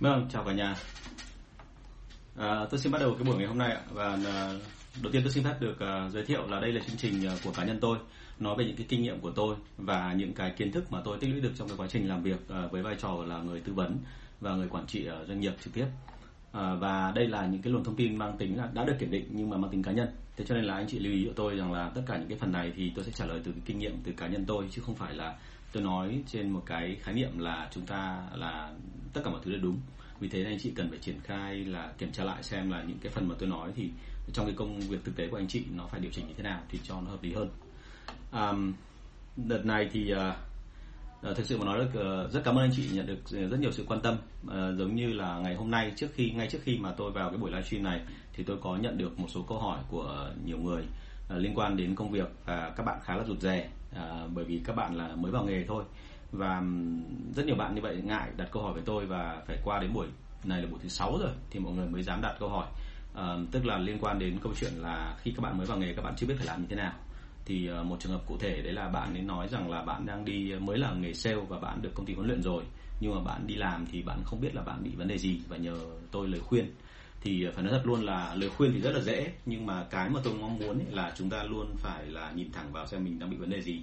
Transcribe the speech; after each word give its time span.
Vâng, 0.00 0.26
chào 0.32 0.44
cả 0.44 0.52
nhà. 0.52 0.76
À, 2.36 2.66
tôi 2.70 2.80
xin 2.80 2.92
bắt 2.92 2.98
đầu 2.98 3.14
cái 3.14 3.24
buổi 3.24 3.36
ngày 3.36 3.46
hôm 3.46 3.58
nay 3.58 3.72
ạ. 3.72 3.80
Và 3.92 4.18
à, 4.24 4.52
đầu 5.02 5.12
tiên 5.12 5.22
tôi 5.22 5.32
xin 5.32 5.44
phép 5.44 5.54
được 5.60 5.80
à, 5.80 6.08
giới 6.08 6.24
thiệu 6.24 6.46
là 6.48 6.60
đây 6.60 6.72
là 6.72 6.80
chương 6.86 6.96
trình 6.96 7.26
à, 7.26 7.32
của 7.44 7.50
cá 7.50 7.64
nhân 7.64 7.78
tôi 7.80 7.98
nói 8.38 8.56
về 8.58 8.64
những 8.64 8.76
cái 8.76 8.86
kinh 8.88 9.02
nghiệm 9.02 9.20
của 9.20 9.30
tôi 9.30 9.56
và 9.76 10.12
những 10.12 10.32
cái 10.32 10.50
kiến 10.50 10.72
thức 10.72 10.92
mà 10.92 11.00
tôi 11.04 11.18
tích 11.18 11.30
lũy 11.30 11.40
được 11.40 11.52
trong 11.56 11.68
cái 11.68 11.76
quá 11.76 11.86
trình 11.90 12.08
làm 12.08 12.22
việc 12.22 12.48
à, 12.48 12.66
với 12.70 12.82
vai 12.82 12.96
trò 12.98 13.24
là 13.26 13.38
người 13.38 13.60
tư 13.60 13.72
vấn 13.72 13.98
và 14.40 14.54
người 14.54 14.68
quản 14.68 14.86
trị 14.86 15.06
ở 15.06 15.24
doanh 15.28 15.40
nghiệp 15.40 15.52
trực 15.64 15.74
tiếp. 15.74 15.86
À, 16.52 16.74
và 16.74 17.12
đây 17.14 17.28
là 17.28 17.46
những 17.46 17.62
cái 17.62 17.72
luồng 17.72 17.84
thông 17.84 17.96
tin 17.96 18.16
mang 18.16 18.36
tính 18.38 18.56
là 18.56 18.68
đã 18.74 18.84
được 18.84 18.96
kiểm 18.98 19.10
định 19.10 19.28
nhưng 19.30 19.50
mà 19.50 19.56
mang 19.56 19.70
tính 19.70 19.82
cá 19.82 19.92
nhân. 19.92 20.08
Thế 20.36 20.44
cho 20.48 20.54
nên 20.54 20.64
là 20.64 20.74
anh 20.74 20.86
chị 20.88 20.98
lưu 20.98 21.12
ý 21.12 21.24
của 21.24 21.34
tôi 21.36 21.56
rằng 21.56 21.72
là 21.72 21.90
tất 21.94 22.02
cả 22.06 22.16
những 22.16 22.28
cái 22.28 22.38
phần 22.38 22.52
này 22.52 22.72
thì 22.76 22.92
tôi 22.94 23.04
sẽ 23.04 23.12
trả 23.14 23.26
lời 23.26 23.40
từ 23.44 23.52
cái 23.52 23.62
kinh 23.64 23.78
nghiệm 23.78 23.96
từ 24.04 24.12
cá 24.12 24.26
nhân 24.26 24.44
tôi 24.46 24.68
chứ 24.70 24.82
không 24.86 24.94
phải 24.94 25.14
là 25.14 25.36
tôi 25.76 25.84
nói 25.84 26.22
trên 26.26 26.50
một 26.50 26.62
cái 26.66 26.96
khái 27.02 27.14
niệm 27.14 27.38
là 27.38 27.68
chúng 27.72 27.86
ta 27.86 28.22
là 28.34 28.72
tất 29.12 29.20
cả 29.24 29.30
mọi 29.30 29.40
thứ 29.44 29.50
đều 29.50 29.60
đúng. 29.60 29.80
Vì 30.20 30.28
thế 30.28 30.44
anh 30.44 30.58
chị 30.58 30.72
cần 30.76 30.90
phải 30.90 30.98
triển 30.98 31.20
khai 31.20 31.64
là 31.64 31.92
kiểm 31.98 32.12
tra 32.12 32.24
lại 32.24 32.42
xem 32.42 32.70
là 32.70 32.82
những 32.82 32.98
cái 33.02 33.12
phần 33.12 33.28
mà 33.28 33.34
tôi 33.38 33.48
nói 33.48 33.72
thì 33.76 33.90
trong 34.32 34.46
cái 34.46 34.54
công 34.54 34.80
việc 34.80 35.04
thực 35.04 35.16
tế 35.16 35.28
của 35.28 35.36
anh 35.36 35.48
chị 35.48 35.64
nó 35.74 35.86
phải 35.86 36.00
điều 36.00 36.10
chỉnh 36.12 36.26
như 36.28 36.34
thế 36.36 36.42
nào 36.42 36.60
thì 36.68 36.78
cho 36.82 37.00
nó 37.00 37.10
hợp 37.10 37.22
lý 37.22 37.32
hơn. 37.32 37.48
Um, 38.32 38.72
đợt 39.36 39.66
này 39.66 39.88
thì 39.92 40.14
uh, 40.14 41.36
thực 41.36 41.46
sự 41.46 41.58
mà 41.58 41.64
nói 41.64 41.78
được 41.78 41.88
uh, 41.88 41.94
ờ, 41.94 42.28
rất 42.32 42.40
cảm 42.44 42.54
ơn 42.54 42.64
anh 42.64 42.72
chị 42.76 42.88
nhận 42.92 43.06
được 43.06 43.28
rất 43.50 43.60
nhiều 43.60 43.72
sự 43.72 43.84
quan 43.88 44.00
tâm. 44.00 44.16
Uh, 44.46 44.78
giống 44.78 44.96
như 44.96 45.12
là 45.12 45.38
ngày 45.38 45.54
hôm 45.54 45.70
nay 45.70 45.92
trước 45.96 46.08
khi 46.14 46.30
ngay 46.30 46.48
trước 46.50 46.58
khi 46.62 46.78
mà 46.78 46.92
tôi 46.92 47.10
vào 47.10 47.30
cái 47.30 47.38
buổi 47.38 47.50
livestream 47.50 47.84
này 47.84 48.00
thì 48.32 48.44
tôi 48.44 48.56
có 48.62 48.76
nhận 48.76 48.98
được 48.98 49.20
một 49.20 49.26
số 49.28 49.42
câu 49.48 49.58
hỏi 49.58 49.78
của 49.90 50.30
nhiều 50.44 50.58
người 50.58 50.82
uh, 51.34 51.38
liên 51.38 51.58
quan 51.58 51.76
đến 51.76 51.94
công 51.94 52.10
việc 52.10 52.28
và 52.46 52.72
các 52.76 52.82
bạn 52.82 52.98
khá 53.04 53.16
là 53.16 53.24
rụt 53.24 53.40
rè 53.40 53.68
à, 53.96 54.26
bởi 54.34 54.44
vì 54.44 54.60
các 54.64 54.76
bạn 54.76 54.96
là 54.96 55.14
mới 55.16 55.32
vào 55.32 55.44
nghề 55.44 55.64
thôi. 55.64 55.84
Và 56.32 56.62
rất 57.34 57.46
nhiều 57.46 57.56
bạn 57.56 57.74
như 57.74 57.80
vậy 57.80 58.02
ngại 58.04 58.30
đặt 58.36 58.48
câu 58.52 58.62
hỏi 58.62 58.72
với 58.72 58.82
tôi 58.86 59.06
và 59.06 59.42
phải 59.46 59.58
qua 59.64 59.78
đến 59.78 59.92
buổi 59.92 60.06
này 60.44 60.62
là 60.62 60.68
buổi 60.70 60.80
thứ 60.82 60.88
sáu 60.88 61.18
rồi 61.20 61.30
thì 61.50 61.60
mọi 61.60 61.72
người 61.72 61.88
mới 61.88 62.02
dám 62.02 62.20
đặt 62.22 62.36
câu 62.40 62.48
hỏi. 62.48 62.66
À, 63.14 63.36
tức 63.50 63.66
là 63.66 63.78
liên 63.78 63.98
quan 64.00 64.18
đến 64.18 64.38
câu 64.42 64.52
chuyện 64.60 64.72
là 64.72 65.16
khi 65.18 65.30
các 65.30 65.42
bạn 65.42 65.58
mới 65.58 65.66
vào 65.66 65.78
nghề 65.78 65.92
các 65.92 66.02
bạn 66.02 66.14
chưa 66.16 66.26
biết 66.26 66.34
phải 66.38 66.46
làm 66.46 66.60
như 66.60 66.66
thế 66.70 66.76
nào. 66.76 66.92
Thì 67.44 67.66
ờ, 67.66 67.82
một 67.82 67.96
trường 68.00 68.12
hợp 68.12 68.22
cụ 68.26 68.36
thể 68.40 68.62
đấy 68.62 68.72
là 68.72 68.88
bạn 68.88 69.14
ấy 69.14 69.22
nói 69.22 69.48
rằng 69.48 69.70
là 69.70 69.82
bạn 69.82 70.06
đang 70.06 70.24
đi 70.24 70.50
ờ, 70.50 70.58
mới 70.58 70.78
là 70.78 70.92
nghề 70.92 71.14
sale 71.14 71.36
và 71.48 71.58
bạn 71.58 71.82
được 71.82 71.90
công 71.94 72.06
ty 72.06 72.14
huấn 72.14 72.26
luyện 72.26 72.42
rồi. 72.42 72.64
Nhưng 73.00 73.14
mà 73.14 73.20
bạn 73.20 73.46
đi 73.46 73.54
làm 73.54 73.86
thì 73.92 74.02
bạn 74.02 74.18
không 74.24 74.40
biết 74.40 74.54
là 74.54 74.62
bạn 74.62 74.82
bị 74.84 74.90
vấn 74.96 75.08
đề 75.08 75.18
gì 75.18 75.40
và 75.48 75.56
nhờ 75.56 75.76
tôi 76.10 76.28
lời 76.28 76.40
khuyên 76.40 76.74
thì 77.26 77.46
phải 77.54 77.64
nói 77.64 77.72
thật 77.72 77.82
luôn 77.84 78.04
là 78.04 78.34
lời 78.34 78.50
khuyên 78.50 78.72
thì 78.72 78.80
rất 78.80 78.90
là 78.90 79.00
dễ 79.00 79.32
nhưng 79.46 79.66
mà 79.66 79.86
cái 79.90 80.10
mà 80.10 80.20
tôi 80.24 80.34
mong 80.34 80.58
muốn 80.58 80.84
là 80.90 81.12
chúng 81.18 81.30
ta 81.30 81.44
luôn 81.44 81.74
phải 81.78 82.06
là 82.06 82.32
nhìn 82.32 82.52
thẳng 82.52 82.72
vào 82.72 82.86
xem 82.86 83.04
mình 83.04 83.18
đang 83.18 83.30
bị 83.30 83.36
vấn 83.36 83.50
đề 83.50 83.62
gì. 83.62 83.80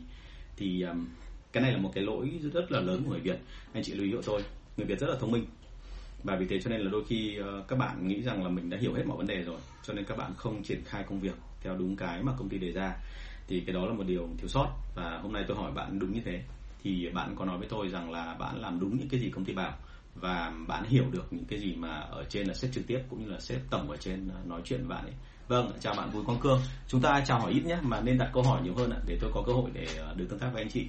Thì 0.57 0.81
um, 0.81 1.07
cái 1.51 1.63
này 1.63 1.71
là 1.71 1.77
một 1.77 1.91
cái 1.95 2.03
lỗi 2.03 2.31
rất 2.53 2.71
là 2.71 2.79
lớn 2.79 3.03
của 3.03 3.11
người 3.11 3.19
Việt. 3.19 3.39
Anh 3.73 3.83
chị 3.83 3.93
lưu 3.93 4.05
ý 4.05 4.13
hộ 4.13 4.21
tôi 4.25 4.41
người 4.77 4.87
Việt 4.87 4.99
rất 4.99 5.07
là 5.07 5.15
thông 5.19 5.31
minh. 5.31 5.45
Và 6.23 6.35
vì 6.35 6.45
thế 6.45 6.61
cho 6.61 6.69
nên 6.69 6.81
là 6.81 6.91
đôi 6.91 7.03
khi 7.07 7.39
uh, 7.39 7.67
các 7.67 7.79
bạn 7.79 8.07
nghĩ 8.07 8.21
rằng 8.21 8.43
là 8.43 8.49
mình 8.49 8.69
đã 8.69 8.77
hiểu 8.77 8.93
hết 8.93 9.03
mọi 9.05 9.17
vấn 9.17 9.27
đề 9.27 9.41
rồi 9.41 9.59
cho 9.83 9.93
nên 9.93 10.05
các 10.05 10.17
bạn 10.17 10.31
không 10.37 10.63
triển 10.63 10.81
khai 10.85 11.03
công 11.09 11.19
việc 11.19 11.35
theo 11.61 11.77
đúng 11.77 11.95
cái 11.95 12.23
mà 12.23 12.33
công 12.37 12.49
ty 12.49 12.57
đề 12.57 12.71
ra. 12.71 12.95
Thì 13.47 13.59
cái 13.59 13.73
đó 13.73 13.85
là 13.85 13.93
một 13.93 14.03
điều 14.07 14.29
thiếu 14.37 14.47
sót. 14.47 14.67
Và 14.95 15.19
hôm 15.23 15.33
nay 15.33 15.43
tôi 15.47 15.57
hỏi 15.57 15.71
bạn 15.71 15.99
đúng 15.99 16.13
như 16.13 16.21
thế. 16.25 16.43
Thì 16.83 17.09
bạn 17.09 17.35
có 17.35 17.45
nói 17.45 17.57
với 17.57 17.67
tôi 17.67 17.89
rằng 17.89 18.11
là 18.11 18.35
bạn 18.39 18.61
làm 18.61 18.79
đúng 18.79 18.97
những 18.97 19.09
cái 19.09 19.19
gì 19.19 19.29
công 19.29 19.45
ty 19.45 19.53
bảo 19.53 19.77
và 20.15 20.53
bạn 20.67 20.83
hiểu 20.83 21.05
được 21.11 21.33
những 21.33 21.45
cái 21.45 21.59
gì 21.59 21.75
mà 21.75 21.99
ở 21.99 22.23
trên 22.29 22.47
là 22.47 22.53
sếp 22.53 22.71
trực 22.71 22.87
tiếp 22.87 22.99
cũng 23.09 23.25
như 23.25 23.31
là 23.31 23.39
sếp 23.39 23.61
tổng 23.69 23.91
ở 23.91 23.97
trên 23.97 24.29
à, 24.29 24.37
nói 24.45 24.61
chuyện 24.65 24.79
với 24.79 24.89
bạn 24.89 25.05
ấy. 25.05 25.13
Vâng 25.47 25.71
chào 25.79 25.93
bạn 25.95 26.09
Bùi 26.13 26.25
Quang 26.25 26.39
Cương. 26.39 26.61
Chúng 26.87 27.01
ta 27.01 27.23
chào 27.25 27.39
hỏi 27.39 27.51
ít 27.51 27.65
nhé, 27.65 27.77
mà 27.81 28.01
nên 28.01 28.17
đặt 28.17 28.29
câu 28.33 28.43
hỏi 28.43 28.61
nhiều 28.63 28.73
hơn 28.75 28.91
ạ, 28.91 28.99
để 29.05 29.17
tôi 29.21 29.31
có 29.33 29.43
cơ 29.47 29.53
hội 29.53 29.69
để 29.73 29.87
à, 29.97 30.13
được 30.15 30.25
tương 30.29 30.39
tác 30.39 30.49
với 30.53 30.61
anh 30.61 30.71
chị. 30.71 30.87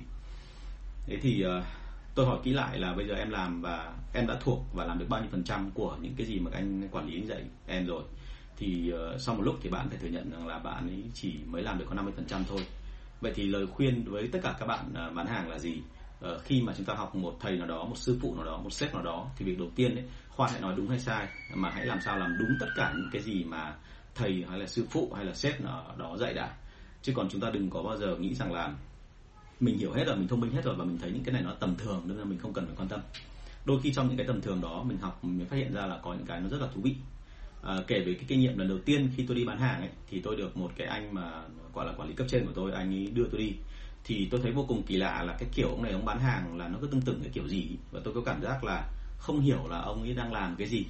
Thế 1.07 1.17
thì 1.23 1.43
à, 1.43 1.63
tôi 2.15 2.27
hỏi 2.27 2.39
kỹ 2.43 2.53
lại 2.53 2.79
là 2.79 2.95
bây 2.95 3.09
giờ 3.09 3.15
em 3.15 3.31
làm 3.31 3.63
và 3.63 3.95
em 4.15 4.27
đã 4.27 4.37
thuộc 4.41 4.65
và 4.75 4.85
làm 4.85 4.99
được 4.99 5.07
bao 5.09 5.21
nhiêu 5.21 5.31
phần 5.31 5.45
trăm 5.45 5.71
của 5.71 5.97
những 6.01 6.15
cái 6.17 6.27
gì 6.27 6.39
mà 6.39 6.51
anh 6.55 6.89
quản 6.93 7.07
lý 7.07 7.27
dạy 7.27 7.43
em 7.67 7.87
rồi. 7.87 8.03
Thì 8.57 8.93
sau 9.19 9.35
một 9.35 9.43
lúc 9.43 9.57
thì 9.63 9.71
bạn 9.71 9.89
phải 9.89 9.99
thừa 9.99 10.09
nhận 10.09 10.31
rằng 10.31 10.47
là 10.47 10.59
bạn 10.59 10.89
ấy 10.89 11.03
chỉ 11.15 11.35
mới 11.47 11.63
làm 11.63 11.79
được 11.79 11.85
có 11.89 11.95
50 11.95 12.13
phần 12.17 12.27
trăm 12.27 12.45
thôi. 12.49 12.67
Vậy 13.21 13.33
thì 13.37 13.47
lời 13.47 13.67
khuyên 13.67 14.05
với 14.05 14.29
tất 14.33 14.39
cả 14.43 14.57
các 14.59 14.67
bạn 14.67 15.15
bán 15.15 15.27
hàng 15.27 15.49
là 15.49 15.59
gì? 15.59 15.83
Uh, 16.33 16.43
khi 16.45 16.63
mà 16.63 16.73
chúng 16.77 16.87
ta 16.87 16.95
học 16.95 17.15
một 17.15 17.37
thầy 17.41 17.57
nào 17.57 17.67
đó 17.67 17.85
một 17.85 17.99
sư 17.99 18.19
phụ 18.23 18.35
nào 18.35 18.45
đó 18.45 18.61
một 18.63 18.73
sếp 18.73 18.95
nào 18.95 19.03
đó 19.03 19.27
thì 19.37 19.45
việc 19.45 19.59
đầu 19.59 19.69
tiên 19.77 19.95
ấy 19.95 20.05
khoan 20.29 20.51
hãy 20.53 20.61
nói 20.61 20.75
đúng 20.77 20.89
hay 20.89 20.99
sai 20.99 21.29
mà 21.55 21.71
hãy 21.71 21.87
làm 21.87 21.99
sao 22.05 22.19
làm 22.19 22.37
đúng 22.39 22.51
tất 22.61 22.67
cả 22.77 22.93
những 22.97 23.09
cái 23.13 23.23
gì 23.23 23.45
mà 23.45 23.75
thầy 24.15 24.45
hay 24.49 24.59
là 24.59 24.67
sư 24.67 24.87
phụ 24.91 25.13
hay 25.17 25.25
là 25.25 25.35
sếp 25.35 25.61
nào 25.61 25.95
đó 25.99 26.17
dạy 26.17 26.35
đã. 26.35 26.55
Chứ 27.03 27.13
còn 27.17 27.29
chúng 27.29 27.41
ta 27.41 27.51
đừng 27.51 27.71
có 27.71 27.83
bao 27.83 27.97
giờ 27.97 28.17
nghĩ 28.17 28.35
rằng 28.35 28.53
là 28.53 28.75
mình 29.61 29.79
hiểu 29.79 29.93
hết 29.93 30.05
rồi 30.07 30.17
mình 30.17 30.29
thông 30.29 30.41
minh 30.41 30.51
hết 30.51 30.65
rồi 30.65 30.75
và 30.77 30.85
mình 30.85 30.99
thấy 30.99 31.11
những 31.11 31.25
cái 31.25 31.33
này 31.33 31.43
nó 31.43 31.53
tầm 31.61 31.75
thường 31.77 32.03
nên 32.07 32.17
là 32.19 32.25
mình 32.25 32.39
không 32.39 32.53
cần 32.53 32.67
phải 32.67 32.75
quan 32.77 32.89
tâm. 32.89 33.01
Đôi 33.65 33.81
khi 33.83 33.93
trong 33.93 34.09
những 34.09 34.17
cái 34.17 34.27
tầm 34.27 34.41
thường 34.41 34.61
đó 34.61 34.83
mình 34.83 34.99
học 34.99 35.25
mình 35.25 35.47
phát 35.47 35.57
hiện 35.57 35.75
ra 35.75 35.87
là 35.87 35.99
có 36.03 36.15
những 36.15 36.27
cái 36.27 36.41
nó 36.41 36.49
rất 36.49 36.61
là 36.61 36.69
thú 36.75 36.81
vị. 36.85 36.97
À, 37.63 37.75
kể 37.87 38.01
về 38.01 38.15
cái 38.15 38.25
kinh 38.29 38.41
nghiệm 38.41 38.59
lần 38.59 38.69
đầu 38.69 38.79
tiên 38.79 39.11
khi 39.17 39.25
tôi 39.29 39.37
đi 39.37 39.45
bán 39.45 39.59
hàng 39.59 39.81
ấy 39.81 39.91
thì 40.11 40.21
tôi 40.21 40.37
được 40.37 40.57
một 40.57 40.73
cái 40.77 40.87
anh 40.87 41.15
mà 41.15 41.43
gọi 41.75 41.87
là 41.87 41.93
quản 41.93 42.09
lý 42.09 42.15
cấp 42.15 42.27
trên 42.31 42.47
của 42.47 42.53
tôi 42.55 42.73
anh 42.73 42.95
ấy 42.95 43.07
đưa 43.07 43.25
tôi 43.33 43.41
đi 43.41 43.53
thì 44.05 44.29
tôi 44.31 44.41
thấy 44.43 44.53
vô 44.53 44.65
cùng 44.69 44.83
kỳ 44.83 44.97
lạ 44.97 45.23
là 45.23 45.37
cái 45.39 45.49
kiểu 45.55 45.69
ông 45.69 45.83
này 45.83 45.93
ông 45.93 46.05
bán 46.05 46.21
hàng 46.21 46.59
là 46.59 46.69
nó 46.69 46.79
cứ 46.81 46.87
tương 46.87 47.01
tự 47.01 47.19
cái 47.23 47.31
kiểu 47.33 47.49
gì. 47.49 47.69
Và 47.91 48.01
tôi 48.05 48.15
có 48.15 48.21
cảm 48.21 48.43
giác 48.43 48.65
là 48.65 48.89
không 49.19 49.41
hiểu 49.41 49.69
là 49.69 49.81
ông 49.81 50.03
ấy 50.03 50.15
đang 50.15 50.33
làm 50.33 50.57
cái 50.57 50.69
gì. 50.69 50.87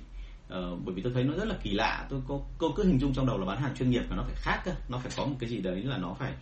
Ờ, 0.49 0.77
bởi 0.85 0.95
vì 0.95 1.03
tôi 1.03 1.13
thấy 1.13 1.25
nó 1.25 1.35
rất 1.35 1.49
là 1.49 1.57
kỳ 1.63 1.71
lạ. 1.71 2.07
Tôi 2.11 2.21
có 2.29 2.41
tôi 2.59 2.71
cứ 2.77 2.85
hình 2.85 3.01
dung 3.01 3.15
trong 3.15 3.27
đầu 3.27 3.39
là 3.39 3.47
bán 3.47 3.59
hàng 3.59 3.75
chuyên 3.77 3.91
nghiệp 3.91 4.03
mà 4.11 4.17
nó 4.17 4.23
phải 4.23 4.35
khác 4.37 4.63
cơ. 4.65 4.75
Nó 4.89 4.99
phải 4.99 5.13
có 5.17 5.27
một 5.27 5.37
cái 5.39 5.51
gì 5.51 5.59
đấy 5.59 5.83
là 5.83 5.99
nó 5.99 6.15
phải 6.19 6.33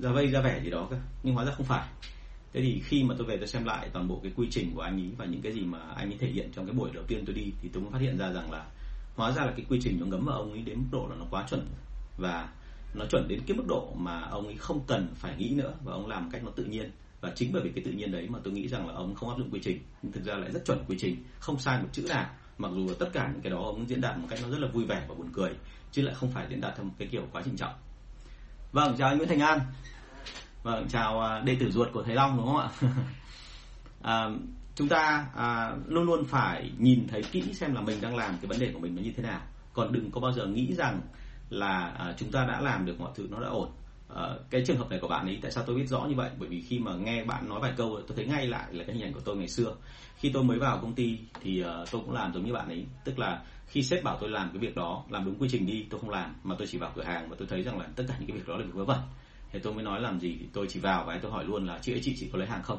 ra 0.00 0.10
vây 0.10 0.26
ra 0.26 0.40
vẻ 0.40 0.60
gì 0.64 0.70
đó 0.70 0.86
cơ. 0.90 0.96
Nhưng 1.22 1.34
hóa 1.34 1.44
ra 1.44 1.52
không 1.52 1.66
phải. 1.66 1.88
Thế 2.52 2.60
thì 2.62 2.82
khi 2.84 3.02
mà 3.02 3.14
tôi 3.18 3.26
về 3.26 3.36
tôi 3.36 3.48
xem 3.48 3.64
lại 3.64 3.88
toàn 3.92 4.08
bộ 4.08 4.20
cái 4.22 4.32
quy 4.36 4.46
trình 4.50 4.74
của 4.74 4.80
anh 4.80 5.00
ấy 5.00 5.10
và 5.16 5.24
những 5.24 5.42
cái 5.42 5.52
gì 5.52 5.60
mà 5.60 5.78
anh 5.96 6.10
ấy 6.10 6.18
thể 6.18 6.28
hiện 6.28 6.50
trong 6.54 6.66
cái 6.66 6.74
buổi 6.74 6.90
đầu 6.94 7.04
tiên 7.08 7.22
tôi 7.26 7.34
đi 7.34 7.52
thì 7.62 7.68
tôi 7.72 7.82
mới 7.82 7.92
phát 7.92 8.00
hiện 8.00 8.18
ra 8.18 8.32
rằng 8.32 8.50
là 8.50 8.66
hóa 9.16 9.32
ra 9.32 9.44
là 9.44 9.52
cái 9.56 9.66
quy 9.68 9.78
trình 9.82 10.00
nó 10.00 10.06
ngấm 10.06 10.24
vào 10.24 10.38
ông 10.38 10.52
ấy 10.52 10.62
đến 10.62 10.78
mức 10.78 10.86
độ 10.90 11.06
là 11.10 11.16
nó 11.18 11.24
quá 11.30 11.46
chuẩn. 11.50 11.66
Và 12.18 12.48
nó 12.96 13.04
chuẩn 13.06 13.28
đến 13.28 13.40
cái 13.46 13.56
mức 13.56 13.64
độ 13.68 13.92
mà 13.96 14.20
ông 14.20 14.46
ấy 14.46 14.56
không 14.56 14.80
cần 14.86 15.08
phải 15.14 15.36
nghĩ 15.36 15.50
nữa 15.50 15.74
và 15.84 15.92
ông 15.92 16.06
làm 16.06 16.24
một 16.24 16.28
cách 16.32 16.44
nó 16.44 16.50
tự 16.50 16.64
nhiên 16.64 16.90
và 17.20 17.32
chính 17.34 17.52
bởi 17.52 17.62
vì 17.62 17.70
cái 17.70 17.84
tự 17.84 17.90
nhiên 17.90 18.12
đấy 18.12 18.28
mà 18.28 18.38
tôi 18.44 18.52
nghĩ 18.52 18.68
rằng 18.68 18.88
là 18.88 18.94
ông 18.94 19.14
không 19.14 19.28
áp 19.28 19.38
dụng 19.38 19.50
quy 19.50 19.60
trình 19.62 19.78
nhưng 20.02 20.12
thực 20.12 20.24
ra 20.24 20.34
lại 20.34 20.50
rất 20.52 20.64
chuẩn 20.64 20.84
quy 20.88 20.96
trình 20.98 21.24
không 21.38 21.58
sai 21.58 21.82
một 21.82 21.88
chữ 21.92 22.06
nào 22.08 22.26
mặc 22.58 22.68
dù 22.74 22.94
tất 22.98 23.08
cả 23.12 23.30
những 23.32 23.42
cái 23.42 23.50
đó 23.50 23.58
ông 23.58 23.88
diễn 23.88 24.00
đạt 24.00 24.18
một 24.18 24.26
cách 24.30 24.38
nó 24.42 24.48
rất 24.48 24.58
là 24.58 24.68
vui 24.68 24.84
vẻ 24.84 25.04
và 25.08 25.14
buồn 25.14 25.28
cười 25.32 25.50
chứ 25.92 26.02
lại 26.02 26.14
không 26.14 26.32
phải 26.32 26.46
diễn 26.50 26.60
đạt 26.60 26.76
theo 26.76 26.84
một 26.84 26.94
cái 26.98 27.08
kiểu 27.08 27.22
quá 27.32 27.42
trịnh 27.42 27.56
trọng 27.56 27.74
Vâng, 28.76 28.94
chào 28.98 29.08
anh 29.08 29.16
Nguyễn 29.18 29.28
Thành 29.28 29.40
An. 29.40 29.60
Vâng, 30.62 30.86
chào 30.88 31.20
à, 31.20 31.40
đệ 31.40 31.56
tử 31.60 31.70
ruột 31.70 31.88
của 31.92 32.02
Thầy 32.02 32.14
Long 32.14 32.36
đúng 32.36 32.46
không 32.46 32.56
ạ? 32.56 32.68
à, 34.02 34.30
chúng 34.74 34.88
ta 34.88 35.26
à, 35.36 35.72
luôn 35.86 36.04
luôn 36.04 36.24
phải 36.24 36.70
nhìn 36.78 37.06
thấy 37.08 37.22
kỹ 37.22 37.54
xem 37.54 37.74
là 37.74 37.80
mình 37.80 38.00
đang 38.00 38.16
làm 38.16 38.38
cái 38.40 38.46
vấn 38.46 38.58
đề 38.58 38.70
của 38.72 38.78
mình 38.78 38.96
nó 38.96 39.02
như 39.02 39.12
thế 39.16 39.22
nào. 39.22 39.40
Còn 39.72 39.92
đừng 39.92 40.10
có 40.10 40.20
bao 40.20 40.32
giờ 40.32 40.46
nghĩ 40.46 40.74
rằng 40.74 41.00
là 41.50 41.94
à, 41.98 42.14
chúng 42.18 42.30
ta 42.32 42.44
đã 42.44 42.60
làm 42.60 42.86
được 42.86 43.00
mọi 43.00 43.10
thứ 43.14 43.26
nó 43.30 43.40
đã 43.40 43.48
ổn. 43.48 43.68
À, 44.14 44.22
cái 44.50 44.62
trường 44.66 44.76
hợp 44.76 44.90
này 44.90 44.98
của 44.98 45.08
bạn 45.08 45.26
ấy 45.26 45.38
tại 45.42 45.50
sao 45.50 45.64
tôi 45.66 45.76
biết 45.76 45.86
rõ 45.86 46.06
như 46.08 46.14
vậy? 46.14 46.30
Bởi 46.38 46.48
vì 46.48 46.60
khi 46.60 46.78
mà 46.78 46.94
nghe 46.94 47.24
bạn 47.24 47.48
nói 47.48 47.60
vài 47.60 47.72
câu 47.76 48.00
tôi 48.08 48.16
thấy 48.16 48.26
ngay 48.26 48.46
lại 48.46 48.74
là 48.74 48.84
cái 48.84 48.96
hình 48.96 49.04
ảnh 49.04 49.12
của 49.12 49.20
tôi 49.24 49.36
ngày 49.36 49.48
xưa. 49.48 49.74
Khi 50.16 50.30
tôi 50.34 50.44
mới 50.44 50.58
vào 50.58 50.78
công 50.78 50.94
ty 50.94 51.18
thì 51.40 51.64
uh, 51.64 51.90
tôi 51.90 52.02
cũng 52.04 52.12
làm 52.12 52.34
giống 52.34 52.44
như 52.44 52.52
bạn 52.52 52.68
ấy, 52.68 52.86
tức 53.04 53.18
là 53.18 53.42
khi 53.66 53.82
sếp 53.82 54.04
bảo 54.04 54.18
tôi 54.20 54.30
làm 54.30 54.48
cái 54.48 54.58
việc 54.58 54.76
đó 54.76 55.04
làm 55.10 55.24
đúng 55.24 55.38
quy 55.38 55.48
trình 55.50 55.66
đi 55.66 55.86
tôi 55.90 56.00
không 56.00 56.10
làm 56.10 56.34
mà 56.44 56.54
tôi 56.58 56.66
chỉ 56.70 56.78
vào 56.78 56.92
cửa 56.94 57.02
hàng 57.02 57.28
và 57.28 57.36
tôi 57.38 57.48
thấy 57.50 57.62
rằng 57.62 57.78
là 57.78 57.86
tất 57.96 58.04
cả 58.08 58.14
những 58.18 58.28
cái 58.28 58.36
việc 58.36 58.48
đó 58.48 58.56
là 58.56 58.64
việc 58.64 58.74
vớ 58.74 58.84
vẩn 58.84 59.00
thì 59.52 59.58
tôi 59.62 59.74
mới 59.74 59.84
nói 59.84 60.00
làm 60.00 60.20
gì 60.20 60.36
thì 60.40 60.46
tôi 60.52 60.66
chỉ 60.68 60.80
vào 60.80 61.04
và 61.04 61.18
tôi 61.22 61.32
hỏi 61.32 61.44
luôn 61.44 61.66
là 61.66 61.78
chị 61.82 61.92
ấy 61.92 62.00
chị 62.04 62.16
chỉ 62.20 62.28
có 62.32 62.38
lấy 62.38 62.48
hàng 62.48 62.62
không 62.62 62.78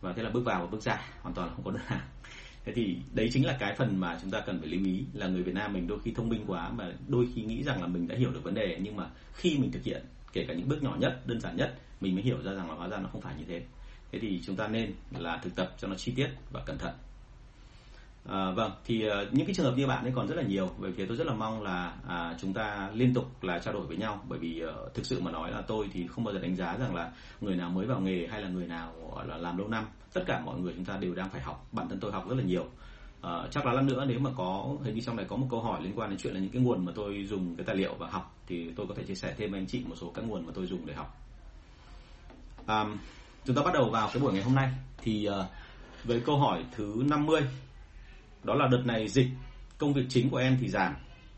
và 0.00 0.12
thế 0.12 0.22
là 0.22 0.30
bước 0.30 0.44
vào 0.44 0.60
và 0.60 0.66
bước 0.66 0.82
ra 0.82 1.00
hoàn 1.22 1.34
toàn 1.34 1.48
là 1.48 1.54
không 1.54 1.64
có 1.64 1.70
đơn 1.70 1.82
hàng 1.86 2.00
thế 2.66 2.72
thì 2.72 2.96
đấy 3.12 3.28
chính 3.32 3.46
là 3.46 3.56
cái 3.60 3.74
phần 3.74 4.00
mà 4.00 4.18
chúng 4.22 4.30
ta 4.30 4.40
cần 4.40 4.60
phải 4.60 4.68
lưu 4.68 4.84
ý, 4.84 5.04
là 5.12 5.26
người 5.26 5.42
Việt 5.42 5.54
Nam 5.54 5.72
mình 5.72 5.86
đôi 5.86 5.98
khi 6.04 6.12
thông 6.12 6.28
minh 6.28 6.44
quá 6.46 6.70
mà 6.70 6.92
đôi 7.08 7.28
khi 7.34 7.42
nghĩ 7.42 7.62
rằng 7.62 7.80
là 7.80 7.86
mình 7.86 8.08
đã 8.08 8.16
hiểu 8.16 8.30
được 8.30 8.44
vấn 8.44 8.54
đề, 8.54 8.78
nhưng 8.82 8.96
mà 8.96 9.10
khi 9.34 9.58
mình 9.58 9.72
thực 9.72 9.84
hiện, 9.84 10.02
kể 10.32 10.44
cả 10.48 10.54
những 10.54 10.68
bước 10.68 10.82
nhỏ 10.82 10.96
nhất, 11.00 11.26
đơn 11.26 11.40
giản 11.40 11.56
nhất, 11.56 11.78
mình 12.00 12.14
mới 12.14 12.24
hiểu 12.24 12.42
ra 12.42 12.52
rằng 12.52 12.68
là 12.68 12.74
hóa 12.74 12.88
ra 12.88 12.98
nó 12.98 13.08
không 13.12 13.20
phải 13.20 13.34
như 13.38 13.44
thế. 13.48 13.62
Thế 14.12 14.18
thì 14.18 14.40
chúng 14.46 14.56
ta 14.56 14.68
nên 14.68 14.92
là 15.18 15.38
thực 15.42 15.56
tập 15.56 15.74
cho 15.78 15.88
nó 15.88 15.94
chi 15.94 16.12
tiết 16.16 16.28
và 16.52 16.62
cẩn 16.66 16.78
thận. 16.78 16.94
À, 18.28 18.50
vâng, 18.50 18.72
thì 18.84 19.08
uh, 19.08 19.32
những 19.32 19.46
cái 19.46 19.54
trường 19.54 19.66
hợp 19.66 19.74
như 19.76 19.86
bạn 19.86 20.04
ấy 20.04 20.12
còn 20.14 20.28
rất 20.28 20.34
là 20.34 20.42
nhiều. 20.42 20.70
Bởi 20.78 20.90
vì 20.90 21.06
tôi 21.06 21.16
rất 21.16 21.26
là 21.26 21.34
mong 21.34 21.62
là 21.62 21.94
à, 22.08 22.34
chúng 22.40 22.52
ta 22.52 22.90
liên 22.94 23.14
tục 23.14 23.44
là 23.44 23.58
trao 23.58 23.74
đổi 23.74 23.86
với 23.86 23.96
nhau. 23.96 24.22
Bởi 24.28 24.38
vì 24.38 24.62
uh, 24.64 24.94
thực 24.94 25.06
sự 25.06 25.20
mà 25.20 25.30
nói 25.30 25.50
là 25.50 25.60
tôi 25.60 25.88
thì 25.92 26.06
không 26.06 26.24
bao 26.24 26.34
giờ 26.34 26.40
đánh 26.40 26.56
giá 26.56 26.76
rằng 26.76 26.94
là 26.94 27.12
người 27.40 27.56
nào 27.56 27.70
mới 27.70 27.86
vào 27.86 28.00
nghề 28.00 28.26
hay 28.26 28.42
là 28.42 28.48
người 28.48 28.66
nào 28.66 28.92
là 29.26 29.36
làm 29.36 29.58
lâu 29.58 29.68
năm. 29.68 29.84
Tất 30.12 30.22
cả 30.26 30.40
mọi 30.40 30.60
người 30.60 30.72
chúng 30.76 30.84
ta 30.84 30.96
đều 30.96 31.14
đang 31.14 31.30
phải 31.30 31.40
học. 31.40 31.66
Bản 31.72 31.88
thân 31.88 32.00
tôi 32.00 32.12
học 32.12 32.28
rất 32.28 32.34
là 32.34 32.42
nhiều. 32.42 32.64
Uh, 33.26 33.50
chắc 33.50 33.66
là 33.66 33.72
lát 33.72 33.82
nữa 33.82 34.04
nếu 34.08 34.18
mà 34.18 34.30
có 34.36 34.76
hình 34.84 34.94
như 34.94 35.00
trong 35.00 35.16
này 35.16 35.26
có 35.28 35.36
một 35.36 35.46
câu 35.50 35.60
hỏi 35.60 35.82
liên 35.82 35.92
quan 35.96 36.10
đến 36.10 36.18
chuyện 36.18 36.34
là 36.34 36.40
những 36.40 36.50
cái 36.50 36.62
nguồn 36.62 36.84
mà 36.84 36.92
tôi 36.94 37.26
dùng 37.28 37.56
cái 37.56 37.66
tài 37.66 37.76
liệu 37.76 37.94
và 37.94 38.08
học 38.10 38.34
thì 38.46 38.72
tôi 38.76 38.86
có 38.86 38.94
thể 38.94 39.02
chia 39.02 39.14
sẻ 39.14 39.34
thêm 39.38 39.50
với 39.50 39.60
anh 39.60 39.66
chị 39.66 39.82
một 39.86 39.94
số 40.00 40.12
các 40.14 40.24
nguồn 40.24 40.46
mà 40.46 40.52
tôi 40.54 40.66
dùng 40.66 40.86
để 40.86 40.94
học. 40.94 41.16
Um, 42.68 42.96
chúng 43.44 43.56
ta 43.56 43.62
bắt 43.62 43.74
đầu 43.74 43.90
vào 43.90 44.10
cái 44.12 44.22
buổi 44.22 44.32
ngày 44.32 44.42
hôm 44.42 44.54
nay 44.54 44.70
thì 45.02 45.28
uh, 45.28 45.46
với 46.04 46.20
câu 46.20 46.38
hỏi 46.38 46.64
thứ 46.76 47.02
50 47.06 47.42
đó 48.46 48.54
là 48.54 48.66
đợt 48.66 48.82
này 48.84 49.08
dịch 49.08 49.28
công 49.78 49.92
việc 49.92 50.06
chính 50.08 50.30
của 50.30 50.36
em 50.36 50.58
thì 50.60 50.68
giảm. 50.68 50.94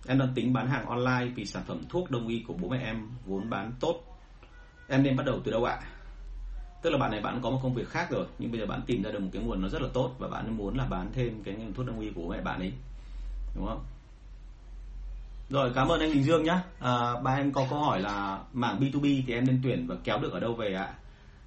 Em 0.07 0.19
đang 0.19 0.35
tính 0.35 0.53
bán 0.53 0.69
hàng 0.69 0.87
online 0.87 1.33
vì 1.35 1.45
sản 1.45 1.63
phẩm 1.67 1.83
thuốc 1.89 2.11
đông 2.11 2.29
y 2.29 2.45
của 2.47 2.55
bố 2.55 2.69
mẹ 2.69 2.79
em 2.85 3.09
vốn 3.27 3.51
bán 3.51 3.73
tốt. 3.81 4.05
Em 4.89 5.03
nên 5.03 5.17
bắt 5.17 5.27
đầu 5.27 5.41
từ 5.45 5.53
đâu 5.53 5.65
ạ? 5.65 5.79
Tức 6.83 6.91
là 6.91 6.99
bạn 6.99 7.11
này 7.11 7.21
bạn 7.21 7.41
có 7.43 7.51
một 7.51 7.61
công 7.63 7.75
việc 7.75 7.89
khác 7.89 8.11
rồi 8.11 8.27
nhưng 8.39 8.51
bây 8.51 8.61
giờ 8.61 8.67
bạn 8.67 8.83
tìm 8.87 9.03
ra 9.03 9.11
được 9.11 9.21
một 9.21 9.29
cái 9.33 9.43
nguồn 9.43 9.63
nó 9.63 9.69
rất 9.69 9.83
là 9.83 9.89
tốt 9.93 10.15
và 10.19 10.29
bạn 10.29 10.57
muốn 10.57 10.77
là 10.77 10.87
bán 10.87 11.11
thêm 11.13 11.43
cái 11.45 11.57
thuốc 11.75 11.87
đông 11.87 12.01
y 12.01 12.11
của 12.15 12.29
mẹ 12.29 12.41
bạn 12.41 12.61
ấy. 12.61 12.73
Đúng 13.57 13.67
không? 13.67 13.85
Rồi 15.51 15.73
cảm 15.75 15.89
ơn 15.89 16.01
anh 16.01 16.13
Đình 16.13 16.23
Dương 16.23 16.45
nhá. 16.45 16.63
À, 16.79 17.21
ba 17.23 17.31
em 17.31 17.53
có 17.53 17.67
câu 17.71 17.79
hỏi 17.79 18.01
là 18.01 18.39
mảng 18.53 18.81
B2B 18.81 19.23
thì 19.27 19.33
em 19.35 19.47
nên 19.47 19.61
tuyển 19.63 19.87
và 19.87 19.97
kéo 20.05 20.19
được 20.19 20.33
ở 20.33 20.41
đâu 20.41 20.55
về 20.55 20.75
ạ? 20.75 20.95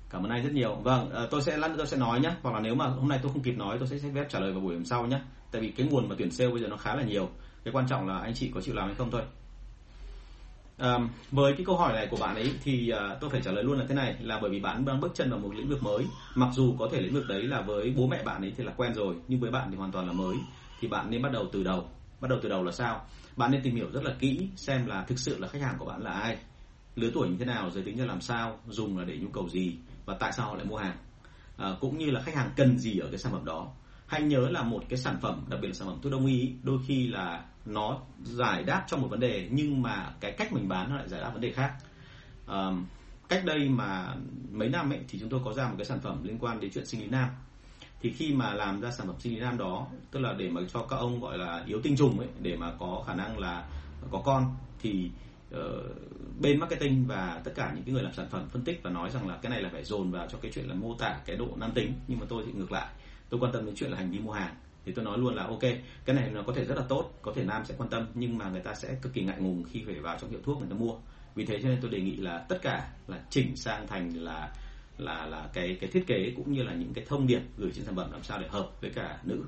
Cảm 0.10 0.24
ơn 0.24 0.32
anh 0.32 0.44
rất 0.44 0.54
nhiều. 0.54 0.76
Vâng 0.76 1.12
à, 1.12 1.22
tôi 1.32 1.42
sẽ 1.42 1.58
lát 1.58 1.70
tôi 1.78 1.88
sẽ 1.88 1.98
nói 1.98 2.20
nhé 2.20 2.32
hoặc 2.42 2.54
là 2.54 2.60
nếu 2.60 2.76
mà 2.76 2.88
hôm 2.88 3.10
nay 3.10 3.20
tôi 3.24 3.32
không 3.32 3.42
kịp 3.42 3.58
nói 3.58 3.78
tôi 3.80 3.88
sẽ 3.88 4.00
xếp 4.00 4.10
phép 4.16 4.26
trả 4.30 4.40
lời 4.40 4.52
vào 4.52 4.62
buổi 4.62 4.76
hôm 4.76 4.86
sau 4.86 5.06
nhé 5.06 5.20
tại 5.52 5.62
vì 5.62 5.70
cái 5.70 5.88
nguồn 5.88 6.10
mà 6.10 6.16
tuyển 6.18 6.32
sale 6.32 6.52
bây 6.52 6.62
giờ 6.62 6.68
nó 6.68 6.78
khá 6.78 6.96
là 6.96 7.04
nhiều. 7.04 7.30
Cái 7.64 7.72
quan 7.72 7.88
trọng 7.88 8.08
là 8.08 8.20
anh 8.20 8.34
chị 8.34 8.52
có 8.54 8.62
chịu 8.62 8.76
làm 8.76 8.86
hay 8.86 8.96
không 8.96 9.12
thôi. 9.12 9.22
À, 10.78 10.98
với 11.32 11.54
cái 11.54 11.66
câu 11.66 11.78
hỏi 11.78 11.94
này 11.94 12.08
của 12.12 12.18
bạn 12.18 12.36
ấy 12.36 12.52
thì 12.64 12.90
à, 12.90 13.16
tôi 13.22 13.30
phải 13.30 13.42
trả 13.42 13.52
lời 13.52 13.64
luôn 13.64 13.80
là 13.80 13.86
thế 13.90 13.96
này 13.96 14.16
là 14.20 14.40
bởi 14.42 14.52
vì 14.52 14.60
bạn 14.60 14.86
đang 14.86 15.00
bước 15.00 15.12
chân 15.16 15.30
vào 15.30 15.40
một 15.40 15.56
lĩnh 15.56 15.70
vực 15.70 15.84
mới. 15.84 16.06
Mặc 16.36 16.50
dù 16.54 16.76
có 16.80 16.90
thể 16.92 17.02
lĩnh 17.02 17.14
vực 17.14 17.28
đấy 17.28 17.44
là 17.44 17.62
với 17.62 17.94
bố 17.98 18.08
mẹ 18.08 18.24
bạn 18.24 18.42
ấy 18.42 18.54
thì 18.58 18.64
là 18.64 18.72
quen 18.78 18.94
rồi 18.94 19.16
nhưng 19.28 19.40
với 19.40 19.52
bạn 19.52 19.68
thì 19.72 19.78
hoàn 19.78 19.92
toàn 19.92 20.08
là 20.08 20.14
mới. 20.14 20.36
Thì 20.80 20.88
bạn 20.88 21.10
nên 21.10 21.22
bắt 21.22 21.32
đầu 21.32 21.48
từ 21.52 21.64
đầu. 21.64 21.90
Bắt 22.22 22.28
đầu 22.28 22.40
từ 22.44 22.50
đầu 22.50 22.64
là 22.64 22.72
sao? 22.72 23.06
Bạn 23.36 23.52
nên 23.52 23.62
tìm 23.64 23.76
hiểu 23.76 23.88
rất 23.94 24.04
là 24.04 24.14
kỹ 24.20 24.48
xem 24.56 24.86
là 24.86 25.04
thực 25.04 25.20
sự 25.20 25.40
là 25.40 25.48
khách 25.48 25.62
hàng 25.62 25.76
của 25.78 25.86
bạn 25.86 26.02
là 26.02 26.12
ai. 26.12 26.38
Lứa 26.96 27.12
tuổi 27.14 27.30
như 27.30 27.36
thế 27.40 27.46
nào 27.46 27.72
giới 27.72 27.84
tính 27.84 28.00
là 28.00 28.06
làm 28.06 28.22
sao 28.22 28.60
dùng 28.68 28.98
là 28.98 29.06
để 29.06 29.18
nhu 29.18 29.30
cầu 29.30 29.50
gì 29.50 29.76
và 30.06 30.14
tại 30.20 30.34
sao 30.34 30.46
họ 30.46 30.56
lại 30.56 30.66
mua 30.66 30.78
hàng. 30.78 30.98
À, 31.58 31.76
cũng 31.82 31.98
như 31.98 32.12
là 32.12 32.22
khách 32.22 32.36
hàng 32.36 32.50
cần 32.56 32.80
gì 32.80 33.00
ở 33.00 33.08
cái 33.10 33.18
sản 33.18 33.32
phẩm 33.32 33.46
đó 33.46 33.68
hãy 34.12 34.22
nhớ 34.22 34.50
là 34.50 34.64
một 34.64 34.84
cái 34.90 35.00
sản 35.00 35.18
phẩm 35.22 35.46
đặc 35.50 35.60
biệt 35.62 35.68
là 35.68 35.74
sản 35.74 35.88
phẩm 35.88 36.00
thuốc 36.02 36.12
đông 36.12 36.26
y 36.26 36.54
đôi 36.64 36.80
khi 36.88 37.08
là 37.08 37.46
nó 37.66 38.00
giải 38.24 38.64
đáp 38.64 38.84
cho 38.88 38.98
một 38.98 39.08
vấn 39.08 39.20
đề 39.20 39.48
nhưng 39.52 39.82
mà 39.82 40.14
cái 40.20 40.32
cách 40.32 40.54
mình 40.54 40.68
bán 40.68 40.90
nó 40.90 40.96
lại 40.96 41.10
giải 41.10 41.22
đáp 41.22 41.30
vấn 41.30 41.42
đề 41.42 41.52
khác. 41.52 41.74
À, 42.48 42.72
cách 43.30 43.46
đây 43.46 43.70
mà 43.70 44.16
mấy 44.52 44.70
năm 44.70 44.92
ấy 44.92 45.00
thì 45.08 45.20
chúng 45.20 45.30
tôi 45.30 45.40
có 45.46 45.54
ra 45.54 45.68
một 45.68 45.76
cái 45.78 45.86
sản 45.86 46.00
phẩm 46.00 46.24
liên 46.24 46.38
quan 46.40 46.60
đến 46.60 46.72
chuyện 46.74 46.86
sinh 46.86 47.02
lý 47.02 47.08
nam. 47.08 47.30
Thì 48.02 48.12
khi 48.12 48.34
mà 48.34 48.54
làm 48.54 48.82
ra 48.82 48.92
sản 48.92 49.08
phẩm 49.08 49.16
sinh 49.20 49.34
lý 49.34 49.40
nam 49.40 49.58
đó 49.58 49.88
tức 50.12 50.20
là 50.20 50.34
để 50.34 50.50
mà 50.50 50.62
cho 50.74 50.86
các 50.90 50.96
ông 50.96 51.22
gọi 51.22 51.38
là 51.38 51.64
yếu 51.68 51.82
tinh 51.82 51.98
trùng 51.98 52.20
ấy 52.20 52.30
để 52.40 52.58
mà 52.58 52.74
có 52.80 53.04
khả 53.08 53.14
năng 53.14 53.40
là 53.40 53.68
có 54.12 54.22
con 54.26 54.56
thì 54.82 55.12
uh, 55.56 55.62
bên 56.42 56.60
marketing 56.60 57.06
và 57.08 57.42
tất 57.44 57.52
cả 57.56 57.72
những 57.76 57.84
cái 57.84 57.94
người 57.94 58.04
làm 58.04 58.14
sản 58.14 58.28
phẩm 58.32 58.50
phân 58.50 58.64
tích 58.64 58.80
và 58.84 58.90
nói 58.90 59.10
rằng 59.10 59.28
là 59.28 59.38
cái 59.42 59.50
này 59.50 59.62
là 59.62 59.70
phải 59.70 59.84
dồn 59.84 60.12
vào 60.12 60.28
cho 60.32 60.38
cái 60.42 60.52
chuyện 60.56 60.68
là 60.68 60.76
mô 60.76 60.96
tả 60.96 61.20
cái 61.26 61.36
độ 61.36 61.48
nam 61.56 61.72
tính 61.72 61.94
nhưng 62.08 62.20
mà 62.20 62.26
tôi 62.30 62.44
thì 62.46 62.52
ngược 62.52 62.72
lại 62.72 62.88
tôi 63.32 63.40
quan 63.40 63.52
tâm 63.52 63.66
đến 63.66 63.76
chuyện 63.76 63.92
là 63.92 63.98
hành 63.98 64.12
vi 64.12 64.20
mua 64.20 64.32
hàng. 64.32 64.56
Thì 64.86 64.92
tôi 64.92 65.06
nói 65.06 65.18
luôn 65.18 65.36
là 65.36 65.44
ok 65.44 65.62
cái 66.06 66.16
này 66.16 66.30
nó 66.32 66.44
có 66.44 66.54
thể 66.54 66.66
rất 66.66 66.76
là 66.76 66.84
tốt 66.90 67.12
có 67.22 67.34
thể 67.36 67.44
nam 67.44 67.66
sẽ 67.66 67.76
quan 67.78 67.90
tâm 67.90 68.06
nhưng 68.14 68.38
mà 68.38 68.50
người 68.50 68.62
ta 68.62 68.74
sẽ 68.76 68.96
cực 69.02 69.14
kỳ 69.14 69.24
ngại 69.24 69.38
ngùng 69.40 69.64
khi 69.72 69.84
phải 69.86 69.96
vào 69.96 70.18
trong 70.22 70.30
hiệu 70.30 70.40
thuốc 70.44 70.60
người 70.60 70.70
ta 70.70 70.76
mua. 70.76 70.96
Vì 71.36 71.46
thế 71.46 71.60
cho 71.62 71.70
nên 71.70 71.78
tôi 71.82 71.92
đề 71.92 72.02
nghị 72.02 72.16
là 72.16 72.46
tất 72.50 72.60
cả 72.62 72.90
là 73.08 73.20
chỉnh 73.30 73.56
sang 73.56 73.88
thành 73.88 74.14
là 74.14 74.54
là 74.98 75.26
là 75.26 75.50
cái 75.54 75.78
cái 75.82 75.90
thiết 75.90 76.08
kế 76.08 76.34
cũng 76.36 76.54
như 76.54 76.64
là 76.64 76.74
những 76.74 76.94
cái 76.94 77.06
thông 77.08 77.28
điệp 77.28 77.42
gửi 77.58 77.72
trên 77.76 77.86
sản 77.86 77.96
phẩm 77.96 78.12
làm 78.12 78.24
sao 78.24 78.40
để 78.42 78.48
hợp 78.48 78.70
với 78.82 78.90
cả 78.90 79.20
nữ. 79.24 79.44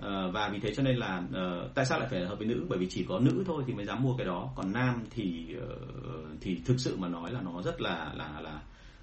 À, 0.00 0.26
và 0.32 0.48
vì 0.48 0.58
thế 0.58 0.74
cho 0.74 0.82
nên 0.82 0.96
là 0.96 1.18
uh, 1.18 1.74
tại 1.74 1.86
sao 1.86 1.98
lại 1.98 2.08
phải 2.10 2.26
hợp 2.26 2.38
với 2.38 2.46
nữ? 2.46 2.66
Bởi 2.68 2.78
vì 2.78 2.86
chỉ 2.90 3.04
có 3.08 3.18
nữ 3.18 3.44
thôi 3.46 3.64
thì 3.66 3.74
mới 3.74 3.84
dám 3.84 4.02
mua 4.02 4.16
cái 4.16 4.26
đó. 4.26 4.52
Còn 4.56 4.72
nam 4.72 5.04
thì 5.10 5.56
uh, 5.58 6.40
thì 6.40 6.60
thực 6.64 6.76
sự 6.78 6.96
mà 6.96 7.08
nói 7.08 7.32
là 7.32 7.40
nó 7.40 7.62
rất 7.62 7.80
là 7.80 8.12
là 8.14 8.40
là 8.40 8.60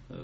Ờ, 0.09 0.17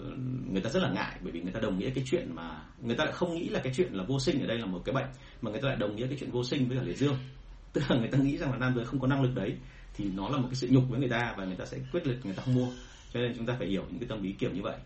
người 0.50 0.62
ta 0.62 0.70
rất 0.70 0.82
là 0.82 0.90
ngại 0.90 1.16
bởi 1.22 1.32
vì 1.32 1.40
người 1.40 1.52
ta 1.52 1.60
đồng 1.60 1.78
nghĩa 1.78 1.90
cái 1.90 2.04
chuyện 2.06 2.34
mà 2.34 2.62
người 2.82 2.96
ta 2.96 3.04
lại 3.04 3.12
không 3.12 3.34
nghĩ 3.34 3.48
là 3.48 3.60
cái 3.60 3.72
chuyện 3.76 3.92
là 3.94 4.04
vô 4.04 4.20
sinh 4.20 4.40
ở 4.40 4.46
đây 4.46 4.58
là 4.58 4.66
một 4.66 4.82
cái 4.84 4.94
bệnh 4.94 5.06
mà 5.42 5.50
người 5.50 5.60
ta 5.60 5.68
lại 5.68 5.76
đồng 5.76 5.96
nghĩa 5.96 6.06
cái 6.06 6.16
chuyện 6.20 6.30
vô 6.30 6.44
sinh 6.44 6.68
với 6.68 6.76
cả 6.76 6.82
liệt 6.82 6.96
dương 6.96 7.16
tức 7.72 7.82
là 7.88 7.96
người 7.96 8.08
ta 8.08 8.18
nghĩ 8.18 8.36
rằng 8.36 8.52
là 8.52 8.58
nam 8.58 8.72
giới 8.76 8.84
không 8.84 9.00
có 9.00 9.06
năng 9.06 9.22
lực 9.22 9.34
đấy 9.34 9.56
thì 9.94 10.04
nó 10.14 10.28
là 10.28 10.36
một 10.36 10.48
cái 10.50 10.54
sự 10.54 10.68
nhục 10.70 10.84
với 10.88 11.00
người 11.00 11.08
ta 11.08 11.34
và 11.38 11.44
người 11.44 11.56
ta 11.56 11.64
sẽ 11.64 11.78
quyết 11.92 12.06
liệt 12.06 12.16
người 12.24 12.34
ta 12.34 12.42
không 12.42 12.54
mua 12.54 12.68
cho 13.12 13.20
nên 13.20 13.32
chúng 13.36 13.46
ta 13.46 13.54
phải 13.58 13.68
hiểu 13.68 13.84
những 13.90 13.98
cái 13.98 14.08
tâm 14.08 14.22
lý 14.22 14.32
kiểu 14.32 14.50
như 14.50 14.62
vậy 14.62 14.76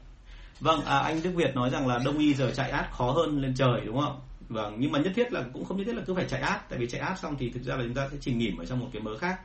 Vâng, 0.61 0.85
à, 0.85 0.99
anh 0.99 1.23
Đức 1.23 1.31
Việt 1.35 1.55
nói 1.55 1.71
rằng 1.71 1.87
là 1.87 1.99
đông 2.05 2.19
y 2.19 2.35
giờ 2.35 2.51
chạy 2.55 2.71
át 2.71 2.93
khó 2.93 3.13
hơn 3.13 3.41
lên 3.43 3.55
trời 3.55 3.81
đúng 3.87 4.01
không? 4.01 4.21
Vâng, 4.49 4.77
nhưng 4.79 4.93
mà 4.93 4.99
nhất 4.99 5.13
thiết 5.17 5.33
là 5.33 5.45
cũng 5.53 5.65
không 5.65 5.77
nhất 5.77 5.85
thiết 5.85 5.95
là 5.95 6.03
cứ 6.07 6.15
phải 6.15 6.25
chạy 6.29 6.41
át 6.41 6.69
tại 6.69 6.79
vì 6.79 6.89
chạy 6.89 7.01
át 7.01 7.19
xong 7.19 7.37
thì 7.39 7.51
thực 7.51 7.63
ra 7.63 7.77
là 7.77 7.83
chúng 7.85 7.95
ta 7.95 8.09
sẽ 8.11 8.17
chìm 8.21 8.39
nghỉm 8.39 8.57
ở 8.57 8.65
trong 8.65 8.79
một 8.79 8.89
cái 8.93 9.03
mớ 9.03 9.19
khác. 9.19 9.41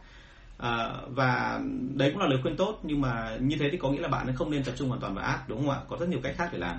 À, 0.57 0.93
và 1.07 1.61
đấy 1.95 2.09
cũng 2.11 2.21
là 2.21 2.27
lời 2.27 2.39
khuyên 2.41 2.57
tốt 2.57 2.79
nhưng 2.83 3.01
mà 3.01 3.37
như 3.41 3.57
thế 3.59 3.69
thì 3.71 3.77
có 3.77 3.91
nghĩa 3.91 4.01
là 4.01 4.07
bạn 4.07 4.35
không 4.35 4.51
nên 4.51 4.63
tập 4.63 4.73
trung 4.77 4.89
hoàn 4.89 5.01
toàn 5.01 5.15
vào 5.15 5.25
ad 5.25 5.39
đúng 5.47 5.59
không 5.59 5.69
ạ? 5.69 5.79
Có 5.89 5.97
rất 5.97 6.09
nhiều 6.09 6.19
cách 6.23 6.35
khác 6.37 6.49
để 6.51 6.59
làm. 6.59 6.77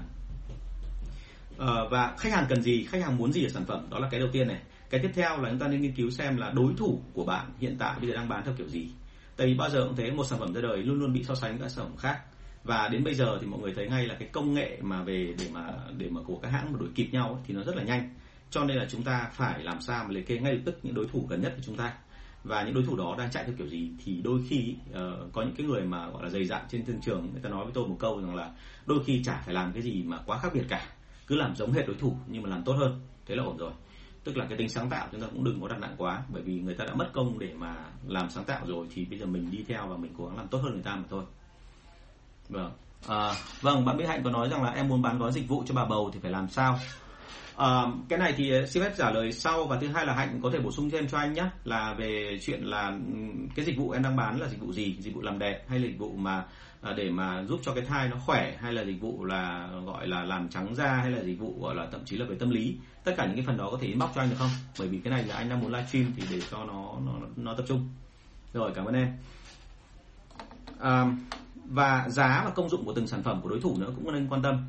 À, 1.58 1.74
và 1.90 2.14
khách 2.18 2.32
hàng 2.32 2.46
cần 2.48 2.62
gì, 2.62 2.84
khách 2.84 3.02
hàng 3.02 3.16
muốn 3.16 3.32
gì 3.32 3.44
ở 3.44 3.48
sản 3.48 3.64
phẩm, 3.64 3.86
đó 3.90 3.98
là 3.98 4.08
cái 4.10 4.20
đầu 4.20 4.28
tiên 4.32 4.48
này. 4.48 4.60
Cái 4.90 5.00
tiếp 5.00 5.10
theo 5.14 5.40
là 5.40 5.50
chúng 5.50 5.58
ta 5.58 5.68
nên 5.68 5.82
nghiên 5.82 5.94
cứu 5.94 6.10
xem 6.10 6.36
là 6.36 6.50
đối 6.50 6.74
thủ 6.78 7.00
của 7.12 7.24
bạn 7.24 7.46
hiện 7.58 7.76
tại 7.78 7.94
bây 8.00 8.08
giờ 8.08 8.16
đang 8.16 8.28
bán 8.28 8.44
theo 8.44 8.54
kiểu 8.58 8.68
gì. 8.68 8.88
Tại 9.36 9.46
vì 9.46 9.54
bao 9.54 9.70
giờ 9.70 9.84
cũng 9.86 9.96
thế, 9.96 10.10
một 10.10 10.24
sản 10.24 10.38
phẩm 10.38 10.54
ra 10.54 10.60
đời 10.60 10.82
luôn 10.82 11.00
luôn 11.00 11.12
bị 11.12 11.24
so 11.24 11.34
sánh 11.34 11.52
với 11.52 11.60
các 11.60 11.68
sản 11.68 11.84
phẩm 11.84 11.96
khác 11.96 12.20
và 12.66 12.88
đến 12.88 13.04
bây 13.04 13.14
giờ 13.14 13.38
thì 13.40 13.46
mọi 13.46 13.60
người 13.60 13.72
thấy 13.74 13.88
ngay 13.88 14.06
là 14.06 14.14
cái 14.14 14.28
công 14.32 14.54
nghệ 14.54 14.78
mà 14.82 15.02
về 15.02 15.34
để 15.38 15.46
mà 15.52 15.72
để 15.96 16.08
mà 16.10 16.20
của 16.26 16.36
các 16.36 16.48
hãng 16.48 16.72
mà 16.72 16.78
đuổi 16.78 16.88
kịp 16.94 17.08
nhau 17.12 17.28
ấy, 17.28 17.42
thì 17.46 17.54
nó 17.54 17.62
rất 17.62 17.76
là 17.76 17.82
nhanh 17.82 18.14
cho 18.50 18.64
nên 18.64 18.76
là 18.76 18.86
chúng 18.90 19.02
ta 19.02 19.30
phải 19.32 19.62
làm 19.62 19.80
sao 19.80 20.04
mà 20.04 20.10
liệt 20.10 20.26
kê 20.26 20.38
ngay 20.38 20.54
lập 20.54 20.60
tức 20.64 20.78
những 20.82 20.94
đối 20.94 21.06
thủ 21.12 21.26
gần 21.28 21.40
nhất 21.40 21.52
của 21.56 21.62
chúng 21.66 21.76
ta 21.76 21.92
và 22.46 22.62
những 22.62 22.74
đối 22.74 22.84
thủ 22.84 22.96
đó 22.96 23.14
đang 23.18 23.30
chạy 23.30 23.44
theo 23.44 23.54
kiểu 23.58 23.68
gì 23.68 23.90
thì 24.04 24.20
đôi 24.24 24.40
khi 24.48 24.76
uh, 24.90 25.32
có 25.32 25.42
những 25.42 25.54
cái 25.56 25.66
người 25.66 25.82
mà 25.82 26.08
gọi 26.10 26.22
là 26.22 26.30
dày 26.30 26.44
dặn 26.44 26.62
trên 26.70 26.84
thương 26.84 27.00
trường 27.00 27.28
người 27.32 27.42
ta 27.42 27.48
nói 27.48 27.64
với 27.64 27.72
tôi 27.74 27.88
một 27.88 27.96
câu 27.98 28.20
rằng 28.20 28.34
là 28.34 28.50
đôi 28.86 29.04
khi 29.04 29.22
chả 29.24 29.42
phải 29.44 29.54
làm 29.54 29.72
cái 29.72 29.82
gì 29.82 30.02
mà 30.02 30.18
quá 30.26 30.38
khác 30.38 30.54
biệt 30.54 30.64
cả 30.68 30.88
cứ 31.26 31.36
làm 31.36 31.56
giống 31.56 31.72
hệt 31.72 31.86
đối 31.86 31.96
thủ 31.96 32.16
nhưng 32.26 32.42
mà 32.42 32.48
làm 32.48 32.62
tốt 32.62 32.72
hơn 32.72 33.00
thế 33.26 33.34
là 33.34 33.42
ổn 33.42 33.56
rồi 33.56 33.72
tức 34.24 34.36
là 34.36 34.44
cái 34.44 34.58
tính 34.58 34.68
sáng 34.68 34.90
tạo 34.90 35.06
chúng 35.12 35.20
ta 35.20 35.26
cũng 35.26 35.44
đừng 35.44 35.60
có 35.60 35.68
đặt 35.68 35.78
nặng 35.80 35.94
quá 35.96 36.22
bởi 36.28 36.42
vì 36.42 36.60
người 36.60 36.74
ta 36.74 36.84
đã 36.84 36.94
mất 36.94 37.10
công 37.12 37.38
để 37.38 37.54
mà 37.58 37.76
làm 38.06 38.30
sáng 38.30 38.44
tạo 38.44 38.66
rồi 38.66 38.86
thì 38.94 39.04
bây 39.04 39.18
giờ 39.18 39.26
mình 39.26 39.50
đi 39.50 39.64
theo 39.68 39.86
và 39.86 39.96
mình 39.96 40.14
cố 40.18 40.26
gắng 40.26 40.36
làm 40.36 40.48
tốt 40.48 40.58
hơn 40.58 40.72
người 40.72 40.82
ta 40.82 40.96
mà 40.96 41.04
thôi 41.10 41.24
Vâng. 42.48 42.70
À, 43.06 43.34
vâng, 43.60 43.84
bạn 43.84 43.96
Mỹ 43.96 44.04
Hạnh 44.04 44.22
có 44.24 44.30
nói 44.30 44.48
rằng 44.48 44.62
là 44.62 44.70
em 44.70 44.88
muốn 44.88 45.02
bán 45.02 45.18
gói 45.18 45.32
dịch 45.32 45.48
vụ 45.48 45.62
cho 45.66 45.74
bà 45.74 45.84
bầu 45.84 46.10
thì 46.12 46.20
phải 46.22 46.30
làm 46.30 46.48
sao? 46.48 46.78
À, 47.56 47.82
cái 48.08 48.18
này 48.18 48.34
thì 48.36 48.52
xin 48.68 48.82
phép 48.82 48.92
trả 48.98 49.10
lời 49.10 49.32
sau. 49.32 49.64
Và 49.64 49.78
thứ 49.80 49.88
hai 49.88 50.06
là 50.06 50.14
Hạnh 50.14 50.40
có 50.42 50.50
thể 50.52 50.58
bổ 50.58 50.72
sung 50.72 50.90
thêm 50.90 51.08
cho 51.08 51.18
anh 51.18 51.32
nhé 51.32 51.44
là 51.64 51.94
về 51.94 52.38
chuyện 52.42 52.62
là 52.62 52.88
ừ, 52.88 53.18
cái 53.54 53.64
dịch 53.64 53.78
vụ 53.78 53.90
em 53.90 54.02
đang 54.02 54.16
bán 54.16 54.40
là 54.40 54.48
dịch 54.48 54.60
vụ 54.60 54.72
gì, 54.72 54.96
dịch 55.00 55.14
vụ 55.14 55.22
làm 55.22 55.38
đẹp 55.38 55.64
hay 55.68 55.78
là 55.78 55.86
dịch 55.86 55.98
vụ 55.98 56.12
mà 56.16 56.44
ờ, 56.80 56.92
để 56.92 57.10
mà 57.10 57.44
giúp 57.48 57.60
cho 57.62 57.74
cái 57.74 57.84
thai 57.84 58.08
nó 58.08 58.16
khỏe? 58.26 58.56
Hay 58.60 58.72
là 58.72 58.82
dịch 58.82 59.00
vụ 59.00 59.24
là 59.24 59.68
gọi 59.86 60.08
là 60.08 60.24
làm 60.24 60.48
trắng 60.48 60.74
da? 60.74 60.92
Hay 60.94 61.10
là 61.10 61.22
dịch 61.22 61.38
vụ 61.38 61.58
gọi 61.60 61.74
là 61.74 61.86
thậm 61.92 62.00
chí 62.04 62.16
là 62.16 62.26
về 62.26 62.36
tâm 62.38 62.50
lý? 62.50 62.76
Tất 63.04 63.14
cả 63.16 63.26
những 63.26 63.36
cái 63.36 63.44
phần 63.46 63.56
đó 63.56 63.68
có 63.70 63.78
thể 63.80 63.86
inbox 63.86 64.10
cho 64.14 64.20
anh 64.20 64.30
được 64.30 64.36
không? 64.38 64.50
Bởi 64.78 64.88
vì 64.88 64.98
cái 64.98 65.10
này 65.10 65.24
là 65.24 65.34
anh 65.36 65.48
đang 65.48 65.60
muốn 65.60 65.72
livestream 65.72 66.12
thì 66.16 66.22
để 66.30 66.40
cho 66.50 66.64
nó 66.64 66.94
nó 67.06 67.12
nó 67.36 67.54
tập 67.54 67.64
trung. 67.68 67.88
Rồi 68.52 68.72
cảm 68.74 68.84
ơn 68.84 68.94
em. 68.94 69.12
À, 70.80 71.06
và 71.64 72.08
giá 72.08 72.42
và 72.44 72.50
công 72.50 72.68
dụng 72.68 72.84
của 72.84 72.92
từng 72.92 73.06
sản 73.06 73.22
phẩm 73.22 73.40
của 73.42 73.48
đối 73.48 73.60
thủ 73.60 73.76
nữa 73.78 73.92
cũng 73.96 74.12
nên 74.12 74.28
quan 74.28 74.42
tâm 74.42 74.68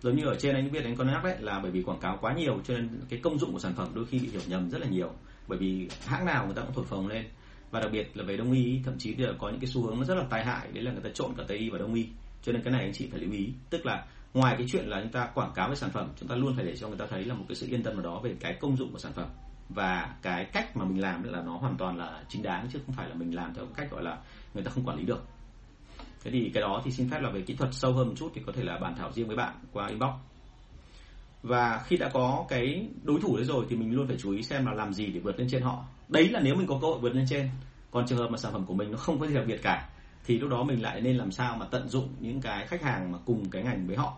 giống 0.00 0.16
như 0.16 0.24
ở 0.26 0.34
trên 0.34 0.54
anh 0.54 0.72
biết 0.72 0.84
anh 0.84 0.96
có 0.96 1.04
nhắc 1.04 1.24
đấy 1.24 1.36
là 1.40 1.58
bởi 1.58 1.70
vì 1.70 1.82
quảng 1.82 2.00
cáo 2.00 2.18
quá 2.20 2.34
nhiều 2.34 2.60
cho 2.64 2.74
nên 2.74 3.00
cái 3.08 3.20
công 3.22 3.38
dụng 3.38 3.52
của 3.52 3.58
sản 3.58 3.74
phẩm 3.76 3.88
đôi 3.94 4.06
khi 4.06 4.18
bị 4.18 4.28
hiểu 4.28 4.40
nhầm 4.46 4.70
rất 4.70 4.80
là 4.80 4.86
nhiều. 4.86 5.10
Bởi 5.48 5.58
vì 5.58 5.88
hãng 6.06 6.26
nào 6.26 6.46
người 6.46 6.54
ta 6.54 6.62
cũng 6.62 6.74
thổi 6.74 6.84
phồng 6.84 7.08
lên. 7.08 7.24
Và 7.70 7.80
đặc 7.80 7.92
biệt 7.92 8.16
là 8.16 8.24
về 8.24 8.36
đông 8.36 8.52
y, 8.52 8.80
thậm 8.84 8.94
chí 8.98 9.14
là 9.14 9.32
có 9.38 9.48
những 9.48 9.60
cái 9.60 9.66
xu 9.66 9.82
hướng 9.82 9.98
nó 9.98 10.04
rất 10.04 10.14
là 10.14 10.24
tai 10.30 10.44
hại, 10.44 10.68
đấy 10.72 10.84
là 10.84 10.92
người 10.92 11.02
ta 11.02 11.10
trộn 11.14 11.34
cả 11.36 11.44
tây 11.48 11.58
y 11.58 11.70
và 11.70 11.78
đông 11.78 11.94
y. 11.94 12.06
Cho 12.42 12.52
nên 12.52 12.62
cái 12.62 12.72
này 12.72 12.82
anh 12.82 12.92
chị 12.92 13.08
phải 13.10 13.20
lưu 13.20 13.32
ý. 13.32 13.52
Tức 13.70 13.86
là 13.86 14.06
ngoài 14.34 14.54
cái 14.58 14.66
chuyện 14.70 14.86
là 14.86 15.00
chúng 15.00 15.12
ta 15.12 15.26
quảng 15.34 15.52
cáo 15.54 15.68
về 15.68 15.74
sản 15.74 15.90
phẩm, 15.90 16.08
chúng 16.20 16.28
ta 16.28 16.34
luôn 16.34 16.56
phải 16.56 16.64
để 16.64 16.76
cho 16.76 16.88
người 16.88 16.98
ta 16.98 17.06
thấy 17.10 17.24
là 17.24 17.34
một 17.34 17.44
cái 17.48 17.56
sự 17.56 17.66
yên 17.66 17.82
tâm 17.82 17.94
nào 17.94 18.02
đó 18.02 18.20
về 18.20 18.36
cái 18.40 18.54
công 18.60 18.76
dụng 18.76 18.92
của 18.92 18.98
sản 18.98 19.12
phẩm. 19.12 19.28
Và 19.68 20.14
cái 20.22 20.44
cách 20.44 20.76
mà 20.76 20.84
mình 20.84 21.00
làm 21.00 21.22
là 21.22 21.42
nó 21.42 21.56
hoàn 21.56 21.76
toàn 21.76 21.98
là 21.98 22.22
chính 22.28 22.42
đáng, 22.42 22.68
chứ 22.72 22.78
không 22.86 22.94
phải 22.94 23.08
là 23.08 23.14
mình 23.14 23.34
làm 23.34 23.54
theo 23.54 23.66
cách 23.76 23.90
gọi 23.90 24.02
là 24.02 24.18
người 24.54 24.64
ta 24.64 24.70
không 24.70 24.84
quản 24.84 24.98
lý 24.98 25.04
được 25.04 25.24
thế 26.24 26.30
thì 26.30 26.50
cái 26.54 26.60
đó 26.60 26.82
thì 26.84 26.90
xin 26.90 27.10
phép 27.10 27.20
là 27.20 27.30
về 27.30 27.40
kỹ 27.40 27.54
thuật 27.54 27.70
sâu 27.72 27.92
hơn 27.92 28.08
một 28.08 28.14
chút 28.16 28.30
thì 28.34 28.42
có 28.46 28.52
thể 28.52 28.64
là 28.64 28.78
bàn 28.78 28.94
thảo 28.98 29.12
riêng 29.12 29.26
với 29.26 29.36
bạn 29.36 29.54
qua 29.72 29.86
inbox. 29.88 30.10
Và 31.42 31.84
khi 31.86 31.96
đã 31.96 32.08
có 32.08 32.46
cái 32.48 32.88
đối 33.02 33.20
thủ 33.20 33.36
đấy 33.36 33.44
rồi 33.44 33.66
thì 33.68 33.76
mình 33.76 33.94
luôn 33.94 34.06
phải 34.06 34.16
chú 34.20 34.32
ý 34.32 34.42
xem 34.42 34.66
là 34.66 34.72
làm 34.72 34.92
gì 34.92 35.06
để 35.06 35.20
vượt 35.20 35.38
lên 35.38 35.48
trên 35.50 35.62
họ. 35.62 35.84
Đấy 36.08 36.28
là 36.28 36.40
nếu 36.40 36.54
mình 36.54 36.66
có 36.66 36.78
cơ 36.82 36.86
hội 36.86 36.98
vượt 36.98 37.14
lên 37.14 37.26
trên. 37.28 37.50
Còn 37.90 38.06
trường 38.06 38.18
hợp 38.18 38.28
mà 38.30 38.38
sản 38.38 38.52
phẩm 38.52 38.64
của 38.66 38.74
mình 38.74 38.90
nó 38.90 38.98
không 38.98 39.18
có 39.18 39.26
gì 39.26 39.34
đặc 39.34 39.44
biệt 39.46 39.62
cả, 39.62 39.88
thì 40.26 40.38
lúc 40.38 40.50
đó 40.50 40.62
mình 40.62 40.82
lại 40.82 41.00
nên 41.00 41.16
làm 41.16 41.30
sao 41.30 41.56
mà 41.56 41.66
tận 41.70 41.88
dụng 41.88 42.08
những 42.20 42.40
cái 42.40 42.66
khách 42.66 42.82
hàng 42.82 43.12
mà 43.12 43.18
cùng 43.24 43.50
cái 43.50 43.62
ngành 43.62 43.86
với 43.86 43.96
họ. 43.96 44.16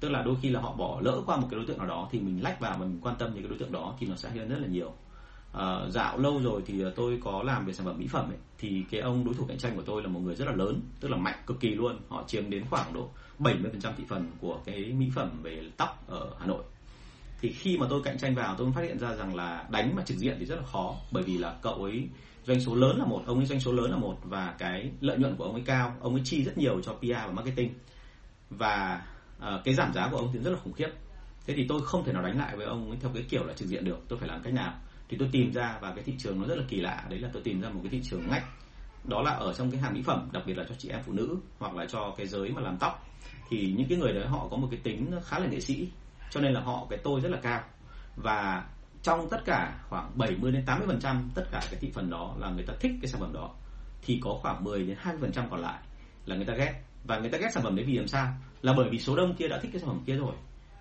Tức 0.00 0.08
là 0.08 0.22
đôi 0.22 0.36
khi 0.42 0.48
là 0.48 0.60
họ 0.60 0.72
bỏ 0.72 1.00
lỡ 1.00 1.22
qua 1.26 1.36
một 1.36 1.46
cái 1.50 1.58
đối 1.58 1.66
tượng 1.66 1.78
nào 1.78 1.86
đó 1.86 2.08
thì 2.12 2.20
mình 2.20 2.42
lách 2.42 2.60
vào 2.60 2.78
và 2.78 2.86
mình 2.86 2.98
quan 3.02 3.16
tâm 3.18 3.34
những 3.34 3.42
cái 3.42 3.48
đối 3.48 3.58
tượng 3.58 3.72
đó 3.72 3.94
thì 3.98 4.06
nó 4.06 4.16
sẽ 4.16 4.30
hơn 4.30 4.48
rất 4.48 4.58
là 4.58 4.66
nhiều 4.66 4.92
uh, 5.56 5.92
dạo 5.92 6.18
lâu 6.18 6.40
rồi 6.42 6.62
thì 6.66 6.82
ờ, 6.82 6.92
tôi 6.96 7.18
có 7.24 7.42
làm 7.42 7.66
về 7.66 7.72
sản 7.72 7.86
phẩm 7.86 7.98
mỹ 7.98 8.06
phẩm 8.06 8.30
ấy, 8.30 8.38
thì 8.58 8.84
cái 8.90 9.00
ông 9.00 9.24
đối 9.24 9.34
thủ 9.34 9.44
cạnh 9.48 9.58
tranh 9.58 9.76
của 9.76 9.82
tôi 9.82 10.02
là 10.02 10.08
một 10.08 10.20
người 10.20 10.34
rất 10.34 10.44
là 10.44 10.52
lớn 10.52 10.80
tức 11.00 11.08
là 11.08 11.16
mạnh 11.16 11.38
cực 11.46 11.60
kỳ 11.60 11.74
luôn. 11.74 11.98
Họ 12.08 12.24
chiếm 12.26 12.50
đến 12.50 12.64
khoảng 12.70 12.92
độ 12.92 13.08
70% 13.38 13.92
thị 13.96 14.04
phần 14.08 14.30
của 14.40 14.60
cái 14.64 14.92
mỹ 14.98 15.10
phẩm 15.14 15.30
về 15.42 15.62
tóc 15.76 16.04
ở 16.06 16.30
Hà 16.38 16.46
Nội. 16.46 16.62
Thì 17.40 17.52
khi 17.52 17.78
mà 17.78 17.86
tôi 17.90 18.00
cạnh 18.04 18.18
tranh 18.18 18.34
vào 18.34 18.54
tôi 18.58 18.72
phát 18.74 18.82
hiện 18.82 18.98
ra 18.98 19.14
rằng 19.14 19.34
là 19.34 19.66
đánh 19.70 19.96
mà 19.96 20.02
trực 20.04 20.18
diện 20.18 20.36
thì 20.38 20.46
rất 20.46 20.56
là 20.56 20.62
khó 20.72 20.96
bởi 21.10 21.22
vì 21.22 21.38
là 21.38 21.56
cậu 21.62 21.84
ấy 21.84 22.08
doanh 22.44 22.60
số 22.60 22.74
lớn 22.74 22.98
là 22.98 23.04
một 23.04 23.22
ông 23.26 23.38
ấy 23.38 23.46
doanh 23.46 23.60
số 23.60 23.72
lớn 23.72 23.90
là 23.90 23.96
một 23.96 24.18
và 24.24 24.54
cái 24.58 24.90
lợi 25.00 25.18
nhuận 25.18 25.36
của 25.36 25.44
ông 25.44 25.54
ấy 25.54 25.62
cao. 25.66 25.96
Ông 26.00 26.14
ấy 26.14 26.22
chi 26.24 26.44
rất 26.44 26.58
nhiều 26.58 26.80
cho 26.80 26.92
PR 26.92 27.08
và 27.08 27.32
marketing 27.32 27.74
và 28.50 29.02
uh, 29.38 29.44
cái 29.64 29.74
giảm 29.74 29.92
giá 29.92 30.08
của 30.08 30.16
ông 30.16 30.30
thì 30.32 30.38
rất 30.38 30.50
là 30.50 30.58
khủng 30.64 30.72
khiếp. 30.72 30.88
Thế 31.46 31.54
thì 31.54 31.66
tôi 31.68 31.80
không 31.84 32.04
thể 32.04 32.12
nào 32.12 32.22
đánh 32.22 32.38
lại 32.38 32.56
với 32.56 32.66
ông 32.66 32.90
ấy 32.90 32.98
theo 33.00 33.10
cái 33.14 33.22
kiểu 33.28 33.44
là 33.44 33.52
trực 33.52 33.68
diện 33.68 33.84
được 33.84 33.98
tôi 34.08 34.18
phải 34.18 34.28
làm 34.28 34.42
cách 34.42 34.54
nào? 34.54 34.72
Thì 35.12 35.18
tôi 35.18 35.28
tìm 35.32 35.52
ra 35.52 35.78
và 35.80 35.92
cái 35.94 36.04
thị 36.04 36.14
trường 36.18 36.40
nó 36.40 36.46
rất 36.46 36.54
là 36.54 36.64
kỳ 36.68 36.80
lạ. 36.80 37.04
Đấy 37.08 37.18
là 37.18 37.28
tôi 37.32 37.42
tìm 37.42 37.60
ra 37.60 37.68
một 37.68 37.80
cái 37.82 37.90
thị 37.90 38.00
trường 38.10 38.30
ngách. 38.30 38.44
Đó 39.04 39.22
là 39.22 39.30
ở 39.30 39.52
trong 39.52 39.70
cái 39.70 39.80
hàng 39.80 39.94
mỹ 39.94 40.02
phẩm, 40.02 40.28
đặc 40.32 40.42
biệt 40.46 40.58
là 40.58 40.64
cho 40.68 40.74
chị 40.78 40.88
em 40.88 41.00
phụ 41.06 41.12
nữ 41.12 41.36
hoặc 41.58 41.74
là 41.74 41.86
cho 41.86 42.14
cái 42.16 42.26
giới 42.26 42.50
mà 42.50 42.60
làm 42.60 42.76
tóc. 42.76 43.06
Thì 43.48 43.74
những 43.76 43.88
cái 43.88 43.98
người 43.98 44.12
đấy 44.12 44.26
họ 44.26 44.48
có 44.50 44.56
một 44.56 44.68
cái 44.70 44.80
tính 44.82 45.10
khá 45.24 45.38
là 45.38 45.46
nghệ 45.46 45.60
sĩ, 45.60 45.88
cho 46.30 46.40
nên 46.40 46.52
là 46.52 46.60
họ, 46.60 46.86
cái 46.90 46.98
tôi 47.04 47.20
rất 47.20 47.28
là 47.28 47.38
cao. 47.42 47.60
Và 48.16 48.64
trong 49.02 49.28
tất 49.30 49.44
cả 49.44 49.80
khoảng 49.88 50.10
70 50.18 50.52
đến 50.52 50.64
80 50.66 50.86
phần 50.86 51.00
trăm 51.00 51.30
tất 51.34 51.44
cả 51.52 51.60
cái 51.70 51.80
thị 51.80 51.90
phần 51.94 52.10
đó 52.10 52.34
là 52.38 52.50
người 52.50 52.64
ta 52.66 52.74
thích 52.80 52.92
cái 53.02 53.08
sản 53.08 53.20
phẩm 53.20 53.32
đó, 53.32 53.54
thì 54.02 54.20
có 54.22 54.38
khoảng 54.42 54.64
10 54.64 54.82
đến 54.82 54.96
20 55.00 55.20
phần 55.20 55.32
trăm 55.32 55.50
còn 55.50 55.60
lại 55.60 55.78
là 56.26 56.36
người 56.36 56.46
ta 56.46 56.54
ghét. 56.54 56.82
Và 57.04 57.18
người 57.18 57.30
ta 57.30 57.38
ghét 57.38 57.48
sản 57.54 57.62
phẩm 57.62 57.76
đấy 57.76 57.84
vì 57.84 57.96
làm 57.96 58.08
sao? 58.08 58.34
Là 58.62 58.72
bởi 58.76 58.88
vì 58.90 58.98
số 58.98 59.16
đông 59.16 59.34
kia 59.34 59.48
đã 59.48 59.58
thích 59.62 59.70
cái 59.72 59.80
sản 59.80 59.88
phẩm 59.88 60.02
kia 60.06 60.16
rồi, 60.16 60.34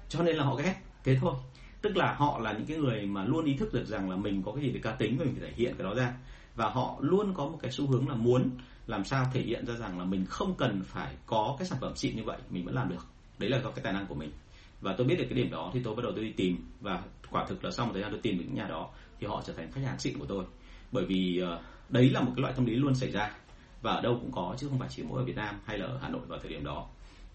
cho 0.10 0.24
nên 0.24 0.36
là 0.36 0.44
họ 0.44 0.56
ghét. 0.56 0.76
Thế 1.04 1.18
thôi 1.22 1.34
tức 1.82 1.98
là 1.98 2.14
họ 2.14 2.40
là 2.40 2.54
những 2.54 2.66
cái 2.66 2.78
người 2.78 3.06
mà 3.06 3.26
luôn 3.26 3.46
ý 3.46 3.54
thức 3.54 3.74
được 3.74 3.86
rằng 3.86 4.10
là 4.10 4.16
mình 4.16 4.44
có 4.44 4.52
cái 4.52 4.64
gì 4.64 4.72
để 4.72 4.80
cá 4.84 4.92
tính 4.92 5.18
mình 5.18 5.36
phải 5.40 5.50
thể 5.50 5.54
hiện 5.56 5.76
cái 5.78 5.84
đó 5.84 5.96
ra. 5.96 6.14
Và 6.56 6.70
họ 6.70 6.98
luôn 7.00 7.34
có 7.34 7.46
một 7.46 7.58
cái 7.62 7.72
xu 7.72 7.88
hướng 7.88 8.10
là 8.10 8.16
muốn 8.16 8.50
làm 8.88 9.04
sao 9.04 9.26
thể 9.34 9.42
hiện 9.42 9.66
ra 9.66 9.74
rằng 9.76 10.00
là 10.00 10.06
mình 10.06 10.26
không 10.26 10.56
cần 10.58 10.82
phải 10.84 11.16
có 11.26 11.56
cái 11.60 11.68
sản 11.68 11.78
phẩm 11.82 11.96
xịn 11.96 12.16
như 12.16 12.24
vậy, 12.24 12.38
mình 12.50 12.66
vẫn 12.66 12.76
làm 12.76 12.90
được. 12.90 13.06
Đấy 13.40 13.50
là 13.50 13.60
do 13.60 13.72
cái 13.72 13.84
tài 13.84 13.94
năng 13.94 14.08
của 14.08 14.16
mình. 14.16 14.32
Và 14.82 14.96
tôi 14.98 15.08
biết 15.08 15.16
được 15.16 15.26
cái 15.30 15.38
điểm 15.38 15.52
đó 15.52 15.72
thì 15.74 15.82
tôi 15.84 15.96
bắt 15.96 16.04
đầu 16.04 16.12
tôi 16.16 16.24
đi 16.24 16.32
tìm. 16.32 16.58
Và 16.82 17.04
quả 17.32 17.46
thực 17.50 17.64
là 17.66 17.72
sau 17.72 17.86
một 17.86 17.92
thời 17.94 18.02
gian 18.02 18.12
tôi 18.12 18.20
tìm 18.24 18.38
được 18.38 18.44
những 18.48 18.56
nhà 18.56 18.68
đó 18.68 18.90
thì 19.20 19.28
họ 19.28 19.42
trở 19.46 19.54
thành 19.54 19.72
khách 19.72 19.82
hàng 19.86 20.00
xịn 20.00 20.20
của 20.20 20.26
tôi. 20.26 20.46
Bởi 20.92 21.06
vì 21.06 21.40
ờ, 21.40 21.62
đấy 21.90 22.10
là 22.10 22.22
một 22.22 22.32
cái 22.36 22.42
loại 22.42 22.54
tâm 22.58 22.66
lý 22.66 22.76
luôn 22.76 22.96
xảy 22.96 23.12
ra. 23.12 23.36
Và 23.82 23.92
ở 23.92 24.02
đâu 24.02 24.18
cũng 24.22 24.32
có, 24.32 24.56
chứ 24.58 24.68
không 24.70 24.80
phải 24.80 24.90
chỉ 24.92 25.04
mỗi 25.04 25.22
ở 25.22 25.26
Việt 25.26 25.36
Nam 25.36 25.56
hay 25.66 25.78
là 25.78 25.86
ở 25.86 26.00
Hà 26.02 26.10
Nội 26.10 26.22
vào 26.28 26.40
thời 26.40 26.50
điểm 26.50 26.64
đó. 26.64 26.88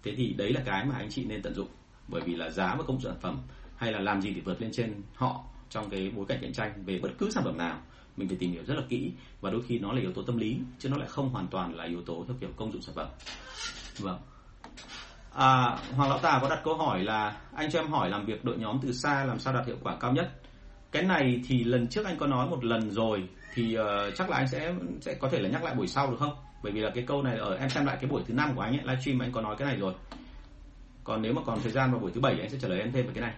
Thế 0.02 0.14
thì 0.16 0.34
đấy 0.36 0.52
là 0.52 0.62
cái 0.64 0.84
mà 0.84 0.94
anh 0.96 1.10
chị 1.10 1.24
nên 1.24 1.42
tận 1.42 1.54
dụng. 1.54 1.68
Bởi 2.08 2.22
vì 2.22 2.34
là 2.34 2.50
giá 2.50 2.74
và 2.74 2.84
công 2.86 3.00
sản 3.00 3.16
phẩm 3.20 3.38
hay 3.76 3.92
là 3.92 4.00
làm 4.00 4.20
gì 4.20 4.30
để 4.30 4.40
vượt 4.40 4.62
lên 4.62 4.70
trên 4.72 4.94
họ 5.14 5.44
trong 5.70 5.90
cái 5.90 6.12
bối 6.16 6.26
cảnh 6.28 6.38
cạnh 6.42 6.52
tranh 6.52 6.84
về 6.86 6.98
bất 6.98 7.10
cứ 7.18 7.30
sản 7.30 7.44
phẩm 7.44 7.58
nào 7.58 7.78
mình 8.16 8.28
phải 8.28 8.36
tìm 8.40 8.52
hiểu 8.52 8.64
rất 8.66 8.74
là 8.74 8.82
kỹ 8.88 9.12
và 9.40 9.50
đôi 9.50 9.62
khi 9.68 9.78
nó 9.78 9.92
là 9.92 10.00
yếu 10.00 10.12
tố 10.12 10.22
tâm 10.22 10.36
lý 10.36 10.58
chứ 10.78 10.88
nó 10.88 10.96
lại 10.96 11.08
không 11.08 11.28
hoàn 11.28 11.46
toàn 11.46 11.74
là 11.74 11.84
yếu 11.84 12.02
tố 12.02 12.24
theo 12.28 12.36
kiểu 12.40 12.50
công 12.56 12.72
dụng 12.72 12.82
sản 12.82 12.94
phẩm. 12.94 13.08
Vâng. 13.98 14.18
À, 15.34 15.78
hoàng 15.96 16.10
lão 16.10 16.18
tà 16.18 16.38
có 16.42 16.48
đặt 16.48 16.60
câu 16.64 16.76
hỏi 16.76 17.04
là 17.04 17.36
anh 17.54 17.70
cho 17.70 17.80
em 17.80 17.90
hỏi 17.90 18.10
làm 18.10 18.26
việc 18.26 18.44
đội 18.44 18.56
nhóm 18.58 18.78
từ 18.82 18.92
xa 18.92 19.24
làm 19.24 19.38
sao 19.38 19.54
đạt 19.54 19.66
hiệu 19.66 19.76
quả 19.82 19.96
cao 20.00 20.12
nhất? 20.12 20.30
Cái 20.92 21.02
này 21.02 21.40
thì 21.48 21.64
lần 21.64 21.88
trước 21.88 22.06
anh 22.06 22.18
có 22.18 22.26
nói 22.26 22.48
một 22.48 22.64
lần 22.64 22.90
rồi 22.90 23.28
thì 23.54 23.78
uh, 23.78 24.14
chắc 24.14 24.30
là 24.30 24.36
anh 24.36 24.48
sẽ 24.48 24.74
sẽ 25.00 25.14
có 25.14 25.28
thể 25.28 25.38
là 25.38 25.48
nhắc 25.48 25.64
lại 25.64 25.74
buổi 25.74 25.86
sau 25.86 26.10
được 26.10 26.16
không? 26.18 26.36
Bởi 26.62 26.72
vì 26.72 26.80
là 26.80 26.90
cái 26.94 27.04
câu 27.06 27.22
này 27.22 27.38
ở 27.38 27.56
em 27.56 27.68
xem 27.68 27.86
lại 27.86 27.96
cái 28.00 28.10
buổi 28.10 28.22
thứ 28.26 28.34
năm 28.34 28.54
của 28.54 28.60
anh 28.60 28.72
ấy 28.72 28.80
livestream 28.84 29.22
anh 29.22 29.32
có 29.32 29.40
nói 29.40 29.56
cái 29.58 29.68
này 29.68 29.76
rồi. 29.76 29.94
Còn 31.04 31.22
nếu 31.22 31.32
mà 31.32 31.42
còn 31.46 31.60
thời 31.62 31.72
gian 31.72 31.90
vào 31.90 32.00
buổi 32.00 32.10
thứ 32.14 32.20
bảy 32.20 32.40
anh 32.40 32.50
sẽ 32.50 32.58
trả 32.60 32.68
lời 32.68 32.80
em 32.80 32.92
thêm 32.92 33.06
về 33.06 33.12
cái 33.14 33.22
này 33.22 33.34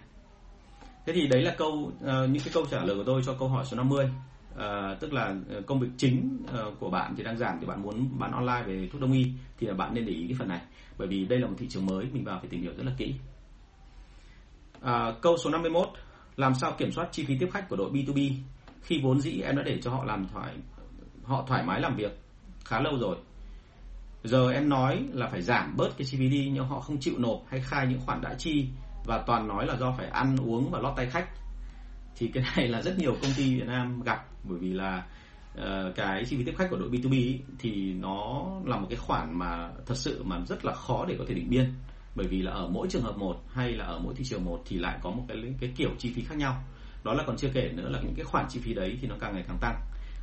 thế 1.09 1.15
thì 1.15 1.27
đấy 1.27 1.43
là 1.43 1.55
câu 1.59 1.73
uh, 1.73 1.93
những 2.05 2.43
cái 2.45 2.53
câu 2.53 2.67
trả 2.71 2.85
lời 2.85 2.97
của 2.97 3.05
tôi 3.05 3.23
cho 3.27 3.35
câu 3.39 3.49
hỏi 3.49 3.65
số 3.65 3.77
50 3.77 4.05
uh, 4.05 4.11
ờ, 4.57 4.97
tức 5.01 5.13
là 5.13 5.35
ờ, 5.51 5.63
công 5.67 5.81
việc 5.81 5.89
chính 5.97 6.39
uh, 6.45 6.79
của 6.81 6.91
bạn 6.91 7.15
thì 7.17 7.23
đang 7.23 7.39
giảm 7.39 7.57
thì 7.61 7.67
bạn 7.67 7.83
muốn 7.83 8.19
bán 8.19 8.33
online 8.33 8.63
về 8.67 8.89
thuốc 8.93 9.01
đông 9.01 9.13
y 9.13 9.27
thì 9.59 9.67
là 9.67 9.75
bạn 9.75 9.95
nên 9.95 10.07
để 10.07 10.13
ý 10.13 10.27
cái 10.29 10.37
phần 10.39 10.49
này. 10.49 10.61
Bởi 10.99 11.09
vì 11.09 11.25
đây 11.25 11.39
là 11.39 11.47
một 11.47 11.55
thị 11.59 11.67
trường 11.69 11.87
mới 11.87 12.07
mình 12.13 12.25
vào 12.25 12.39
phải 12.41 12.49
tìm 12.51 12.63
hiểu 12.63 12.73
rất 12.77 12.87
là 12.87 12.93
kỹ. 12.99 13.15
Uh, 14.79 15.21
câu 15.23 15.37
số 15.37 15.51
51 15.51 15.89
làm 16.37 16.55
sao 16.55 16.75
kiểm 16.79 16.93
soát 16.93 17.09
chi 17.13 17.25
phí 17.25 17.39
tiếp 17.39 17.49
khách 17.53 17.69
của 17.69 17.77
đội 17.77 17.91
B2B 17.91 18.33
khi 18.83 19.01
vốn 19.03 19.21
dĩ 19.21 19.41
em 19.41 19.57
đã 19.57 19.63
để 19.63 19.79
cho 19.83 19.91
họ 19.91 20.05
làm 20.05 20.27
thoải 20.33 20.55
họ 21.25 21.45
thoải 21.49 21.63
mái 21.63 21.81
làm 21.81 21.97
việc 21.97 22.19
khá 22.65 22.81
lâu 22.81 22.99
rồi? 22.99 23.17
Giờ 24.25 24.51
em 24.51 24.69
nói 24.69 25.05
là 25.13 25.29
phải 25.29 25.43
giảm 25.43 25.77
bớt 25.77 25.89
cái 25.99 26.07
chi 26.11 26.19
phí 26.19 26.29
đi 26.29 26.51
nhưng 26.55 26.65
họ 26.65 26.81
không 26.81 27.01
chịu 27.01 27.15
nộp 27.19 27.43
hay 27.49 27.61
khai 27.61 27.87
những 27.87 28.01
khoản 28.01 28.21
đã 28.21 28.35
chi 28.39 28.69
và 29.09 29.19
toàn 29.27 29.49
nói 29.49 29.67
là 29.67 29.77
do 29.77 29.93
phải 29.99 30.07
ăn 30.07 30.37
uống 30.37 30.71
và 30.71 30.79
lót 30.79 30.97
tay 30.97 31.07
khách. 31.07 31.29
Thì 32.17 32.29
cái 32.29 32.45
này 32.57 32.69
là 32.69 32.83
rất 32.83 32.99
nhiều 32.99 33.17
công 33.23 33.31
ty 33.37 33.55
Việt 33.55 33.67
Nam 33.67 34.03
gặp 34.03 34.25
bởi 34.45 34.59
vì 34.59 34.73
là 34.73 35.07
uh, 35.59 35.95
cái 35.97 36.25
chi 36.25 36.37
phí 36.37 36.45
tiếp 36.45 36.55
khách 36.59 36.71
của 36.71 36.77
đội 36.77 36.91
B2B 36.91 37.13
ý, 37.13 37.41
thì 37.59 37.93
nó 37.93 38.47
là 38.65 38.77
một 38.77 38.87
cái 38.91 38.99
khoản 38.99 39.39
mà 39.39 39.71
thật 39.87 39.95
sự 39.95 40.23
mà 40.23 40.41
rất 40.49 40.65
là 40.65 40.75
khó 40.75 41.05
để 41.09 41.17
có 41.19 41.25
thể 41.29 41.35
định 41.35 41.51
biên. 41.51 41.75
Bởi 42.15 42.27
vì 42.27 42.43
là 42.43 42.53
ở 42.53 42.69
mỗi 42.69 42.89
trường 42.91 43.03
hợp 43.03 43.19
một 43.19 43.37
hay 43.49 43.73
là 43.73 43.85
ở 43.85 43.99
mỗi 43.99 44.15
thị 44.15 44.25
trường 44.25 44.45
một 44.45 44.63
thì 44.67 44.79
lại 44.79 44.99
có 45.03 45.11
một 45.11 45.25
cái 45.29 45.37
cái 45.61 45.73
kiểu 45.77 45.91
chi 45.99 46.13
phí 46.15 46.23
khác 46.23 46.39
nhau. 46.39 46.63
Đó 47.05 47.15
là 47.15 47.25
còn 47.27 47.37
chưa 47.37 47.51
kể 47.55 47.71
nữa 47.75 47.89
là 47.89 48.01
những 48.03 48.15
cái 48.17 48.25
khoản 48.25 48.47
chi 48.49 48.61
phí 48.61 48.75
đấy 48.75 48.99
thì 49.01 49.09
nó 49.09 49.15
càng 49.21 49.35
ngày 49.35 49.45
càng 49.49 49.59
tăng. 49.61 49.81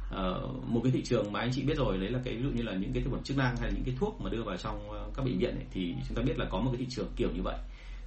Uh, 0.09 0.69
một 0.69 0.81
cái 0.83 0.91
thị 0.91 1.03
trường 1.03 1.31
mà 1.31 1.39
anh 1.39 1.51
chị 1.53 1.63
biết 1.63 1.77
rồi 1.77 1.97
đấy 1.97 2.09
là 2.09 2.19
cái 2.23 2.35
ví 2.35 2.43
dụ 2.43 2.49
như 2.49 2.63
là 2.63 2.73
những 2.73 2.93
cái 2.93 3.03
thực 3.03 3.09
phẩm 3.11 3.23
chức 3.23 3.37
năng 3.37 3.57
hay 3.57 3.69
là 3.69 3.75
những 3.75 3.85
cái 3.85 3.95
thuốc 3.99 4.21
mà 4.21 4.29
đưa 4.29 4.43
vào 4.43 4.57
trong 4.57 4.89
ờ, 4.91 5.09
các 5.15 5.25
bệnh 5.25 5.37
viện 5.39 5.55
ấy, 5.55 5.65
thì 5.71 5.95
chúng 6.07 6.17
ta 6.17 6.23
biết 6.23 6.37
là 6.37 6.45
có 6.49 6.59
một 6.59 6.69
cái 6.71 6.79
thị 6.79 6.85
trường 6.89 7.07
kiểu 7.15 7.29
như 7.35 7.41
vậy 7.43 7.55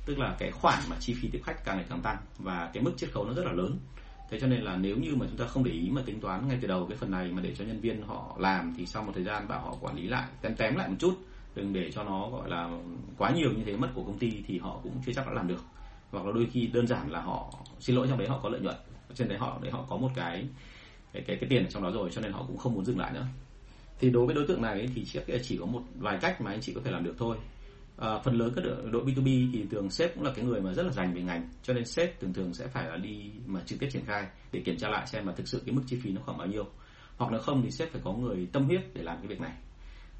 tức 0.09 0.19
là 0.19 0.37
cái 0.39 0.51
khoản 0.51 0.83
mà 0.91 0.97
chi 1.01 1.15
phí 1.15 1.29
tiếp 1.29 1.41
khách 1.45 1.65
càng 1.65 1.77
ngày 1.77 1.87
càng 1.89 2.01
tăng 2.01 2.17
và 2.39 2.71
cái 2.75 2.83
mức 2.83 2.93
chiết 2.97 3.13
khấu 3.13 3.25
nó 3.25 3.35
rất 3.35 3.45
là 3.45 3.53
lớn. 3.53 3.79
Thế 4.31 4.41
cho 4.41 4.47
nên 4.47 4.61
là 4.61 4.77
nếu 4.77 4.97
như 4.97 5.17
mà 5.17 5.27
chúng 5.29 5.39
ta 5.39 5.47
không 5.47 5.65
để 5.65 5.71
ý 5.71 5.91
mà 5.91 6.03
tính 6.07 6.21
toán 6.21 6.49
ngay 6.49 6.59
từ 6.61 6.69
đầu 6.69 6.87
cái 6.89 6.99
phần 6.99 7.11
này 7.11 7.33
mà 7.33 7.43
để 7.43 7.55
cho 7.59 7.65
nhân 7.65 7.81
viên 7.81 8.03
họ 8.03 8.37
làm 8.39 8.75
thì 8.77 8.87
sau 8.87 9.03
một 9.03 9.13
thời 9.15 9.25
gian 9.25 9.49
bảo 9.49 9.61
họ 9.61 9.77
quản 9.81 9.97
lý 9.97 10.03
lại 10.09 10.27
tém 10.41 10.55
tém 10.57 10.77
lại 10.77 10.89
một 10.89 10.95
chút 10.99 11.15
đừng 11.55 11.73
để 11.73 11.91
cho 11.93 12.05
nó 12.05 12.29
gọi 12.29 12.51
là 12.51 12.71
quá 13.19 13.31
nhiều 13.31 13.51
như 13.53 13.65
thế 13.65 13.77
mất 13.77 13.89
của 13.95 14.05
công 14.05 14.19
ty 14.19 14.43
thì 14.47 14.59
họ 14.59 14.81
cũng 14.83 14.93
chưa 15.07 15.13
chắc 15.13 15.27
đã 15.27 15.33
làm 15.33 15.49
được. 15.49 15.65
Hoặc 16.11 16.27
là 16.27 16.33
đôi 16.33 16.49
khi 16.53 16.67
đơn 16.67 16.87
giản 16.87 17.11
là 17.11 17.21
họ 17.21 17.53
xin 17.81 17.97
lỗi 17.97 18.07
trong 18.09 18.19
đấy 18.19 18.29
họ 18.29 18.41
có 18.43 18.49
lợi 18.49 18.61
nhuận 18.61 18.77
trên 19.15 19.29
đấy 19.29 19.39
họ 19.39 19.59
đấy 19.63 19.73
họ 19.73 19.87
có 19.89 19.97
một 19.97 20.11
cái 20.15 20.45
cái 21.13 21.23
cái, 21.27 21.37
cái 21.41 21.51
tiền 21.51 21.65
ở 21.65 21.71
trong 21.71 21.83
đó 21.83 21.91
rồi 21.91 22.11
cho 22.13 22.21
nên 22.21 22.33
họ 22.33 22.45
cũng 22.47 22.57
không 22.57 22.75
muốn 22.75 22.85
dừng 22.85 22.99
lại 22.99 23.13
nữa. 23.13 23.27
Thì 24.01 24.11
đối 24.11 24.27
với 24.27 24.35
đối 24.35 24.47
tượng 24.47 24.63
này 24.63 24.89
thì 24.95 25.05
chỉ, 25.05 25.21
chỉ 25.43 25.57
có 25.57 25.67
một 25.67 25.83
vài 25.99 26.19
cách 26.21 26.41
mà 26.41 26.51
anh 26.51 26.61
chị 26.61 26.73
có 26.75 26.81
thể 26.85 26.91
làm 26.91 27.05
được 27.05 27.15
thôi 27.19 27.37
à, 27.99 28.19
phần 28.25 28.35
lớn 28.35 28.53
các 28.57 28.65
đội 28.93 29.05
B2B 29.05 29.51
thì 29.53 29.67
thường 29.71 29.91
sếp 29.91 30.15
cũng 30.15 30.25
là 30.25 30.33
cái 30.37 30.45
người 30.45 30.61
mà 30.61 30.73
rất 30.73 30.83
là 30.83 30.93
dành 30.93 31.15
về 31.15 31.23
ngành 31.23 31.49
cho 31.63 31.75
nên 31.75 31.85
sếp 31.85 32.21
thường 32.21 32.33
thường 32.33 32.55
sẽ 32.55 32.67
phải 32.67 32.89
là 32.89 32.97
đi 32.97 33.31
mà 33.47 33.61
trực 33.67 33.79
tiếp 33.79 33.89
triển 33.93 34.05
khai 34.05 34.27
để 34.53 34.61
kiểm 34.65 34.77
tra 34.77 34.89
lại 34.89 35.07
xem 35.07 35.27
mà 35.27 35.33
thực 35.33 35.49
sự 35.49 35.63
cái 35.67 35.75
mức 35.75 35.83
chi 35.87 35.99
phí 36.03 36.11
nó 36.11 36.21
khoảng 36.25 36.39
bao 36.39 36.47
nhiêu. 36.47 36.65
Hoặc 37.17 37.33
là 37.33 37.39
không 37.39 37.63
thì 37.63 37.71
sếp 37.71 37.93
phải 37.93 38.01
có 38.05 38.13
người 38.13 38.49
tâm 38.53 38.65
huyết 38.65 38.81
để 38.95 39.03
làm 39.03 39.17
cái 39.19 39.27
việc 39.27 39.41
này. 39.41 39.53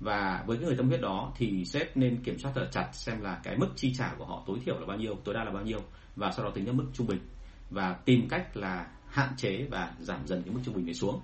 Và 0.01 0.45
với 0.47 0.57
cái 0.57 0.67
người 0.67 0.77
tâm 0.77 0.89
huyết 0.89 1.01
đó 1.01 1.33
thì 1.37 1.65
sếp 1.65 1.97
nên 1.97 2.23
kiểm 2.23 2.39
soát 2.39 2.53
thật 2.55 2.69
chặt 2.73 2.89
xem 2.93 3.21
là 3.21 3.41
cái 3.43 3.57
mức 3.57 3.69
chi 3.77 3.95
trả 3.99 4.15
của 4.19 4.25
họ 4.25 4.43
tối 4.47 4.59
thiểu 4.65 4.79
là 4.81 4.87
bao 4.87 4.97
nhiêu 4.97 5.15
tối 5.25 5.35
đa 5.35 5.45
là 5.45 5.51
bao 5.51 5.63
nhiêu 5.63 5.81
và 6.17 6.31
sau 6.31 6.45
đó 6.45 6.51
tính 6.55 6.65
ra 6.65 6.73
mức 6.73 6.87
trung 6.93 7.07
bình. 7.07 7.21
Và 7.71 7.93
tìm 8.05 8.29
cách 8.29 8.57
là 8.57 8.91
hạn 9.09 9.29
chế 9.37 9.67
và 9.71 9.93
giảm 9.99 10.27
dần 10.27 10.43
cái 10.43 10.55
mức 10.55 10.61
trung 10.65 10.75
bình 10.75 10.85
này 10.85 10.95
xuống. 10.95 11.21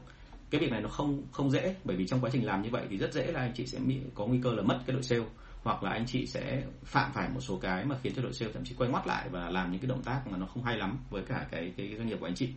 Cái 0.51 0.61
việc 0.61 0.71
này 0.71 0.81
nó 0.81 0.89
không 0.89 1.23
không 1.33 1.51
dễ 1.51 1.77
bởi 1.85 1.97
vì 1.97 2.07
trong 2.07 2.21
quá 2.21 2.31
trình 2.33 2.47
làm 2.47 2.63
như 2.63 2.69
vậy 2.71 2.87
thì 2.91 2.99
rất 2.99 3.13
dễ 3.13 3.33
là 3.33 3.41
anh 3.41 3.53
chị 3.55 3.67
sẽ 3.67 3.79
có 4.15 4.27
nguy 4.27 4.41
cơ 4.43 4.55
là 4.55 4.63
mất 4.63 4.81
cái 4.87 4.95
đội 4.95 5.03
sale 5.03 5.25
hoặc 5.65 5.83
là 5.83 5.91
anh 5.91 6.07
chị 6.07 6.27
sẽ 6.27 6.63
phạm 6.85 7.13
phải 7.13 7.29
một 7.29 7.41
số 7.41 7.59
cái 7.59 7.85
mà 7.85 7.97
khiến 8.03 8.13
cho 8.17 8.23
đội 8.23 8.33
sale 8.33 8.53
thậm 8.53 8.65
chí 8.65 8.75
quay 8.75 8.91
ngoắt 8.91 9.07
lại 9.07 9.29
và 9.29 9.51
làm 9.51 9.73
những 9.73 9.81
cái 9.81 9.89
động 9.89 10.03
tác 10.03 10.27
mà 10.27 10.39
nó 10.39 10.47
không 10.47 10.65
hay 10.65 10.77
lắm 10.77 10.99
với 11.11 11.23
cả 11.23 11.47
cái 11.51 11.73
cái, 11.77 11.87
cái 11.89 11.97
doanh 11.97 12.09
nghiệp 12.09 12.17
của 12.21 12.27
anh 12.27 12.35
chị. 12.35 12.49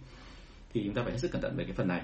Thì 0.73 0.81
chúng 0.85 0.93
ta 0.93 1.01
phải 1.03 1.11
hết 1.11 1.17
sức 1.17 1.31
cẩn 1.31 1.41
thận 1.41 1.55
về 1.57 1.63
cái 1.63 1.73
phần 1.73 1.87
này. 1.87 2.01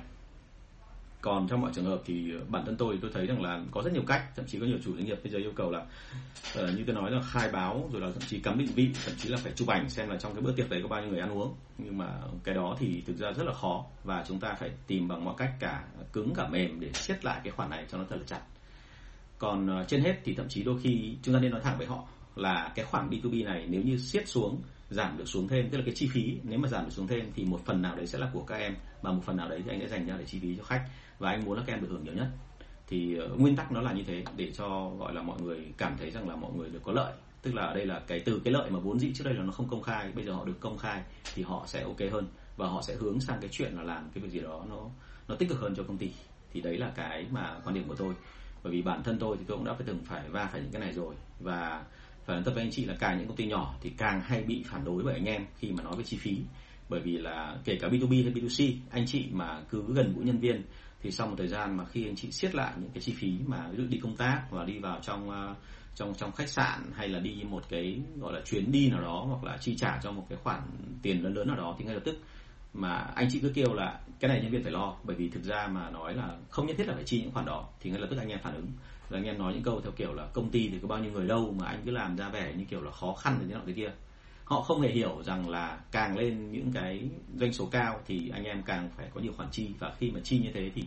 Còn 1.22 1.48
trong 1.48 1.62
mọi 1.62 1.72
trường 1.76 1.86
hợp 1.86 2.02
thì 2.06 2.32
ờ, 2.32 2.40
bản 2.50 2.66
thân 2.66 2.78
tôi 2.78 3.00
tôi 3.02 3.12
thấy 3.14 3.28
rằng 3.28 3.42
là 3.42 3.62
có 3.72 3.82
rất 3.82 3.94
nhiều 3.94 4.04
cách 4.08 4.24
thậm 4.36 4.46
chí 4.46 4.60
có 4.60 4.66
nhiều 4.66 4.78
chủ 4.86 4.96
doanh 4.96 5.06
nghiệp 5.06 5.20
bây 5.24 5.32
giờ 5.32 5.40
yêu 5.40 5.52
cầu 5.56 5.72
là 5.72 5.80
uh, 5.80 6.78
như 6.78 6.84
tôi 6.88 6.96
nói 6.96 7.12
là 7.12 7.22
khai 7.22 7.50
báo 7.52 7.90
rồi 7.92 8.02
là 8.02 8.08
thậm 8.12 8.24
chí 8.28 8.40
cắm 8.40 8.58
định 8.58 8.68
vị 8.76 8.90
thậm 9.06 9.16
chí 9.18 9.30
là 9.30 9.38
phải 9.38 9.52
chụp 9.56 9.68
ảnh 9.68 9.90
xem 9.90 10.10
là 10.10 10.18
trong 10.18 10.34
cái 10.34 10.42
bữa 10.42 10.52
tiệc 10.52 10.70
đấy 10.70 10.80
có 10.84 10.88
bao 10.88 11.02
nhiêu 11.02 11.10
người 11.10 11.20
ăn 11.20 11.38
uống. 11.38 11.56
Nhưng 11.78 11.98
mà 11.98 12.08
cái 12.44 12.56
đó 12.56 12.76
thì 12.80 13.04
thực 13.08 13.18
ra 13.18 13.32
rất 13.32 13.44
là 13.44 13.54
khó 13.54 13.86
và 14.04 14.24
chúng 14.28 14.40
ta 14.40 14.54
phải 14.60 14.70
tìm 14.88 15.08
bằng 15.08 15.26
mọi 15.26 15.34
cách 15.38 15.52
cả 15.60 15.84
cứng 16.14 16.34
cả 16.36 16.48
mềm 16.48 16.80
để 16.80 16.92
siết 16.94 17.26
lại 17.26 17.42
cái 17.44 17.52
khoản 17.52 17.70
này 17.70 17.86
cho 17.92 17.98
nó 17.98 18.04
thật 18.10 18.16
là 18.16 18.24
chặt 18.28 18.42
còn 19.44 19.68
ờ, 19.68 19.86
trên 19.88 20.02
hết 20.02 20.16
thì 20.24 20.34
thậm 20.34 20.50
chí 20.50 20.64
đôi 20.64 20.80
khi 20.84 21.16
chúng 21.24 21.34
ta 21.34 21.40
nên 21.40 21.52
nói 21.52 21.62
thẳng 21.64 21.78
với 21.78 21.88
họ 21.88 22.04
là 22.36 22.72
cái 22.76 22.86
khoản 22.86 23.10
B2B 23.10 23.46
này 23.46 23.66
nếu 23.70 23.82
như 23.82 23.98
siết 23.98 24.28
xuống 24.28 24.62
giảm 24.90 25.18
được 25.18 25.26
xuống 25.26 25.48
thêm 25.48 25.70
tức 25.70 25.78
là 25.78 25.84
cái 25.86 25.96
chi 25.96 26.10
phí 26.14 26.38
nếu 26.44 26.60
mà 26.60 26.68
giảm 26.68 26.86
được 26.86 26.92
xuống 26.92 27.08
thêm 27.08 27.32
thì 27.36 27.46
một 27.46 27.62
phần 27.66 27.82
nào 27.82 27.96
đấy 27.96 28.08
sẽ 28.08 28.20
là 28.20 28.30
của 28.34 28.44
các 28.44 28.56
em 28.56 28.76
và 29.02 29.12
một 29.12 29.22
phần 29.26 29.38
nào 29.38 29.50
đấy 29.50 29.62
thì 29.66 29.72
anh 29.72 29.80
sẽ 29.80 29.88
dành 29.88 30.08
ra 30.08 30.16
để 30.18 30.26
chi 30.26 30.40
phí 30.40 30.56
cho 30.58 30.64
khách 30.64 30.86
và 31.20 31.30
anh 31.30 31.46
muốn 31.46 31.58
là 31.58 31.64
các 31.68 31.74
em 31.74 31.82
được 31.82 31.88
hưởng 31.92 32.04
nhiều 32.04 32.14
nhất. 32.14 32.28
Thì 32.88 33.20
uh, 33.20 33.40
nguyên 33.40 33.56
tắc 33.56 33.72
nó 33.72 33.82
là 33.82 33.94
như 33.94 34.04
thế 34.08 34.24
để 34.38 34.52
cho 34.52 34.92
gọi 35.00 35.14
là 35.14 35.22
mọi 35.22 35.42
người 35.42 35.58
cảm 35.78 35.96
thấy 36.00 36.12
rằng 36.12 36.30
là 36.30 36.36
mọi 36.36 36.52
người 36.58 36.70
được 36.70 36.82
có 36.84 36.92
lợi. 36.92 37.14
Tức 37.42 37.54
là 37.56 37.64
ở 37.64 37.74
đây 37.74 37.86
là 37.86 38.02
cái 38.08 38.20
từ 38.20 38.42
cái 38.44 38.54
lợi 38.54 38.70
mà 38.70 38.80
vốn 38.80 39.00
dĩ 39.00 39.12
trước 39.16 39.24
đây 39.24 39.34
là 39.34 39.44
nó 39.44 39.52
không 39.52 39.70
công 39.70 39.84
khai 39.84 40.12
bây 40.16 40.26
giờ 40.26 40.34
họ 40.34 40.46
được 40.46 40.60
công 40.60 40.78
khai 40.78 41.02
thì 41.36 41.44
họ 41.44 41.64
sẽ 41.68 41.84
ok 41.84 42.00
hơn 42.12 42.28
và 42.58 42.68
họ 42.68 42.82
sẽ 42.82 42.96
hướng 42.96 43.20
sang 43.20 43.38
cái 43.42 43.50
chuyện 43.54 43.76
là 43.76 43.84
làm 43.84 44.10
cái 44.14 44.24
việc 44.24 44.30
gì 44.30 44.40
đó 44.40 44.66
nó 44.70 44.90
nó 45.28 45.36
tích 45.36 45.50
cực 45.50 45.60
hơn 45.60 45.74
cho 45.76 45.84
công 45.84 45.98
ty. 45.98 46.12
Thì 46.54 46.62
đấy 46.62 46.78
là 46.78 46.92
cái 46.96 47.26
mà 47.32 47.60
quan 47.64 47.76
điểm 47.76 47.88
của 47.88 47.96
tôi 47.96 48.14
bởi 48.64 48.74
vì 48.74 48.82
bản 48.82 49.04
thân 49.04 49.18
tôi 49.20 49.38
thì 49.38 49.44
tôi 49.48 49.58
cũng 49.58 49.66
đã 49.66 49.74
phải 49.74 49.84
từng 49.88 50.00
phải 50.06 50.30
va 50.30 50.50
phải 50.52 50.62
những 50.62 50.72
cái 50.72 50.82
này 50.82 50.94
rồi. 50.94 51.16
Và 51.40 51.84
phải 52.26 52.36
nói 52.36 52.44
thật 52.46 52.52
với 52.56 52.64
anh 52.64 52.72
chị 52.72 52.86
là 52.86 52.96
càng 53.00 53.18
những 53.18 53.28
công 53.28 53.38
ty 53.38 53.46
nhỏ 53.46 53.76
thì 53.82 53.92
càng 53.98 54.22
hay 54.22 54.44
bị 54.44 54.64
phản 54.66 54.86
đối 54.86 55.04
bởi 55.04 55.14
anh 55.14 55.26
em 55.26 55.46
khi 55.58 55.72
mà 55.72 55.84
nói 55.84 55.94
về 55.98 56.04
chi 56.04 56.18
phí. 56.18 56.38
Bởi 56.90 57.00
vì 57.00 57.18
là 57.18 57.58
kể 57.64 57.78
cả 57.82 57.88
B2B 57.88 58.24
hay 58.24 58.34
B2C 58.34 58.74
anh 58.90 59.06
chị 59.06 59.26
mà 59.32 59.62
cứ 59.70 59.84
gần 59.94 60.14
gũi 60.16 60.26
nhân 60.26 60.40
viên 60.40 60.64
thì 61.02 61.12
sau 61.12 61.28
một 61.28 61.36
thời 61.38 61.48
gian 61.48 61.78
mà 61.78 61.86
khi 61.86 62.06
anh 62.06 62.16
chị 62.16 62.32
siết 62.32 62.56
lại 62.56 62.74
những 62.82 62.90
cái 62.94 63.04
chi 63.04 63.14
phí 63.18 63.32
mà 63.48 63.68
ví 63.72 63.78
dụ 63.78 63.84
đi 63.90 64.00
công 64.04 64.16
tác 64.16 64.42
và 64.52 64.66
đi 64.66 64.80
vào 64.80 65.00
trong 65.02 65.30
ờ, 65.30 65.56
trong 65.96 66.14
trong 66.18 66.32
khách 66.32 66.50
sạn 66.50 66.92
hay 66.94 67.10
là 67.10 67.20
đi 67.20 67.44
một 67.50 67.64
cái, 67.70 68.02
gọi 68.20 68.34
là 68.34 68.42
chuyến 68.46 68.72
đi 68.72 68.90
nào 68.90 69.02
đó 69.02 69.26
hoặc 69.28 69.44
là 69.44 69.58
chi 69.58 69.76
trả 69.76 70.00
cho 70.04 70.12
một 70.12 70.26
cái 70.30 70.38
khoản 70.44 70.62
tiền 71.02 71.24
lớn 71.24 71.34
lớn 71.34 71.48
nào 71.48 71.58
đó 71.58 71.76
thì 71.80 71.86
ngay 71.86 71.94
lập 71.94 72.02
tức 72.06 72.16
mà 72.74 72.94
anh 73.16 73.28
chị 73.32 73.40
cứ 73.40 73.52
kêu 73.56 73.74
là 73.74 74.00
cái 74.20 74.30
này 74.30 74.42
nhân 74.42 74.52
viên 74.52 74.64
phải 74.64 74.72
lo, 74.72 74.96
bởi 75.04 75.16
vì 75.16 75.30
thực 75.30 75.44
ra 75.44 75.68
mà 75.68 75.90
nói 75.90 76.14
là 76.14 76.38
không 76.50 76.68
nhất 76.68 76.76
thiết 76.78 76.88
là 76.88 76.94
phải 76.94 77.04
chi 77.04 77.22
những 77.22 77.32
khoản 77.32 77.46
đó, 77.46 77.68
thì 77.80 77.90
ngay 77.90 78.00
lập 78.00 78.08
tức 78.10 78.18
anh 78.18 78.30
em 78.30 78.40
phản 78.44 78.56
ứng. 78.56 78.68
Là 79.10 79.20
anh 79.20 79.26
em 79.26 79.38
nói 79.38 79.54
những 79.54 79.64
câu 79.64 79.82
theo 79.82 79.92
kiểu 79.92 80.14
là 80.14 80.26
công 80.34 80.50
ty 80.50 80.70
thì 80.70 80.80
có 80.82 80.88
bao 80.88 81.00
nhiêu 81.00 81.12
người 81.12 81.28
đâu 81.28 81.56
mà 81.60 81.68
anh 81.68 81.82
cứ 81.86 81.92
làm 81.92 82.18
ra 82.18 82.30
vẻ 82.30 82.54
như 82.58 82.66
kiểu 82.66 82.82
là 82.82 82.92
khó 82.92 83.14
khăn 83.14 83.38
thế 83.40 83.54
nọ 83.54 83.60
thế 83.68 83.74
kia. 83.74 83.92
Họ 84.44 84.62
không 84.62 84.82
hề 84.82 84.90
hiểu 84.90 85.24
rằng 85.24 85.50
là 85.50 85.80
càng 85.92 86.18
lên 86.18 86.52
những 86.52 86.72
cái 86.74 87.10
doanh 87.36 87.54
số 87.54 87.66
cao 87.66 88.00
thì 88.06 88.30
anh 88.30 88.44
em 88.44 88.64
càng 88.64 88.90
phải 88.98 89.08
có 89.14 89.22
nhiều 89.22 89.34
khoản 89.38 89.50
chi, 89.52 89.70
và 89.80 89.94
khi 90.00 90.12
mà 90.12 90.20
chi 90.24 90.40
như 90.40 90.50
thế 90.54 90.72
thì 90.76 90.84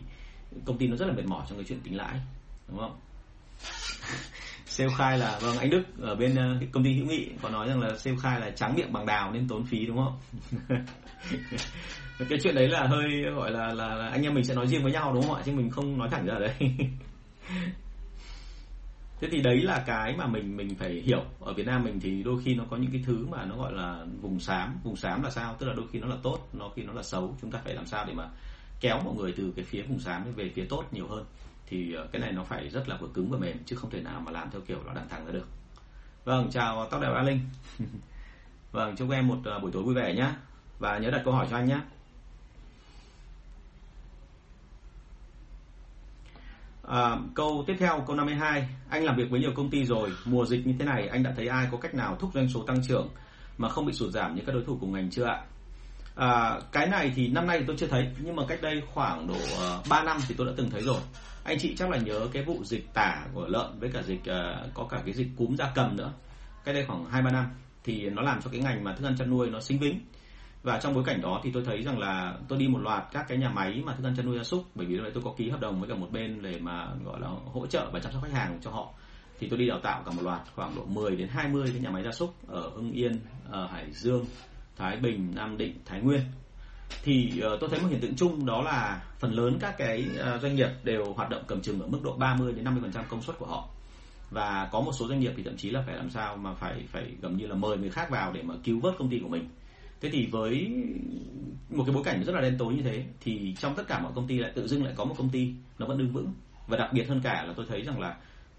công 0.65 0.77
ty 0.77 0.87
nó 0.87 0.95
rất 0.95 1.05
là 1.05 1.13
mệt 1.13 1.25
mỏi 1.25 1.45
trong 1.49 1.57
cái 1.57 1.65
chuyện 1.67 1.79
tính 1.83 1.97
lãi, 1.97 2.19
đúng 2.67 2.79
không? 2.79 2.99
Sale 4.65 4.93
khai 4.97 5.17
là 5.17 5.39
vâng 5.41 5.57
anh 5.57 5.69
Đức 5.69 5.83
ở 6.01 6.15
bên 6.15 6.35
ờ, 6.35 6.57
công 6.71 6.83
ty 6.83 6.93
hữu 6.93 7.05
nghị 7.05 7.29
có 7.41 7.49
nói 7.49 7.67
rằng 7.67 7.79
là 7.79 7.97
sale 7.97 8.17
khai 8.21 8.39
là 8.39 8.51
trắng 8.51 8.75
miệng 8.75 8.93
bằng 8.93 9.05
đào 9.05 9.31
nên 9.31 9.47
tốn 9.47 9.65
phí, 9.65 9.85
đúng 9.85 9.97
không? 9.97 10.19
cái 12.29 12.39
chuyện 12.43 12.55
đấy 12.55 12.67
là 12.67 12.87
hơi 12.87 13.23
gọi 13.35 13.51
là, 13.51 13.73
là 13.73 13.95
là 13.95 14.09
anh 14.09 14.23
em 14.23 14.33
mình 14.33 14.43
sẽ 14.43 14.55
nói 14.55 14.67
riêng 14.67 14.83
với 14.83 14.91
nhau 14.91 15.13
đúng 15.13 15.23
không 15.23 15.35
ạ? 15.35 15.41
Chứ 15.45 15.51
mình 15.51 15.69
không 15.69 15.97
nói 15.97 16.09
thẳng 16.11 16.25
ra 16.25 16.39
đấy 16.39 16.55
thế 19.21 19.27
thì 19.31 19.41
đấy 19.41 19.61
là 19.61 19.83
cái 19.87 20.15
mà 20.17 20.27
mình 20.27 20.57
mình 20.57 20.75
phải 20.75 20.91
hiểu. 20.91 21.23
Ở 21.39 21.53
Việt 21.53 21.67
Nam 21.67 21.83
mình 21.83 21.99
thì 21.99 22.23
đôi 22.23 22.41
khi 22.43 22.55
nó 22.55 22.63
có 22.69 22.77
những 22.77 22.91
cái 22.91 23.03
thứ 23.05 23.25
mà 23.29 23.45
nó 23.45 23.57
gọi 23.57 23.73
là 23.73 24.05
vùng 24.21 24.39
xám. 24.39 24.79
Vùng 24.83 24.95
xám 24.95 25.23
là 25.23 25.29
sao? 25.29 25.55
Tức 25.59 25.67
là 25.67 25.73
đôi 25.73 25.85
khi 25.91 25.99
nó 25.99 26.07
là 26.07 26.15
tốt 26.23 26.49
nó 26.53 26.69
khi 26.75 26.83
nó 26.83 26.93
là 26.93 27.03
xấu. 27.03 27.35
Chúng 27.41 27.51
ta 27.51 27.59
phải 27.63 27.73
làm 27.73 27.85
sao 27.85 28.05
để 28.07 28.13
mà 28.13 28.29
kéo 28.79 29.01
mọi 29.05 29.15
người 29.15 29.33
từ 29.37 29.53
cái 29.55 29.65
phía 29.65 29.81
vùng 29.81 29.99
xám 29.99 30.33
về 30.35 30.51
phía 30.55 30.65
tốt 30.69 30.83
nhiều 30.91 31.07
hơn. 31.07 31.25
Thì 31.67 31.93
ờ, 31.93 32.07
cái 32.11 32.21
này 32.21 32.31
nó 32.31 32.43
phải 32.43 32.69
rất 32.69 32.89
là 32.89 32.97
vừa 32.97 33.07
cứng 33.13 33.29
và 33.29 33.37
mềm 33.37 33.57
chứ 33.65 33.75
không 33.75 33.91
thể 33.91 34.01
nào 34.01 34.19
mà 34.19 34.31
làm 34.31 34.51
theo 34.51 34.61
kiểu 34.61 34.83
nó 34.85 34.93
đặng 34.93 35.09
thẳng 35.09 35.25
ra 35.25 35.31
được. 35.31 35.47
Vâng 36.25 36.49
chào 36.51 36.87
tóc 36.91 37.01
đẹp 37.01 37.11
a 37.15 37.23
linh. 37.23 37.39
Vâng 38.71 38.95
chúc 38.95 39.11
em 39.11 39.27
một 39.27 39.37
ờ, 39.45 39.59
buổi 39.59 39.71
tối 39.71 39.83
vui 39.83 39.95
vẻ 39.95 40.13
nhé 40.15 40.29
và 40.79 40.97
nhớ 40.97 41.11
đặt 41.11 41.21
câu 41.25 41.33
hỏi 41.33 41.47
cho 41.49 41.57
anh 41.57 41.65
nhé. 41.65 41.79
À, 46.87 47.17
câu 47.35 47.63
tiếp 47.67 47.75
theo 47.79 48.03
câu 48.07 48.15
52 48.15 48.69
anh 48.89 49.03
làm 49.03 49.15
việc 49.15 49.29
với 49.29 49.39
nhiều 49.39 49.51
công 49.55 49.69
ty 49.69 49.85
rồi 49.85 50.11
mùa 50.25 50.45
dịch 50.45 50.67
như 50.67 50.73
thế 50.79 50.85
này 50.85 51.07
anh 51.07 51.23
đã 51.23 51.33
thấy 51.35 51.47
ai 51.47 51.67
có 51.71 51.77
cách 51.77 51.93
nào 51.93 52.15
thúc 52.19 52.29
doanh 52.33 52.49
số 52.49 52.63
tăng 52.63 52.83
trưởng 52.87 53.09
mà 53.57 53.69
không 53.69 53.85
bị 53.85 53.93
sụt 53.93 54.13
giảm 54.13 54.35
như 54.35 54.41
các 54.45 54.53
đối 54.53 54.63
thủ 54.63 54.77
cùng 54.81 54.93
ngành 54.93 55.09
chưa 55.09 55.25
ạ? 55.25 55.41
À, 56.15 56.59
cái 56.71 56.87
này 56.87 57.11
thì 57.15 57.27
năm 57.27 57.47
nay 57.47 57.59
thì 57.59 57.65
tôi 57.67 57.75
chưa 57.79 57.87
thấy 57.87 58.07
nhưng 58.19 58.35
mà 58.35 58.43
cách 58.47 58.61
đây 58.61 58.81
khoảng 58.93 59.27
độ 59.27 59.35
ờ, 59.59 59.77
uh, 59.79 59.89
3 59.89 60.03
năm 60.03 60.17
thì 60.27 60.35
tôi 60.37 60.47
đã 60.47 60.53
từng 60.57 60.69
thấy 60.69 60.81
rồi. 60.81 61.01
Anh 61.43 61.57
chị 61.59 61.75
chắc 61.75 61.89
là 61.89 61.97
nhớ 61.97 62.27
cái 62.33 62.43
vụ 62.43 62.63
dịch 62.63 62.93
tả 62.93 63.25
của 63.33 63.47
lợn 63.47 63.79
với 63.79 63.89
cả 63.93 64.01
dịch 64.01 64.21
uh, 64.21 64.73
có 64.73 64.83
cả 64.89 65.01
cái 65.05 65.13
dịch 65.13 65.27
cúm 65.37 65.55
da 65.55 65.71
cầm 65.75 65.97
nữa. 65.97 66.11
Cách 66.63 66.75
đây 66.75 66.85
khoảng 66.85 67.05
hai 67.05 67.21
ba 67.21 67.31
năm 67.31 67.45
thì 67.83 68.09
nó 68.09 68.21
làm 68.21 68.41
cho 68.41 68.49
cái 68.51 68.61
ngành 68.61 68.83
mà 68.83 68.95
thức 68.95 69.05
ăn 69.05 69.15
chăn 69.17 69.29
nuôi 69.29 69.49
nó 69.49 69.61
sinh 69.61 69.79
vĩnh 69.79 69.99
và 70.63 70.79
trong 70.79 70.93
bối 70.93 71.03
cảnh 71.03 71.21
đó 71.21 71.41
thì 71.43 71.51
tôi 71.51 71.63
thấy 71.65 71.83
rằng 71.83 71.99
là 71.99 72.37
tôi 72.47 72.59
đi 72.59 72.67
một 72.67 72.79
loạt 72.79 73.03
các 73.11 73.25
cái 73.27 73.37
nhà 73.37 73.49
máy 73.49 73.81
mà 73.85 73.95
thức 73.95 74.03
ăn 74.03 74.15
chăn 74.17 74.25
nuôi 74.25 74.37
gia 74.37 74.43
súc 74.43 74.65
bởi 74.75 74.87
vì 74.87 74.95
lúc 74.95 75.03
đấy 75.03 75.11
tôi 75.13 75.23
có 75.23 75.33
ký 75.37 75.49
hợp 75.49 75.59
đồng 75.59 75.79
với 75.79 75.89
cả 75.89 75.95
một 75.95 76.07
bên 76.11 76.41
để 76.41 76.59
mà 76.59 76.87
gọi 77.05 77.19
là 77.19 77.27
hỗ 77.27 77.67
trợ 77.67 77.89
và 77.93 77.99
chăm 77.99 78.11
sóc 78.11 78.23
khách 78.23 78.33
hàng 78.33 78.59
cho 78.61 78.71
họ. 78.71 78.93
Thì 79.39 79.47
tôi 79.49 79.59
đi 79.59 79.67
đào 79.67 79.79
tạo 79.79 80.03
cả 80.05 80.11
một 80.11 80.21
loạt 80.21 80.41
khoảng 80.55 80.75
độ 80.75 80.85
10 80.85 81.15
đến 81.15 81.27
20 81.27 81.69
cái 81.73 81.81
nhà 81.81 81.89
máy 81.89 82.03
gia 82.03 82.11
súc 82.11 82.47
ở 82.47 82.69
Hưng 82.75 82.91
Yên, 82.91 83.19
ở 83.49 83.67
Hải 83.67 83.91
Dương, 83.91 84.25
Thái 84.77 84.97
Bình, 84.97 85.31
Nam 85.35 85.57
Định, 85.57 85.75
Thái 85.85 86.01
Nguyên. 86.01 86.21
Thì 87.03 87.41
uh, 87.53 87.59
tôi 87.59 87.69
thấy 87.69 87.79
một 87.79 87.87
hiện 87.89 88.01
tượng 88.01 88.15
chung 88.15 88.45
đó 88.45 88.61
là 88.61 89.01
phần 89.19 89.31
lớn 89.31 89.57
các 89.59 89.77
cái 89.77 90.05
uh, 90.35 90.41
doanh 90.41 90.55
nghiệp 90.55 90.69
đều 90.83 91.13
hoạt 91.13 91.29
động 91.29 91.43
cầm 91.47 91.61
chừng 91.61 91.81
ở 91.81 91.87
mức 91.87 91.99
độ 92.03 92.13
30 92.13 92.53
đến 92.53 92.65
50% 92.65 93.03
công 93.09 93.21
suất 93.21 93.39
của 93.39 93.45
họ. 93.45 93.67
Và 94.31 94.69
có 94.71 94.81
một 94.81 94.91
số 94.91 95.07
doanh 95.07 95.19
nghiệp 95.19 95.33
thì 95.37 95.43
thậm 95.43 95.57
chí 95.57 95.69
là 95.69 95.83
phải 95.85 95.95
làm 95.95 96.09
sao 96.09 96.37
mà 96.37 96.53
phải 96.53 96.83
phải 96.91 97.11
gần 97.21 97.37
như 97.37 97.47
là 97.47 97.55
mời 97.55 97.77
người 97.77 97.89
khác 97.89 98.09
vào 98.09 98.31
để 98.33 98.41
mà 98.43 98.53
cứu 98.63 98.79
vớt 98.79 98.93
công 98.99 99.09
ty 99.09 99.19
của 99.19 99.29
mình 99.29 99.49
thế 100.01 100.09
thì 100.09 100.27
với 100.31 100.71
một 101.69 101.83
cái 101.85 101.95
bối 101.95 102.03
cảnh 102.03 102.23
rất 102.23 102.35
là 102.35 102.41
đen 102.41 102.55
tối 102.57 102.73
như 102.73 102.81
thế 102.81 103.05
thì 103.21 103.55
trong 103.59 103.75
tất 103.75 103.83
cả 103.87 103.99
mọi 103.99 104.11
công 104.15 104.27
ty 104.27 104.37
lại 104.37 104.51
tự 104.55 104.67
dưng 104.67 104.83
lại 104.83 104.93
có 104.97 105.05
một 105.05 105.15
công 105.17 105.29
ty 105.29 105.53
nó 105.79 105.85
vẫn 105.85 105.97
đứng 105.97 106.11
vững. 106.11 106.33
Và 106.67 106.77
đặc 106.77 106.89
biệt 106.93 107.09
hơn 107.09 107.21
cả 107.23 107.43
là 107.47 107.53
tôi 107.57 107.65
thấy 107.69 107.81
rằng 107.81 107.99
là 107.99 108.17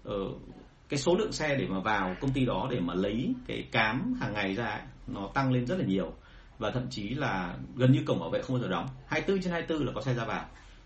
uh, 0.09 0.41
cái 0.89 0.99
số 0.99 1.15
lượng 1.15 1.31
xe 1.31 1.55
để 1.55 1.67
mà 1.67 1.79
vào 1.79 2.15
công 2.21 2.31
ty 2.31 2.45
đó 2.45 2.67
để 2.71 2.79
mà 2.79 2.93
lấy 2.93 3.33
cái 3.47 3.63
cám 3.71 4.13
hàng 4.21 4.33
ngày 4.33 4.55
ra 4.55 4.65
ấy, 4.65 4.81
nó 5.07 5.29
tăng 5.33 5.51
lên 5.51 5.65
rất 5.65 5.79
là 5.79 5.85
nhiều. 5.85 6.13
Và 6.59 6.71
thậm 6.71 6.87
chí 6.89 7.09
là 7.09 7.55
gần 7.75 7.91
như 7.91 7.99
cổng 8.05 8.19
bảo 8.19 8.29
vệ 8.29 8.41
không 8.41 8.55
bao 8.55 8.61
giờ 8.61 8.69
đóng. 8.69 8.87
24 9.07 9.41
trên 9.41 9.51
24 9.51 9.85
là 9.85 9.91
có 9.95 10.01
xe 10.01 10.13
ra 10.13 10.25
vào. 10.25 10.45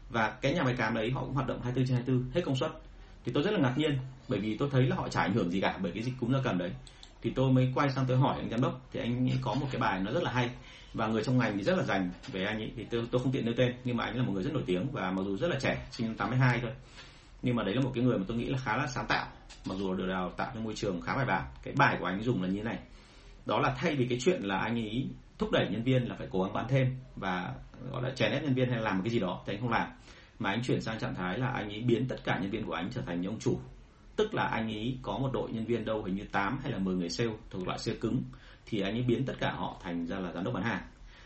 Và 0.09 0.29
cái 0.41 0.53
nhà 0.53 0.63
máy 0.63 0.75
cám 0.77 0.93
đấy 0.93 1.11
họ 1.11 1.21
cũng 1.21 1.33
hoạt 1.33 1.47
động 1.47 1.61
24 1.61 1.87
trên 1.87 1.95
24 1.95 2.31
hết 2.31 2.41
công 2.45 2.55
suất. 2.55 2.71
Thì 3.25 3.31
tôi 3.31 3.43
rất 3.43 3.51
là 3.51 3.59
ngạc 3.59 3.77
nhiên 3.77 3.97
bởi 4.27 4.39
vì 4.39 4.57
tôi 4.57 4.69
thấy 4.71 4.87
là 4.87 4.95
họ 4.95 5.09
chả 5.09 5.21
ảnh 5.21 5.33
hưởng 5.33 5.51
gì 5.51 5.61
cả 5.61 5.77
bởi 5.81 5.91
cái 5.91 6.03
dịch 6.03 6.13
cúm 6.19 6.33
gia 6.33 6.39
cầm 6.43 6.57
đấy 6.57 6.71
thì 7.23 7.29
tôi 7.35 7.51
mới 7.51 7.71
quay 7.75 7.89
sang 7.89 8.05
tôi 8.07 8.17
hỏi 8.17 8.35
anh 8.39 8.49
giám 8.49 8.61
đốc 8.61 8.81
thì 8.91 8.99
anh 8.99 9.29
ấy 9.29 9.37
có 9.41 9.53
một 9.53 9.67
cái 9.71 9.81
bài 9.81 9.99
nó 9.99 10.11
rất 10.11 10.23
là 10.23 10.31
hay 10.31 10.49
và 10.93 11.07
người 11.07 11.23
trong 11.23 11.37
ngành 11.37 11.57
thì 11.57 11.63
rất 11.63 11.77
là 11.77 11.83
dành 11.83 12.09
về 12.31 12.45
anh 12.45 12.57
ấy 12.57 12.71
thì 12.75 12.85
tôi, 12.91 13.07
tôi 13.11 13.21
không 13.21 13.31
tiện 13.31 13.45
nêu 13.45 13.53
tên 13.57 13.73
nhưng 13.83 13.97
mà 13.97 14.03
anh 14.03 14.17
là 14.17 14.23
một 14.23 14.31
người 14.31 14.43
rất 14.43 14.53
nổi 14.53 14.63
tiếng 14.65 14.91
và 14.91 15.11
mặc 15.11 15.21
dù 15.25 15.37
rất 15.37 15.47
là 15.47 15.59
trẻ 15.59 15.85
sinh 15.91 16.07
năm 16.07 16.15
82 16.15 16.59
thôi 16.61 16.71
nhưng 17.41 17.55
mà 17.55 17.63
đấy 17.63 17.75
là 17.75 17.81
một 17.81 17.91
cái 17.95 18.03
người 18.03 18.17
mà 18.17 18.23
tôi 18.27 18.37
nghĩ 18.37 18.45
là 18.45 18.57
khá 18.57 18.77
là 18.77 18.87
sáng 18.87 19.05
tạo 19.07 19.27
mặc 19.65 19.75
dù 19.77 19.93
được 19.93 20.07
đào 20.07 20.29
tạo 20.29 20.51
trong 20.53 20.63
môi 20.63 20.73
trường 20.75 21.01
khá 21.01 21.15
bài 21.15 21.25
bản. 21.25 21.43
Cái 21.63 21.73
bài 21.77 21.97
của 21.99 22.05
anh 22.05 22.23
dùng 22.23 22.41
là 22.41 22.47
như 22.47 22.57
thế 22.57 22.63
này 22.63 22.79
đó 23.45 23.59
là 23.59 23.75
thay 23.77 23.95
vì 23.95 24.07
cái 24.07 24.17
chuyện 24.21 24.41
là 24.41 24.57
anh 24.57 24.75
ấy 24.75 25.07
thúc 25.37 25.51
đẩy 25.51 25.67
nhân 25.69 25.83
viên 25.83 26.09
là 26.09 26.15
phải 26.17 26.27
cố 26.31 26.43
gắng 26.43 26.53
bán 26.53 26.65
thêm 26.69 26.97
và 27.15 27.53
gọi 27.91 28.03
là 28.03 28.09
chèn 28.15 28.31
ép 28.31 28.43
nhân 28.43 28.53
viên 28.53 28.69
hay 28.69 28.81
làm 28.81 28.97
một 28.97 29.01
cái 29.03 29.11
gì 29.11 29.19
đó 29.19 29.43
thì 29.45 29.53
anh 29.53 29.61
không 29.61 29.69
làm 29.69 29.87
mà 30.39 30.49
anh 30.49 30.63
chuyển 30.63 30.81
sang 30.81 30.99
trạng 30.99 31.15
thái 31.15 31.39
là 31.39 31.47
anh 31.47 31.69
ấy 31.69 31.81
biến 31.81 32.07
tất 32.07 32.15
cả 32.23 32.39
nhân 32.41 32.51
viên 32.51 32.65
của 32.65 32.73
anh 32.73 32.89
trở 32.93 33.01
thành 33.01 33.21
những 33.21 33.31
ông 33.31 33.39
chủ 33.39 33.59
tức 34.15 34.33
là 34.33 34.43
anh 34.43 34.67
ấy 34.67 34.97
có 35.01 35.17
một 35.17 35.29
đội 35.33 35.51
nhân 35.51 35.65
viên 35.65 35.85
đâu 35.85 36.03
hình 36.03 36.15
như 36.15 36.23
8 36.31 36.59
hay 36.63 36.71
là 36.71 36.77
10 36.77 36.95
người 36.95 37.09
sale 37.09 37.31
thuộc 37.49 37.67
loại 37.67 37.79
sale 37.79 37.97
cứng 37.97 38.23
thì 38.65 38.81
anh 38.81 38.93
ấy 38.93 39.01
biến 39.01 39.25
tất 39.25 39.33
cả 39.39 39.51
họ 39.51 39.77
thành 39.83 40.07
ra 40.07 40.19
là 40.19 40.31
giám 40.31 40.43
đốc 40.43 40.53
bán 40.53 40.63
hàng. 40.63 40.81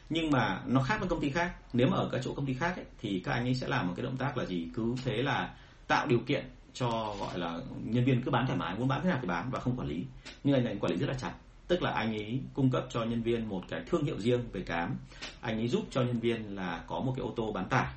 Nhưng 0.09 0.31
mà 0.31 0.61
nó 0.65 0.81
khác 0.81 0.97
với 0.99 1.09
công 1.09 1.21
ty 1.21 1.29
khác. 1.29 1.55
Nếu 1.73 1.87
mà 1.87 1.97
ở 1.97 2.09
các 2.11 2.21
chỗ 2.23 2.33
công 2.33 2.45
ty 2.45 2.53
khác 2.53 2.75
ấy, 2.75 2.85
thì 2.99 3.19
các 3.19 3.31
anh 3.31 3.43
ấy 3.43 3.55
sẽ 3.55 3.67
làm 3.67 3.87
một 3.87 3.93
cái 3.95 4.03
động 4.03 4.17
tác 4.17 4.37
là 4.37 4.45
gì? 4.45 4.67
Cứ 4.73 4.95
thế 5.05 5.21
là 5.21 5.55
tạo 5.87 6.07
điều 6.07 6.19
kiện 6.19 6.45
cho 6.73 7.15
gọi 7.19 7.39
là 7.39 7.59
nhân 7.83 8.05
viên 8.05 8.21
cứ 8.21 8.31
bán 8.31 8.47
thoải 8.47 8.59
mái 8.59 8.75
muốn 8.75 8.87
bán 8.87 9.01
thế 9.03 9.09
nào 9.09 9.19
thì 9.21 9.27
bán 9.27 9.49
và 9.51 9.59
không 9.59 9.77
quản 9.77 9.87
lý. 9.87 10.05
Nhưng 10.43 10.55
anh 10.55 10.63
này 10.63 10.77
quản 10.79 10.91
lý 10.91 10.97
rất 10.97 11.07
là 11.07 11.13
chặt. 11.13 11.33
Tức 11.67 11.81
là 11.81 11.91
anh 11.91 12.15
ấy 12.15 12.41
cung 12.53 12.71
cấp 12.71 12.85
cho 12.89 13.03
nhân 13.03 13.21
viên 13.21 13.49
một 13.49 13.63
cái 13.69 13.81
thương 13.87 14.03
hiệu 14.03 14.19
riêng 14.19 14.41
về 14.51 14.61
cám. 14.61 14.95
Anh 15.41 15.57
ấy 15.57 15.67
giúp 15.67 15.85
cho 15.91 16.01
nhân 16.01 16.19
viên 16.19 16.55
là 16.55 16.83
có 16.87 16.99
một 16.99 17.13
cái 17.15 17.23
ô 17.23 17.33
tô 17.35 17.51
bán 17.51 17.69
tải 17.69 17.93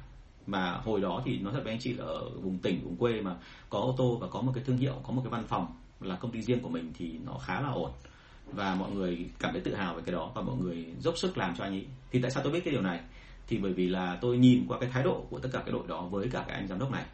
mà 0.50 0.72
hồi 0.72 1.00
đó 1.00 1.22
thì 1.24 1.38
nói 1.38 1.52
thật 1.52 1.60
với 1.64 1.72
anh 1.72 1.80
chị 1.80 1.92
là 1.92 2.04
ở 2.04 2.30
vùng 2.42 2.58
tỉnh 2.58 2.84
vùng 2.84 2.96
quê 2.96 3.20
mà 3.20 3.36
có 3.70 3.78
ô 3.78 3.94
tô 3.98 4.18
và 4.20 4.28
có 4.28 4.40
một 4.40 4.52
cái 4.54 4.64
thương 4.64 4.76
hiệu 4.78 4.94
có 5.02 5.12
một 5.12 5.22
cái 5.24 5.30
văn 5.30 5.44
phòng 5.48 5.66
là 6.00 6.16
công 6.16 6.30
ty 6.30 6.42
riêng 6.42 6.60
của 6.60 6.68
mình 6.68 6.92
thì 6.98 7.18
nó 7.26 7.38
khá 7.38 7.60
là 7.60 7.68
ổn. 7.68 7.90
Và 8.52 8.74
mọi 8.74 8.90
người 8.90 9.26
cảm 9.38 9.52
thấy 9.52 9.60
tự 9.60 9.74
hào 9.74 9.94
về 9.94 10.02
cái 10.06 10.12
đó 10.12 10.30
và 10.34 10.42
mọi 10.42 10.56
người 10.56 10.86
dốc 10.98 11.18
sức 11.18 11.38
làm 11.38 11.54
cho 11.56 11.64
anh 11.64 11.72
ấy. 11.72 11.86
Thì 12.10 12.22
tại 12.22 12.30
sao 12.30 12.42
tôi 12.42 12.52
biết 12.52 12.60
cái 12.64 12.72
điều 12.72 12.82
này? 12.82 13.00
Thì 13.46 13.58
bởi 13.58 13.72
vì 13.72 13.88
là 13.88 14.18
tôi 14.20 14.38
nhìn 14.38 14.64
qua 14.68 14.78
cái 14.80 14.90
thái 14.92 15.02
độ 15.02 15.26
của 15.30 15.38
tất 15.38 15.48
cả 15.52 15.58
cái 15.58 15.72
đội 15.72 15.86
đó 15.88 16.02
với 16.02 16.28
cả 16.32 16.44
cái 16.48 16.56
anh 16.56 16.68
giám 16.68 16.78
đốc 16.78 16.90
này. 16.90 17.04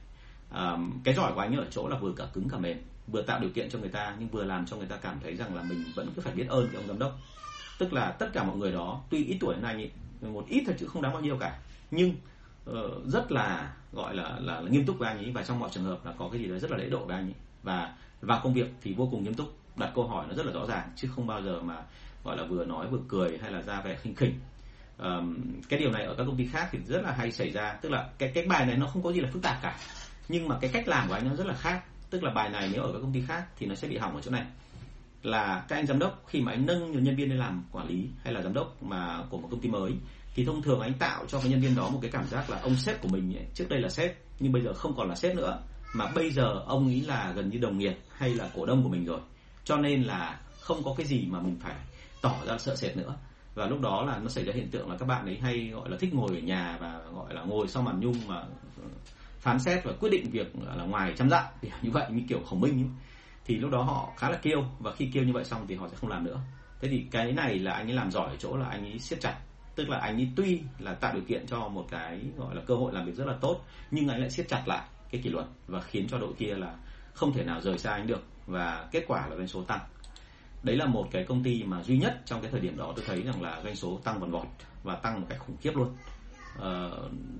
À, 0.51 0.79
cái 1.05 1.14
giỏi 1.14 1.33
của 1.35 1.40
anh 1.40 1.57
ở 1.57 1.66
chỗ 1.70 1.88
là 1.88 1.99
vừa 1.99 2.12
cả 2.12 2.27
cứng 2.33 2.49
cả 2.49 2.59
mềm 2.59 2.79
vừa 3.07 3.22
tạo 3.22 3.40
điều 3.40 3.51
kiện 3.51 3.70
cho 3.70 3.79
người 3.79 3.88
ta 3.88 4.16
nhưng 4.18 4.29
vừa 4.29 4.44
làm 4.44 4.66
cho 4.66 4.77
người 4.77 4.87
ta 4.87 4.96
cảm 4.96 5.18
thấy 5.22 5.37
rằng 5.37 5.55
là 5.55 5.62
mình 5.62 5.85
vẫn 5.94 6.09
cứ 6.16 6.22
phải 6.22 6.35
biết 6.35 6.49
ơn 6.49 6.68
cái 6.72 6.77
ông 6.77 6.88
giám 6.88 6.99
đốc. 6.99 7.18
Tức 7.79 7.92
là 7.92 8.11
tất 8.11 8.31
cả 8.33 8.44
mọi 8.44 8.57
người 8.57 8.72
đó 8.72 9.01
tuy 9.11 9.25
ít 9.25 9.37
tuổi 9.40 9.55
hơn 9.55 9.64
anh 9.64 9.77
ấy 9.77 9.90
một 10.20 10.44
ít 10.49 10.62
thật 10.66 10.77
chứ 10.79 10.87
không 10.87 11.03
đáng 11.03 11.12
bao 11.12 11.22
nhiêu 11.22 11.37
cả. 11.37 11.59
Nhưng 11.90 12.14
uh, 12.70 13.07
rất 13.07 13.33
là 13.33 13.72
gọi 13.92 14.16
là, 14.16 14.38
là 14.40 14.61
là 14.61 14.70
nghiêm 14.70 14.87
túc 14.87 14.98
với 14.98 15.09
anh 15.09 15.18
ấy 15.18 15.33
và 15.33 15.42
trong 15.42 15.59
mọi 15.59 15.70
trường 15.72 15.85
hợp 15.85 16.07
là 16.07 16.12
có 16.18 16.29
cái 16.33 16.40
gì 16.40 16.48
đó 16.48 16.59
rất 16.59 16.70
là 16.70 16.76
lễ 16.76 16.88
độ 16.88 17.05
với 17.05 17.16
anh 17.16 17.26
ấy 17.26 17.35
và 17.62 17.94
vào 18.20 18.40
công 18.42 18.55
việc 18.55 18.72
thì 18.83 18.94
vô 18.94 19.09
cùng 19.11 19.24
nghiêm 19.24 19.35
túc 19.35 19.57
đặt 19.76 19.92
câu 19.94 20.07
hỏi 20.07 20.26
nó 20.29 20.35
rất 20.35 20.46
là 20.46 20.52
rõ 20.52 20.66
ràng 20.66 20.88
chứ 20.96 21.09
không 21.16 21.26
bao 21.26 21.42
giờ 21.42 21.61
mà 21.61 21.83
gọi 22.24 22.37
là 22.37 22.44
vừa 22.44 22.64
nói 22.64 22.87
vừa 22.87 23.00
cười 23.09 23.38
hay 23.38 23.52
là 23.52 23.62
ra 23.62 23.81
vẻ 23.81 23.96
khinh 24.02 24.14
khỉnh. 24.14 24.35
Um, 24.98 25.37
cái 25.68 25.79
điều 25.79 25.90
này 25.90 26.05
ở 26.05 26.14
các 26.14 26.24
công 26.24 26.37
ty 26.37 26.46
khác 26.46 26.68
thì 26.72 26.79
rất 26.87 27.02
là 27.02 27.12
hay 27.12 27.33
xảy 27.33 27.50
ra 27.50 27.79
tức 27.83 27.88
là 27.88 28.09
cái 28.18 28.33
cái 28.35 28.46
bài 28.46 28.66
này 28.66 28.76
nó 28.76 28.87
không 28.87 29.02
có 29.02 29.12
gì 29.12 29.20
là 29.20 29.29
phức 29.33 29.42
tạp 29.42 29.62
cả 29.62 29.79
nhưng 30.29 30.48
mà 30.48 30.59
cái 30.61 30.70
cách 30.72 30.88
làm 30.88 31.09
của 31.09 31.14
anh 31.14 31.29
nó 31.29 31.35
rất 31.35 31.46
là 31.46 31.55
khác. 31.55 31.85
Tức 32.11 32.22
là 32.22 32.31
bài 32.31 32.48
này 32.48 32.70
nếu 32.72 32.83
ở 32.83 32.92
các 32.92 32.98
công 32.98 33.12
ty 33.12 33.22
khác 33.26 33.44
thì 33.59 33.66
nó 33.66 33.74
sẽ 33.74 33.88
bị 33.88 33.96
hỏng 33.96 34.14
ở 34.14 34.20
chỗ 34.20 34.31
này. 34.31 34.44
Là 35.22 35.64
các 35.68 35.76
anh 35.76 35.87
giám 35.87 35.98
đốc 35.98 36.22
khi 36.26 36.40
mà 36.40 36.52
anh 36.52 36.66
nâng 36.66 37.05
nhân 37.05 37.16
viên 37.16 37.29
lên 37.29 37.38
làm 37.38 37.64
quản 37.72 37.88
lý 37.88 38.09
hay 38.24 38.33
là 38.33 38.42
giám 38.42 38.55
đốc 38.55 38.83
mà 38.83 39.22
của 39.31 39.38
một 39.38 39.48
công 39.50 39.61
ty 39.61 39.68
mới 39.68 39.92
thì 40.37 40.44
thông 40.44 40.62
thường 40.62 40.81
anh 40.81 40.94
tạo 40.94 41.25
cho 41.29 41.40
cái 41.40 41.51
nhân 41.51 41.61
viên 41.61 41.75
đó 41.75 41.88
một 41.90 41.99
cái 42.03 42.11
cảm 42.11 42.27
giác 42.27 42.51
là 42.51 42.61
ông 42.61 42.77
sếp 42.77 43.03
của 43.03 43.09
mình 43.09 43.37
ấy, 43.37 43.46
trước 43.55 43.68
đây 43.68 43.81
là 43.81 43.88
sếp 43.88 44.16
nhưng 44.40 44.53
bây 44.53 44.62
giờ 44.62 44.72
không 44.75 44.94
còn 44.96 45.09
là 45.09 45.14
sếp 45.14 45.37
nữa. 45.37 45.62
Mà 45.92 46.07
bây 46.14 46.31
giờ 46.31 46.62
ông 46.66 46.87
ấy 46.87 47.01
là 47.01 47.33
gần 47.37 47.51
như 47.51 47.59
đồng 47.59 47.79
nghiệp 47.79 47.99
hay 48.16 48.35
là 48.35 48.51
cổ 48.55 48.66
đông 48.66 48.83
của 48.83 48.88
mình 48.88 49.05
rồi. 49.05 49.20
Cho 49.64 49.77
nên 49.77 50.03
là 50.03 50.40
không 50.61 50.83
có 50.85 50.94
cái 50.96 51.07
gì 51.07 51.27
mà 51.31 51.40
mình 51.40 51.57
phải 51.61 51.75
tỏ 52.20 52.35
ra 52.46 52.59
sợ 52.59 52.77
sệt 52.77 52.96
nữa. 52.96 53.16
Và 53.55 53.66
lúc 53.66 53.81
đó 53.81 54.05
là 54.07 54.18
nó 54.18 54.29
xảy 54.29 54.44
ra 54.44 54.53
hiện 54.57 54.70
tượng 54.70 54.90
là 54.90 54.96
các 54.99 55.09
bạn 55.09 55.27
ấy 55.27 55.38
hay 55.42 55.68
gọi 55.68 55.90
là 55.90 55.96
thích 56.01 56.14
ngồi 56.14 56.35
ở 56.35 56.40
nhà 56.40 56.79
và 56.81 57.01
gọi 57.14 57.35
là 57.35 57.42
ngồi 57.42 57.68
sau 57.68 57.83
màn 57.83 58.01
nhung 58.01 58.29
mà 58.29 58.44
phán 59.40 59.59
xét 59.59 59.85
và 59.85 59.92
quyết 60.01 60.11
định 60.11 60.31
việc 60.31 60.53
là 60.77 60.85
ngoài 60.85 61.12
chăm 61.16 61.31
dặn 61.31 61.44
kiểu 61.62 61.70
như 61.83 61.90
vậy 61.90 62.07
như 62.11 62.22
kiểu 62.29 62.40
khổng 62.46 62.61
minh 62.61 62.83
ấy. 62.83 62.90
thì 63.44 63.57
lúc 63.57 63.70
đó 63.70 63.83
họ 63.83 64.12
khá 64.16 64.31
là 64.31 64.38
kêu 64.42 64.64
và 64.79 64.92
khi 64.92 65.11
kêu 65.12 65.25
như 65.25 65.33
vậy 65.33 65.44
xong 65.44 65.66
thì 65.68 65.75
họ 65.75 65.88
sẽ 65.88 65.96
không 65.96 66.11
làm 66.11 66.25
nữa. 66.25 66.40
Thế 66.81 66.88
thì 66.88 67.07
cái 67.11 67.33
này 67.33 67.59
là 67.59 67.72
anh 67.72 67.90
ấy 67.90 67.94
làm 67.94 68.11
giỏi 68.11 68.29
ở 68.29 68.37
chỗ 68.38 68.57
là 68.57 68.66
anh 68.66 68.85
ấy 68.85 68.99
siết 68.99 69.20
chặt 69.20 69.38
tức 69.77 69.89
là 69.89 69.99
anh 69.99 70.17
ấy 70.17 70.29
tuy 70.37 70.61
là 70.79 70.95
tạo 70.95 71.15
điều 71.15 71.23
kiện 71.23 71.47
cho 71.47 71.69
một 71.69 71.87
cái 71.91 72.21
gọi 72.37 72.55
là 72.55 72.62
cơ 72.67 72.75
hội 72.75 72.93
làm 72.93 73.07
việc 73.07 73.15
rất 73.15 73.27
là 73.27 73.35
tốt 73.41 73.61
nhưng 73.91 74.09
anh 74.09 74.21
lại 74.21 74.31
siết 74.31 74.49
chặt 74.49 74.62
lại 74.67 74.85
cái 75.11 75.21
kỷ 75.23 75.31
luật 75.31 75.47
và 75.67 75.81
khiến 75.81 76.07
cho 76.09 76.19
đội 76.19 76.33
kia 76.39 76.55
là 76.55 76.77
không 77.15 77.33
thể 77.33 77.45
nào 77.45 77.61
rời 77.61 77.79
xa 77.79 77.93
anh 77.93 78.07
được 78.07 78.23
và 78.47 78.89
kết 78.93 79.05
quả 79.09 79.27
là 79.27 79.37
doanh 79.37 79.49
số 79.49 79.62
tăng. 79.62 79.81
Đấy 80.62 80.77
là 80.77 80.87
một 80.87 81.09
cái 81.11 81.25
công 81.25 81.43
ty 81.43 81.62
mà 81.62 81.83
duy 81.83 81.99
nhất 81.99 82.23
trong 82.25 82.41
cái 82.41 82.51
thời 82.51 82.61
điểm 82.61 82.77
đó 82.77 82.93
tôi 82.97 83.05
thấy 83.09 83.23
rằng 83.23 83.43
là 83.43 83.61
doanh 83.65 83.77
số 83.77 84.01
tăng 84.05 84.21
vòn 84.21 84.31
vọt 84.31 84.47
và 84.83 84.95
tăng 84.95 85.21
một 85.21 85.27
cách 85.31 85.39
khủng 85.39 85.57
khiếp 85.57 85.77
luôn. 85.77 85.97
Uh, 86.59 86.62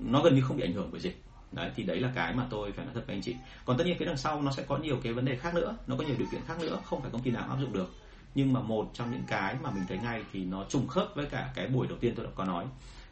nó 0.01 0.21
gần 0.23 0.35
như 0.35 0.41
không 0.41 0.57
bị 0.57 0.63
ảnh 0.63 0.73
hưởng 0.73 0.89
bởi 0.91 1.01
dịch. 1.01 1.21
Đấy 1.51 1.71
thì 1.75 1.83
đấy 1.83 1.99
là 1.99 2.11
cái 2.15 2.33
mà 2.33 2.47
tôi 2.49 2.71
phải 2.71 2.85
nói 2.85 2.93
thật 2.95 3.03
với 3.07 3.15
anh 3.15 3.21
chị. 3.21 3.35
Còn 3.65 3.77
tất 3.77 3.83
nhiên 3.87 3.97
cái 3.99 4.05
đằng 4.05 4.17
sau 4.17 4.41
nó 4.41 4.51
sẽ 4.51 4.63
có 4.67 4.77
nhiều 4.77 4.99
cái 5.03 5.13
vấn 5.13 5.25
đề 5.25 5.35
khác 5.35 5.55
nữa 5.55 5.77
nó 5.87 5.95
có 5.97 6.03
nhiều 6.03 6.15
điều 6.17 6.27
kiện 6.31 6.41
khác 6.47 6.59
nữa 6.61 6.79
không 6.85 7.01
phải 7.01 7.11
công 7.11 7.23
ty 7.23 7.31
nào 7.31 7.49
áp 7.49 7.57
dụng 7.61 7.73
được 7.73 7.93
nhưng 8.37 8.53
mà 8.53 8.61
một 8.61 8.89
trong 8.93 9.11
những 9.11 9.23
cái 9.27 9.55
mà 9.63 9.71
mình 9.71 9.83
thấy 9.87 9.97
ngay 9.97 10.23
thì 10.33 10.45
nó 10.45 10.65
trùng 10.69 10.87
khớp 10.87 11.07
với 11.15 11.25
cả 11.25 11.51
cái 11.55 11.67
buổi 11.67 11.87
đầu 11.87 11.97
tiên 11.97 12.13
tôi 12.15 12.25
đã 12.25 12.31
có 12.35 12.45
nói. 12.45 12.65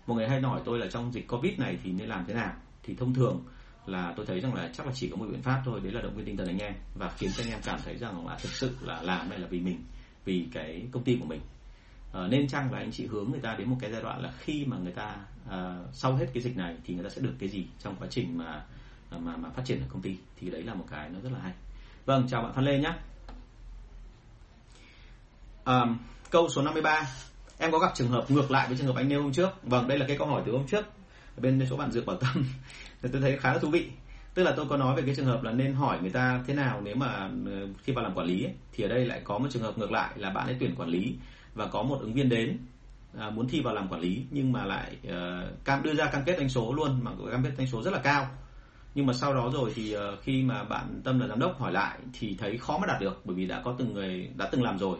Một 0.08 0.16
người 0.16 0.28
hay 0.28 0.42
hỏi 0.42 0.62
tôi 0.66 0.80
là 0.80 0.88
trong 0.88 1.14
dịch 1.14 1.28
covid 1.28 1.60
này 1.60 1.78
thì 1.84 1.92
nên 1.92 2.08
làm 2.08 2.26
thế 2.28 2.34
nào? 2.34 2.54
Thì 2.84 2.96
thông 2.96 3.14
thường 3.14 3.44
là 3.86 4.14
tôi 4.18 4.26
thấy 4.26 4.40
rằng 4.40 4.54
là 4.54 4.70
chắc 4.74 4.86
là 4.86 4.92
chỉ 4.96 5.10
có 5.10 5.18
một 5.18 5.26
biện 5.32 5.42
pháp 5.42 5.62
thôi 5.66 5.80
đấy 5.84 5.92
là 5.92 6.02
động 6.02 6.16
viên 6.16 6.26
tinh 6.26 6.38
thần 6.38 6.48
anh 6.48 6.58
em 6.58 6.74
và 6.96 7.12
khiến 7.18 7.32
cho 7.38 7.44
anh 7.44 7.52
em 7.52 7.60
cảm 7.66 7.80
thấy 7.86 7.98
rằng 7.98 8.28
là 8.28 8.38
thực 8.42 8.52
sự 8.52 8.76
là 8.82 9.02
làm 9.02 9.30
này 9.30 9.40
là 9.40 9.48
vì 9.48 9.60
mình 9.60 9.84
vì 10.26 10.48
cái 10.54 10.88
công 10.92 11.04
ty 11.04 11.18
của 11.20 11.26
mình. 11.26 11.42
À, 12.14 12.28
nên 12.28 12.48
chăng 12.48 12.74
là 12.74 12.80
anh 12.80 12.92
chị 12.92 13.06
hướng 13.06 13.32
người 13.32 13.42
ta 13.42 13.56
đến 13.56 13.70
một 13.70 13.78
cái 13.80 13.92
giai 13.92 14.02
đoạn 14.02 14.22
là 14.22 14.34
khi 14.40 14.66
mà 14.66 14.78
người 14.78 14.94
ta 14.94 15.16
à, 15.50 15.80
sau 15.94 16.16
hết 16.16 16.26
cái 16.34 16.44
dịch 16.44 16.58
này 16.58 16.76
thì 16.84 16.94
người 16.94 17.04
ta 17.04 17.10
sẽ 17.10 17.22
được 17.22 17.34
cái 17.40 17.50
gì 17.50 17.68
trong 17.80 17.96
quá 18.00 18.08
trình 18.12 18.38
mà 18.38 18.64
mà 19.12 19.38
mà 19.38 19.50
phát 19.50 19.66
triển 19.66 19.80
ở 19.80 19.86
công 19.90 20.02
ty? 20.02 20.18
Thì 20.40 20.50
đấy 20.50 20.64
là 20.64 20.74
một 20.74 20.86
cái 20.92 21.10
nó 21.10 21.20
rất 21.20 21.32
là 21.32 21.40
hay. 21.40 21.54
Vâng 22.06 22.28
chào 22.30 22.42
bạn 22.42 22.54
Phan 22.54 22.66
Lê 22.66 22.80
nhé 22.80 22.94
à, 25.66 25.86
câu 26.30 26.50
số 26.50 26.62
53 26.62 27.08
em 27.58 27.72
có 27.72 27.80
gặp 27.80 27.92
trường 27.96 28.10
hợp 28.10 28.32
ngược 28.32 28.52
lại 28.52 28.68
với 28.68 28.78
trường 28.78 28.88
hợp 28.88 28.96
anh 28.96 29.10
nêu 29.10 29.22
hôm 29.22 29.34
trước? 29.34 29.50
Vâng 29.64 29.88
đây 29.88 29.98
là 29.98 30.06
cái 30.08 30.18
câu 30.18 30.28
hỏi 30.28 30.44
từ 30.46 30.52
hôm 30.52 30.68
trước. 30.68 30.86
Ở 31.38 31.42
bên 31.42 31.68
chỗ 31.70 31.78
bạn 31.78 31.92
dược 31.92 32.06
bảo 32.06 32.16
tâm. 32.16 32.46
Thì 33.02 33.10
tôi 33.14 33.22
thấy 33.22 33.38
khá 33.38 33.54
là 33.54 33.60
thú 33.60 33.70
vị. 33.70 33.90
Tức 34.34 34.44
là 34.44 34.54
tôi 34.56 34.66
có 34.70 34.78
nói 34.78 34.96
về 34.96 35.04
cái 35.06 35.16
trường 35.16 35.26
hợp 35.26 35.44
là 35.44 35.52
nên 35.52 35.74
hỏi 35.74 35.98
người 36.02 36.10
ta 36.10 36.44
thế 36.48 36.54
nào 36.54 36.82
nếu 36.84 36.96
mà 36.96 37.30
ờ, 37.46 37.68
khi 37.84 37.94
vào 37.94 38.04
làm 38.04 38.14
quản 38.14 38.28
lý 38.28 38.44
ấy, 38.44 38.54
thì 38.74 38.84
ở 38.84 38.88
đây 38.88 39.06
lại 39.06 39.22
có 39.24 39.38
một 39.38 39.48
trường 39.52 39.64
hợp 39.64 39.78
ngược 39.78 39.92
lại 39.92 40.12
là 40.16 40.30
bạn 40.30 40.48
ấy 40.48 40.56
tuyển 40.60 40.76
quản 40.76 40.90
lý 40.90 41.16
và 41.54 41.68
có 41.68 41.84
một 41.84 41.98
ứng 42.02 42.14
viên 42.14 42.30
đến 42.30 42.58
à, 43.18 43.30
muốn 43.30 43.48
thi 43.48 43.62
vào 43.62 43.74
làm 43.74 43.88
quản 43.88 44.02
lý 44.02 44.26
nhưng 44.32 44.52
mà 44.52 44.66
lại 44.66 44.98
uh, 45.08 45.66
cam 45.66 45.84
đưa 45.84 45.94
ra 45.94 46.06
cam 46.06 46.24
kết 46.26 46.38
doanh 46.38 46.50
số 46.50 46.74
luôn 46.74 47.00
mà 47.04 47.12
cam 47.32 47.44
kết 47.44 47.52
doanh 47.58 47.68
số 47.68 47.82
rất 47.82 47.94
là 47.94 48.00
cao. 48.00 48.28
Nhưng 48.96 49.06
mà 49.06 49.14
sau 49.14 49.34
đó 49.34 49.50
rồi 49.54 49.72
thì 49.76 49.96
uh, 49.98 50.02
khi 50.22 50.44
mà 50.44 50.64
bạn 50.64 51.02
tâm 51.04 51.20
là 51.20 51.28
giám 51.28 51.40
đốc 51.40 51.60
hỏi 51.60 51.72
lại 51.72 51.98
thì 52.14 52.36
thấy 52.40 52.58
khó 52.58 52.78
mà 52.78 52.88
đạt 52.88 53.02
được 53.02 53.22
bởi 53.26 53.36
vì 53.36 53.46
đã 53.46 53.62
có 53.66 53.76
từng 53.78 53.94
người 53.94 54.30
đã 54.36 54.50
từng 54.52 54.64
làm 54.64 54.80
rồi 54.80 54.98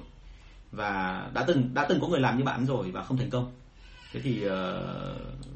và 0.76 1.24
đã 1.34 1.44
từng 1.48 1.74
đã 1.74 1.86
từng 1.90 2.00
có 2.00 2.08
người 2.08 2.20
làm 2.20 2.38
như 2.38 2.44
bạn 2.44 2.66
rồi 2.66 2.92
và 2.92 3.04
không 3.04 3.18
thành 3.18 3.30
công. 3.30 3.52
Thế 4.14 4.22
thì 4.24 4.46
uh, 4.48 4.52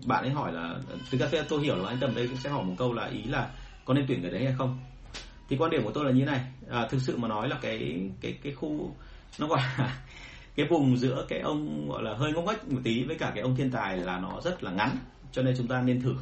bạn 0.05 0.23
ấy 0.23 0.31
hỏi 0.31 0.53
là 0.53 0.75
thực 1.11 1.17
ra 1.17 1.43
tôi 1.49 1.63
hiểu 1.63 1.75
là 1.75 1.89
anh 1.89 1.97
tầm 1.99 2.15
đây 2.15 2.29
sẽ 2.43 2.49
hỏi 2.49 2.63
một 2.63 2.75
câu 2.77 2.93
là 2.93 3.05
ý 3.05 3.23
là 3.23 3.49
có 3.85 3.93
nên 3.93 4.05
tuyển 4.07 4.21
người 4.21 4.31
đấy 4.31 4.43
hay 4.43 4.53
không? 4.57 4.79
Thì 5.49 5.57
quan 5.57 5.71
điểm 5.71 5.83
của 5.83 5.91
tôi 5.91 6.05
là 6.05 6.11
như 6.11 6.25
này. 6.25 6.41
À, 6.69 6.87
thực 6.89 7.01
sự 7.01 7.17
mà 7.17 7.27
nói 7.27 7.49
là 7.49 7.57
cái 7.61 8.09
cái 8.21 8.37
cái 8.43 8.53
khu 8.53 8.95
nó 9.39 9.47
gọi 9.47 9.59
là 9.77 9.97
cái 10.55 10.67
vùng 10.69 10.97
giữa 10.97 11.25
cái 11.29 11.39
ông 11.39 11.89
gọi 11.89 12.03
là 12.03 12.13
hơi 12.13 12.33
ngốc 12.33 12.45
nghếch 12.47 12.67
một 12.67 12.81
tí 12.83 13.03
với 13.03 13.15
cả 13.15 13.31
cái 13.35 13.43
ông 13.43 13.55
thiên 13.55 13.71
tài 13.71 13.97
là 13.97 14.19
nó 14.19 14.41
rất 14.43 14.63
là 14.63 14.71
ngắn 14.71 14.97
cho 15.31 15.41
nên 15.41 15.55
chúng 15.57 15.67
ta 15.67 15.81
nên 15.81 16.01
thử. 16.01 16.15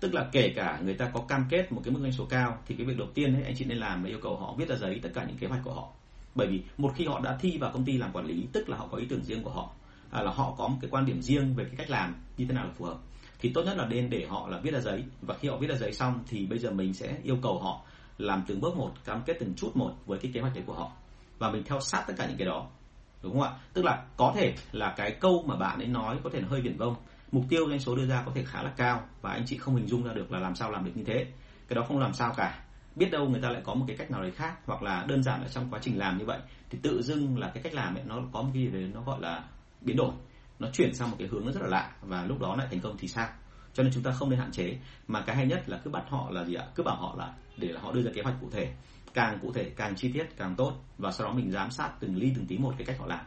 Tức 0.00 0.14
là 0.14 0.28
kể 0.32 0.52
cả 0.56 0.78
người 0.84 0.94
ta 0.94 1.10
có 1.14 1.20
cam 1.20 1.46
kết 1.50 1.72
một 1.72 1.80
cái 1.84 1.92
mức 1.94 2.00
doanh 2.02 2.12
số 2.12 2.24
cao 2.24 2.58
thì 2.66 2.74
cái 2.74 2.86
việc 2.86 2.98
đầu 2.98 3.08
tiên 3.14 3.34
ấy, 3.34 3.42
anh 3.42 3.54
chị 3.56 3.64
nên 3.64 3.78
làm 3.78 4.04
là 4.04 4.10
yêu 4.10 4.18
cầu 4.22 4.36
họ 4.36 4.54
viết 4.58 4.68
ra 4.68 4.76
giấy 4.76 5.00
tất 5.02 5.08
cả 5.14 5.24
những 5.24 5.36
kế 5.36 5.46
hoạch 5.46 5.60
của 5.64 5.74
họ 5.74 5.88
bởi 6.38 6.46
vì 6.46 6.62
một 6.78 6.92
khi 6.96 7.06
họ 7.06 7.20
đã 7.20 7.36
thi 7.40 7.58
vào 7.60 7.70
công 7.72 7.84
ty 7.84 7.98
làm 7.98 8.12
quản 8.12 8.26
lý 8.26 8.46
tức 8.52 8.68
là 8.68 8.76
họ 8.76 8.88
có 8.90 8.98
ý 8.98 9.06
tưởng 9.08 9.24
riêng 9.24 9.42
của 9.42 9.50
họ 9.50 9.70
à, 10.10 10.22
là 10.22 10.30
họ 10.30 10.54
có 10.58 10.68
một 10.68 10.76
cái 10.80 10.90
quan 10.90 11.06
điểm 11.06 11.22
riêng 11.22 11.54
về 11.54 11.64
cái 11.64 11.74
cách 11.76 11.90
làm 11.90 12.14
như 12.36 12.46
thế 12.46 12.54
nào 12.54 12.64
là 12.64 12.72
phù 12.78 12.84
hợp 12.84 12.98
thì 13.40 13.52
tốt 13.54 13.62
nhất 13.62 13.76
là 13.76 13.86
nên 13.86 14.10
để 14.10 14.26
họ 14.28 14.48
là 14.48 14.58
viết 14.58 14.70
ra 14.70 14.80
giấy. 14.80 15.04
Và 15.22 15.34
khi 15.34 15.48
họ 15.48 15.56
viết 15.56 15.66
ra 15.66 15.76
giấy 15.76 15.92
xong 15.92 16.20
thì 16.28 16.46
bây 16.46 16.58
giờ 16.58 16.70
mình 16.70 16.94
sẽ 16.94 17.16
yêu 17.22 17.36
cầu 17.42 17.58
họ 17.58 17.80
làm 18.18 18.44
từng 18.46 18.60
bước 18.60 18.76
một 18.76 18.92
cam 19.04 19.22
kết 19.26 19.36
từng 19.40 19.54
chút 19.56 19.76
một 19.76 19.92
với 20.06 20.18
cái 20.18 20.30
kế 20.34 20.40
hoạch 20.40 20.54
đấy 20.54 20.64
của 20.66 20.74
họ. 20.74 20.92
Và 21.38 21.50
mình 21.50 21.62
theo 21.64 21.80
sát 21.80 22.04
tất 22.06 22.14
cả 22.16 22.26
những 22.26 22.36
cái 22.38 22.46
đó 22.46 22.66
đúng 23.22 23.32
không 23.32 23.42
ạ? 23.42 23.52
Tức 23.72 23.84
là 23.84 24.04
có 24.16 24.32
thể 24.36 24.54
là 24.72 24.94
cái 24.96 25.16
câu 25.20 25.44
mà 25.46 25.56
bạn 25.56 25.78
ấy 25.78 25.88
nói 25.88 26.18
có 26.24 26.30
thể 26.32 26.40
là 26.40 26.48
hơi 26.48 26.60
viển 26.60 26.76
vông. 26.76 26.94
Mục 27.32 27.44
tiêu 27.48 27.68
doanh 27.68 27.80
số 27.80 27.96
đưa 27.96 28.06
ra 28.06 28.22
có 28.26 28.32
thể 28.34 28.44
khá 28.44 28.62
là 28.62 28.72
cao 28.76 29.02
và 29.22 29.30
anh 29.30 29.42
chị 29.46 29.58
không 29.58 29.76
hình 29.76 29.86
dung 29.86 30.04
ra 30.04 30.12
được 30.12 30.32
là 30.32 30.38
làm 30.38 30.54
sao 30.54 30.70
làm 30.70 30.84
được 30.84 30.92
như 30.94 31.04
thế. 31.04 31.26
Cái 31.68 31.76
đó 31.76 31.84
không 31.88 31.98
làm 31.98 32.12
sao 32.12 32.34
cả 32.36 32.64
biết 32.98 33.10
đâu 33.10 33.28
người 33.28 33.40
ta 33.40 33.50
lại 33.50 33.62
có 33.64 33.74
một 33.74 33.84
cái 33.88 33.96
cách 33.96 34.10
nào 34.10 34.22
đấy 34.22 34.30
khác, 34.30 34.58
hoặc 34.66 34.82
là 34.82 35.04
đơn 35.08 35.22
giản 35.22 35.42
là 35.42 35.48
trong 35.48 35.70
quá 35.70 35.80
trình 35.82 35.98
làm 35.98 36.18
như 36.18 36.24
vậy, 36.24 36.38
thì 36.70 36.78
tự 36.82 37.02
dưng 37.02 37.38
là 37.38 37.50
cái 37.54 37.62
cách 37.62 37.74
làm 37.74 37.94
ấy, 37.94 38.04
nó 38.06 38.20
có 38.32 38.42
một 38.42 38.50
cái 38.54 38.62
gì 38.62 38.70
đấy, 38.70 38.90
nó 38.94 39.02
gọi 39.02 39.20
là 39.20 39.44
biến 39.80 39.96
đổi. 39.96 40.12
Nó 40.58 40.68
chuyển 40.72 40.94
sang 40.94 41.10
một 41.10 41.16
cái 41.18 41.28
hướng 41.28 41.46
nó 41.46 41.52
rất 41.52 41.62
là 41.62 41.68
lạ, 41.68 41.92
và 42.02 42.24
lúc 42.24 42.40
đó 42.40 42.56
lại 42.56 42.66
thành 42.70 42.80
công 42.80 42.96
thì 42.98 43.08
sao? 43.08 43.28
Cho 43.74 43.82
nên 43.82 43.92
chúng 43.94 44.02
ta 44.02 44.10
không 44.10 44.30
nên 44.30 44.38
hạn 44.38 44.52
chế, 44.52 44.78
mà 45.08 45.20
cái 45.20 45.36
hay 45.36 45.46
nhất 45.46 45.68
là 45.68 45.80
cứ 45.84 45.90
bắt 45.90 46.04
họ 46.08 46.30
là 46.30 46.44
gì 46.44 46.54
ạ? 46.54 46.64
Cứ 46.74 46.82
bảo 46.82 46.96
họ 46.96 47.14
là 47.18 47.34
để 47.56 47.68
là 47.68 47.80
họ 47.80 47.92
đưa 47.92 48.02
ra 48.02 48.10
kế 48.14 48.22
hoạch 48.22 48.34
cụ 48.40 48.48
thể. 48.52 48.74
Càng 49.14 49.38
cụ 49.42 49.52
thể, 49.52 49.70
càng 49.76 49.96
chi 49.96 50.12
tiết, 50.12 50.36
càng 50.36 50.54
tốt, 50.56 50.72
và 50.98 51.12
sau 51.12 51.26
đó 51.26 51.34
mình 51.34 51.50
giám 51.50 51.70
sát 51.70 51.92
từng 52.00 52.16
ly, 52.16 52.32
từng 52.36 52.46
tí 52.46 52.58
một 52.58 52.74
cái 52.78 52.86
cách 52.86 52.98
họ 52.98 53.06
làm. 53.06 53.24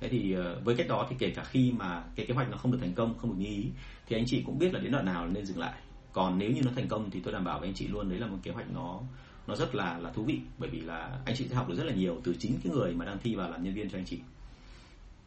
Thế 0.00 0.08
thì 0.08 0.32
ờ, 0.32 0.60
với 0.64 0.76
cách 0.76 0.88
đó 0.88 1.06
thì 1.10 1.16
kể 1.18 1.30
cả 1.30 1.44
khi 1.44 1.72
mà 1.72 2.04
cái 2.16 2.26
kế 2.26 2.34
hoạch 2.34 2.50
nó 2.50 2.56
không 2.56 2.72
được 2.72 2.78
thành 2.80 2.94
công, 2.94 3.18
không 3.18 3.30
được 3.30 3.36
như 3.38 3.46
ý, 3.46 3.70
thì 4.06 4.16
anh 4.16 4.24
chị 4.26 4.42
cũng 4.46 4.58
biết 4.58 4.74
là 4.74 4.80
đến 4.80 4.92
đoạn 4.92 5.04
nào 5.04 5.26
nên 5.26 5.46
dừng 5.46 5.58
lại 5.58 5.74
còn 6.14 6.38
nếu 6.38 6.50
như 6.50 6.62
nó 6.64 6.70
thành 6.76 6.88
công 6.88 7.10
thì 7.10 7.20
tôi 7.20 7.32
đảm 7.32 7.44
bảo 7.44 7.58
với 7.58 7.68
anh 7.68 7.74
chị 7.74 7.88
luôn 7.88 8.08
đấy 8.08 8.18
là 8.18 8.26
một 8.26 8.38
kế 8.42 8.50
hoạch 8.50 8.66
nó 8.74 9.00
nó 9.46 9.56
rất 9.56 9.74
là 9.74 9.98
là 9.98 10.10
thú 10.10 10.22
vị. 10.22 10.40
Bởi 10.58 10.70
vì 10.70 10.80
là 10.80 11.18
anh 11.24 11.36
chị 11.36 11.46
sẽ 11.48 11.54
học 11.54 11.68
được 11.68 11.74
rất 11.74 11.84
là 11.84 11.94
nhiều 11.94 12.20
từ 12.24 12.34
chính 12.38 12.58
cái 12.64 12.72
người 12.72 12.94
mà 12.94 13.04
đang 13.04 13.18
thi 13.22 13.34
vào 13.34 13.50
làm 13.50 13.64
nhân 13.64 13.74
viên 13.74 13.90
cho 13.90 13.98
anh 13.98 14.04
chị. 14.04 14.18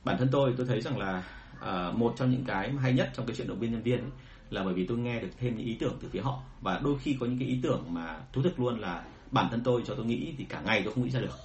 Bản 0.03 0.17
thân 0.17 0.29
tôi 0.31 0.53
tôi 0.57 0.67
thấy 0.67 0.81
rằng 0.81 0.97
là 0.97 1.23
uh, 1.57 1.95
một 1.95 2.13
trong 2.17 2.31
những 2.31 2.43
cái 2.47 2.71
hay 2.71 2.93
nhất 2.93 3.11
trong 3.15 3.25
cái 3.25 3.35
chuyện 3.35 3.47
động 3.47 3.59
viên 3.59 3.71
nhân 3.71 3.81
viên 3.81 3.99
ấy, 3.99 4.11
là 4.49 4.63
bởi 4.63 4.73
vì 4.73 4.85
tôi 4.85 4.97
nghe 4.97 5.19
được 5.19 5.29
thêm 5.39 5.57
những 5.57 5.65
ý 5.65 5.77
tưởng 5.79 5.97
từ 6.01 6.09
phía 6.09 6.21
họ. 6.21 6.41
Và 6.61 6.79
đôi 6.83 6.97
khi 6.99 7.17
có 7.19 7.25
những 7.25 7.39
cái 7.39 7.47
ý 7.47 7.59
tưởng 7.63 7.93
mà 7.93 8.19
thú 8.33 8.41
thực 8.41 8.59
luôn 8.59 8.79
là 8.79 9.05
bản 9.31 9.47
thân 9.51 9.61
tôi 9.63 9.83
cho 9.85 9.95
tôi 9.95 10.05
nghĩ 10.05 10.33
thì 10.37 10.43
cả 10.43 10.61
ngày 10.65 10.81
tôi 10.83 10.93
không 10.93 11.03
nghĩ 11.03 11.09
ra 11.09 11.19
được. 11.19 11.35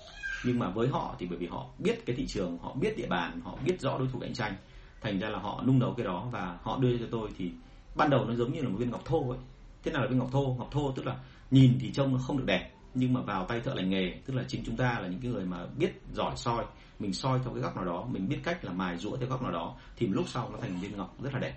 Nhưng 0.44 0.58
mà 0.58 0.70
với 0.70 0.88
họ 0.88 1.16
thì 1.18 1.26
bởi 1.26 1.38
vì 1.38 1.46
họ 1.46 1.66
biết 1.78 2.06
cái 2.06 2.16
thị 2.16 2.26
trường 2.26 2.58
họ 2.58 2.74
biết 2.74 2.96
địa 2.96 3.06
bàn 3.06 3.40
họ 3.44 3.58
biết 3.64 3.80
rõ 3.80 3.98
đối 3.98 4.08
thủ 4.08 4.18
cạnh 4.18 4.34
tranh. 4.34 4.54
Thành 5.00 5.18
ra 5.18 5.28
là 5.28 5.38
họ 5.38 5.62
nung 5.66 5.78
nấu 5.78 5.94
cái 5.94 6.06
đó 6.06 6.28
và 6.30 6.58
họ 6.62 6.78
đưa 6.78 6.98
cho 6.98 7.06
tôi 7.10 7.30
thì 7.38 7.50
ban 7.94 8.10
đầu 8.10 8.24
nó 8.24 8.34
giống 8.34 8.52
như 8.52 8.62
là 8.62 8.68
một 8.68 8.76
viên 8.78 8.90
ngọc 8.90 9.02
thô 9.04 9.30
ấy. 9.30 9.38
Thế 9.84 9.92
nào 9.92 10.02
là 10.02 10.08
viên 10.08 10.18
ngọc 10.18 10.28
thô? 10.32 10.56
Ngọc 10.58 10.68
thô 10.72 10.92
tức 10.92 11.06
là 11.06 11.16
nhìn 11.50 11.78
thì 11.80 11.92
trông 11.92 12.12
nó 12.12 12.18
không 12.18 12.38
được 12.38 12.44
đẹp 12.46 12.70
nhưng 12.94 13.12
mà 13.12 13.20
vào 13.20 13.44
tay 13.44 13.60
thợ 13.60 13.74
lành 13.74 13.90
nghề 13.90 14.18
tức 14.26 14.34
là 14.34 14.42
chính 14.48 14.62
chúng 14.66 14.76
ta 14.76 15.00
là 15.00 15.08
những 15.08 15.20
cái 15.20 15.30
người 15.30 15.44
mà 15.44 15.66
biết 15.78 16.02
giỏi 16.12 16.32
soi 16.36 16.64
mình 16.98 17.12
soi 17.12 17.38
theo 17.44 17.52
cái 17.52 17.62
góc 17.62 17.76
nào 17.76 17.84
đó 17.84 18.06
mình 18.10 18.28
biết 18.28 18.38
cách 18.42 18.64
là 18.64 18.72
mài 18.72 18.98
rũa 18.98 19.16
theo 19.16 19.28
góc 19.28 19.42
nào 19.42 19.52
đó 19.52 19.74
thì 19.96 20.06
lúc 20.06 20.28
sau 20.28 20.50
nó 20.52 20.58
thành 20.60 20.80
viên 20.80 20.96
ngọc 20.96 21.16
rất 21.22 21.34
là 21.34 21.40
đẹp. 21.40 21.54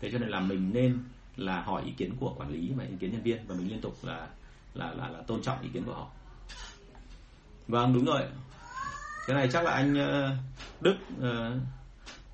Thế 0.00 0.10
cho 0.12 0.18
nên 0.18 0.28
là 0.28 0.40
mình 0.40 0.70
nên 0.72 0.98
là 1.36 1.60
hỏi 1.60 1.82
ý 1.84 1.92
kiến 1.92 2.16
của 2.20 2.34
quản 2.38 2.50
lý 2.50 2.72
và 2.76 2.84
ý 2.84 2.94
kiến 3.00 3.12
nhân 3.12 3.22
viên 3.22 3.46
và 3.46 3.54
mình 3.54 3.68
liên 3.68 3.80
tục 3.80 3.96
là 4.02 4.28
là 4.74 4.94
là, 4.94 5.08
là 5.08 5.20
tôn 5.26 5.42
trọng 5.42 5.62
ý 5.62 5.68
kiến 5.72 5.84
của 5.84 5.94
họ. 5.94 6.06
Vâng 7.68 7.94
đúng 7.94 8.04
rồi. 8.04 8.22
Cái 9.26 9.36
này 9.36 9.48
chắc 9.52 9.64
là 9.64 9.70
anh 9.70 9.94
ờ, 9.94 10.36
Đức 10.80 10.96
ờ, 11.20 11.56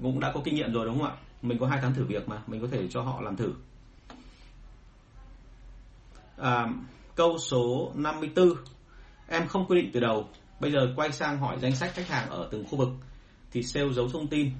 cũng 0.03 0.21
đã 0.21 0.33
có 0.33 0.41
kinh 0.45 0.55
nghiệm 0.55 0.73
rồi 0.73 0.87
đúng 0.87 0.99
không 0.99 1.09
ạ? 1.09 1.17
Mình 1.42 1.59
có 1.59 1.66
hai 1.66 1.79
tháng 1.83 1.94
thử 1.94 2.05
việc 2.05 2.29
mà 2.29 2.42
mình 2.46 2.61
có 2.61 2.68
thể 2.70 2.88
cho 2.88 3.03
họ 3.03 3.20
làm 3.20 3.37
thử. 3.37 3.53
À, 6.37 6.66
câu 7.14 7.38
số 7.38 7.92
54 7.94 8.48
em 9.29 9.48
không 9.48 9.66
quy 9.68 9.81
định 9.83 9.90
từ 9.94 10.01
đầu. 10.01 10.29
Bây 10.61 10.72
giờ 10.72 10.92
quay 10.96 11.12
sang 11.12 11.38
hỏi 11.38 11.59
danh 11.61 11.77
sách 11.77 11.94
khách 11.94 12.09
hàng 12.09 12.31
ở 12.31 12.48
từng 12.51 12.64
khu 12.64 12.79
vực 12.79 12.88
thì 13.53 13.62
sale 13.62 13.92
giấu 13.92 14.09
thông 14.09 14.27
tin 14.27 14.51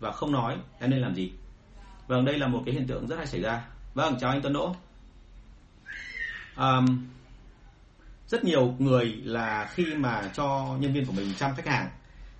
và 0.00 0.12
không 0.12 0.32
nói 0.32 0.58
em 0.78 0.90
nên 0.90 1.00
làm 1.00 1.14
gì? 1.14 1.32
Vâng 2.06 2.24
đây 2.24 2.38
là 2.38 2.46
một 2.46 2.62
cái 2.66 2.74
hiện 2.74 2.86
tượng 2.86 3.06
rất 3.06 3.16
hay 3.16 3.26
xảy 3.26 3.40
ra. 3.40 3.68
Vâng 3.94 4.16
chào 4.20 4.30
anh 4.30 4.42
Tuấn 4.42 4.52
Đỗ. 4.52 4.74
À, 6.54 6.80
rất 8.26 8.44
nhiều 8.44 8.74
người 8.78 9.04
là 9.24 9.70
khi 9.74 9.94
mà 9.94 10.30
cho 10.34 10.76
nhân 10.80 10.92
viên 10.92 11.06
của 11.06 11.12
mình 11.12 11.34
chăm 11.38 11.54
khách 11.54 11.66
hàng 11.66 11.88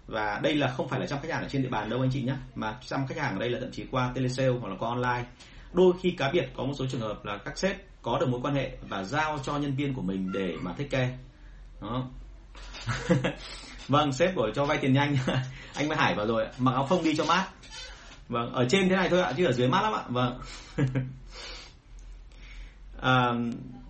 và 0.06 0.40
đây 0.42 0.54
là 0.54 0.68
không 0.76 0.88
phải 0.88 1.00
là 1.00 1.06
chăm 1.06 1.18
khách 1.22 1.30
hàng 1.30 1.42
ở 1.42 1.48
trên 1.48 1.62
địa 1.62 1.68
bàn 1.68 1.90
đâu 1.90 2.00
anh 2.00 2.10
chị 2.12 2.22
nhé 2.22 2.34
mà 2.54 2.78
chăm 2.86 3.06
khách 3.06 3.18
hàng 3.18 3.34
ở 3.34 3.38
đây 3.38 3.50
là 3.50 3.60
thậm 3.60 3.70
chí 3.72 3.84
qua 3.90 4.12
telesale 4.14 4.48
hoặc 4.48 4.68
là 4.68 4.76
qua 4.78 4.88
online. 4.88 5.24
Đôi 5.72 5.92
khi 6.02 6.10
cá 6.10 6.30
biệt 6.30 6.48
có 6.56 6.64
một 6.64 6.74
số 6.78 6.86
trường 6.90 7.00
hợp 7.00 7.24
là 7.24 7.38
các 7.44 7.58
sếp 7.58 7.76
có 8.02 8.18
được 8.18 8.28
mối 8.28 8.40
quan 8.42 8.54
hệ 8.54 8.70
và 8.88 9.04
giao 9.04 9.38
cho 9.42 9.58
nhân 9.58 9.74
viên 9.76 9.94
của 9.94 10.02
mình 10.02 10.32
để 10.32 10.56
mà 10.60 10.74
thích 10.78 10.90
kê 10.90 11.08
đó. 11.80 12.08
Vâng 13.88 14.12
sếp 14.12 14.34
của 14.34 14.50
cho 14.54 14.64
vay 14.64 14.78
tiền 14.78 14.92
nhanh. 14.92 15.16
Anh 15.74 15.88
mới 15.88 15.98
hải 15.98 16.14
vào 16.14 16.26
rồi 16.26 16.46
mặc 16.58 16.72
áo 16.72 16.86
phông 16.90 17.04
đi 17.04 17.16
cho 17.16 17.24
mát. 17.24 17.46
Vâng 18.28 18.52
ở 18.52 18.66
trên 18.68 18.88
thế 18.88 18.96
này 18.96 19.08
thôi 19.08 19.20
ạ 19.20 19.32
chứ 19.36 19.46
ở 19.46 19.52
dưới 19.52 19.68
mát 19.68 19.82
lắm 19.82 19.92
ạ. 19.92 20.02
Vâng. 20.08 20.40
À, 23.02 23.32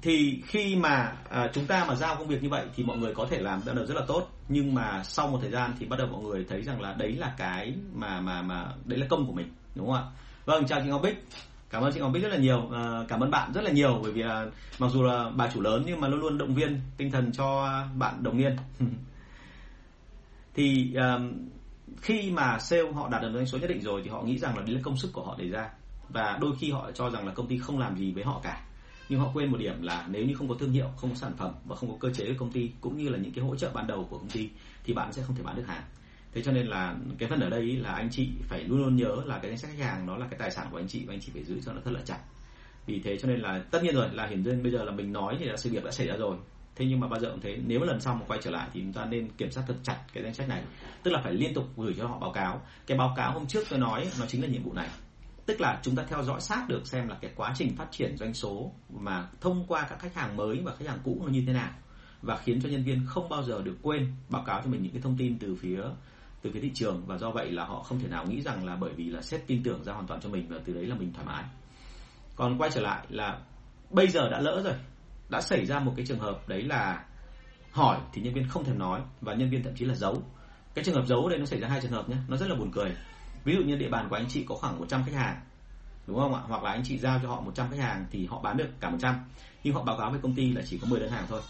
thì 0.02 0.42
khi 0.46 0.76
mà 0.76 1.12
à, 1.30 1.50
chúng 1.54 1.66
ta 1.66 1.84
mà 1.84 1.94
giao 1.94 2.16
công 2.16 2.28
việc 2.28 2.42
như 2.42 2.48
vậy 2.48 2.66
thì 2.76 2.84
mọi 2.84 2.98
người 2.98 3.14
có 3.14 3.26
thể 3.30 3.38
làm 3.38 3.60
bắt 3.66 3.72
đầu 3.74 3.86
rất 3.86 3.94
là 3.94 4.02
tốt 4.08 4.28
nhưng 4.52 4.74
mà 4.74 5.02
sau 5.04 5.28
một 5.28 5.38
thời 5.40 5.50
gian 5.50 5.74
thì 5.78 5.86
bắt 5.86 5.98
đầu 5.98 6.08
mọi 6.08 6.22
người 6.22 6.46
thấy 6.48 6.62
rằng 6.62 6.80
là 6.80 6.94
đấy 6.94 7.12
là 7.12 7.34
cái 7.36 7.74
mà 7.94 8.20
mà 8.20 8.42
mà 8.42 8.66
đấy 8.84 8.98
là 8.98 9.06
công 9.10 9.26
của 9.26 9.32
mình 9.32 9.48
đúng 9.74 9.86
không 9.86 9.96
ạ? 9.96 10.02
Vâng 10.44 10.66
chào 10.66 10.80
chị 10.80 10.88
Ngọc 10.88 11.02
Bích. 11.02 11.24
Cảm 11.70 11.82
ơn 11.82 11.92
chị 11.92 12.00
Ngọc 12.00 12.12
Bích 12.12 12.22
rất 12.22 12.28
là 12.28 12.36
nhiều. 12.36 12.70
À, 12.74 13.04
cảm 13.08 13.20
ơn 13.20 13.30
bạn 13.30 13.52
rất 13.52 13.64
là 13.64 13.70
nhiều 13.70 14.00
bởi 14.02 14.12
vì 14.12 14.22
là 14.22 14.46
mặc 14.78 14.88
dù 14.92 15.02
là 15.02 15.30
bà 15.36 15.50
chủ 15.54 15.60
lớn 15.60 15.82
nhưng 15.86 16.00
mà 16.00 16.08
luôn 16.08 16.20
luôn 16.20 16.38
động 16.38 16.54
viên 16.54 16.80
tinh 16.96 17.10
thần 17.10 17.32
cho 17.32 17.78
bạn 17.96 18.22
đồng 18.22 18.36
niên. 18.36 18.56
Thì 20.54 20.94
um, 20.94 21.32
khi 22.02 22.30
mà 22.30 22.58
sale 22.58 22.92
họ 22.92 23.08
đạt 23.08 23.22
được 23.22 23.30
doanh 23.34 23.46
số 23.46 23.58
nhất 23.58 23.70
định 23.70 23.82
rồi 23.82 24.00
thì 24.04 24.10
họ 24.10 24.22
nghĩ 24.22 24.38
rằng 24.38 24.56
là 24.56 24.62
đấy 24.62 24.74
là 24.74 24.80
công 24.82 24.96
sức 24.96 25.10
của 25.12 25.24
họ 25.24 25.36
để 25.38 25.48
ra. 25.48 25.70
Và 26.08 26.38
đôi 26.40 26.52
khi 26.60 26.70
họ 26.70 26.90
cho 26.94 27.10
rằng 27.10 27.26
là 27.26 27.32
công 27.34 27.46
ty 27.46 27.58
không 27.58 27.78
làm 27.78 27.96
gì 27.96 28.12
với 28.12 28.24
họ 28.24 28.40
cả 28.42 28.60
nhưng 29.12 29.20
họ 29.20 29.30
quên 29.34 29.50
một 29.50 29.58
điểm 29.58 29.82
là 29.82 30.06
nếu 30.10 30.24
như 30.24 30.34
không 30.34 30.48
có 30.48 30.54
thương 30.54 30.72
hiệu, 30.72 30.88
không 30.96 31.10
có 31.10 31.16
sản 31.16 31.32
phẩm 31.36 31.54
và 31.64 31.76
không 31.76 31.90
có 31.90 31.96
cơ 32.00 32.14
chế 32.14 32.26
của 32.26 32.34
công 32.38 32.52
ty, 32.52 32.70
cũng 32.80 32.98
như 32.98 33.08
là 33.08 33.18
những 33.18 33.32
cái 33.32 33.44
hỗ 33.44 33.56
trợ 33.56 33.70
ban 33.74 33.86
đầu 33.86 34.06
của 34.10 34.18
công 34.18 34.30
ty, 34.30 34.48
thì 34.84 34.94
bạn 34.94 35.12
sẽ 35.12 35.22
không 35.22 35.36
thể 35.36 35.42
bán 35.42 35.56
được 35.56 35.66
hàng. 35.66 35.82
Thế 36.32 36.42
cho 36.42 36.52
nên 36.52 36.66
là 36.66 36.96
cái 37.18 37.28
phần 37.28 37.40
ở 37.40 37.50
đây 37.50 37.76
là 37.76 37.92
anh 37.92 38.08
chị 38.10 38.28
phải 38.48 38.64
luôn 38.64 38.78
luôn 38.78 38.96
nhớ 38.96 39.16
là 39.26 39.38
cái 39.38 39.50
danh 39.50 39.58
sách 39.58 39.70
khách 39.76 39.84
hàng 39.84 40.06
nó 40.06 40.16
là 40.16 40.26
cái 40.30 40.38
tài 40.38 40.50
sản 40.50 40.66
của 40.70 40.76
anh 40.76 40.88
chị 40.88 41.04
và 41.06 41.14
anh 41.14 41.20
chị 41.20 41.32
phải 41.34 41.44
giữ 41.44 41.60
cho 41.64 41.72
nó 41.72 41.80
thật 41.84 41.90
là 41.90 42.00
chặt. 42.04 42.18
Vì 42.86 43.00
thế 43.04 43.18
cho 43.18 43.28
nên 43.28 43.40
là 43.40 43.64
tất 43.70 43.82
nhiên 43.84 43.94
rồi, 43.94 44.08
là 44.12 44.26
hiển 44.26 44.42
nhiên 44.42 44.62
bây 44.62 44.72
giờ 44.72 44.84
là 44.84 44.92
mình 44.92 45.12
nói 45.12 45.36
thì 45.38 45.44
là 45.44 45.56
sự 45.56 45.70
việc 45.70 45.84
đã 45.84 45.90
xảy 45.90 46.06
ra 46.06 46.16
rồi. 46.16 46.36
Thế 46.76 46.86
nhưng 46.86 47.00
mà 47.00 47.08
bao 47.08 47.20
giờ 47.20 47.30
cũng 47.30 47.40
thế, 47.40 47.58
nếu 47.66 47.80
lần 47.80 48.00
sau 48.00 48.14
mà 48.14 48.20
quay 48.26 48.40
trở 48.42 48.50
lại 48.50 48.68
thì 48.72 48.80
chúng 48.80 48.92
ta 48.92 49.04
nên 49.04 49.28
kiểm 49.38 49.50
soát 49.50 49.64
thật 49.66 49.76
chặt 49.82 49.98
cái 50.12 50.22
danh 50.22 50.34
sách 50.34 50.48
này. 50.48 50.62
Tức 51.02 51.10
là 51.10 51.20
phải 51.24 51.32
liên 51.32 51.54
tục 51.54 51.64
gửi 51.76 51.94
cho 51.98 52.06
họ 52.06 52.18
báo 52.18 52.32
cáo. 52.32 52.62
Cái 52.86 52.98
báo 52.98 53.14
cáo 53.16 53.32
hôm 53.32 53.46
trước 53.46 53.64
tôi 53.70 53.78
nói, 53.78 54.08
nó 54.20 54.26
chính 54.26 54.42
là 54.42 54.48
nhiệm 54.48 54.62
vụ 54.62 54.72
này 54.72 54.88
tức 55.46 55.60
là 55.60 55.80
chúng 55.82 55.96
ta 55.96 56.04
theo 56.08 56.22
dõi 56.22 56.40
sát 56.40 56.64
được 56.68 56.86
xem 56.86 57.08
là 57.08 57.18
cái 57.20 57.30
quá 57.36 57.54
trình 57.56 57.76
phát 57.76 57.86
triển 57.90 58.16
doanh 58.16 58.34
số 58.34 58.72
mà 58.88 59.28
thông 59.40 59.66
qua 59.66 59.86
các 59.90 59.98
khách 59.98 60.14
hàng 60.14 60.36
mới 60.36 60.60
và 60.64 60.74
khách 60.78 60.88
hàng 60.88 60.98
cũ 61.04 61.22
nó 61.24 61.28
như 61.32 61.44
thế 61.46 61.52
nào. 61.52 61.70
Và 62.22 62.36
khiến 62.36 62.60
cho 62.62 62.68
nhân 62.68 62.84
viên 62.84 63.06
không 63.06 63.28
bao 63.28 63.42
giờ 63.42 63.62
được 63.62 63.76
quên 63.82 64.14
báo 64.28 64.42
cáo 64.46 64.60
cho 64.64 64.70
mình 64.70 64.82
những 64.82 64.92
cái 64.92 65.02
thông 65.02 65.16
tin 65.18 65.38
từ 65.38 65.54
phía 65.54 65.82
từ 66.42 66.50
phía 66.54 66.60
thị 66.60 66.70
trường. 66.74 67.06
Và 67.06 67.18
do 67.18 67.30
vậy 67.30 67.50
là 67.50 67.64
họ 67.64 67.82
không 67.82 68.00
thể 68.00 68.08
nào 68.08 68.26
nghĩ 68.26 68.40
rằng 68.40 68.66
là 68.66 68.76
bởi 68.76 68.92
vì 68.92 69.04
là 69.10 69.22
sếp 69.22 69.46
tin 69.46 69.62
tưởng 69.62 69.84
ra 69.84 69.92
hoàn 69.92 70.06
toàn 70.06 70.20
cho 70.20 70.28
mình 70.28 70.48
và 70.48 70.56
từ 70.64 70.72
đấy 70.72 70.86
là 70.86 70.94
mình 70.94 71.12
thoải 71.12 71.26
mái. 71.26 71.44
Còn 72.36 72.58
quay 72.58 72.70
trở 72.70 72.80
lại 72.80 73.06
là 73.08 73.38
bây 73.90 74.08
giờ 74.08 74.30
đã 74.30 74.40
lỡ 74.40 74.60
rồi. 74.64 74.74
Đã 75.28 75.40
xảy 75.40 75.66
ra 75.66 75.80
một 75.80 75.92
cái 75.96 76.06
trường 76.06 76.18
hợp 76.18 76.48
đấy 76.48 76.62
là 76.62 77.04
hỏi 77.70 77.98
thì 78.12 78.22
nhân 78.22 78.34
viên 78.34 78.48
không 78.48 78.64
thèm 78.64 78.78
nói 78.78 79.00
và 79.20 79.34
nhân 79.34 79.50
viên 79.50 79.62
thậm 79.62 79.74
chí 79.76 79.84
là 79.84 79.94
giấu. 79.94 80.22
Cái 80.74 80.84
trường 80.84 80.94
hợp 80.94 81.06
giấu 81.06 81.28
đây 81.28 81.38
nó 81.38 81.46
xảy 81.46 81.60
ra 81.60 81.68
hai 81.68 81.80
trường 81.80 81.92
hợp 81.92 82.08
nhé. 82.08 82.16
Nó 82.28 82.36
rất 82.36 82.48
là 82.48 82.54
buồn 82.54 82.70
cười 82.74 82.96
ví 83.44 83.54
dụ 83.54 83.62
như 83.62 83.76
địa 83.76 83.88
bàn 83.88 84.06
của 84.08 84.16
anh 84.16 84.26
chị 84.28 84.44
có 84.48 84.54
khoảng 84.54 84.78
100 84.78 85.02
khách 85.04 85.14
hàng, 85.14 85.40
đúng 86.06 86.18
không 86.18 86.34
ạ? 86.34 86.40
Hoặc 86.48 86.62
là 86.62 86.70
anh 86.70 86.82
chị 86.84 86.98
giao 86.98 87.20
cho 87.22 87.28
họ 87.28 87.40
100 87.40 87.70
khách 87.70 87.80
hàng 87.80 88.06
thì 88.10 88.26
họ 88.26 88.40
bán 88.40 88.56
được 88.56 88.68
cả 88.80 88.90
100 88.90 89.14
nhưng 89.64 89.74
họ 89.74 89.82
báo 89.82 89.98
cáo 89.98 90.10
với 90.10 90.20
công 90.20 90.34
ty 90.34 90.52
là 90.52 90.62
chỉ 90.66 90.78
có 90.78 90.86
10 90.90 91.00
đơn 91.00 91.10
hàng 91.10 91.24
thôi. 91.28 91.40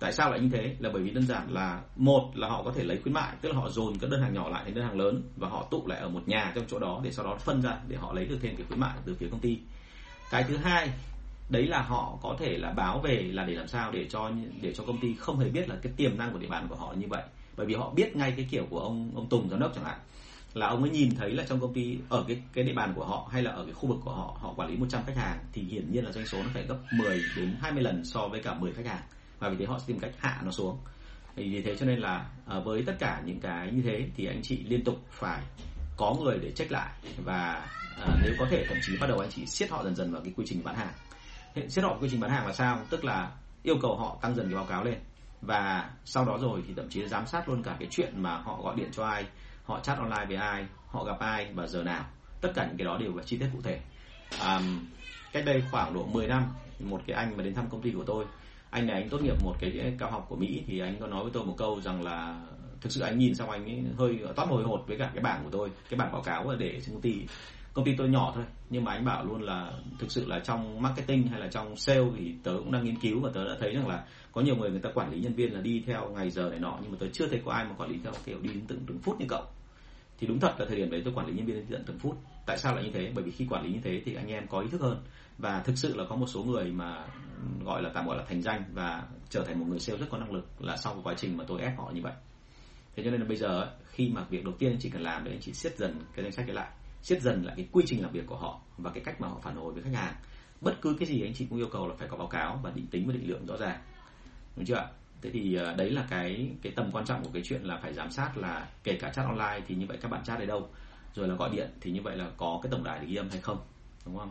Tại 0.00 0.12
sao 0.12 0.30
lại 0.30 0.40
như 0.40 0.48
thế? 0.52 0.76
Là 0.78 0.90
bởi 0.92 1.02
vì 1.02 1.10
đơn 1.10 1.26
giản 1.26 1.52
là, 1.52 1.80
một 1.96 2.30
là 2.34 2.48
họ 2.48 2.62
có 2.62 2.72
thể 2.76 2.84
lấy 2.84 2.98
khuyến 3.02 3.14
mại, 3.14 3.36
tức 3.40 3.48
là 3.48 3.56
họ 3.56 3.68
dồn 3.68 3.98
các 3.98 4.10
đơn 4.10 4.22
hàng 4.22 4.34
nhỏ 4.34 4.48
lại 4.48 4.64
thành 4.64 4.74
đơn 4.74 4.84
hàng 4.84 4.98
lớn 4.98 5.22
và 5.36 5.48
họ 5.48 5.66
tụ 5.70 5.86
lại 5.86 6.00
ở 6.00 6.08
một 6.08 6.28
nhà 6.28 6.52
trong 6.54 6.64
chỗ 6.68 6.78
đó 6.78 7.00
để 7.04 7.12
sau 7.12 7.24
đó 7.24 7.36
phân 7.36 7.62
ra 7.62 7.78
để 7.88 7.96
họ 7.96 8.12
lấy 8.12 8.24
được 8.24 8.38
thêm 8.42 8.56
cái 8.56 8.66
khuyến 8.66 8.80
mại 8.80 8.96
từ 9.04 9.14
phía 9.14 9.28
công 9.30 9.40
ty. 9.40 9.58
Cái 10.30 10.44
thứ 10.44 10.56
hai, 10.56 10.90
đấy 11.50 11.66
là 11.66 11.82
họ 11.82 12.18
có 12.22 12.36
thể 12.38 12.58
là 12.58 12.70
báo 12.70 12.98
về 12.98 13.30
là 13.32 13.44
để 13.44 13.54
làm 13.54 13.68
sao 13.68 13.92
để 13.92 14.06
cho 14.10 14.30
để 14.60 14.74
cho 14.74 14.84
công 14.86 15.00
ty 15.00 15.14
không 15.14 15.38
hề 15.38 15.48
biết 15.48 15.68
là 15.68 15.76
cái 15.82 15.92
tiềm 15.96 16.18
năng 16.18 16.32
của 16.32 16.38
địa 16.38 16.48
bàn 16.48 16.66
của 16.68 16.76
họ 16.76 16.92
như 16.92 17.06
vậy. 17.08 17.22
Bởi 17.56 17.66
vì 17.66 17.74
họ 17.74 17.90
biết 17.90 18.16
ngay 18.16 18.34
cái 18.36 18.46
kiểu 18.50 18.66
của 18.70 18.80
ông 18.80 19.12
ông 19.14 19.28
Tùng 19.28 19.48
giám 19.50 19.60
đốc 19.60 19.74
chẳng 19.74 19.84
hạn 19.84 19.98
là 20.58 20.66
ông 20.66 20.82
ấy 20.82 20.90
nhìn 20.90 21.14
thấy 21.14 21.30
là 21.30 21.44
trong 21.48 21.60
công 21.60 21.74
ty, 21.74 21.98
ở 22.08 22.24
cái 22.28 22.42
cái 22.52 22.64
địa 22.64 22.72
bàn 22.72 22.92
của 22.96 23.04
họ 23.04 23.28
hay 23.32 23.42
là 23.42 23.50
ở 23.50 23.64
cái 23.64 23.74
khu 23.74 23.88
vực 23.88 23.98
của 24.04 24.12
họ 24.12 24.36
họ 24.40 24.52
quản 24.56 24.70
lý 24.70 24.76
100 24.76 25.02
khách 25.06 25.16
hàng 25.16 25.38
thì 25.52 25.62
hiển 25.62 25.92
nhiên 25.92 26.04
là 26.04 26.12
doanh 26.12 26.26
số 26.26 26.42
nó 26.42 26.48
phải 26.54 26.62
gấp 26.62 26.78
10 26.90 27.22
đến 27.36 27.56
20 27.60 27.82
lần 27.82 28.04
so 28.04 28.28
với 28.28 28.42
cả 28.42 28.54
10 28.54 28.72
khách 28.72 28.86
hàng. 28.86 29.02
Và 29.38 29.48
vì 29.48 29.56
thế 29.56 29.64
họ 29.64 29.78
sẽ 29.78 29.84
tìm 29.86 29.98
cách 29.98 30.12
hạ 30.18 30.40
nó 30.44 30.50
xuống. 30.50 30.78
Vì 31.34 31.62
thế 31.62 31.76
cho 31.76 31.86
nên 31.86 31.98
là 31.98 32.26
ờ, 32.46 32.60
với 32.60 32.82
tất 32.86 32.96
cả 32.98 33.22
những 33.24 33.40
cái 33.40 33.72
như 33.72 33.82
thế 33.82 34.08
thì 34.16 34.26
anh 34.26 34.42
chị 34.42 34.64
liên 34.64 34.84
tục 34.84 34.96
phải 35.10 35.42
có 35.96 36.16
người 36.22 36.38
để 36.42 36.50
check 36.50 36.72
lại. 36.72 36.90
Và 37.24 37.68
ờ, 38.00 38.18
nếu 38.22 38.32
có 38.38 38.46
thể 38.50 38.64
thậm 38.68 38.78
chí 38.82 38.96
bắt 39.00 39.06
đầu 39.06 39.18
anh 39.18 39.30
chị 39.30 39.46
siết 39.46 39.70
họ 39.70 39.84
dần 39.84 39.94
dần 39.94 40.12
vào 40.12 40.22
cái 40.22 40.32
quy 40.36 40.44
trình 40.46 40.60
bán 40.64 40.74
hàng. 40.74 40.92
Siết 41.68 41.84
họ 41.84 41.98
quy 42.00 42.08
trình 42.10 42.20
bán 42.20 42.30
hàng 42.30 42.46
là 42.46 42.52
sao? 42.52 42.80
Tức 42.90 43.04
là 43.04 43.30
yêu 43.62 43.76
cầu 43.82 43.96
họ 43.96 44.18
tăng 44.20 44.34
dần 44.34 44.46
cái 44.46 44.54
báo 44.54 44.64
cáo 44.64 44.84
lên. 44.84 44.98
Và 45.42 45.90
sau 46.04 46.24
đó 46.24 46.38
rồi 46.40 46.62
thì 46.68 46.74
thậm 46.76 46.88
chí 46.88 47.08
giám 47.08 47.26
sát 47.26 47.48
luôn 47.48 47.62
cả 47.62 47.76
cái 47.78 47.88
chuyện 47.90 48.22
mà 48.22 48.36
họ 48.36 48.62
gọi 48.62 48.76
điện 48.76 48.88
cho 48.92 49.04
ai 49.04 49.24
họ 49.68 49.80
chat 49.80 49.98
online 49.98 50.24
với 50.28 50.36
ai 50.36 50.66
họ 50.86 51.04
gặp 51.04 51.18
ai 51.18 51.52
và 51.54 51.66
giờ 51.66 51.82
nào. 51.82 52.04
Tất 52.40 52.52
cả 52.54 52.66
những 52.66 52.76
cái 52.76 52.84
đó 52.84 52.98
đều 52.98 53.16
là 53.16 53.22
chi 53.22 53.36
tiết 53.36 53.48
cụ 53.52 53.58
thể. 53.62 53.80
À, 54.40 54.60
cách 55.32 55.44
đây 55.46 55.62
khoảng 55.70 55.94
độ 55.94 56.06
10 56.06 56.26
năm 56.26 56.42
một 56.80 57.00
cái 57.06 57.16
anh 57.16 57.36
mà 57.36 57.42
đến 57.42 57.54
thăm 57.54 57.68
công 57.70 57.82
ty 57.82 57.90
của 57.90 58.04
tôi 58.04 58.24
anh 58.70 58.86
này 58.86 59.00
anh 59.00 59.08
tốt 59.08 59.22
nghiệp 59.22 59.42
một 59.44 59.54
cái 59.60 59.94
cao 59.98 60.10
học 60.10 60.26
của 60.28 60.36
Mỹ 60.36 60.62
thì 60.66 60.78
anh 60.78 60.96
có 61.00 61.06
nói 61.06 61.22
với 61.22 61.32
tôi 61.34 61.44
một 61.44 61.54
câu 61.58 61.80
rằng 61.80 62.02
là 62.02 62.46
thực 62.80 62.92
sự 62.92 63.00
anh 63.00 63.18
nhìn 63.18 63.34
xong 63.34 63.50
anh 63.50 63.64
ấy 63.64 63.82
hơi 63.96 64.20
toát 64.36 64.48
hồi 64.48 64.64
hột 64.64 64.84
với 64.86 64.98
cả 64.98 65.10
cái 65.14 65.22
bảng 65.22 65.44
của 65.44 65.50
tôi 65.50 65.70
cái 65.90 65.98
bảng 65.98 66.12
báo 66.12 66.22
cáo 66.22 66.56
để 66.58 66.80
trên 66.80 66.94
công 66.94 67.02
ty. 67.02 67.26
Công 67.72 67.84
ty 67.84 67.94
tôi 67.96 68.08
nhỏ 68.08 68.32
thôi 68.34 68.44
nhưng 68.70 68.84
mà 68.84 68.92
anh 68.92 69.04
bảo 69.04 69.24
luôn 69.24 69.42
là 69.42 69.72
thực 69.98 70.12
sự 70.12 70.26
là 70.26 70.38
trong 70.38 70.82
marketing 70.82 71.26
hay 71.26 71.40
là 71.40 71.48
trong 71.48 71.76
sale 71.76 72.04
thì 72.18 72.34
tớ 72.42 72.52
cũng 72.58 72.72
đang 72.72 72.84
nghiên 72.84 72.98
cứu 72.98 73.20
và 73.20 73.30
tớ 73.34 73.44
đã 73.48 73.56
thấy 73.60 73.74
rằng 73.74 73.88
là 73.88 74.04
có 74.32 74.40
nhiều 74.40 74.56
người 74.56 74.70
người 74.70 74.80
ta 74.80 74.90
quản 74.94 75.12
lý 75.12 75.20
nhân 75.20 75.34
viên 75.34 75.54
là 75.54 75.60
đi 75.60 75.82
theo 75.86 76.08
ngày 76.08 76.30
giờ 76.30 76.50
này 76.50 76.58
nọ 76.58 76.78
nhưng 76.82 76.90
mà 76.92 76.96
tớ 77.00 77.06
chưa 77.12 77.28
thấy 77.28 77.42
có 77.44 77.52
ai 77.52 77.64
mà 77.64 77.70
quản 77.78 77.90
lý 77.90 77.98
theo 78.04 78.12
kiểu 78.24 78.38
đi 78.42 78.48
đến 78.48 78.64
từng 78.68 78.80
từng 78.86 78.98
phút 78.98 79.20
như 79.20 79.26
cậu 79.28 79.42
thì 80.18 80.26
đúng 80.26 80.40
thật 80.40 80.54
là 80.58 80.66
thời 80.68 80.76
điểm 80.76 80.90
đấy 80.90 81.02
tôi 81.04 81.14
quản 81.14 81.26
lý 81.26 81.32
nhân 81.32 81.46
viên 81.46 81.56
đến 81.56 81.66
tận 81.70 81.82
từng 81.86 81.98
phút. 81.98 82.16
Tại 82.46 82.58
sao 82.58 82.74
lại 82.74 82.84
như 82.84 82.90
thế? 82.94 83.12
Bởi 83.14 83.24
vì 83.24 83.30
khi 83.30 83.46
quản 83.50 83.64
lý 83.64 83.72
như 83.72 83.80
thế 83.84 84.02
thì 84.04 84.14
anh 84.14 84.28
em 84.28 84.46
có 84.46 84.60
ý 84.60 84.68
thức 84.68 84.80
hơn. 84.80 85.02
Và 85.38 85.62
thực 85.62 85.78
sự 85.78 85.96
là 85.96 86.04
có 86.08 86.16
một 86.16 86.26
số 86.26 86.44
người 86.44 86.72
mà 86.72 86.96
ừ, 87.36 87.64
gọi 87.64 87.82
là 87.82 87.90
tạm 87.94 88.06
gọi 88.06 88.16
là 88.16 88.24
thành 88.28 88.42
danh 88.42 88.64
và 88.74 89.02
trở 89.28 89.44
thành 89.44 89.60
một 89.60 89.66
người 89.68 89.80
sale 89.80 89.98
rất 89.98 90.06
có 90.10 90.18
năng 90.18 90.32
lực 90.32 90.48
là 90.58 90.76
sau 90.76 90.94
cái 90.94 91.02
quá 91.04 91.14
trình 91.16 91.36
mà 91.36 91.44
tôi 91.48 91.60
ép 91.60 91.78
họ 91.78 91.90
như 91.94 92.02
vậy. 92.02 92.12
Thế 92.96 93.04
cho 93.04 93.10
nên 93.10 93.20
là 93.20 93.26
bây 93.28 93.36
giờ 93.36 93.72
khi 93.86 94.08
mà 94.08 94.24
việc 94.30 94.44
đầu 94.44 94.54
tiên 94.58 94.72
anh 94.72 94.78
chị 94.80 94.90
cần 94.90 95.02
làm 95.02 95.24
để 95.24 95.30
anh 95.30 95.40
chị 95.40 95.52
siết 95.52 95.78
dần 95.78 96.00
cái 96.14 96.22
danh 96.22 96.32
sách 96.32 96.48
ấy 96.48 96.54
lại, 96.54 96.70
siết 97.02 97.22
dần 97.22 97.44
lại 97.44 97.54
cái 97.56 97.68
quy 97.72 97.84
trình 97.86 98.02
làm 98.02 98.12
việc 98.12 98.26
của 98.26 98.36
họ 98.36 98.60
và 98.78 98.90
cái 98.90 99.02
cách 99.04 99.20
mà 99.20 99.28
họ 99.28 99.38
phản 99.42 99.56
hồi 99.56 99.72
với 99.72 99.82
khách 99.82 99.94
hàng. 99.94 100.14
Bất 100.60 100.74
cứ 100.82 100.96
cái 100.98 101.08
gì 101.08 101.22
anh 101.22 101.34
chị 101.34 101.46
cũng 101.50 101.58
yêu 101.58 101.68
cầu 101.72 101.88
là 101.88 101.94
phải 101.98 102.08
có 102.08 102.16
báo 102.16 102.28
cáo 102.28 102.60
và 102.62 102.70
định 102.74 102.86
tính 102.86 103.06
và 103.06 103.12
định 103.12 103.30
lượng 103.30 103.46
rõ 103.46 103.56
ràng. 103.56 103.80
Đúng 104.56 104.64
chưa 104.66 104.74
ạ? 104.74 104.88
Thế 105.22 105.30
thì 105.30 105.54
ờ, 105.54 105.74
đấy 105.74 105.90
là 105.90 106.06
cái 106.10 106.50
cái 106.62 106.72
tầm 106.76 106.90
quan 106.92 107.04
trọng 107.04 107.24
của 107.24 107.30
cái 107.32 107.42
chuyện 107.44 107.62
là 107.62 107.78
phải 107.82 107.94
giám 107.94 108.10
sát 108.10 108.38
là 108.38 108.68
kể 108.84 108.98
cả 109.00 109.10
chat 109.10 109.26
online 109.26 109.60
thì 109.68 109.74
như 109.74 109.86
vậy 109.86 109.98
các 110.00 110.10
bạn 110.10 110.24
chat 110.24 110.38
ở 110.38 110.46
đâu 110.46 110.68
rồi 111.14 111.28
là 111.28 111.34
gọi 111.34 111.50
điện 111.52 111.68
thì 111.80 111.90
như 111.90 112.02
vậy 112.02 112.16
là 112.16 112.30
có 112.36 112.60
cái 112.62 112.70
tổng 112.72 112.84
đài 112.84 112.98
để 112.98 113.06
ghi 113.06 113.16
âm 113.16 113.28
hay 113.30 113.40
không 113.40 113.58
đúng 114.06 114.18
không? 114.18 114.30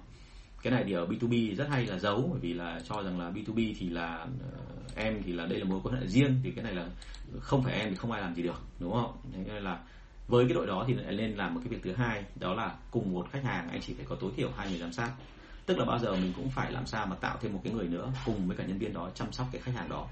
Cái 0.64 0.74
này 0.74 0.84
thì 0.88 0.94
ở 0.94 1.06
B2B 1.06 1.56
rất 1.56 1.70
hay 1.70 1.86
là 1.86 2.00
giấu 2.00 2.28
bởi 2.32 2.40
vì 2.40 2.54
là 2.54 2.80
cho 2.90 3.04
rằng 3.04 3.20
là 3.20 3.30
B2B 3.30 3.74
thì 3.80 3.90
là 3.90 4.26
uh, 4.26 4.96
em 4.96 5.24
thì 5.26 5.34
là 5.34 5.46
đây 5.46 5.60
là 5.60 5.66
mối 5.66 5.80
quan 5.84 5.96
hệ 5.96 6.08
riêng 6.08 6.40
thì 6.44 6.52
cái 6.52 6.64
này 6.64 6.76
là 6.76 6.88
không 7.40 7.64
phải 7.64 7.74
em 7.74 7.90
thì 7.90 7.96
không 7.96 8.12
ai 8.12 8.22
làm 8.22 8.36
gì 8.36 8.44
được 8.44 8.62
đúng 8.80 8.92
không? 8.92 9.18
Thế 9.34 9.44
nên 9.54 9.64
là 9.64 9.80
với 10.28 10.46
cái 10.46 10.54
đội 10.54 10.68
đó 10.68 10.84
thì 10.88 10.94
lại 10.94 11.14
nên 11.14 11.36
làm 11.36 11.54
một 11.54 11.62
cái 11.64 11.70
việc 11.70 11.80
thứ 11.84 11.94
hai 11.94 12.24
đó 12.36 12.54
là 12.54 12.76
cùng 12.92 13.14
một 13.14 13.28
khách 13.32 13.44
hàng 13.44 13.70
anh 13.70 13.82
chỉ 13.82 13.94
phải 13.94 14.06
có 14.10 14.16
tối 14.16 14.32
thiểu 14.36 14.50
hai 14.58 14.70
người 14.70 14.80
giám 14.80 14.94
sát. 14.94 15.12
Tức 15.66 15.78
là 15.78 15.86
bao 15.86 16.00
giờ 16.00 16.12
mình 16.12 16.34
cũng 16.36 16.50
phải 16.50 16.72
làm 16.72 16.86
sao 16.86 17.06
mà 17.06 17.16
tạo 17.16 17.38
thêm 17.42 17.54
một 17.54 17.62
cái 17.64 17.74
người 17.74 17.88
nữa 17.88 18.12
cùng 18.26 18.48
với 18.48 18.58
cả 18.58 18.64
nhân 18.66 18.78
viên 18.78 18.94
đó 18.94 19.10
chăm 19.16 19.32
sóc 19.32 19.48
cái 19.52 19.62
khách 19.62 19.76
hàng 19.76 19.90
đó 19.90 20.08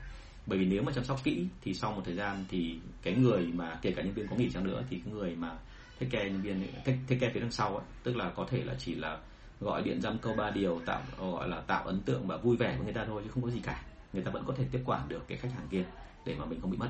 bởi 0.48 0.60
vì 0.60 0.66
nếu 0.66 0.84
mà 0.84 0.92
chăm 0.92 1.04
sóc 1.04 1.24
kỹ 1.24 1.48
thì 1.62 1.74
sau 1.74 1.92
một 1.92 2.02
thời 2.06 2.16
gian 2.16 2.46
thì 2.50 2.80
cái 3.02 3.16
người 3.16 3.48
mà 3.54 3.80
kể 3.82 3.92
cả 3.92 4.02
nhân 4.02 4.14
viên 4.14 4.28
có 4.28 4.36
nghỉ 4.36 4.50
chăng 4.50 4.64
nữa 4.64 4.84
thì 4.90 5.00
cái 5.06 5.14
người 5.14 5.36
mà 5.36 5.58
thiết 6.00 6.08
kế 6.12 6.30
nhân 6.30 6.42
viên 6.42 6.68
thiết, 6.86 6.98
take 7.08 7.20
care 7.20 7.34
phía 7.34 7.40
đằng 7.40 7.52
sau 7.52 7.78
ấy, 7.78 7.86
tức 8.04 8.16
là 8.16 8.30
có 8.30 8.46
thể 8.50 8.64
là 8.64 8.76
chỉ 8.80 8.96
là 8.96 9.18
gọi 9.60 9.82
điện 9.82 10.02
dăm 10.02 10.18
câu 10.18 10.34
ba 10.38 10.50
điều 10.50 10.82
tạo 10.86 11.02
gọi 11.20 11.50
là 11.50 11.62
tạo 11.62 11.84
ấn 11.84 12.02
tượng 12.02 12.28
và 12.28 12.38
vui 12.38 12.58
vẻ 12.58 12.76
với 12.76 12.86
người 12.86 12.94
ta 12.94 13.06
thôi 13.06 13.22
chứ 13.26 13.32
không 13.34 13.44
có 13.44 13.50
gì 13.50 13.60
cả. 13.64 13.84
Người 14.14 14.24
ta 14.24 14.32
vẫn 14.32 14.44
có 14.48 14.54
thể 14.58 14.66
tiếp 14.72 14.82
quản 14.86 15.10
được 15.10 15.24
cái 15.28 15.38
khách 15.38 15.52
hàng 15.54 15.68
kia 15.72 15.84
để 16.26 16.36
mà 16.36 16.46
mình 16.46 16.62
không 16.62 16.72
bị 16.72 16.78
mất. 16.78 16.90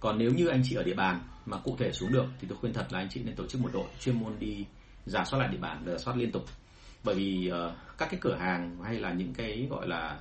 Còn 0.00 0.18
nếu 0.18 0.30
như 0.30 0.46
anh 0.46 0.62
chị 0.64 0.76
ở 0.76 0.82
địa 0.82 0.94
bàn 0.94 1.20
mà 1.46 1.58
cụ 1.58 1.76
thể 1.78 1.92
xuống 1.92 2.12
được 2.12 2.26
thì 2.40 2.48
tôi 2.48 2.58
khuyên 2.58 2.72
thật 2.72 2.86
là 2.92 2.98
anh 2.98 3.08
chị 3.10 3.22
nên 3.24 3.34
tổ 3.36 3.46
chức 3.46 3.60
một 3.60 3.70
đội 3.72 3.86
chuyên 4.00 4.20
môn 4.20 4.38
đi 4.38 4.66
giả 5.06 5.24
soát 5.24 5.38
lại 5.38 5.48
địa 5.48 5.58
bàn 5.58 5.82
giả 5.86 5.98
soát 5.98 6.16
liên 6.16 6.32
tục. 6.32 6.44
Bởi 7.04 7.14
vì 7.14 7.50
uh, 7.52 7.72
các 7.98 8.08
cái 8.10 8.20
cửa 8.22 8.36
hàng 8.36 8.76
hay 8.84 9.00
là 9.00 9.12
những 9.12 9.34
cái 9.34 9.66
gọi 9.70 9.88
là 9.88 10.20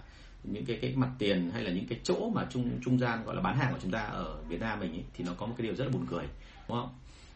những 0.51 0.65
cái 0.65 0.77
cái 0.81 0.95
mặt 0.95 1.09
tiền 1.19 1.51
hay 1.53 1.63
là 1.63 1.71
những 1.71 1.87
cái 1.87 1.99
chỗ 2.03 2.29
mà 2.29 2.47
trung 2.49 2.79
trung 2.85 2.99
gian 2.99 3.25
gọi 3.25 3.35
là 3.35 3.41
bán 3.41 3.57
hàng 3.57 3.73
của 3.73 3.79
chúng 3.81 3.91
ta 3.91 3.99
ở 3.99 4.37
Việt 4.47 4.61
Nam 4.61 4.79
mình 4.79 4.91
ấy, 4.91 5.03
thì 5.13 5.23
nó 5.23 5.31
có 5.37 5.45
một 5.45 5.53
cái 5.57 5.67
điều 5.67 5.75
rất 5.75 5.85
là 5.85 5.91
buồn 5.91 6.05
cười 6.09 6.25
đúng 6.67 6.77
không? 6.77 6.89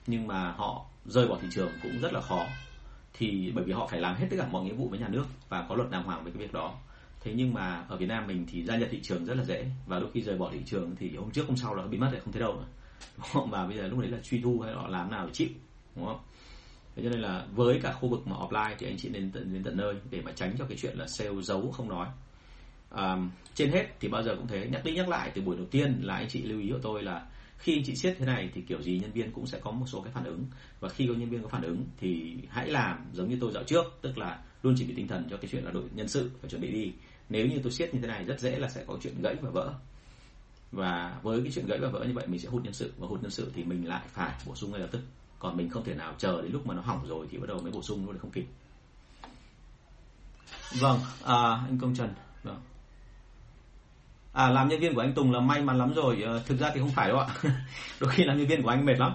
Nhưng 0.07 0.27
mà 0.27 0.51
họ 0.51 0.85
rơi 1.05 1.27
bỏ 1.27 1.37
thị 1.41 1.47
trường 1.51 1.71
cũng 1.83 1.99
rất 2.01 2.13
là 2.13 2.21
khó 2.21 2.45
thì 3.13 3.51
bởi 3.55 3.63
vì 3.63 3.73
họ 3.73 3.87
phải 3.87 4.01
làm 4.01 4.15
hết 4.15 4.27
tất 4.29 4.37
cả 4.39 4.47
mọi 4.51 4.63
nghĩa 4.63 4.73
vụ 4.73 4.89
với 4.89 4.99
nhà 4.99 5.07
nước 5.07 5.25
và 5.49 5.65
có 5.69 5.75
luật 5.75 5.91
đàng 5.91 6.03
hoàng 6.03 6.23
với 6.23 6.31
cái 6.31 6.41
việc 6.41 6.53
đó. 6.53 6.75
Thế 7.21 7.33
nhưng 7.35 7.53
mà 7.53 7.85
ở 7.87 7.97
Việt 7.97 8.05
Nam 8.05 8.27
mình 8.27 8.45
thì 8.51 8.63
gia 8.63 8.77
nhập 8.77 8.89
thị 8.91 8.99
trường 9.03 9.25
rất 9.25 9.37
là 9.37 9.43
dễ 9.43 9.65
và 9.87 9.99
đôi 9.99 10.09
khi 10.13 10.21
rời 10.21 10.37
bỏ 10.37 10.49
thị 10.53 10.59
trường 10.65 10.95
thì 10.99 11.15
hôm 11.15 11.31
trước 11.31 11.47
hôm 11.47 11.57
sau 11.57 11.75
là 11.75 11.83
bị 11.83 11.97
mất 11.97 12.09
rồi 12.11 12.21
không 12.21 12.33
thấy 12.33 12.41
đâu 12.41 12.53
nữa 12.53 12.67
đúng 13.17 13.25
không? 13.33 13.49
và 13.49 13.65
bây 13.67 13.77
giờ 13.77 13.87
lúc 13.87 13.99
đấy 13.99 14.11
là 14.11 14.17
truy 14.23 14.41
thu 14.41 14.59
hay 14.59 14.73
họ 14.73 14.87
làm 14.87 15.11
nào 15.11 15.25
để 15.25 15.31
chịu 15.33 15.49
đúng 15.95 16.05
không? 16.05 16.19
Thế 16.95 17.03
cho 17.03 17.09
nên 17.09 17.19
là 17.19 17.45
với 17.51 17.79
cả 17.83 17.93
khu 17.93 18.09
vực 18.09 18.27
mà 18.27 18.35
offline 18.35 18.75
thì 18.79 18.87
anh 18.87 18.97
chị 18.97 19.09
nên 19.09 19.31
tận 19.31 19.53
đến 19.53 19.63
tận 19.63 19.77
nơi 19.77 19.95
để 20.09 20.21
mà 20.21 20.31
tránh 20.31 20.55
cho 20.59 20.65
cái 20.65 20.77
chuyện 20.81 20.97
là 20.97 21.07
sale 21.07 21.41
giấu 21.41 21.71
không 21.71 21.89
nói 21.89 22.07
à, 22.89 23.17
trên 23.55 23.71
hết 23.71 23.85
thì 23.99 24.07
bao 24.07 24.23
giờ 24.23 24.35
cũng 24.35 24.47
thế. 24.47 24.67
Nhắc 24.71 24.83
đi 24.83 24.93
nhắc 24.93 25.09
lại 25.09 25.31
từ 25.35 25.41
buổi 25.41 25.57
đầu 25.57 25.65
tiên 25.65 25.99
là 26.03 26.15
anh 26.15 26.29
chị 26.29 26.43
lưu 26.43 26.59
ý 26.59 26.69
của 26.71 26.79
tôi 26.81 27.03
là 27.03 27.27
khi 27.57 27.77
anh 27.77 27.83
chị 27.83 27.95
siết 27.95 28.15
thế 28.19 28.25
này 28.25 28.49
thì 28.53 28.61
kiểu 28.61 28.81
gì 28.81 28.99
nhân 28.99 29.11
viên 29.11 29.31
cũng 29.31 29.47
sẽ 29.47 29.59
có 29.59 29.71
một 29.71 29.85
số 29.87 30.01
cái 30.01 30.13
phản 30.13 30.23
ứng. 30.23 30.45
Và 30.79 30.89
khi 30.89 31.07
có 31.07 31.13
nhân 31.13 31.29
viên 31.29 31.43
có 31.43 31.49
phản 31.49 31.61
ứng 31.61 31.85
thì 31.99 32.37
hãy 32.49 32.67
làm 32.67 33.05
giống 33.13 33.29
như 33.29 33.37
tôi 33.41 33.51
dạo 33.51 33.63
trước 33.63 33.85
tức 34.01 34.17
là 34.17 34.39
luôn 34.63 34.75
chuẩn 34.77 34.87
bị 34.87 34.93
tinh 34.95 35.07
thần 35.07 35.27
cho 35.29 35.37
cái 35.37 35.49
chuyện 35.51 35.63
là 35.63 35.71
đội 35.71 35.83
nhân 35.95 36.07
sự 36.07 36.31
phải 36.41 36.49
chuẩn 36.49 36.61
bị 36.61 36.71
đi. 36.71 36.93
Nếu 37.29 37.47
như 37.47 37.59
tôi 37.63 37.71
siết 37.71 37.93
như 37.93 38.01
thế 38.01 38.07
này 38.07 38.23
rất 38.25 38.39
dễ 38.39 38.59
là 38.59 38.69
sẽ 38.69 38.83
có 38.87 38.97
chuyện 39.01 39.21
gãy 39.21 39.35
và 39.41 39.49
vỡ. 39.49 39.73
Và 40.71 41.19
với 41.23 41.41
cái 41.41 41.51
chuyện 41.51 41.67
gãy 41.67 41.79
và 41.79 41.89
vỡ 41.89 42.05
như 42.05 42.13
vậy 42.13 42.27
mình 42.27 42.39
sẽ 42.39 42.49
hút 42.49 42.63
nhân 42.63 42.73
sự. 42.73 42.93
Và 42.97 43.07
hút 43.07 43.21
nhân 43.21 43.31
sự 43.31 43.51
thì 43.55 43.63
mình 43.63 43.87
lại 43.87 44.01
phải 44.07 44.33
bổ 44.45 44.55
sung 44.55 44.71
ngay 44.71 44.79
lập 44.79 44.89
tức. 44.91 45.01
Còn 45.39 45.57
mình 45.57 45.69
không 45.69 45.83
thể 45.83 45.93
nào 45.93 46.15
chờ 46.17 46.41
đến 46.41 46.51
lúc 46.51 46.67
mà 46.67 46.75
nó 46.75 46.81
hỏng 46.81 47.07
rồi 47.07 47.27
thì 47.31 47.37
bắt 47.37 47.47
đầu 47.47 47.61
mới 47.61 47.71
bổ 47.71 47.81
sung 47.81 48.05
luôn 48.05 48.17
không 48.17 48.31
kịp. 48.31 48.45
Vâng 50.79 50.99
à, 51.25 51.63
anh 51.65 51.77
công 51.81 51.95
trần. 51.95 52.09
Vâng 52.43 52.61
à 54.33 54.49
làm 54.49 54.69
nhân 54.69 54.79
viên 54.79 54.95
của 54.95 55.01
anh 55.01 55.13
Tùng 55.13 55.31
là 55.31 55.39
may 55.39 55.61
mắn 55.61 55.77
lắm 55.77 55.93
rồi. 55.93 56.23
À, 56.25 56.33
thực 56.45 56.59
ra 56.59 56.71
thì 56.73 56.79
không 56.79 56.91
phải 56.91 57.07
đâu 57.07 57.19
ạ. 57.19 57.27
Đôi 57.99 58.09
khi 58.09 58.23
làm 58.23 58.37
nhân 58.37 58.47
viên 58.47 58.63
của 58.63 58.69
anh 58.69 58.85
mệt 58.85 58.99
lắm. 58.99 59.11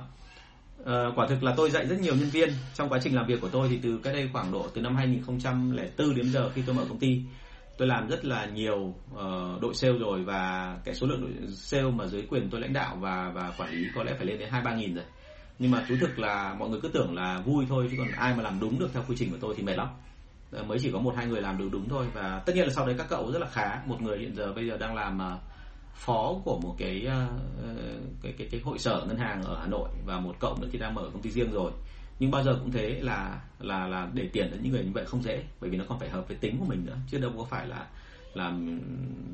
À, 0.87 1.05
quả 1.17 1.27
thực 1.27 1.43
là 1.43 1.55
tôi 1.57 1.71
dạy 1.71 1.87
rất 1.87 1.99
nhiều 2.01 2.15
nhân 2.15 2.29
viên 2.31 2.49
trong 2.75 2.89
quá 2.89 2.99
trình 3.03 3.15
làm 3.15 3.27
việc 3.27 3.41
của 3.41 3.49
tôi. 3.49 3.69
Thì 3.69 3.79
từ 3.83 3.99
cái 4.03 4.13
đây 4.13 4.29
khoảng 4.33 4.53
độ 4.53 4.67
từ 4.75 4.81
năm 4.81 4.97
2004 4.97 6.15
đến 6.15 6.31
giờ 6.31 6.51
khi 6.55 6.63
tôi 6.67 6.75
mở 6.75 6.85
công 6.89 6.99
ty 6.99 7.23
tôi 7.79 7.89
làm 7.89 8.09
rất 8.09 8.25
là 8.25 8.47
nhiều 8.47 8.95
uh, 9.15 9.63
đội 9.63 9.75
sale 9.75 9.99
rồi. 9.99 10.25
Và 10.25 10.77
cái 10.85 10.95
số 10.95 11.07
lượng 11.07 11.21
đội 11.21 11.49
sale 11.49 11.91
mà 11.91 12.07
dưới 12.07 12.23
quyền 12.29 12.51
tôi 12.51 12.61
lãnh 12.61 12.73
đạo 12.73 12.97
và 13.01 13.31
và 13.35 13.53
quản 13.59 13.71
lý 13.71 13.87
có 13.95 14.05
lẽ 14.05 14.15
phải 14.17 14.27
lên 14.27 14.39
đến 14.39 14.49
hai 14.51 14.63
ba 14.63 14.75
nghìn 14.75 14.95
rồi. 14.95 15.05
Nhưng 15.59 15.71
mà 15.71 15.85
thú 15.89 15.95
thực 16.01 16.19
là 16.19 16.55
mọi 16.59 16.69
người 16.69 16.81
cứ 16.81 16.89
tưởng 16.89 17.15
là 17.15 17.41
vui 17.45 17.67
thôi 17.69 17.89
chứ 17.91 17.97
còn 17.99 18.09
ai 18.17 18.35
mà 18.37 18.43
làm 18.43 18.61
đúng 18.61 18.79
được 18.79 18.91
theo 18.93 19.03
quy 19.09 19.15
trình 19.19 19.31
của 19.31 19.39
tôi 19.41 19.55
thì 19.57 19.63
mệt 19.63 19.77
lắm. 19.77 19.89
Ờ, 20.55 20.63
mới 20.63 20.79
chỉ 20.79 20.91
có 20.93 20.99
một 20.99 21.15
hai 21.17 21.27
người 21.27 21.43
làm 21.43 21.59
được 21.59 21.69
đúng 21.73 21.89
thôi. 21.89 22.07
Và 22.15 22.43
tất 22.47 22.53
nhiên 22.57 22.65
là 22.67 22.73
sau 22.73 22.87
đấy 22.87 22.95
các 22.99 23.07
cậu 23.11 23.33
rất 23.33 23.39
là 23.39 23.49
khá. 23.49 23.81
Một 23.87 24.03
người 24.03 24.19
hiện 24.19 24.35
giờ 24.35 24.53
bây 24.53 24.67
giờ 24.67 24.77
đang 24.77 24.95
làm 24.95 25.19
ờ, 25.19 25.39
phó 25.95 26.35
của 26.45 26.61
một 26.61 26.75
cái 26.79 27.05
ờ, 27.07 27.27
cái 28.23 28.35
cái 28.39 28.49
cái 28.51 28.61
hội 28.65 28.79
sở 28.79 29.05
ngân 29.09 29.17
hàng 29.17 29.43
ở 29.43 29.59
Hà 29.61 29.67
Nội 29.67 29.89
và 30.07 30.21
một 30.21 30.37
cậu 30.41 30.57
nữa 30.61 30.69
thì 30.73 30.79
đang 30.79 30.95
mở 30.95 31.03
công 31.13 31.23
ty 31.23 31.31
riêng 31.31 31.53
rồi. 31.53 31.73
Nhưng 32.19 32.31
bao 32.31 32.43
giờ 32.43 32.59
cũng 32.61 32.73
thế 32.73 33.01
là 33.01 33.41
là 33.59 33.87
là 33.87 34.09
để 34.13 34.29
tiền 34.33 34.51
đến 34.51 34.61
những 34.63 34.73
người 34.73 34.85
như 34.85 34.91
vậy 34.95 35.05
không 35.05 35.23
dễ 35.23 35.45
bởi 35.61 35.71
vì 35.71 35.77
nó 35.77 35.85
còn 35.89 35.99
phải 35.99 36.09
hợp 36.09 36.29
với 36.29 36.37
tính 36.37 36.57
của 36.59 36.65
mình 36.65 36.87
nữa 36.87 36.97
chứ 37.11 37.19
đâu 37.19 37.33
có 37.39 37.45
phải 37.45 37.67
là 37.67 37.87
là 38.35 38.53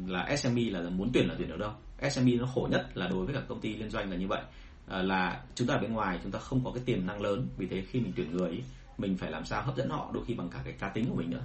là 0.07 0.37
SME 0.37 0.63
là 0.63 0.81
muốn 0.91 1.11
tuyển 1.13 1.29
là 1.29 1.35
tuyển 1.39 1.49
được 1.49 1.59
đâu. 1.59 1.73
SME 2.11 2.33
nó 2.33 2.47
khổ 2.55 2.69
nhất 2.71 2.87
là 2.95 3.09
đối 3.09 3.25
với 3.25 3.35
các 3.35 3.45
công 3.49 3.61
ty 3.61 3.75
liên 3.75 3.91
doanh 3.91 4.11
là 4.11 4.17
như 4.17 4.29
vậy. 4.29 4.41
À, 4.89 5.03
là 5.03 5.41
chúng 5.55 5.69
ta 5.69 5.75
ở 5.75 5.81
bên 5.81 5.93
ngoài 5.93 6.19
chúng 6.23 6.33
ta 6.33 6.39
không 6.39 6.65
có 6.65 6.71
cái 6.75 6.83
tiềm 6.87 7.07
năng 7.07 7.23
lớn 7.23 7.49
vì 7.57 7.67
thế 7.67 7.83
khi 7.91 8.01
mình 8.01 8.13
tuyển 8.17 8.33
người 8.33 8.63
mình 9.01 9.17
phải 9.17 9.31
làm 9.31 9.45
sao 9.45 9.63
hấp 9.63 9.77
dẫn 9.77 9.89
họ 9.89 10.11
đôi 10.13 10.25
khi 10.27 10.35
bằng 10.35 10.51
cả 10.51 10.61
cái 10.65 10.73
cá 10.73 10.89
tính 10.89 11.07
của 11.09 11.15
mình 11.15 11.31
nữa. 11.31 11.43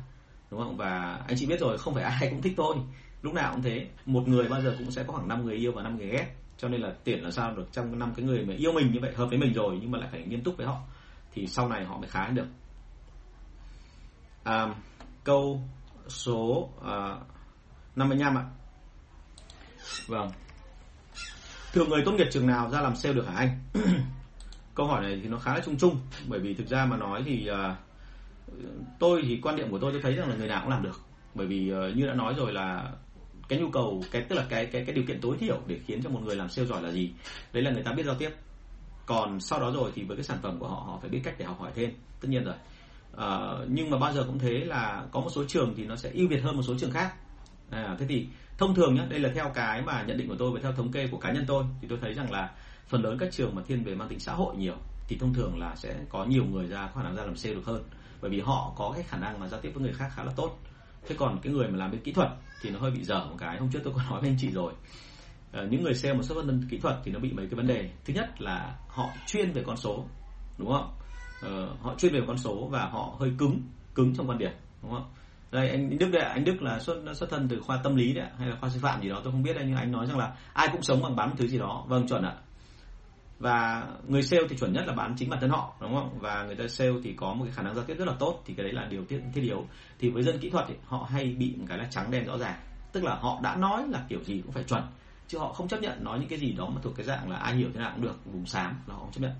Đúng 0.51 0.59
không? 0.59 0.77
Và 0.77 1.23
anh 1.27 1.37
chị 1.37 1.45
biết 1.45 1.59
rồi 1.59 1.77
không 1.77 1.93
phải 1.93 2.03
ai 2.03 2.27
cũng 2.29 2.41
thích 2.41 2.53
tôi. 2.57 2.75
Lúc 3.21 3.33
nào 3.33 3.53
cũng 3.53 3.61
thế. 3.61 3.87
Một 4.05 4.27
người 4.27 4.47
bao 4.49 4.61
giờ 4.61 4.75
cũng 4.79 4.91
sẽ 4.91 5.03
có 5.03 5.13
khoảng 5.13 5.27
5 5.27 5.45
người 5.45 5.55
yêu 5.55 5.71
và 5.71 5.83
5 5.83 5.97
người 5.97 6.07
ghét. 6.07 6.35
Cho 6.57 6.67
nên 6.67 6.81
là 6.81 6.93
tuyển 7.03 7.23
là 7.23 7.31
sao 7.31 7.55
được 7.55 7.67
trong 7.71 7.99
năm 7.99 8.13
cái 8.15 8.25
người 8.25 8.45
mà 8.45 8.53
yêu 8.53 8.71
mình 8.71 8.91
như 8.91 8.99
vậy 9.01 9.13
hợp 9.13 9.25
với 9.29 9.37
mình 9.37 9.53
rồi 9.53 9.77
nhưng 9.81 9.91
mà 9.91 9.99
lại 9.99 10.09
phải 10.11 10.25
nghiêm 10.27 10.43
túc 10.43 10.57
với 10.57 10.67
họ 10.67 10.77
thì 11.33 11.47
sau 11.47 11.69
này 11.69 11.85
họ 11.85 11.97
mới 11.97 12.09
khá 12.09 12.27
được. 12.27 12.47
À, 14.43 14.75
câu 15.23 15.61
số 16.07 16.69
à, 16.85 17.17
55 17.95 18.37
ạ. 18.37 18.45
Vâng. 20.07 20.29
Thường 21.73 21.89
người 21.89 22.01
tốt 22.05 22.11
nghiệp 22.11 22.27
trường 22.31 22.47
nào 22.47 22.69
ra 22.69 22.81
làm 22.81 22.95
sale 22.95 23.15
được 23.15 23.27
hả 23.27 23.33
anh? 23.35 23.59
câu 24.75 24.87
hỏi 24.87 25.01
này 25.01 25.19
thì 25.23 25.29
nó 25.29 25.37
khá 25.37 25.53
là 25.53 25.61
chung 25.65 25.77
chung 25.77 25.97
bởi 26.27 26.39
vì 26.39 26.53
thực 26.53 26.67
ra 26.67 26.85
mà 26.85 26.97
nói 26.97 27.23
thì 27.25 27.49
uh, 27.51 27.57
tôi 28.99 29.21
thì 29.27 29.39
quan 29.43 29.55
điểm 29.55 29.71
của 29.71 29.79
tôi 29.79 29.91
tôi 29.91 30.01
thấy 30.01 30.15
rằng 30.15 30.29
là 30.29 30.35
người 30.35 30.47
nào 30.47 30.61
cũng 30.61 30.71
làm 30.71 30.83
được. 30.83 31.01
Bởi 31.33 31.47
vì 31.47 31.73
uh, 31.73 31.95
như 31.95 32.07
đã 32.07 32.13
nói 32.13 32.33
rồi 32.37 32.53
là 32.53 32.91
cái 33.47 33.59
nhu 33.59 33.69
cầu 33.69 34.03
cái 34.11 34.21
tức 34.21 34.35
là 34.35 34.45
cái 34.49 34.65
cái 34.65 34.85
cái 34.85 34.95
điều 34.95 35.03
kiện 35.07 35.21
tối 35.21 35.37
thiểu 35.39 35.59
để 35.67 35.79
khiến 35.87 36.03
cho 36.03 36.09
một 36.09 36.19
người 36.23 36.35
làm 36.35 36.49
sale 36.49 36.67
giỏi 36.67 36.81
là 36.81 36.91
gì? 36.91 37.11
Đấy 37.53 37.63
là 37.63 37.71
người 37.71 37.83
ta 37.83 37.91
biết 37.91 38.05
giao 38.05 38.15
tiếp. 38.15 38.29
Còn 39.05 39.39
sau 39.39 39.59
đó 39.59 39.71
rồi 39.71 39.91
thì 39.95 40.03
với 40.03 40.17
cái 40.17 40.23
sản 40.23 40.37
phẩm 40.41 40.59
của 40.59 40.67
họ 40.67 40.83
họ 40.87 40.99
phải 41.01 41.09
biết 41.09 41.21
cách 41.23 41.35
để 41.37 41.45
học 41.45 41.59
hỏi 41.59 41.71
thêm. 41.75 41.91
Tất 42.21 42.27
nhiên 42.29 42.43
rồi. 42.43 42.55
Uh, 43.13 43.69
nhưng 43.69 43.89
mà 43.89 43.97
bao 43.97 44.13
giờ 44.13 44.23
cũng 44.27 44.39
thế 44.39 44.49
là 44.49 45.05
có 45.11 45.19
một 45.19 45.29
số 45.29 45.43
trường 45.47 45.73
thì 45.77 45.85
nó 45.85 45.95
sẽ 45.95 46.09
ưu 46.13 46.27
việt 46.27 46.43
hơn 46.43 46.55
một 46.55 46.63
số 46.63 46.73
trường 46.79 46.91
khác. 46.91 47.13
À, 47.69 47.95
thế 47.99 48.05
thì 48.09 48.27
thông 48.57 48.75
thường 48.75 48.95
nhé 48.95 49.01
đây 49.09 49.19
là 49.19 49.29
theo 49.35 49.51
cái 49.55 49.81
mà 49.81 50.03
nhận 50.07 50.17
định 50.17 50.27
của 50.27 50.35
tôi 50.39 50.51
và 50.51 50.59
theo 50.63 50.71
thống 50.71 50.91
kê 50.91 51.07
của 51.07 51.17
cá 51.17 51.31
nhân 51.31 51.43
tôi 51.47 51.63
thì 51.81 51.87
tôi 51.87 51.97
thấy 52.01 52.13
rằng 52.13 52.31
là 52.31 52.51
phần 52.87 53.01
lớn 53.01 53.17
các 53.19 53.31
trường 53.31 53.55
mà 53.55 53.61
thiên 53.67 53.83
về 53.83 53.95
mang 53.95 54.09
tính 54.09 54.19
xã 54.19 54.33
hội 54.33 54.55
nhiều 54.55 54.75
thì 55.07 55.17
thông 55.17 55.33
thường 55.33 55.59
là 55.59 55.75
sẽ 55.75 55.95
có 56.09 56.25
nhiều 56.25 56.45
người 56.45 56.67
ra 56.67 56.87
có 56.87 57.01
khả 57.01 57.03
năng 57.03 57.15
ra 57.15 57.23
làm 57.23 57.35
sale 57.35 57.55
được 57.55 57.65
hơn. 57.65 57.83
Bởi 58.21 58.31
vì 58.31 58.39
họ 58.39 58.73
có 58.75 58.91
cái 58.95 59.03
khả 59.03 59.17
năng 59.17 59.39
mà 59.39 59.47
giao 59.47 59.61
tiếp 59.61 59.71
với 59.73 59.83
người 59.83 59.93
khác 59.93 60.09
khá 60.15 60.23
là 60.23 60.31
tốt. 60.35 60.57
Thế 61.07 61.15
còn 61.19 61.39
cái 61.41 61.53
người 61.53 61.67
mà 61.67 61.77
làm 61.77 61.91
bên 61.91 62.01
kỹ 62.01 62.11
thuật 62.11 62.29
thì 62.61 62.69
nó 62.69 62.79
hơi 62.79 62.91
bị 62.91 63.03
dở 63.03 63.25
một 63.25 63.35
cái 63.39 63.57
hôm 63.59 63.69
trước 63.71 63.79
tôi 63.83 63.93
có 63.93 64.01
nói 64.09 64.21
với 64.21 64.29
anh 64.29 64.37
chị 64.39 64.51
rồi. 64.51 64.73
À, 65.51 65.63
những 65.69 65.83
người 65.83 65.93
sale 65.93 66.13
mà 66.13 66.23
xuất 66.23 66.43
thân 66.45 66.67
kỹ 66.69 66.77
thuật 66.77 66.95
thì 67.03 67.11
nó 67.11 67.19
bị 67.19 67.33
mấy 67.33 67.45
cái 67.45 67.55
vấn 67.55 67.67
đề. 67.67 67.89
Thứ 68.05 68.13
nhất 68.13 68.41
là 68.41 68.75
họ 68.87 69.09
chuyên 69.27 69.51
về 69.51 69.63
con 69.65 69.77
số 69.77 70.05
đúng 70.57 70.71
không? 70.71 70.93
À, 71.41 71.49
họ 71.81 71.95
chuyên 71.97 72.13
về 72.13 72.21
con 72.27 72.37
số 72.37 72.67
và 72.71 72.85
họ 72.85 73.15
hơi 73.19 73.31
cứng 73.37 73.61
cứng 73.95 74.15
trong 74.15 74.29
quan 74.29 74.37
điểm 74.37 74.51
đúng 74.81 74.91
không? 74.91 75.05
Đây 75.51 75.69
anh 75.69 75.97
Đức 75.97 76.09
đây 76.11 76.21
anh 76.21 76.43
Đức 76.43 76.61
là 76.61 76.79
xuất 76.79 76.95
xuất 77.13 77.29
thân 77.29 77.47
từ 77.47 77.59
khoa 77.61 77.77
tâm 77.83 77.95
lý 77.95 78.13
đấy 78.13 78.27
hay 78.37 78.49
là 78.49 78.55
khoa 78.59 78.69
sư 78.69 78.79
phạm 78.81 79.01
gì 79.01 79.09
đó 79.09 79.21
tôi 79.23 79.31
không 79.31 79.43
biết 79.43 79.53
đây 79.53 79.63
nhưng 79.67 79.75
anh 79.75 79.91
nói 79.91 80.05
rằng 80.05 80.17
là 80.17 80.35
ai 80.53 80.67
cũng 80.71 80.81
sống 80.81 81.01
bằng 81.01 81.15
bán 81.15 81.29
một 81.29 81.35
thứ 81.37 81.47
gì 81.47 81.57
đó. 81.57 81.85
Vâng 81.87 82.07
chuẩn 82.07 82.23
ạ 82.23 82.35
và 83.45 83.87
người 84.07 84.21
sale 84.21 84.43
thì 84.49 84.57
chuẩn 84.57 84.73
nhất 84.73 84.83
là 84.87 84.93
bán 84.93 85.15
chính 85.17 85.29
bản 85.29 85.39
thân 85.39 85.49
họ 85.49 85.73
đúng 85.81 85.95
không? 85.95 86.19
Và 86.19 86.43
người 86.43 86.55
ta 86.55 86.67
sale 86.67 86.91
thì 87.03 87.13
có 87.13 87.33
một 87.33 87.45
cái 87.45 87.53
khả 87.53 87.61
năng 87.61 87.75
giao 87.75 87.83
tiếp 87.83 87.95
rất 87.97 88.07
là 88.07 88.13
tốt 88.19 88.41
thì 88.45 88.53
cái 88.53 88.63
đấy 88.63 88.73
là 88.73 88.85
điều 88.85 89.05
thiết 89.05 89.21
thiết 89.33 89.41
yếu. 89.41 89.65
Thì 89.99 90.09
với 90.09 90.23
dân 90.23 90.39
kỹ 90.39 90.49
thuật 90.49 90.65
thì 90.67 90.73
họ 90.85 91.07
hay 91.09 91.25
bị 91.25 91.55
một 91.57 91.65
cái 91.69 91.77
là 91.77 91.87
trắng 91.89 92.11
đen 92.11 92.25
rõ 92.25 92.37
ràng. 92.37 92.59
Tức 92.91 93.03
là 93.03 93.15
họ 93.15 93.39
đã 93.43 93.55
nói 93.55 93.83
là 93.87 94.05
kiểu 94.09 94.23
gì 94.23 94.41
cũng 94.41 94.51
phải 94.51 94.63
chuẩn 94.63 94.83
chứ 95.27 95.37
họ 95.37 95.53
không 95.53 95.67
chấp 95.67 95.81
nhận 95.81 96.03
nói 96.03 96.19
những 96.19 96.29
cái 96.29 96.39
gì 96.39 96.53
đó 96.53 96.69
mà 96.75 96.81
thuộc 96.83 96.95
cái 96.95 97.05
dạng 97.05 97.29
là 97.29 97.37
ai 97.37 97.55
hiểu 97.55 97.69
thế 97.73 97.79
nào 97.79 97.91
cũng 97.95 98.03
được 98.03 98.25
vùng 98.25 98.45
xám 98.45 98.79
là 98.87 98.93
họ 98.93 98.99
không 98.99 99.11
chấp 99.11 99.21
nhận. 99.21 99.31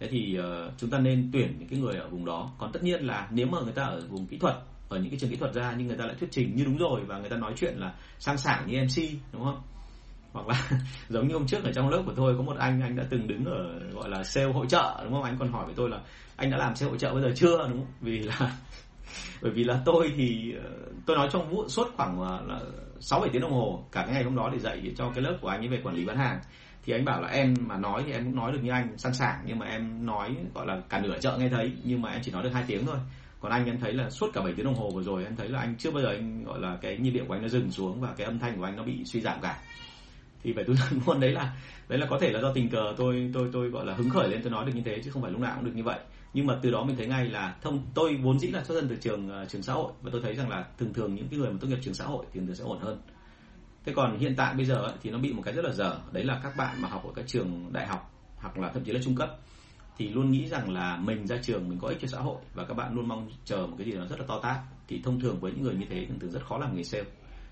Thế 0.00 0.08
thì 0.10 0.38
uh, 0.38 0.72
chúng 0.78 0.90
ta 0.90 0.98
nên 0.98 1.30
tuyển 1.32 1.56
những 1.58 1.68
cái 1.68 1.78
người 1.78 1.96
ở 1.96 2.08
vùng 2.08 2.24
đó. 2.24 2.50
Còn 2.58 2.72
tất 2.72 2.82
nhiên 2.82 3.06
là 3.06 3.28
nếu 3.30 3.46
mà 3.46 3.58
người 3.60 3.72
ta 3.72 3.82
ở 3.82 4.02
vùng 4.08 4.26
kỹ 4.26 4.38
thuật 4.38 4.54
ở 4.88 4.98
những 4.98 5.10
cái 5.10 5.18
trường 5.18 5.30
kỹ 5.30 5.36
thuật 5.36 5.54
ra 5.54 5.74
nhưng 5.78 5.86
người 5.86 5.96
ta 5.96 6.06
lại 6.06 6.14
thuyết 6.20 6.28
trình 6.30 6.56
như 6.56 6.64
đúng 6.64 6.78
rồi 6.78 7.00
và 7.06 7.18
người 7.18 7.30
ta 7.30 7.36
nói 7.36 7.52
chuyện 7.56 7.76
là 7.76 7.94
sang 8.18 8.38
sảng 8.38 8.66
như 8.66 8.82
mc 8.82 9.22
đúng 9.32 9.44
không? 9.44 9.60
Hoặc 10.44 10.48
là 10.48 10.80
giống 11.08 11.28
như 11.28 11.34
hôm 11.34 11.46
trước 11.46 11.64
ở 11.64 11.72
trong 11.72 11.88
lớp 11.88 12.02
của 12.06 12.12
tôi, 12.16 12.36
có 12.36 12.42
một 12.42 12.56
anh 12.58 12.80
anh 12.80 12.96
đã 12.96 13.04
từng 13.10 13.26
đứng 13.26 13.44
ở, 13.44 13.78
gọi 13.92 14.08
là, 14.08 14.24
sale 14.24 14.52
hỗ 14.52 14.66
trợ, 14.66 15.00
đúng 15.04 15.12
không? 15.12 15.22
Anh 15.22 15.36
còn 15.38 15.52
hỏi 15.52 15.64
với 15.64 15.74
tôi 15.76 15.90
là, 15.90 16.00
anh 16.36 16.50
đã 16.50 16.56
làm 16.56 16.76
sale 16.76 16.90
hỗ 16.90 16.96
trợ 16.96 17.14
bây 17.14 17.22
giờ 17.22 17.32
chưa? 17.36 17.68
Đúng 17.68 17.78
không? 17.78 17.92
Vì 18.00 18.18
là 18.18 18.38
bởi 19.42 19.52
vì 19.52 19.64
là 19.64 19.80
tôi 19.84 20.12
thì 20.16 20.54
ờ, 20.64 20.70
tôi 21.06 21.16
nói 21.16 21.28
trong 21.32 21.50
vụ 21.50 21.68
suốt 21.68 21.88
khoảng 21.96 22.20
ờ, 22.20 22.42
là 22.46 22.60
sáu 23.00 23.20
bảy 23.20 23.30
tiếng 23.32 23.42
đồng 23.42 23.52
hồ, 23.52 23.84
cả 23.92 24.02
cái 24.02 24.14
ngày 24.14 24.24
hôm 24.24 24.36
đó 24.36 24.50
để 24.52 24.58
dạy 24.58 24.92
cho 24.96 25.10
cái 25.14 25.24
lớp 25.24 25.38
của 25.40 25.48
anh 25.48 25.60
ấy 25.60 25.68
về 25.68 25.80
quản 25.84 25.94
lý 25.94 26.04
bán 26.04 26.16
hàng. 26.16 26.40
Thì 26.84 26.92
anh 26.92 27.04
bảo 27.04 27.20
là, 27.20 27.28
em 27.28 27.54
mà 27.66 27.76
nói 27.76 28.02
thì 28.06 28.12
em 28.12 28.24
cũng 28.24 28.36
nói 28.36 28.52
được 28.52 28.58
như 28.62 28.70
anh, 28.70 28.98
sẵn 28.98 29.14
sàng, 29.14 29.40
nhưng 29.46 29.58
mà 29.58 29.66
em 29.66 30.06
nói, 30.06 30.36
gọi 30.54 30.66
là, 30.66 30.80
cả 30.88 31.00
nửa 31.00 31.18
chợ 31.20 31.36
nghe 31.38 31.48
thấy, 31.48 31.72
nhưng 31.84 32.02
mà 32.02 32.10
em 32.10 32.20
chỉ 32.22 32.32
nói 32.32 32.42
được 32.42 32.50
hai 32.52 32.64
tiếng 32.66 32.86
thôi. 32.86 32.96
Còn 33.40 33.52
anh 33.52 33.66
em 33.66 33.80
thấy 33.80 33.92
là 33.92 34.10
suốt 34.10 34.26
cả 34.34 34.40
7 34.40 34.52
tiếng 34.56 34.66
đồng 34.66 34.74
hồ 34.74 34.90
vừa 34.94 35.02
rồi, 35.02 35.24
em 35.24 35.36
thấy 35.36 35.48
là 35.48 35.60
anh 35.60 35.74
chưa 35.78 35.90
bao 35.90 36.02
giờ 36.02 36.08
anh, 36.08 36.44
gọi 36.44 36.60
là, 36.60 36.78
cái 36.82 36.96
nhịp 36.96 37.10
điệu 37.10 37.24
của 37.28 37.34
anh 37.34 37.42
nó 37.42 37.48
dừng 37.48 37.70
xuống 37.70 38.00
và 38.00 38.08
cái 38.16 38.24
âm 38.24 38.38
thanh 38.38 38.58
của 38.58 38.64
anh 38.64 38.76
nó 38.76 38.82
bị 38.82 39.04
suy 39.04 39.20
giảm 39.20 39.40
cả 39.40 39.58
thì 40.42 40.52
phải 40.52 40.64
tôi 40.66 40.76
nói 40.76 40.88
luôn 41.06 41.20
đấy 41.20 41.32
là 41.32 41.56
đấy 41.88 41.98
là 41.98 42.06
có 42.06 42.18
thể 42.18 42.30
là 42.30 42.40
do 42.40 42.52
tình 42.52 42.70
cờ 42.70 42.94
tôi 42.96 43.30
tôi 43.34 43.48
tôi 43.52 43.68
gọi 43.68 43.86
là 43.86 43.94
hứng 43.94 44.10
khởi 44.10 44.28
lên 44.28 44.42
tôi 44.42 44.50
nói 44.50 44.66
được 44.66 44.72
như 44.74 44.82
thế 44.84 45.00
chứ 45.04 45.10
không 45.10 45.22
phải 45.22 45.30
lúc 45.30 45.40
nào 45.40 45.52
cũng 45.56 45.64
được 45.64 45.72
như 45.74 45.84
vậy. 45.84 45.98
Nhưng 46.34 46.46
mà 46.46 46.58
từ 46.62 46.70
đó 46.70 46.84
mình 46.84 46.96
thấy 46.96 47.06
ngay 47.06 47.24
là 47.24 47.56
thông 47.62 47.86
tôi 47.94 48.16
vốn 48.16 48.38
dĩ 48.38 48.48
là 48.48 48.64
xuất 48.64 48.80
thân 48.80 48.88
từ 48.88 48.96
trường 48.96 49.42
uh, 49.42 49.48
trường 49.48 49.62
xã 49.62 49.72
hội 49.72 49.92
và 50.02 50.10
tôi 50.12 50.20
thấy 50.20 50.34
rằng 50.34 50.48
là 50.48 50.64
thường 50.78 50.94
thường 50.94 51.14
những 51.14 51.28
cái 51.28 51.38
người 51.38 51.50
mà 51.50 51.58
tốt 51.60 51.68
nghiệp 51.68 51.78
trường 51.82 51.94
xã 51.94 52.04
hội 52.04 52.26
thì 52.32 52.40
thường 52.40 52.54
sẽ 52.54 52.64
ổn 52.64 52.78
hơn. 52.80 53.00
Thế 53.84 53.92
còn 53.96 54.18
hiện 54.18 54.34
tại 54.36 54.54
bây 54.54 54.66
giờ 54.66 54.74
ấy, 54.74 54.92
thì 55.02 55.10
nó 55.10 55.18
bị 55.18 55.32
một 55.32 55.42
cái 55.44 55.54
rất 55.54 55.64
là 55.64 55.72
dở. 55.72 55.98
Đấy 56.12 56.24
là 56.24 56.40
các 56.42 56.56
bạn 56.56 56.82
mà 56.82 56.88
học 56.88 57.04
ở 57.04 57.10
các 57.14 57.24
trường 57.28 57.72
đại 57.72 57.86
học 57.86 58.14
hoặc 58.36 58.58
là 58.58 58.70
thậm 58.74 58.84
chí 58.84 58.92
là 58.92 59.00
trung 59.04 59.14
cấp 59.14 59.30
thì 59.98 60.08
luôn 60.08 60.30
nghĩ 60.30 60.48
rằng 60.48 60.70
là 60.70 60.96
mình 60.96 61.26
ra 61.26 61.36
trường 61.42 61.68
mình 61.68 61.78
có 61.78 61.88
ích 61.88 61.98
cho 62.00 62.08
xã 62.08 62.18
hội 62.18 62.36
và 62.54 62.64
các 62.64 62.74
bạn 62.74 62.94
luôn 62.94 63.08
mong 63.08 63.30
chờ 63.44 63.66
một 63.66 63.74
cái 63.78 63.86
gì 63.86 63.92
đó 63.92 64.06
rất 64.10 64.20
là 64.20 64.26
to 64.28 64.40
tát. 64.42 64.56
Thì 64.88 65.00
thông 65.04 65.20
thường 65.20 65.40
với 65.40 65.52
những 65.52 65.62
người 65.62 65.74
như 65.74 65.86
thế 65.90 66.06
thường 66.06 66.18
thường 66.18 66.30
rất 66.30 66.46
khó 66.46 66.58
làm 66.58 66.76
nghề 66.76 66.82
sale 66.82 67.04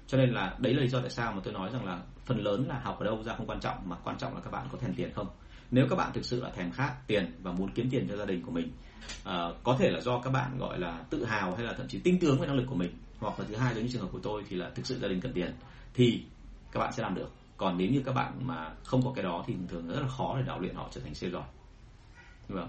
cho 0.07 0.19
nên 0.19 0.31
là 0.31 0.57
đấy 0.59 0.75
là 0.75 0.83
lý 0.83 0.89
do 0.89 1.01
tại 1.01 1.11
sao 1.11 1.33
mà 1.33 1.41
tôi 1.45 1.53
nói 1.53 1.71
rằng 1.73 1.85
là 1.85 2.01
phần 2.25 2.39
lớn 2.39 2.67
là 2.69 2.79
học 2.79 2.99
ở 2.99 3.05
đâu 3.05 3.23
ra 3.23 3.35
không 3.35 3.47
quan 3.47 3.61
trọng 3.61 3.89
mà 3.89 3.97
quan 4.05 4.19
trọng 4.19 4.35
là 4.35 4.41
các 4.41 4.51
bạn 4.51 4.67
có 4.73 4.79
thèm 4.79 4.95
tiền 4.95 5.13
không. 5.15 5.27
Nếu 5.71 5.87
các 5.91 5.97
bạn 5.97 6.11
thực 6.15 6.25
sự 6.25 6.43
là 6.43 6.51
thèm 6.51 6.71
khát 6.71 7.07
tiền 7.07 7.33
và 7.43 7.53
muốn 7.53 7.71
kiếm 7.75 7.91
tiền 7.91 8.07
cho 8.09 8.17
gia 8.17 8.25
đình 8.25 8.43
của 8.43 8.53
mình 8.53 8.71
uh, 9.29 9.33
có 9.65 9.77
thể 9.79 9.91
là 9.91 10.01
do 10.01 10.21
các 10.21 10.31
bạn 10.31 10.59
gọi 10.59 10.79
là 10.79 11.05
tự 11.11 11.25
hào 11.25 11.55
hay 11.55 11.65
là 11.65 11.73
thậm 11.73 11.89
chí 11.89 11.99
tin 11.99 12.19
tưởng 12.19 12.41
về 12.41 12.47
năng 12.47 12.57
lực 12.57 12.67
của 12.69 12.75
mình 12.75 12.91
hoặc 13.19 13.41
là 13.41 13.47
thứ 13.49 13.57
hai 13.57 13.75
giống 13.75 13.85
như 13.85 13.91
trường 13.93 14.03
hợp 14.03 14.09
của 14.13 14.21
tôi 14.23 14.45
thì 14.49 14.57
là 14.57 14.71
thực 14.75 14.87
sự 14.87 14.99
gia 14.99 15.09
đình 15.09 15.21
cần 15.21 15.33
tiền 15.33 15.55
thì 15.95 16.23
các 16.73 16.81
bạn 16.81 16.93
sẽ 16.93 17.03
làm 17.03 17.15
được. 17.15 17.31
Còn 17.57 17.79
nếu 17.79 17.89
như 17.89 18.03
các 18.05 18.15
bạn 18.15 18.33
mà 18.47 18.73
không 18.85 19.03
có 19.05 19.13
cái 19.15 19.25
đó 19.25 19.45
thì 19.47 19.55
thường 19.69 19.89
rất 19.89 20.01
là 20.01 20.09
khó 20.09 20.35
để 20.39 20.43
đào 20.47 20.61
luyện 20.61 20.75
họ 20.75 20.89
trở 20.91 21.01
thành 21.01 21.15
sale 21.15 21.33
giỏi 21.33 21.43
không? 22.49 22.57
Vâng. 22.57 22.69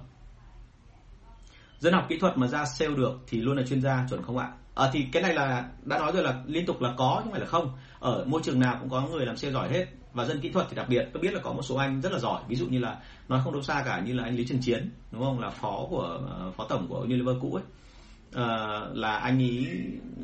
dân 1.80 1.94
học 1.94 2.06
kỹ 2.10 2.18
thuật 2.20 2.38
mà 2.38 2.48
ra 2.48 2.66
sale 2.66 2.96
được 2.96 3.20
thì 3.28 3.42
luôn 3.42 3.58
là 3.58 3.64
chuyên 3.68 3.82
gia 3.82 4.06
chuẩn 4.10 4.24
không 4.24 4.38
ạ? 4.38 4.54
À, 4.78 4.90
thì 4.94 5.08
cái 5.12 5.24
này 5.24 5.34
là 5.34 5.70
đã 5.86 6.00
nói 6.00 6.12
rồi 6.12 6.24
là 6.24 6.42
liên 6.46 6.66
tục 6.66 6.82
là 6.82 6.94
có 6.98 7.16
chứ 7.16 7.24
không 7.24 7.32
phải 7.32 7.42
là 7.42 7.48
không. 7.48 7.72
Ở 8.00 8.26
môi 8.26 8.42
trường 8.44 8.60
nào 8.60 8.78
cũng 8.80 8.90
có 8.90 9.02
người 9.02 9.26
làm 9.26 9.38
sale 9.38 9.54
giỏi 9.54 9.70
hết. 9.70 9.86
Và 10.14 10.26
dân 10.26 10.40
kỹ 10.42 10.50
thuật 10.50 10.66
thì 10.70 10.76
đặc 10.76 10.90
biệt. 10.90 11.10
Tôi 11.14 11.22
biết 11.22 11.34
là 11.34 11.40
có 11.44 11.54
một 11.54 11.62
số 11.62 11.76
anh 11.76 12.02
rất 12.02 12.12
là 12.12 12.20
giỏi. 12.20 12.42
Ví 12.48 12.56
dụ 12.56 12.68
như 12.68 12.80
là 12.80 12.98
nói 13.28 13.42
không 13.44 13.54
đâu 13.54 13.62
xa 13.62 13.84
cả 13.86 14.02
như 14.06 14.14
là 14.14 14.24
anh 14.24 14.36
lý 14.36 14.46
trần 14.48 14.60
chiến 14.62 14.92
đúng 15.12 15.24
không? 15.24 15.40
Là 15.40 15.50
phó 15.50 15.86
của 15.90 16.20
uh, 16.48 16.56
phó 16.56 16.64
tổng 16.64 16.88
của 16.88 17.00
Unilever 17.00 17.36
cũ 17.42 17.54
ấy. 17.54 17.64
Uh, 18.28 18.98
là 18.98 19.18
anh 19.18 19.42
ấy 19.42 19.68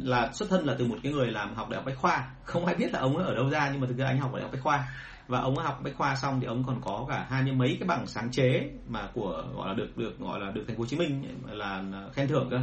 là 0.02 0.30
xuất 0.34 0.50
thân 0.50 0.66
là 0.66 0.76
từ 0.80 0.86
một 0.86 0.98
cái 1.04 1.12
người 1.12 1.32
làm 1.32 1.56
học 1.56 1.70
đại 1.70 1.78
học 1.78 1.86
bách 1.86 1.98
khoa. 1.98 2.32
Không 2.44 2.66
ai 2.66 2.76
biết 2.76 2.94
là 2.94 3.00
ông 3.00 3.18
ấy 3.18 3.26
ở 3.26 3.36
đâu 3.36 3.50
ra 3.50 3.70
nhưng 3.72 3.82
mà 3.82 3.88
thực 3.88 3.98
ra 3.98 4.06
anh 4.06 4.20
học 4.20 4.34
ở 4.34 4.40
đại 4.40 4.44
học 4.44 4.52
bách 4.52 4.64
khoa. 4.64 4.88
Và 5.28 5.40
ông 5.40 5.58
ấy 5.58 5.66
học 5.66 5.80
bách 5.84 5.96
khoa 5.98 6.16
xong 6.16 6.40
thì 6.40 6.48
ông 6.48 6.64
còn 6.68 6.82
có 6.82 7.06
cả 7.10 7.26
hai 7.30 7.44
mươi 7.44 7.54
mấy 7.54 7.78
cái 7.80 7.88
bằng 7.88 8.08
sáng 8.08 8.32
chế 8.32 8.70
mà 8.88 9.10
của 9.14 9.44
gọi 9.56 9.68
là 9.68 9.74
được 9.74 9.98
được 9.98 10.20
gọi 10.20 10.40
là 10.40 10.52
được 10.52 10.64
thành 10.68 10.76
phố 10.78 10.82
hồ 10.82 10.88
chí 10.88 10.98
minh 10.98 11.24
là 11.48 11.84
khen 12.14 12.28
thưởng 12.28 12.48
cơ 12.52 12.60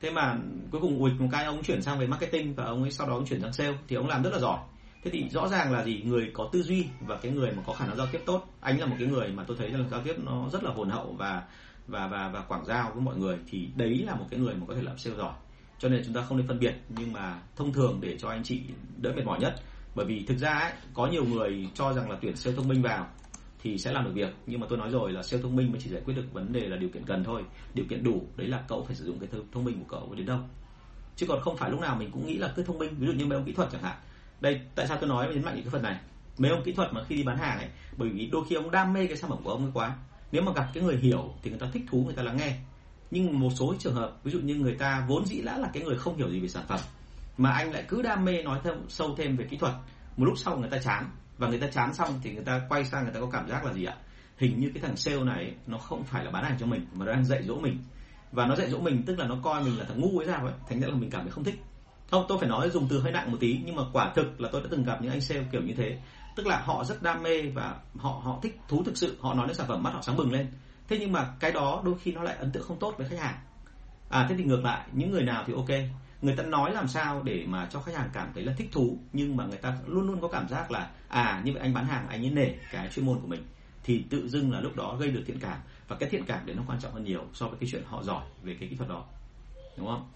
thế 0.00 0.10
mà 0.10 0.36
cuối 0.70 0.80
cùng 0.80 0.98
ụt 0.98 1.12
một 1.18 1.28
cái 1.32 1.44
ông 1.44 1.62
chuyển 1.62 1.82
sang 1.82 1.98
về 1.98 2.06
marketing 2.06 2.54
và 2.54 2.64
ông 2.64 2.82
ấy 2.82 2.90
sau 2.90 3.06
đó 3.06 3.14
ông 3.14 3.26
chuyển 3.26 3.40
sang 3.40 3.52
sale 3.52 3.78
thì 3.88 3.96
ông 3.96 4.08
làm 4.08 4.22
rất 4.22 4.30
là 4.32 4.38
giỏi. 4.38 4.58
Thế 5.04 5.10
thì 5.10 5.28
rõ 5.28 5.48
ràng 5.48 5.72
là 5.72 5.84
gì? 5.84 6.02
Người 6.04 6.30
có 6.34 6.48
tư 6.52 6.62
duy 6.62 6.86
và 7.00 7.16
cái 7.22 7.32
người 7.32 7.50
mà 7.52 7.62
có 7.66 7.72
khả 7.72 7.86
năng 7.86 7.96
giao 7.96 8.06
tiếp 8.12 8.20
tốt. 8.26 8.44
Anh 8.60 8.80
là 8.80 8.86
một 8.86 8.96
cái 8.98 9.08
người 9.08 9.28
mà 9.28 9.44
tôi 9.46 9.56
thấy 9.56 9.70
là 9.70 9.88
giao 9.90 10.00
tiếp 10.00 10.14
nó 10.18 10.48
rất 10.52 10.64
là 10.64 10.70
hồn 10.70 10.90
hậu 10.90 11.14
và 11.18 11.42
và 11.86 12.06
và 12.06 12.28
và 12.28 12.40
quảng 12.40 12.64
giao 12.64 12.90
với 12.94 13.02
mọi 13.02 13.16
người. 13.16 13.38
Thì 13.50 13.68
đấy 13.76 14.02
là 14.06 14.14
một 14.14 14.26
cái 14.30 14.40
người 14.40 14.54
mà 14.54 14.66
có 14.68 14.74
thể 14.74 14.82
làm 14.82 14.98
sale 14.98 15.16
giỏi. 15.16 15.32
Cho 15.78 15.88
nên 15.88 16.02
chúng 16.04 16.14
ta 16.14 16.22
không 16.22 16.38
nên 16.38 16.46
phân 16.46 16.58
biệt 16.58 16.74
nhưng 16.88 17.12
mà 17.12 17.38
thông 17.56 17.72
thường 17.72 17.98
để 18.02 18.16
cho 18.18 18.28
anh 18.28 18.42
chị 18.42 18.60
đỡ 18.96 19.12
mệt 19.16 19.24
mỏi 19.24 19.40
nhất. 19.40 19.54
Bởi 19.94 20.06
vì 20.06 20.24
thực 20.26 20.38
ra 20.38 20.50
ấy, 20.50 20.72
có 20.94 21.06
nhiều 21.06 21.24
người 21.24 21.68
cho 21.74 21.92
rằng 21.92 22.10
là 22.10 22.18
tuyển 22.22 22.36
sale 22.36 22.56
thông 22.56 22.68
minh 22.68 22.82
vào 22.82 23.06
thì 23.66 23.78
sẽ 23.78 23.92
làm 23.92 24.04
được 24.04 24.10
việc. 24.14 24.34
Nhưng 24.46 24.60
mà 24.60 24.66
tôi 24.70 24.78
nói 24.78 24.90
rồi 24.90 25.12
là 25.12 25.22
siêu 25.22 25.40
thông 25.42 25.56
minh 25.56 25.72
mới 25.72 25.80
chỉ 25.80 25.90
giải 25.90 26.02
quyết 26.04 26.14
được 26.14 26.32
vấn 26.32 26.52
đề 26.52 26.68
là 26.68 26.76
điều 26.76 26.88
kiện 26.88 27.04
cần 27.06 27.24
thôi. 27.24 27.42
Điều 27.74 27.86
kiện 27.90 28.04
đủ, 28.04 28.26
đấy 28.36 28.48
là 28.48 28.64
cậu 28.68 28.84
phải 28.84 28.96
sử 28.96 29.04
dụng 29.04 29.18
cái 29.18 29.28
thông 29.52 29.64
minh 29.64 29.78
của 29.78 29.96
cậu 29.96 30.14
đến 30.14 30.26
đâu. 30.26 30.38
Chứ 31.16 31.26
còn 31.26 31.40
không 31.40 31.56
phải 31.56 31.70
lúc 31.70 31.80
nào 31.80 31.96
mình 31.96 32.10
cũng 32.10 32.26
nghĩ 32.26 32.38
là 32.38 32.52
cứ 32.56 32.62
thông 32.62 32.78
minh. 32.78 32.94
Ví 32.98 33.06
dụ 33.06 33.12
như 33.12 33.26
mấy 33.26 33.36
ông 33.36 33.46
kỹ 33.46 33.52
thuật 33.52 33.68
chẳng 33.72 33.82
hạn. 33.82 33.96
Đây, 34.40 34.60
tại 34.74 34.86
sao 34.86 34.96
tôi 35.00 35.08
nói 35.08 35.28
nhấn 35.34 35.44
mạnh 35.44 35.54
những 35.54 35.64
cái 35.64 35.70
phần 35.70 35.82
này? 35.82 36.00
Mấy 36.38 36.50
ông 36.50 36.62
kỹ 36.64 36.72
thuật 36.72 36.92
mà 36.92 37.04
khi 37.04 37.16
đi 37.16 37.22
bán 37.22 37.38
hàng 37.38 37.58
ấy, 37.58 37.68
bởi 37.96 38.08
vì 38.08 38.26
đôi 38.26 38.44
khi 38.48 38.56
ông 38.56 38.70
đam 38.70 38.92
mê 38.92 39.06
cái 39.06 39.16
sản 39.16 39.30
phẩm 39.30 39.38
của 39.44 39.50
ông 39.50 39.62
ấy 39.62 39.70
quá. 39.74 39.96
Nếu 40.32 40.42
mà 40.42 40.52
gặp 40.52 40.66
cái 40.74 40.82
người 40.84 40.96
hiểu 40.96 41.34
thì 41.42 41.50
người 41.50 41.58
ta 41.58 41.66
thích 41.72 41.82
thú, 41.90 42.02
người 42.04 42.14
ta 42.14 42.22
lắng 42.22 42.36
nghe. 42.36 42.58
Nhưng 43.10 43.40
một 43.40 43.50
số 43.54 43.74
trường 43.78 43.94
hợp, 43.94 44.16
ví 44.24 44.32
dụ 44.32 44.40
như 44.40 44.54
người 44.54 44.74
ta 44.74 45.04
vốn 45.08 45.26
dĩ 45.26 45.42
đã 45.42 45.58
là 45.58 45.70
cái 45.72 45.82
người 45.82 45.98
không 45.98 46.16
hiểu 46.16 46.30
gì 46.30 46.40
về 46.40 46.48
sản 46.48 46.64
phẩm, 46.68 46.80
mà 47.36 47.50
anh 47.50 47.72
lại 47.72 47.84
cứ 47.88 48.02
đam 48.02 48.24
mê 48.24 48.42
nói 48.42 48.60
thêm, 48.64 48.74
sâu 48.88 49.14
thêm 49.18 49.36
về 49.36 49.46
kỹ 49.50 49.56
thuật. 49.56 49.72
Một 50.16 50.24
lúc 50.24 50.38
sau 50.38 50.58
người 50.58 50.70
ta 50.70 50.78
chán 50.78 51.10
và 51.38 51.48
người 51.48 51.58
ta 51.58 51.66
chán 51.66 51.94
xong 51.94 52.20
thì 52.22 52.34
người 52.34 52.44
ta 52.44 52.60
quay 52.68 52.84
sang 52.84 53.04
người 53.04 53.12
ta 53.14 53.20
có 53.20 53.28
cảm 53.32 53.48
giác 53.48 53.64
là 53.64 53.72
gì 53.72 53.84
ạ? 53.84 53.96
Hình 54.38 54.60
như 54.60 54.70
cái 54.74 54.82
thằng 54.82 54.96
sale 54.96 55.22
này 55.22 55.54
nó 55.66 55.78
không 55.78 56.04
phải 56.04 56.24
là 56.24 56.30
bán 56.30 56.44
hàng 56.44 56.56
cho 56.60 56.66
mình, 56.66 56.86
mà 56.92 57.06
nó 57.06 57.12
đang 57.12 57.24
dạy 57.24 57.42
dỗ 57.42 57.58
mình. 57.58 57.78
Và 58.32 58.46
nó 58.46 58.56
dạy 58.56 58.70
dỗ 58.70 58.78
mình 58.78 59.02
tức 59.06 59.18
là 59.18 59.26
nó 59.26 59.36
coi 59.42 59.64
mình 59.64 59.78
là 59.78 59.84
thằng 59.84 60.00
ngu 60.00 60.18
ấy 60.18 60.26
ra 60.26 60.38
vậy 60.42 60.52
thành 60.68 60.80
ra 60.80 60.88
là 60.88 60.94
mình 60.94 61.10
cảm 61.10 61.22
thấy 61.22 61.30
không 61.30 61.44
thích. 61.44 61.62
Không, 62.10 62.24
tôi 62.28 62.38
phải 62.38 62.48
nói 62.48 62.70
dùng 62.70 62.88
từ 62.88 63.00
hơi 63.00 63.12
nặng 63.12 63.30
một 63.30 63.36
tí, 63.40 63.60
nhưng 63.64 63.76
mà 63.76 63.82
quả 63.92 64.12
thực 64.14 64.40
là 64.40 64.48
tôi 64.52 64.60
đã 64.62 64.68
từng 64.70 64.84
gặp 64.84 65.02
những 65.02 65.10
anh 65.10 65.20
sale 65.20 65.44
kiểu 65.52 65.62
như 65.62 65.74
thế. 65.74 65.98
Tức 66.36 66.46
là 66.46 66.60
họ 66.60 66.84
rất 66.84 67.02
đam 67.02 67.22
mê 67.22 67.42
và 67.42 67.76
họ 67.96 68.20
họ 68.24 68.38
thích 68.42 68.60
thú 68.68 68.82
thực 68.84 68.96
sự, 68.96 69.16
họ 69.20 69.34
nói 69.34 69.46
đến 69.46 69.56
sản 69.56 69.66
phẩm 69.68 69.82
mắt 69.82 69.90
họ 69.90 70.02
sáng 70.02 70.16
bừng 70.16 70.32
lên. 70.32 70.46
Thế 70.88 70.98
nhưng 71.00 71.12
mà 71.12 71.34
cái 71.40 71.52
đó 71.52 71.82
đôi 71.84 71.94
khi 72.02 72.12
nó 72.12 72.22
lại 72.22 72.36
ấn 72.36 72.52
tượng 72.52 72.62
không 72.62 72.78
tốt 72.78 72.94
với 72.98 73.08
khách 73.08 73.18
hàng. 73.18 73.34
À 74.08 74.26
thế 74.28 74.34
thì 74.38 74.44
ngược 74.44 74.64
lại, 74.64 74.86
những 74.92 75.10
người 75.10 75.22
nào 75.22 75.44
thì 75.46 75.52
ok 75.52 75.68
người 76.26 76.36
ta 76.36 76.42
nói 76.42 76.72
làm 76.72 76.88
sao 76.88 77.22
để 77.22 77.44
mà 77.46 77.68
cho 77.70 77.80
khách 77.80 77.94
hàng 77.94 78.10
cảm 78.12 78.28
thấy 78.34 78.44
là 78.44 78.52
thích 78.58 78.68
thú 78.72 78.98
nhưng 79.12 79.36
mà 79.36 79.46
người 79.46 79.58
ta 79.58 79.78
luôn 79.86 80.06
luôn 80.06 80.20
có 80.20 80.28
cảm 80.28 80.48
giác 80.48 80.70
là 80.70 80.90
à 81.08 81.42
như 81.44 81.52
vậy 81.52 81.62
anh 81.62 81.74
bán 81.74 81.86
hàng 81.86 82.08
anh 82.08 82.24
ấy 82.24 82.30
nể 82.30 82.48
cái 82.72 82.88
chuyên 82.94 83.06
môn 83.06 83.20
của 83.20 83.26
mình. 83.26 83.44
Thì 83.84 84.04
tự 84.10 84.28
dưng 84.28 84.52
là 84.52 84.60
lúc 84.60 84.76
đó 84.76 84.96
gây 85.00 85.10
được 85.10 85.22
thiện 85.26 85.38
cảm. 85.40 85.58
Và 85.88 85.96
cái 85.96 86.08
thiện 86.08 86.24
cảm 86.26 86.46
đấy 86.46 86.56
nó 86.56 86.62
quan 86.66 86.80
trọng 86.80 86.92
hơn 86.92 87.04
nhiều 87.04 87.24
so 87.34 87.48
với 87.48 87.58
cái 87.60 87.68
chuyện 87.72 87.82
họ 87.86 88.02
giỏi 88.02 88.24
về 88.42 88.56
cái 88.60 88.68
kỹ 88.68 88.76
thuật 88.76 88.88
đó. 88.88 89.04
Đúng 89.76 89.86
không? 89.86 90.08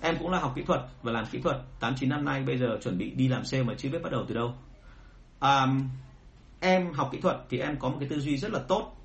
Em 0.00 0.16
cũng 0.18 0.30
là 0.30 0.38
học 0.38 0.52
kỹ 0.56 0.62
thuật 0.62 0.80
và 1.02 1.12
làm 1.12 1.26
kỹ 1.26 1.40
thuật. 1.40 1.56
tám 1.80 1.94
chín 1.96 2.08
năm 2.08 2.24
nay 2.24 2.42
bây 2.42 2.58
giờ 2.58 2.78
chuẩn 2.82 2.98
bị 2.98 3.10
đi 3.10 3.28
làm 3.28 3.44
sale 3.44 3.62
mà 3.62 3.74
chưa 3.78 3.88
biết 3.88 4.02
bắt 4.02 4.12
đầu 4.12 4.24
từ 4.28 4.34
đâu. 4.34 4.54
À, 5.40 5.66
em 6.60 6.92
học 6.92 7.08
kỹ 7.12 7.20
thuật 7.20 7.36
thì 7.50 7.58
em 7.58 7.76
có 7.78 7.88
một 7.88 7.96
cái 8.00 8.08
tư 8.08 8.20
duy 8.20 8.36
rất 8.36 8.52
là 8.52 8.60
tốt. 8.68 8.96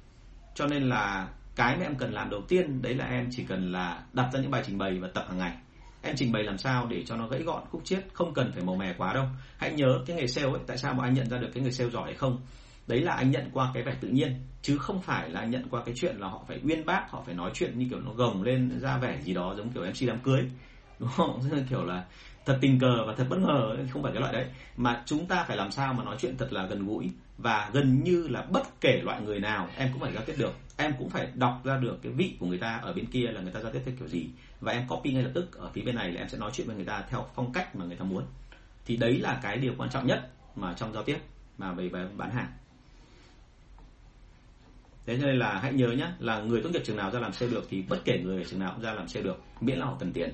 Cho 0.55 0.67
nên 0.67 0.89
là 0.89 1.27
cái 1.55 1.77
mà 1.77 1.83
em 1.83 1.95
cần 1.95 2.13
làm 2.13 2.29
đầu 2.29 2.41
tiên 2.41 2.81
đấy 2.81 2.95
là 2.95 3.05
em 3.05 3.27
chỉ 3.31 3.43
cần 3.43 3.71
là 3.71 4.03
đặt 4.13 4.29
ra 4.33 4.39
những 4.39 4.51
bài 4.51 4.63
trình 4.65 4.77
bày 4.77 4.99
và 4.99 5.07
tập 5.13 5.25
hàng 5.27 5.37
ngày 5.37 5.57
em 6.03 6.15
trình 6.15 6.31
bày 6.31 6.43
làm 6.43 6.57
sao 6.57 6.87
để 6.87 7.03
cho 7.05 7.15
nó 7.15 7.27
gãy 7.27 7.43
gọn, 7.43 7.63
khúc 7.71 7.81
chiết, 7.85 8.05
không 8.13 8.33
cần 8.33 8.51
phải 8.51 8.63
màu 8.63 8.75
mè 8.75 8.93
quá 8.97 9.13
đâu. 9.13 9.25
Hãy 9.57 9.73
nhớ 9.73 9.99
cái 10.05 10.17
nghề 10.17 10.27
sale 10.27 10.47
ấy, 10.47 10.59
tại 10.67 10.77
sao 10.77 10.93
mà 10.93 11.03
anh 11.03 11.13
nhận 11.13 11.29
ra 11.29 11.37
được 11.37 11.49
cái 11.53 11.63
người 11.63 11.71
sale 11.71 11.89
giỏi 11.89 12.03
hay 12.05 12.13
không? 12.13 12.41
Đấy 12.87 13.01
là 13.01 13.13
anh 13.13 13.31
nhận 13.31 13.49
qua 13.53 13.71
cái 13.73 13.83
vẻ 13.83 13.95
tự 14.01 14.07
nhiên, 14.07 14.41
chứ 14.61 14.77
không 14.77 15.01
phải 15.01 15.29
là 15.29 15.39
anh 15.39 15.51
nhận 15.51 15.69
qua 15.69 15.81
cái 15.85 15.95
chuyện 15.97 16.15
là 16.17 16.27
họ 16.27 16.45
phải 16.47 16.59
uyên 16.63 16.85
bác, 16.85 17.11
họ 17.11 17.23
phải 17.25 17.35
nói 17.35 17.51
chuyện 17.53 17.79
như 17.79 17.87
kiểu 17.89 17.99
nó 17.99 18.11
gồng 18.11 18.43
lên 18.43 18.79
ra 18.79 18.97
vẻ 18.97 19.21
gì 19.21 19.33
đó 19.33 19.53
giống 19.57 19.71
kiểu 19.71 19.83
mc 19.83 20.07
đám 20.07 20.19
cưới. 20.19 20.41
Đúng 20.99 21.09
không? 21.09 21.41
Kiểu 21.69 21.83
là 21.85 22.05
thật 22.45 22.57
tình 22.61 22.79
cờ 22.79 23.05
và 23.07 23.15
thật 23.15 23.25
bất 23.29 23.39
ngờ 23.39 23.77
không 23.91 24.03
phải 24.03 24.11
cái 24.11 24.21
loại 24.21 24.33
đấy. 24.33 24.45
Mà 24.77 25.03
chúng 25.05 25.25
ta 25.25 25.45
phải 25.47 25.57
làm 25.57 25.71
sao 25.71 25.93
mà 25.93 26.03
nói 26.03 26.15
chuyện 26.19 26.37
thật 26.37 26.53
là 26.53 26.65
gần 26.65 26.87
gũi 26.87 27.11
và 27.37 27.69
gần 27.73 28.03
như 28.03 28.27
là 28.27 28.41
bất 28.41 28.81
kể 28.81 29.01
loại 29.03 29.21
người 29.21 29.39
nào, 29.39 29.69
em 29.77 29.89
cũng 29.91 30.01
phải 30.01 30.13
giao 30.13 30.23
tiếp 30.25 30.35
được. 30.37 30.53
Em 30.77 30.93
cũng 30.99 31.09
phải 31.09 31.27
đọc 31.33 31.61
ra 31.63 31.77
được 31.77 31.99
cái 32.03 32.11
vị 32.11 32.35
của 32.39 32.45
người 32.45 32.57
ta 32.57 32.79
ở 32.83 32.93
bên 32.93 33.05
kia 33.05 33.27
là 33.31 33.41
người 33.41 33.51
ta 33.51 33.59
giao 33.59 33.71
tiếp 33.71 33.81
theo 33.85 33.95
kiểu 33.99 34.07
gì. 34.07 34.27
Và 34.61 34.71
em 34.71 34.87
copy 34.87 35.11
ngay 35.11 35.23
lập 35.23 35.31
tức 35.33 35.57
ở 35.57 35.69
phía 35.73 35.81
bên 35.81 35.95
này 35.95 36.11
là 36.11 36.21
em 36.21 36.29
sẽ 36.29 36.37
nói 36.37 36.51
chuyện 36.53 36.67
với 36.67 36.75
người 36.75 36.85
ta 36.85 37.03
theo 37.09 37.25
phong 37.35 37.53
cách 37.53 37.75
mà 37.75 37.85
người 37.85 37.95
ta 37.95 38.05
muốn. 38.05 38.23
Thì 38.85 38.97
đấy 38.97 39.19
là 39.19 39.39
cái 39.43 39.57
điều 39.57 39.73
quan 39.77 39.89
trọng 39.89 40.07
nhất 40.07 40.29
mà 40.55 40.73
trong 40.73 40.93
giao 40.93 41.03
tiếp 41.03 41.17
mà 41.57 41.73
về 41.73 41.89
bán 42.17 42.31
hàng. 42.31 42.47
Thế 45.05 45.17
nên 45.17 45.39
là 45.39 45.59
hãy 45.59 45.73
nhớ 45.73 45.87
nhé 45.87 46.07
là 46.19 46.41
người 46.41 46.61
tốt 46.61 46.69
nghiệp 46.69 46.81
trường 46.85 46.97
nào 46.97 47.11
ra 47.11 47.19
làm 47.19 47.33
sale 47.33 47.51
được 47.51 47.67
thì 47.69 47.83
bất 47.89 47.99
kể 48.05 48.19
người 48.23 48.37
ở 48.37 48.43
trường 48.49 48.59
nào 48.59 48.71
cũng 48.73 48.83
ra 48.83 48.93
làm 48.93 49.07
sale 49.07 49.23
được, 49.23 49.41
miễn 49.61 49.77
là 49.77 49.85
họ 49.85 49.97
cần 49.99 50.13
tiền 50.13 50.33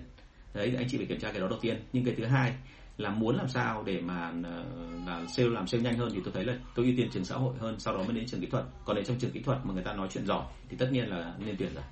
đấy 0.53 0.73
anh 0.77 0.87
chị 0.89 0.97
phải 0.97 1.05
kiểm 1.05 1.19
tra 1.19 1.31
cái 1.31 1.41
đó 1.41 1.47
đầu 1.47 1.59
tiên. 1.61 1.81
Nhưng 1.93 2.05
cái 2.05 2.15
thứ 2.17 2.25
hai 2.25 2.53
là 2.97 3.09
muốn 3.09 3.35
làm 3.35 3.49
sao 3.49 3.83
để 3.85 4.01
mà 4.01 4.33
ờ, 4.43 4.63
là 5.07 5.21
sale 5.27 5.49
làm 5.49 5.67
sale 5.67 5.83
nhanh 5.83 5.97
hơn 5.97 6.09
thì 6.13 6.21
tôi 6.23 6.33
thấy 6.33 6.45
là 6.45 6.53
tôi 6.75 6.85
ưu 6.85 6.93
tiên 6.97 7.09
trường 7.13 7.25
xã 7.25 7.35
hội 7.35 7.53
hơn 7.59 7.79
sau 7.79 7.97
đó 7.97 8.03
mới 8.03 8.15
đến 8.15 8.25
trường 8.27 8.41
kỹ 8.41 8.47
thuật. 8.47 8.65
Còn 8.85 8.95
nếu 8.95 9.05
trong 9.05 9.19
trường 9.19 9.31
kỹ 9.31 9.39
thuật 9.39 9.57
mà 9.63 9.73
người 9.73 9.83
ta 9.83 9.93
nói 9.93 10.07
chuyện 10.11 10.25
giỏi 10.25 10.43
thì 10.69 10.77
tất 10.77 10.89
nhiên 10.91 11.09
là 11.09 11.33
nên 11.45 11.55
tuyển 11.59 11.73
rồi. 11.73 11.83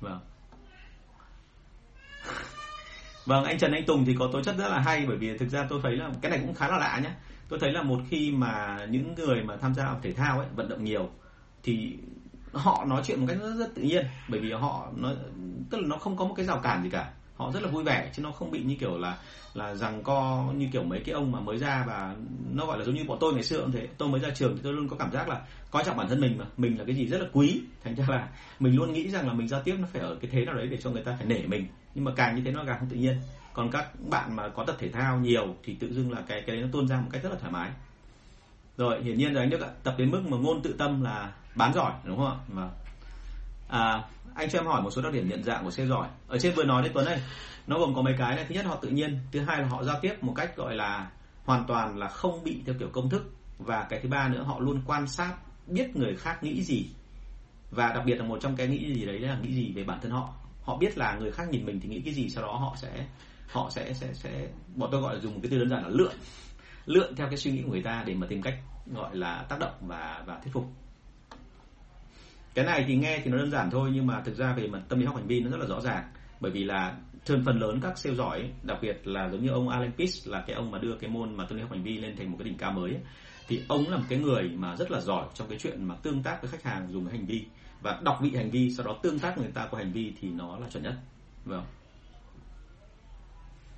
Vâng. 0.00 0.20
Vâng 3.26 3.44
anh 3.44 3.58
Trần 3.58 3.72
Anh 3.72 3.84
Tùng 3.86 4.04
thì 4.04 4.16
có 4.18 4.28
tố 4.32 4.42
chất 4.42 4.56
rất 4.58 4.68
là 4.68 4.80
hay 4.80 5.06
bởi 5.06 5.16
vì 5.16 5.38
thực 5.38 5.48
ra 5.48 5.66
tôi 5.68 5.80
thấy 5.82 5.96
là 5.96 6.10
cái 6.20 6.30
này 6.30 6.40
cũng 6.46 6.54
khá 6.54 6.68
là 6.68 6.78
lạ 6.78 7.00
nhé 7.02 7.10
tôi 7.48 7.58
thấy 7.58 7.72
là 7.72 7.82
một 7.82 8.00
khi 8.08 8.30
mà 8.30 8.78
những 8.90 9.14
người 9.14 9.42
mà 9.42 9.56
tham 9.56 9.74
gia 9.74 9.96
thể 10.02 10.12
thao 10.12 10.38
ấy 10.38 10.48
vận 10.56 10.68
động 10.68 10.84
nhiều 10.84 11.10
thì 11.62 11.96
họ 12.52 12.84
nói 12.84 13.02
chuyện 13.06 13.20
một 13.20 13.26
cách 13.28 13.36
rất, 13.40 13.54
rất 13.54 13.74
tự 13.74 13.82
nhiên. 13.82 14.06
Bởi 14.28 14.40
vì 14.40 14.52
họ 14.52 14.88
nói 14.96 15.16
tức 15.70 15.78
là 15.80 15.86
nó 15.86 15.96
không 15.96 16.16
có 16.16 16.24
một 16.24 16.34
cái 16.36 16.46
rào 16.46 16.60
cản 16.62 16.82
gì 16.82 16.90
cả 16.90 17.12
họ 17.34 17.50
rất 17.54 17.62
là 17.62 17.68
vui 17.68 17.84
vẻ 17.84 18.10
chứ 18.16 18.22
nó 18.22 18.30
không 18.30 18.50
bị 18.50 18.62
như 18.62 18.76
kiểu 18.80 18.98
là 18.98 19.16
là 19.54 19.74
rằng 19.74 20.02
co 20.02 20.52
như 20.56 20.68
kiểu 20.72 20.82
mấy 20.82 21.00
cái 21.00 21.14
ông 21.14 21.32
mà 21.32 21.40
mới 21.40 21.58
ra 21.58 21.84
và 21.86 22.14
nó 22.52 22.66
gọi 22.66 22.78
là 22.78 22.84
giống 22.84 22.94
như 22.94 23.04
bọn 23.04 23.18
tôi 23.20 23.34
ngày 23.34 23.42
xưa 23.42 23.60
cũng 23.60 23.72
thế. 23.72 23.88
Tôi 23.98 24.08
mới 24.08 24.20
ra 24.20 24.30
trường 24.30 24.56
thì 24.56 24.60
tôi 24.64 24.72
luôn 24.72 24.88
có 24.88 24.96
cảm 24.96 25.12
giác 25.12 25.28
là 25.28 25.40
coi 25.70 25.84
trọng 25.84 25.96
bản 25.96 26.08
thân 26.08 26.20
mình 26.20 26.38
mà. 26.38 26.44
Mình 26.56 26.78
là 26.78 26.84
cái 26.84 26.94
gì 26.94 27.06
rất 27.06 27.20
là 27.20 27.26
quý. 27.32 27.60
Thành 27.84 27.94
ra 27.94 28.04
là 28.08 28.28
mình 28.60 28.76
luôn 28.76 28.92
nghĩ 28.92 29.08
rằng 29.08 29.26
là 29.26 29.32
mình 29.32 29.48
giao 29.48 29.62
tiếp 29.62 29.76
nó 29.78 29.88
phải 29.92 30.02
ở 30.02 30.14
cái 30.20 30.30
thế 30.30 30.44
nào 30.44 30.54
đấy 30.54 30.66
để 30.66 30.78
cho 30.82 30.90
người 30.90 31.02
ta 31.02 31.14
phải 31.16 31.26
nể 31.26 31.46
mình. 31.46 31.66
Nhưng 31.94 32.04
mà 32.04 32.12
càng 32.16 32.36
như 32.36 32.42
thế 32.44 32.50
nó 32.50 32.64
càng 32.66 32.78
không 32.78 32.88
tự 32.88 32.96
nhiên. 32.96 33.16
Còn 33.52 33.70
các 33.70 33.88
bạn 34.10 34.36
mà 34.36 34.48
có 34.48 34.64
tập 34.64 34.76
thể 34.78 34.90
thao 34.90 35.18
nhiều 35.18 35.54
thì 35.64 35.74
tự 35.74 35.94
dưng 35.94 36.12
là 36.12 36.20
cái 36.20 36.42
cái 36.46 36.56
đấy 36.56 36.64
nó 36.64 36.68
tuôn 36.72 36.88
ra 36.88 37.00
một 37.00 37.08
cách 37.12 37.22
rất 37.22 37.32
là 37.32 37.38
thoải 37.40 37.52
mái. 37.52 37.70
Rồi 38.76 39.02
hiển 39.02 39.18
nhiên 39.18 39.34
rồi 39.34 39.42
anh 39.42 39.50
Đức 39.50 39.60
ạ. 39.60 39.68
Tập 39.82 39.94
đến 39.98 40.10
mức 40.10 40.22
mà 40.28 40.36
ngôn 40.36 40.62
tự 40.62 40.74
tâm 40.78 41.02
là 41.02 41.32
bán 41.54 41.74
giỏi 41.74 41.92
đúng 42.04 42.16
không 42.16 42.26
ạ? 42.26 42.36
Mà 42.48 42.68
à, 43.68 44.02
anh 44.34 44.50
cho 44.50 44.58
em 44.58 44.66
hỏi 44.66 44.82
một 44.82 44.90
số 44.90 45.02
đặc 45.02 45.12
điểm 45.12 45.28
nhận 45.28 45.44
dạng 45.44 45.64
của 45.64 45.70
xe 45.70 45.86
giỏi. 45.86 46.08
Ở 46.28 46.38
trên 46.38 46.54
vừa 46.54 46.64
nói 46.64 46.82
đấy 46.82 46.90
Tuấn 46.94 47.06
ơi, 47.06 47.18
nó 47.66 47.78
gồm 47.78 47.94
có 47.94 48.02
mấy 48.02 48.14
cái 48.18 48.36
này. 48.36 48.44
Thứ 48.48 48.54
nhất, 48.54 48.66
họ 48.66 48.76
tự 48.76 48.88
nhiên. 48.88 49.18
Thứ 49.32 49.40
hai 49.40 49.62
là 49.62 49.68
họ 49.68 49.84
giao 49.84 49.98
tiếp 50.00 50.14
một 50.20 50.32
cách 50.36 50.56
gọi 50.56 50.74
là 50.74 51.10
hoàn 51.44 51.64
toàn 51.66 51.98
là 51.98 52.08
không 52.08 52.44
bị 52.44 52.62
theo 52.66 52.74
kiểu 52.78 52.88
công 52.92 53.10
thức. 53.10 53.32
Và 53.58 53.86
cái 53.90 54.00
thứ 54.00 54.08
ba 54.08 54.28
nữa, 54.28 54.42
họ 54.42 54.58
luôn 54.58 54.82
quan 54.86 55.06
sát, 55.06 55.34
biết 55.66 55.96
người 55.96 56.16
khác 56.16 56.42
nghĩ 56.42 56.62
gì. 56.62 56.86
Và 57.70 57.92
đặc 57.92 58.02
biệt 58.06 58.14
là 58.14 58.24
một 58.24 58.38
trong 58.40 58.56
cái 58.56 58.68
nghĩ 58.68 58.94
gì 58.94 59.06
đấy 59.06 59.18
là 59.18 59.38
nghĩ 59.42 59.54
gì 59.54 59.72
về 59.72 59.84
bản 59.84 59.98
thân 60.02 60.10
họ. 60.10 60.34
Họ 60.62 60.76
biết 60.76 60.98
là 60.98 61.16
người 61.18 61.30
khác 61.30 61.48
nhìn 61.50 61.66
mình 61.66 61.80
thì 61.80 61.88
nghĩ 61.88 62.00
cái 62.00 62.14
gì, 62.14 62.28
sau 62.30 62.42
đó 62.42 62.52
họ 62.52 62.76
sẽ 62.76 63.06
họ 63.52 63.70
sẽ 63.70 63.94
sẽ 63.94 64.14
sẽ, 64.14 64.48
bọn 64.74 64.88
tôi 64.92 65.00
gọi 65.00 65.14
là 65.14 65.20
dùng 65.20 65.34
một 65.34 65.40
cái 65.42 65.50
từ 65.50 65.58
đơn 65.58 65.68
giản 65.68 65.82
là 65.82 65.88
lượn. 65.88 66.12
Lượn 66.86 67.16
theo 67.16 67.26
cái 67.28 67.36
suy 67.36 67.50
nghĩ 67.50 67.62
của 67.62 67.72
người 67.72 67.82
ta 67.82 68.02
để 68.06 68.14
mà 68.14 68.26
tìm 68.30 68.42
cách 68.42 68.54
gọi 68.94 69.16
là 69.16 69.46
tác 69.48 69.58
động 69.58 69.74
và 69.80 70.22
và 70.26 70.38
thuyết 70.42 70.52
phục 70.52 70.64
cái 72.54 72.64
này 72.64 72.84
thì 72.88 72.96
nghe 72.96 73.20
thì 73.24 73.30
nó 73.30 73.36
đơn 73.36 73.50
giản 73.50 73.70
thôi 73.70 73.90
nhưng 73.94 74.06
mà 74.06 74.20
thực 74.20 74.36
ra 74.36 74.52
về 74.52 74.66
mặt 74.66 74.80
tâm 74.88 74.98
lý 74.98 75.06
học 75.06 75.16
hành 75.16 75.26
vi 75.26 75.40
nó 75.40 75.50
rất 75.50 75.56
là 75.60 75.66
rõ 75.66 75.80
ràng. 75.80 76.04
Bởi 76.40 76.50
vì 76.50 76.64
là 76.64 76.96
thường 77.26 77.42
phần 77.46 77.60
lớn 77.60 77.80
các 77.82 77.98
sale 77.98 78.16
giỏi 78.16 78.50
đặc 78.62 78.78
biệt 78.82 79.06
là 79.06 79.28
giống 79.28 79.42
như 79.42 79.50
ông 79.50 79.68
Alan 79.68 79.92
Pitts 79.92 80.28
là 80.28 80.44
cái 80.46 80.56
ông 80.56 80.70
mà 80.70 80.78
đưa 80.78 80.96
cái 80.96 81.10
môn 81.10 81.36
mà 81.36 81.44
tâm 81.44 81.56
lý 81.56 81.62
học 81.62 81.72
hành 81.72 81.82
vi 81.82 81.98
lên 81.98 82.16
thành 82.16 82.30
một 82.30 82.36
cái 82.38 82.44
đỉnh 82.44 82.58
cao 82.58 82.72
mới 82.72 82.90
ấy, 82.90 83.00
thì 83.48 83.62
ông 83.68 83.88
là 83.88 83.96
một 83.96 84.04
cái 84.08 84.18
người 84.18 84.50
mà 84.54 84.76
rất 84.76 84.90
là 84.90 85.00
giỏi 85.00 85.26
trong 85.34 85.48
cái 85.48 85.58
chuyện 85.58 85.84
mà 85.84 85.94
tương 85.94 86.22
tác 86.22 86.42
với 86.42 86.50
khách 86.50 86.62
hàng 86.62 86.88
dùng 86.92 87.06
cái 87.06 87.16
hành 87.16 87.26
vi. 87.26 87.44
Và 87.82 88.00
đọc 88.02 88.18
vị 88.22 88.36
hành 88.36 88.50
vi 88.50 88.70
sau 88.70 88.86
đó 88.86 88.96
tương 89.02 89.18
tác 89.18 89.38
người 89.38 89.50
ta 89.54 89.66
qua 89.70 89.80
hành 89.80 89.92
vi 89.92 90.12
thì 90.20 90.28
nó 90.30 90.58
là 90.58 90.68
chuẩn 90.70 90.82
nhất. 90.82 90.94
Vâng. 91.44 91.64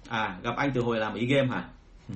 À 0.09 0.39
gặp 0.43 0.57
anh 0.57 0.71
từ 0.75 0.81
hồi 0.81 0.99
làm 0.99 1.15
ý 1.15 1.27
game 1.27 1.49
hả? 1.49 1.69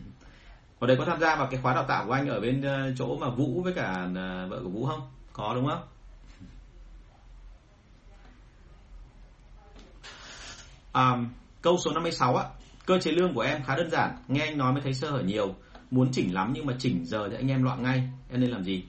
Ở 0.79 0.87
đây 0.87 0.97
có 0.97 1.05
tham 1.05 1.21
gia 1.21 1.37
vào 1.37 1.49
cái 1.51 1.61
khóa 1.63 1.75
đào 1.75 1.85
tạo 1.85 2.07
của 2.07 2.13
anh 2.13 2.29
ở 2.29 2.41
bên 2.41 2.63
ờ, 2.63 2.93
chỗ 2.99 3.17
mà 3.17 3.29
Vũ 3.29 3.63
với 3.63 3.73
cả 3.73 4.09
ờ, 4.15 4.49
vợ 4.49 4.61
của 4.63 4.71
Vũ 4.71 4.87
không? 4.87 5.01
Có 5.33 5.55
đúng 5.55 5.67
không 5.67 5.81
À, 10.93 11.17
câu 11.63 11.79
số 11.85 11.91
56 11.93 12.37
á, 12.37 12.45
cơ 12.87 12.99
chế 12.99 13.11
lương 13.11 13.35
của 13.35 13.41
em 13.41 13.63
khá 13.63 13.77
đơn 13.77 13.91
giản, 13.91 14.17
nghe 14.29 14.41
anh 14.41 14.59
nói 14.59 14.73
mới 14.73 14.83
thấy 14.83 14.95
sơ 14.95 15.11
hở 15.11 15.23
nhiều, 15.23 15.55
muốn 15.91 16.09
chỉnh 16.13 16.35
lắm 16.35 16.53
nhưng 16.55 16.67
mà 16.67 16.75
chỉnh 16.79 17.05
giờ 17.05 17.29
thì 17.31 17.37
anh 17.37 17.49
em 17.49 17.63
loạn 17.63 17.83
ngay, 17.83 18.03
em 18.31 18.41
nên 18.41 18.51
làm 18.51 18.65
gì? 18.65 18.85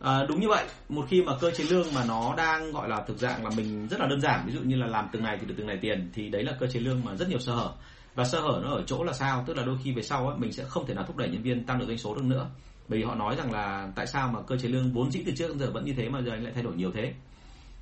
À, 0.00 0.24
đúng 0.28 0.40
như 0.40 0.48
vậy, 0.48 0.66
một 0.88 1.06
khi 1.08 1.22
mà 1.22 1.32
cơ 1.40 1.50
chế 1.50 1.64
lương 1.64 1.94
mà 1.94 2.04
nó 2.08 2.34
đang 2.36 2.72
gọi 2.72 2.88
là 2.88 3.04
thực 3.06 3.18
dạng 3.18 3.44
là 3.44 3.50
mình 3.56 3.88
rất 3.88 4.00
là 4.00 4.06
đơn 4.06 4.20
giản, 4.20 4.46
ví 4.46 4.52
dụ 4.52 4.60
như 4.60 4.76
là 4.76 4.86
làm 4.86 5.08
từng 5.12 5.22
này 5.22 5.38
thì 5.40 5.46
được 5.46 5.54
từng 5.58 5.66
này 5.66 5.78
tiền 5.82 6.10
thì 6.14 6.28
đấy 6.28 6.42
là 6.42 6.52
cơ 6.60 6.66
chế 6.66 6.80
lương 6.80 7.04
mà 7.04 7.14
rất 7.16 7.28
nhiều 7.28 7.38
sơ 7.38 7.54
hở. 7.54 7.72
Và 8.14 8.24
sơ 8.24 8.40
hở 8.40 8.60
nó 8.62 8.70
ở 8.70 8.82
chỗ 8.86 9.04
là 9.04 9.12
sao? 9.12 9.44
Tức 9.46 9.56
là 9.56 9.64
đôi 9.64 9.76
khi 9.84 9.92
về 9.92 10.02
sau 10.02 10.28
á, 10.28 10.34
mình 10.38 10.52
sẽ 10.52 10.64
không 10.64 10.86
thể 10.86 10.94
nào 10.94 11.04
thúc 11.04 11.16
đẩy 11.16 11.28
nhân 11.28 11.42
viên 11.42 11.64
tăng 11.64 11.78
được 11.78 11.86
doanh 11.86 11.98
số 11.98 12.14
được 12.14 12.24
nữa. 12.24 12.46
Bởi 12.88 12.98
vì 12.98 13.04
họ 13.04 13.14
nói 13.14 13.36
rằng 13.36 13.52
là 13.52 13.92
tại 13.94 14.06
sao 14.06 14.28
mà 14.28 14.40
cơ 14.46 14.56
chế 14.56 14.68
lương 14.68 14.92
vốn 14.92 15.10
dĩ 15.10 15.22
từ 15.26 15.32
trước 15.36 15.48
đến 15.48 15.58
giờ 15.58 15.70
vẫn 15.70 15.84
như 15.84 15.92
thế 15.96 16.08
mà 16.08 16.20
giờ 16.22 16.32
anh 16.32 16.44
lại 16.44 16.52
thay 16.54 16.62
đổi 16.62 16.74
nhiều 16.76 16.92
thế. 16.92 17.14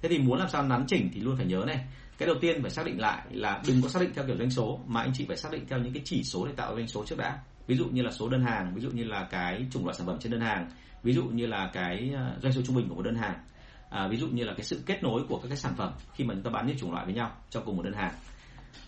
Thế 0.03 0.09
thì 0.09 0.19
muốn 0.19 0.39
làm 0.39 0.49
sao 0.49 0.63
nắn 0.63 0.85
chỉnh 0.87 1.11
thì 1.15 1.21
luôn 1.21 1.37
phải 1.37 1.47
nhớ 1.47 1.65
này, 1.67 1.85
cái 2.19 2.27
đầu 2.27 2.37
tiên 2.41 2.63
phải 2.63 2.71
xác 2.71 2.87
định 2.87 3.01
lại 3.01 3.27
là 3.31 3.63
đừng 3.67 3.83
có 3.83 3.89
xác 3.89 4.01
định 4.03 4.11
theo 4.15 4.27
kiểu 4.27 4.37
doanh 4.37 4.51
số 4.51 4.81
mà 4.87 5.01
anh 5.01 5.11
chị 5.15 5.25
phải 5.29 5.37
xác 5.37 5.53
định 5.53 5.67
theo 5.69 5.79
những 5.79 5.93
cái 5.93 6.03
chỉ 6.05 6.23
số 6.25 6.47
để 6.47 6.53
tạo 6.57 6.75
doanh 6.75 6.89
số 6.89 7.05
trước 7.05 7.19
đã. 7.19 7.39
Ví 7.67 7.77
dụ 7.77 7.85
như 7.87 8.03
là 8.03 8.11
số 8.11 8.29
đơn 8.29 8.45
hàng 8.45 8.75
ví 8.75 8.81
dụ 8.81 8.91
như 8.91 9.05
là 9.05 9.29
cái 9.31 9.67
chủng 9.71 9.85
loại 9.85 9.95
sản 9.95 10.07
phẩm 10.07 10.17
trên 10.21 10.33
đơn 10.33 10.41
hàng 10.41 10.71
ví 11.03 11.13
dụ 11.13 11.25
như 11.25 11.47
là 11.47 11.71
cái 11.73 12.11
ờ, 12.15 12.37
doanh 12.43 12.53
số 12.53 12.63
trung 12.63 12.77
bình 12.77 12.89
của 12.89 12.95
một 12.95 13.03
đơn 13.03 13.15
hàng 13.15 13.39
à, 13.93 14.09
ví 14.09 14.17
dụ 14.17 14.27
như 14.27 14.45
là 14.45 14.55
cái 14.57 14.65
sự 14.65 14.83
kết 14.87 15.03
nối 15.03 15.23
của 15.29 15.39
các 15.39 15.49
cái 15.49 15.57
sản 15.57 15.75
phẩm 15.77 15.93
khi 16.15 16.25
mà 16.25 16.35
chúng 16.35 16.43
ta 16.43 16.51
bán 16.51 16.67
những 16.67 16.79
chủng 16.79 16.93
loại 16.93 17.05
với 17.05 17.15
nhau 17.15 17.31
trong 17.51 17.65
cùng 17.65 17.77
một 17.77 17.83
đơn 17.83 17.93
hàng. 17.93 18.15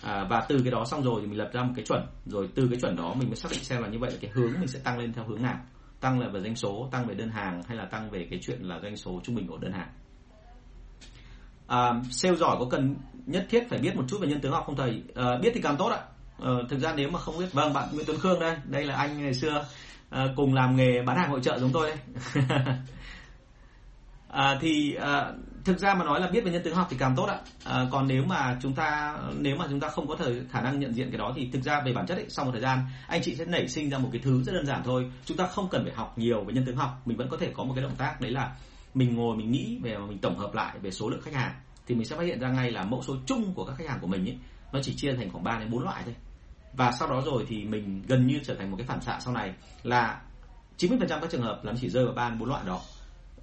À, 0.03 0.27
và 0.31 0.47
từ 0.49 0.61
cái 0.63 0.71
đó 0.71 0.85
xong 0.85 1.03
rồi 1.03 1.21
thì 1.21 1.27
mình 1.27 1.39
lập 1.39 1.51
ra 1.53 1.63
một 1.63 1.73
cái 1.77 1.85
chuẩn 1.85 2.07
rồi 2.27 2.49
từ 2.55 2.69
cái 2.69 2.81
chuẩn 2.81 2.97
đó 2.97 3.15
mình 3.15 3.29
mới 3.29 3.37
xác 3.37 3.49
định 3.51 3.65
xem 3.65 3.83
là 3.83 3.89
như 3.89 3.99
vậy 3.99 4.11
là 4.11 4.17
cái 4.21 4.31
hướng 4.35 4.53
mình 4.53 4.69
sẽ 4.69 4.79
tăng 4.79 4.99
lên 4.99 5.13
theo 5.13 5.25
hướng 5.25 5.43
nào. 5.43 5.61
Tăng 6.01 6.21
là 6.21 6.29
về 6.29 6.41
doanh 6.41 6.57
số 6.57 6.89
tăng 6.93 7.07
về 7.07 7.15
đơn 7.15 7.31
hàng 7.31 7.63
hay 7.69 7.77
là 7.77 7.85
tăng 7.85 8.11
về 8.11 8.27
cái 8.31 8.39
chuyện 8.43 8.63
là 8.63 8.81
doanh 8.83 8.97
số 8.97 9.21
trung 9.25 9.35
bình 9.35 9.47
của 9.47 9.59
đơn 9.59 9.73
hàng 9.73 9.89
à, 11.67 11.93
sale 12.11 12.37
giỏi 12.37 12.57
có 12.61 12.67
cần 12.71 12.97
nhất 13.27 13.47
thiết 13.51 13.67
phải 13.71 13.79
biết 13.79 13.97
một 13.97 14.05
chút 14.09 14.19
về 14.21 14.29
nhân 14.29 14.41
tướng 14.41 14.53
học 14.53 14.65
không 14.67 14.77
thầy. 14.77 15.03
À, 15.15 15.39
biết 15.43 15.51
thì 15.55 15.61
càng 15.63 15.77
tốt 15.77 15.89
ạ. 15.89 16.01
À, 16.43 16.51
thực 16.71 16.79
ra 16.79 16.93
nếu 16.97 17.11
mà 17.11 17.19
không 17.19 17.39
biết 17.39 17.53
vâng 17.53 17.73
bạn 17.73 17.89
Nguyễn 17.93 18.07
Tuấn 18.07 18.19
Khương 18.19 18.41
đây. 18.41 18.57
Đây 18.65 18.85
là 18.85 18.97
anh 18.97 19.23
ngày 19.23 19.35
xưa 19.35 19.67
à, 20.11 20.27
cùng 20.37 20.55
làm 20.55 20.77
nghề 20.77 21.03
bán 21.03 21.17
hàng 21.17 21.31
hội 21.31 21.41
trợ 21.43 21.59
giống 21.59 21.73
tôi 21.73 21.91
đây 21.91 21.99
à, 24.29 24.59
thì 24.61 24.95
à, 24.95 25.33
thực 25.65 25.79
ra 25.79 25.95
mà 25.95 26.05
nói 26.05 26.21
là 26.21 26.29
biết 26.29 26.45
về 26.45 26.53
nhân 26.53 26.63
tướng 26.63 26.75
học 26.75 26.87
thì 26.91 26.97
càng 27.01 27.15
tốt 27.17 27.25
ạ. 27.25 27.39
À, 27.65 27.87
còn 27.91 28.09
nếu 28.09 28.25
mà 28.25 28.57
chúng 28.63 28.73
ta 28.75 29.19
nếu 29.39 29.57
mà 29.57 29.67
chúng 29.71 29.81
ta 29.81 29.89
không 29.89 30.09
có 30.09 30.17
thời 30.17 30.43
khả 30.51 30.61
năng 30.61 30.81
nhận 30.81 30.95
diện 30.95 31.11
cái 31.11 31.19
đó 31.19 31.33
thì 31.37 31.49
thực 31.53 31.63
ra 31.63 31.81
về 31.87 31.93
bản 31.93 32.07
chất 32.07 32.19
ấy, 32.19 32.27
sau 32.29 32.45
một 32.45 32.51
thời 32.53 32.61
gian 32.61 32.79
anh 33.09 33.23
chị 33.25 33.35
sẽ 33.37 33.45
nảy 33.45 33.69
sinh 33.69 33.91
ra 33.91 33.99
một 33.99 34.09
cái 34.13 34.21
thứ 34.25 34.43
rất 34.43 34.53
đơn 34.53 34.67
giản 34.67 34.83
thôi. 34.85 35.11
Chúng 35.25 35.37
ta 35.37 35.47
không 35.47 35.69
cần 35.71 35.85
phải 35.85 35.95
học 35.95 36.19
nhiều 36.19 36.45
về 36.45 36.55
nhân 36.55 36.65
tướng 36.67 36.77
học. 36.77 37.01
Mình 37.05 37.17
vẫn 37.17 37.29
có 37.29 37.37
thể 37.37 37.51
có 37.55 37.65
một 37.65 37.73
cái 37.77 37.83
động 37.83 37.97
tác 37.99 38.21
đấy 38.21 38.31
là 38.31 38.53
mình 38.95 39.15
ngồi, 39.15 39.37
mình 39.37 39.51
nghĩ 39.51 39.79
về 39.83 39.99
mình 39.99 40.19
tổng 40.19 40.39
hợp 40.39 40.55
lại 40.55 40.79
về 40.79 40.91
số 40.91 41.11
lượng 41.11 41.21
khách 41.21 41.35
hàng, 41.35 41.55
thì 41.87 41.95
mình 41.95 42.05
sẽ 42.05 42.17
phát 42.17 42.23
hiện 42.23 42.41
ra 42.41 42.49
ngay 42.49 42.71
là 42.71 42.85
mẫu 42.85 43.03
số 43.03 43.17
chung 43.27 43.55
của 43.55 43.65
các 43.65 43.75
khách 43.77 43.89
hàng 43.89 43.99
của 44.01 44.07
mình 44.07 44.29
ấy, 44.29 44.39
nó 44.73 44.81
chỉ 44.83 44.95
chia 44.97 45.13
thành 45.13 45.31
khoảng 45.31 45.45
3 45.45 45.59
đến 45.59 45.71
4 45.71 45.83
loại 45.83 46.03
thôi. 46.05 46.15
Và 46.73 46.93
sau 46.93 47.09
đó 47.09 47.23
rồi 47.27 47.45
thì 47.49 47.65
mình 47.65 48.03
gần 48.09 48.27
như 48.27 48.41
trở 48.45 48.55
thành 48.55 48.71
một 48.71 48.77
cái 48.77 48.87
phản 48.87 49.01
xạ 49.01 49.19
sau 49.21 49.35
này 49.35 49.55
là 49.83 50.21
90% 50.79 51.21
các 51.21 51.31
trường 51.31 51.43
hợp 51.43 51.61
là 51.65 51.73
nó 51.73 51.79
chỉ 51.81 51.89
rơi 51.89 52.05
vào 52.05 52.15
ba 52.15 52.31
bốn 52.31 52.49
loại 52.49 52.63
đó. 52.67 52.81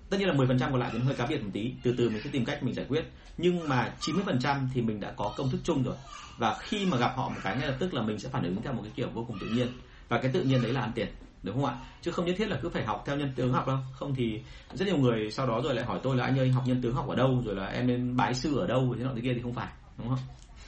Tất 0.09 0.17
nhiên 0.17 0.27
là 0.27 0.33
10% 0.33 0.59
còn 0.59 0.79
lại 0.79 0.89
thì 0.93 0.99
nó 0.99 1.05
hơi 1.05 1.15
cá 1.15 1.25
biệt 1.25 1.43
một 1.43 1.49
tí, 1.53 1.73
từ 1.83 1.95
từ 1.97 2.09
mình 2.09 2.21
sẽ 2.23 2.29
tìm 2.29 2.45
cách 2.45 2.63
mình 2.63 2.73
giải 2.73 2.85
quyết. 2.89 3.05
Nhưng 3.37 3.69
mà 3.69 3.93
90% 3.99 4.67
thì 4.73 4.81
mình 4.81 4.99
đã 4.99 5.11
có 5.11 5.33
công 5.37 5.49
thức 5.49 5.61
chung 5.63 5.83
rồi. 5.83 5.95
Và 6.37 6.57
khi 6.59 6.85
mà 6.85 6.97
gặp 6.97 7.13
họ 7.15 7.29
một 7.29 7.39
cái 7.43 7.57
ngay 7.57 7.67
lập 7.67 7.75
tức 7.79 7.93
là 7.93 8.01
mình 8.01 8.19
sẽ 8.19 8.29
phản 8.29 8.43
ứng 8.43 8.61
theo 8.61 8.73
một 8.73 8.81
cái 8.83 8.91
kiểu 8.95 9.09
vô 9.13 9.25
cùng 9.27 9.37
tự 9.41 9.47
nhiên. 9.47 9.67
Và 10.09 10.21
cái 10.21 10.31
tự 10.31 10.43
nhiên 10.43 10.61
đấy 10.61 10.73
là 10.73 10.81
ăn 10.81 10.91
tiền 10.95 11.07
đúng 11.43 11.55
không 11.55 11.65
ạ? 11.65 11.77
Chứ 12.01 12.11
không 12.11 12.25
nhất 12.25 12.35
thiết 12.37 12.47
là 12.47 12.59
cứ 12.61 12.69
phải 12.69 12.85
học 12.85 13.03
theo 13.05 13.17
nhân 13.17 13.33
tướng 13.35 13.53
học 13.53 13.67
đâu. 13.67 13.77
Không 13.93 14.15
thì 14.15 14.41
rất 14.73 14.85
nhiều 14.85 14.97
người 14.97 15.31
sau 15.31 15.47
đó 15.47 15.61
rồi 15.63 15.75
lại 15.75 15.85
hỏi 15.85 15.99
tôi 16.03 16.15
là 16.15 16.25
anh 16.25 16.39
ơi 16.39 16.49
học 16.49 16.63
nhân 16.67 16.81
tướng 16.81 16.95
học 16.95 17.07
ở 17.07 17.15
đâu? 17.15 17.41
Rồi 17.45 17.55
là 17.55 17.65
em 17.65 17.87
nên 17.87 18.17
bái 18.17 18.33
sư 18.33 18.59
ở 18.59 18.67
đâu? 18.67 18.95
Thế 18.97 19.03
nọ 19.03 19.11
thế 19.15 19.21
kia 19.21 19.33
thì 19.33 19.41
không 19.41 19.53
phải 19.53 19.69
đúng 19.97 20.09
không? 20.09 20.19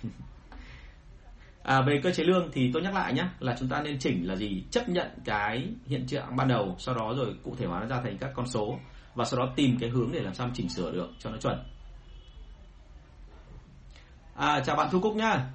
À, 1.63 1.81
về 1.81 1.99
cơ 2.03 2.11
chế 2.11 2.23
lương 2.23 2.49
thì 2.51 2.71
tôi 2.73 2.81
nhắc 2.81 2.95
lại 2.95 3.13
nhé 3.13 3.25
là 3.39 3.55
chúng 3.59 3.69
ta 3.69 3.81
nên 3.81 3.99
chỉnh 3.99 4.27
là 4.27 4.35
gì? 4.35 4.63
Chấp 4.71 4.89
nhận 4.89 5.07
cái 5.25 5.67
hiện 5.87 6.07
trạng 6.07 6.35
ban 6.35 6.47
đầu 6.47 6.75
sau 6.79 6.95
đó 6.95 7.13
rồi 7.17 7.35
cụ 7.43 7.55
thể 7.57 7.65
hóa 7.65 7.79
nó 7.79 7.85
ra 7.85 8.01
thành 8.01 8.17
các 8.17 8.31
con 8.35 8.47
số 8.47 8.79
và 9.15 9.25
sau 9.25 9.39
đó 9.39 9.53
tìm 9.55 9.77
cái 9.79 9.89
hướng 9.89 10.11
để 10.11 10.19
làm 10.19 10.33
sao 10.33 10.49
chỉnh 10.53 10.69
sửa 10.69 10.91
được 10.91 11.09
cho 11.19 11.29
nó 11.29 11.37
chuẩn. 11.37 11.63
À, 14.35 14.61
chào 14.65 14.75
bạn 14.75 14.87
thu 14.91 14.99
cúc 14.99 15.15
nhá 15.15 15.45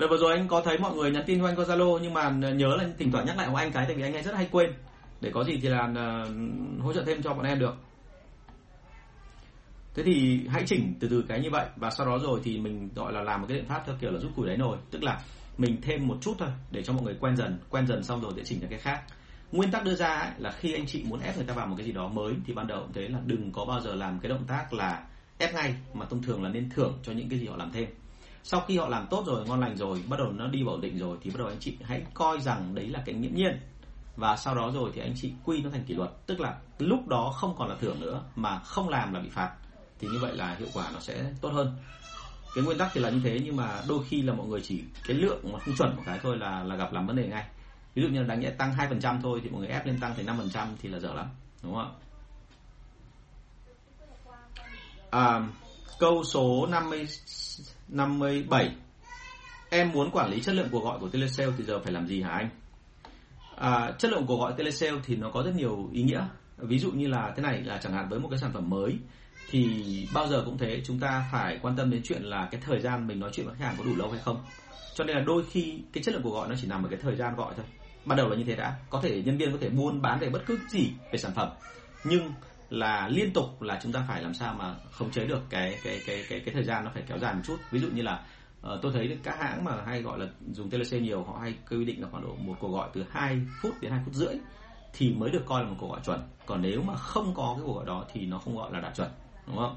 đợt 0.00 0.06
vừa 0.10 0.16
rồi 0.16 0.36
anh 0.36 0.48
có 0.48 0.62
thấy 0.64 0.78
mọi 0.78 0.94
người 0.94 1.10
nhắn 1.10 1.22
tin 1.26 1.40
cho 1.40 1.46
anh 1.46 1.56
qua 1.56 1.64
zalo 1.64 1.98
nhưng 1.98 2.14
mà 2.14 2.30
nhớ 2.30 2.76
là 2.76 2.88
thỉnh 2.98 3.12
thoảng 3.12 3.26
nhắc 3.26 3.38
lại 3.38 3.48
của 3.50 3.56
anh 3.56 3.72
cái 3.72 3.84
tại 3.86 3.96
vì 3.96 4.02
anh 4.02 4.14
ấy 4.14 4.22
rất 4.22 4.34
hay 4.34 4.48
quên. 4.50 4.72
Để 5.20 5.30
có 5.34 5.44
gì 5.44 5.58
thì 5.62 5.68
là 5.68 5.84
uh, 5.84 6.82
hỗ 6.82 6.92
trợ 6.92 7.02
thêm 7.06 7.22
cho 7.22 7.34
bọn 7.34 7.44
em 7.44 7.58
được. 7.58 7.74
Thế 9.94 10.02
thì 10.02 10.40
hãy 10.48 10.62
chỉnh 10.66 10.94
từ 11.00 11.08
từ 11.08 11.24
cái 11.28 11.40
như 11.40 11.50
vậy 11.50 11.66
và 11.76 11.90
sau 11.90 12.06
đó 12.06 12.18
rồi 12.18 12.40
thì 12.44 12.58
mình 12.58 12.88
gọi 12.94 13.12
là 13.12 13.22
làm 13.22 13.40
một 13.40 13.46
cái 13.48 13.58
biện 13.58 13.68
pháp 13.68 13.82
theo 13.86 13.96
kiểu 14.00 14.10
là 14.10 14.18
rút 14.18 14.30
củi 14.36 14.46
đáy 14.46 14.56
nồi. 14.56 14.76
Tức 14.90 15.02
là 15.02 15.20
mình 15.58 15.80
thêm 15.82 16.08
một 16.08 16.16
chút 16.20 16.34
thôi 16.38 16.48
để 16.70 16.82
cho 16.82 16.92
mọi 16.92 17.02
người 17.02 17.16
quen 17.20 17.36
dần 17.36 17.58
quen 17.70 17.86
dần 17.86 18.02
xong 18.02 18.20
rồi 18.20 18.32
sẽ 18.36 18.42
chỉnh 18.44 18.60
ra 18.60 18.68
cái 18.70 18.78
khác. 18.78 19.02
Nguyên 19.52 19.70
tắc 19.70 19.84
đưa 19.84 19.94
ra 19.94 20.14
ấy, 20.14 20.30
là 20.38 20.50
khi 20.50 20.72
anh 20.72 20.86
chị 20.86 21.04
muốn 21.08 21.20
ép 21.20 21.36
người 21.36 21.46
ta 21.46 21.54
vào 21.54 21.66
một 21.66 21.74
cái 21.78 21.86
gì 21.86 21.92
đó 21.92 22.08
mới 22.08 22.34
thì 22.46 22.54
ban 22.54 22.66
đầu 22.66 22.80
cũng 22.80 22.92
thế 22.92 23.08
là 23.08 23.18
đừng 23.26 23.52
có 23.52 23.64
bao 23.64 23.80
giờ 23.80 23.94
làm 23.94 24.18
cái 24.20 24.28
động 24.28 24.44
tác 24.48 24.72
là 24.72 25.06
ép 25.38 25.54
ngay 25.54 25.74
mà 25.94 26.06
thông 26.10 26.22
thường 26.22 26.42
là 26.42 26.48
nên 26.48 26.70
thưởng 26.70 26.98
cho 27.02 27.12
những 27.12 27.28
cái 27.28 27.38
gì 27.38 27.46
họ 27.46 27.56
làm 27.56 27.72
thêm 27.72 27.88
sau 28.42 28.60
khi 28.60 28.78
họ 28.78 28.88
làm 28.88 29.06
tốt 29.10 29.24
rồi 29.26 29.46
ngon 29.46 29.60
lành 29.60 29.76
rồi 29.76 30.02
bắt 30.08 30.16
đầu 30.18 30.32
nó 30.32 30.46
đi 30.46 30.62
vào 30.62 30.76
định 30.76 30.98
rồi 30.98 31.18
thì 31.22 31.30
bắt 31.30 31.38
đầu 31.38 31.48
anh 31.48 31.58
chị 31.60 31.76
hãy 31.82 32.02
coi 32.14 32.40
rằng 32.40 32.74
đấy 32.74 32.88
là 32.88 33.02
cái 33.06 33.14
nghiễm 33.14 33.34
nhiên. 33.34 33.60
Và 34.16 34.36
sau 34.36 34.54
đó 34.54 34.70
rồi 34.74 34.90
thì 34.94 35.00
anh 35.00 35.14
chị 35.16 35.32
quy 35.44 35.62
nó 35.62 35.70
thành 35.70 35.84
kỷ 35.84 35.94
luật. 35.94 36.10
Tức 36.26 36.40
là 36.40 36.58
lúc 36.78 37.08
đó 37.08 37.32
không 37.36 37.54
còn 37.58 37.68
là 37.68 37.76
thưởng 37.80 38.00
nữa 38.00 38.22
mà 38.36 38.58
không 38.58 38.88
làm 38.88 39.12
là 39.12 39.20
bị 39.20 39.28
phạt. 39.28 39.50
Thì 39.98 40.08
như 40.08 40.18
vậy 40.18 40.36
là 40.36 40.54
hiệu 40.54 40.68
quả 40.74 40.90
nó 40.94 41.00
sẽ 41.00 41.32
tốt 41.40 41.48
hơn. 41.48 41.76
Cái 42.54 42.64
nguyên 42.64 42.78
tắc 42.78 42.90
thì 42.92 43.00
là 43.00 43.10
như 43.10 43.20
thế 43.24 43.40
nhưng 43.44 43.56
mà 43.56 43.82
đôi 43.88 44.04
khi 44.08 44.22
là 44.22 44.32
mọi 44.32 44.46
người 44.46 44.60
chỉ 44.60 44.82
cái 45.06 45.16
lượng 45.16 45.52
mà 45.52 45.58
không 45.58 45.74
chuẩn 45.76 45.96
một 45.96 46.02
cái 46.06 46.18
thôi 46.22 46.36
là 46.36 46.64
là 46.64 46.76
gặp 46.76 46.92
làm 46.92 47.06
vấn 47.06 47.16
đề 47.16 47.28
ngay. 47.28 47.44
Ví 47.94 48.02
dụ 48.02 48.08
như 48.08 48.20
là 48.20 48.26
đáng 48.26 48.40
nhẽ 48.40 48.50
tăng 48.50 48.74
hai 48.74 48.88
phần 48.88 49.00
trăm 49.00 49.22
thôi 49.22 49.40
thì 49.42 49.50
mọi 49.50 49.60
người 49.60 49.70
ép 49.70 49.86
lên 49.86 50.00
tăng 50.00 50.14
thành 50.16 50.26
năm 50.26 50.36
phần 50.38 50.50
trăm 50.50 50.68
thì 50.82 50.88
là 50.88 50.98
dở 50.98 51.12
lắm 51.14 51.26
đúng 51.62 51.74
không 51.74 51.82
ạ? 51.82 51.96
À, 55.10 55.48
câu 55.98 56.24
số 56.24 56.66
50 56.66 57.08
57 57.92 58.70
em 59.70 59.92
muốn 59.92 60.10
quản 60.10 60.30
lý 60.30 60.40
chất 60.40 60.54
lượng 60.54 60.68
cuộc 60.70 60.84
gọi 60.84 60.98
của 60.98 61.08
telesale 61.08 61.52
thì 61.58 61.64
giờ 61.64 61.80
phải 61.84 61.92
làm 61.92 62.06
gì 62.06 62.22
hả 62.22 62.30
anh? 62.30 62.50
À, 63.56 63.92
chất 63.98 64.10
lượng 64.10 64.26
cuộc 64.26 64.40
gọi 64.40 64.52
telesale 64.58 64.98
thì 65.04 65.16
nó 65.16 65.30
có 65.30 65.42
rất 65.42 65.54
nhiều 65.54 65.88
ý 65.92 66.02
nghĩa. 66.02 66.24
Ví 66.56 66.78
dụ 66.78 66.90
như 66.90 67.08
là 67.08 67.32
thế 67.36 67.42
này 67.42 67.62
là 67.62 67.78
chẳng 67.82 67.92
hạn 67.92 68.08
với 68.08 68.20
một 68.20 68.28
cái 68.30 68.38
sản 68.38 68.50
phẩm 68.54 68.70
mới 68.70 68.98
thì 69.50 69.84
bao 70.14 70.28
giờ 70.28 70.42
cũng 70.44 70.58
thế 70.58 70.80
chúng 70.84 70.98
ta 70.98 71.28
phải 71.32 71.58
quan 71.62 71.76
tâm 71.76 71.90
đến 71.90 72.00
chuyện 72.04 72.22
là 72.22 72.48
cái 72.50 72.60
thời 72.64 72.80
gian 72.80 73.06
mình 73.06 73.20
nói 73.20 73.30
chuyện 73.32 73.46
với 73.46 73.54
khách 73.54 73.64
hàng 73.64 73.74
có 73.78 73.84
đủ 73.84 73.96
lâu 73.96 74.10
hay 74.10 74.20
không. 74.24 74.44
Cho 74.94 75.04
nên 75.04 75.16
là 75.16 75.22
đôi 75.22 75.44
khi 75.50 75.82
cái 75.92 76.02
chất 76.02 76.14
lượng 76.14 76.22
cuộc 76.22 76.30
gọi 76.32 76.48
nó 76.48 76.54
chỉ 76.60 76.66
nằm 76.66 76.82
ở 76.82 76.88
cái 76.88 76.98
thời 77.02 77.16
gian 77.16 77.36
gọi 77.36 77.54
thôi. 77.56 77.66
Ban 78.04 78.18
đầu 78.18 78.28
là 78.28 78.36
như 78.36 78.44
thế 78.44 78.56
đã. 78.56 78.76
Có 78.90 79.00
thể 79.02 79.22
nhân 79.22 79.38
viên 79.38 79.52
có 79.52 79.58
thể 79.60 79.68
buôn 79.68 80.02
bán 80.02 80.18
về 80.18 80.30
bất 80.30 80.42
cứ 80.46 80.58
gì 80.68 80.92
về 81.12 81.18
sản 81.18 81.32
phẩm. 81.34 81.48
Nhưng 82.04 82.32
là 82.70 83.08
liên 83.08 83.32
tục 83.32 83.62
là 83.62 83.80
chúng 83.82 83.92
ta 83.92 84.04
phải 84.08 84.22
làm 84.22 84.34
sao 84.34 84.54
mà 84.54 84.74
khống 84.90 85.10
chế 85.10 85.24
được 85.24 85.42
cái 85.50 85.78
cái 85.84 86.00
cái 86.06 86.24
cái 86.28 86.40
cái 86.40 86.54
thời 86.54 86.64
gian 86.64 86.84
nó 86.84 86.90
phải 86.94 87.02
kéo 87.08 87.18
dài 87.18 87.34
một 87.34 87.40
chút. 87.44 87.56
Ví 87.70 87.80
dụ 87.80 87.88
như 87.88 88.02
là 88.02 88.24
uh, 88.72 88.82
tôi 88.82 88.92
thấy 88.92 89.18
các 89.22 89.38
hãng 89.38 89.64
mà 89.64 89.72
hay 89.86 90.02
gọi 90.02 90.18
là 90.18 90.26
dùng 90.52 90.70
TLC 90.70 90.92
nhiều 90.92 91.24
họ 91.24 91.38
hay 91.42 91.54
quy 91.70 91.84
định 91.84 92.02
là 92.02 92.08
khoảng 92.10 92.22
độ 92.22 92.34
một 92.34 92.56
cuộc 92.60 92.68
gọi 92.68 92.88
từ 92.92 93.04
2 93.10 93.40
phút 93.62 93.74
đến 93.80 93.90
2 93.90 94.00
phút 94.04 94.14
rưỡi 94.14 94.34
thì 94.92 95.14
mới 95.14 95.30
được 95.30 95.42
coi 95.46 95.62
là 95.62 95.68
một 95.68 95.76
cuộc 95.78 95.90
gọi 95.90 96.00
chuẩn. 96.04 96.20
Còn 96.46 96.62
nếu 96.62 96.82
mà 96.82 96.94
không 96.94 97.34
có 97.34 97.54
cái 97.56 97.64
cuộc 97.66 97.74
gọi 97.74 97.86
đó 97.86 98.04
thì 98.12 98.26
nó 98.26 98.38
không 98.38 98.56
gọi 98.56 98.72
là 98.72 98.80
đạt 98.80 98.94
chuẩn 98.96 99.08
đúng 99.46 99.56
không? 99.56 99.76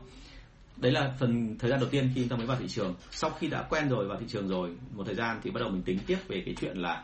Đấy 0.77 0.91
là 0.91 1.13
phần 1.19 1.57
thời 1.59 1.69
gian 1.69 1.79
đầu 1.79 1.89
tiên 1.89 2.09
khi 2.15 2.21
chúng 2.21 2.29
ta 2.29 2.35
mới 2.35 2.45
vào 2.45 2.57
thị 2.57 2.67
trường. 2.67 2.95
Sau 3.11 3.29
khi 3.29 3.47
đã 3.47 3.61
quen 3.69 3.89
rồi 3.89 4.07
vào 4.07 4.19
thị 4.19 4.25
trường 4.29 4.47
rồi 4.47 4.75
một 4.91 5.03
thời 5.05 5.15
gian 5.15 5.39
thì 5.43 5.51
bắt 5.51 5.59
đầu 5.59 5.69
mình 5.69 5.83
tính 5.83 5.99
tiếp 6.07 6.17
về 6.27 6.43
cái 6.45 6.55
chuyện 6.61 6.77
là 6.77 7.03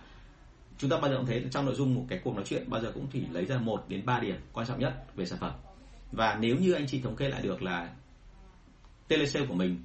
chúng 0.77 0.89
ta 0.89 0.97
bao 0.97 1.11
giờ 1.11 1.17
cũng 1.17 1.25
thấy 1.25 1.45
trong 1.51 1.65
nội 1.65 1.75
dung 1.75 1.95
một 1.95 2.05
cái 2.09 2.19
cuộc 2.23 2.35
nói 2.35 2.43
chuyện 2.47 2.69
bao 2.69 2.81
giờ 2.81 2.91
cũng 2.93 3.07
chỉ 3.13 3.23
lấy 3.31 3.45
ra 3.45 3.57
một 3.57 3.85
đến 3.87 4.05
ba 4.05 4.19
điểm 4.19 4.35
quan 4.53 4.67
trọng 4.67 4.79
nhất 4.79 5.15
về 5.15 5.25
sản 5.25 5.39
phẩm 5.39 5.51
và 6.11 6.37
nếu 6.41 6.55
như 6.55 6.73
anh 6.73 6.87
chị 6.87 7.01
thống 7.01 7.15
kê 7.15 7.29
lại 7.29 7.41
được 7.41 7.63
là 7.63 7.89
telesale 9.07 9.45
của 9.45 9.53
mình 9.53 9.77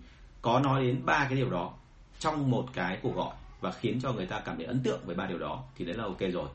có 0.43 0.61
nói 0.61 0.83
đến 0.85 1.05
ba 1.05 1.27
cái 1.29 1.37
điều 1.37 1.51
đó 1.51 1.75
trong 2.19 2.51
một 2.51 2.67
cái 2.73 2.99
cuộc 3.03 3.15
gọi 3.17 3.35
và 3.61 3.73
khiến 3.73 4.01
cho 4.01 4.13
người 4.13 4.27
ta 4.27 4.41
cảm 4.41 4.57
thấy 4.57 4.67
ấn 4.67 4.83
tượng 4.83 5.01
với 5.05 5.17
ba 5.17 5.27
điều 5.27 5.39
đó, 5.39 5.65
thì 5.77 5.85
đấy 5.85 5.97
là 5.97 6.05
ok 6.05 6.21
rồi. 6.33 6.49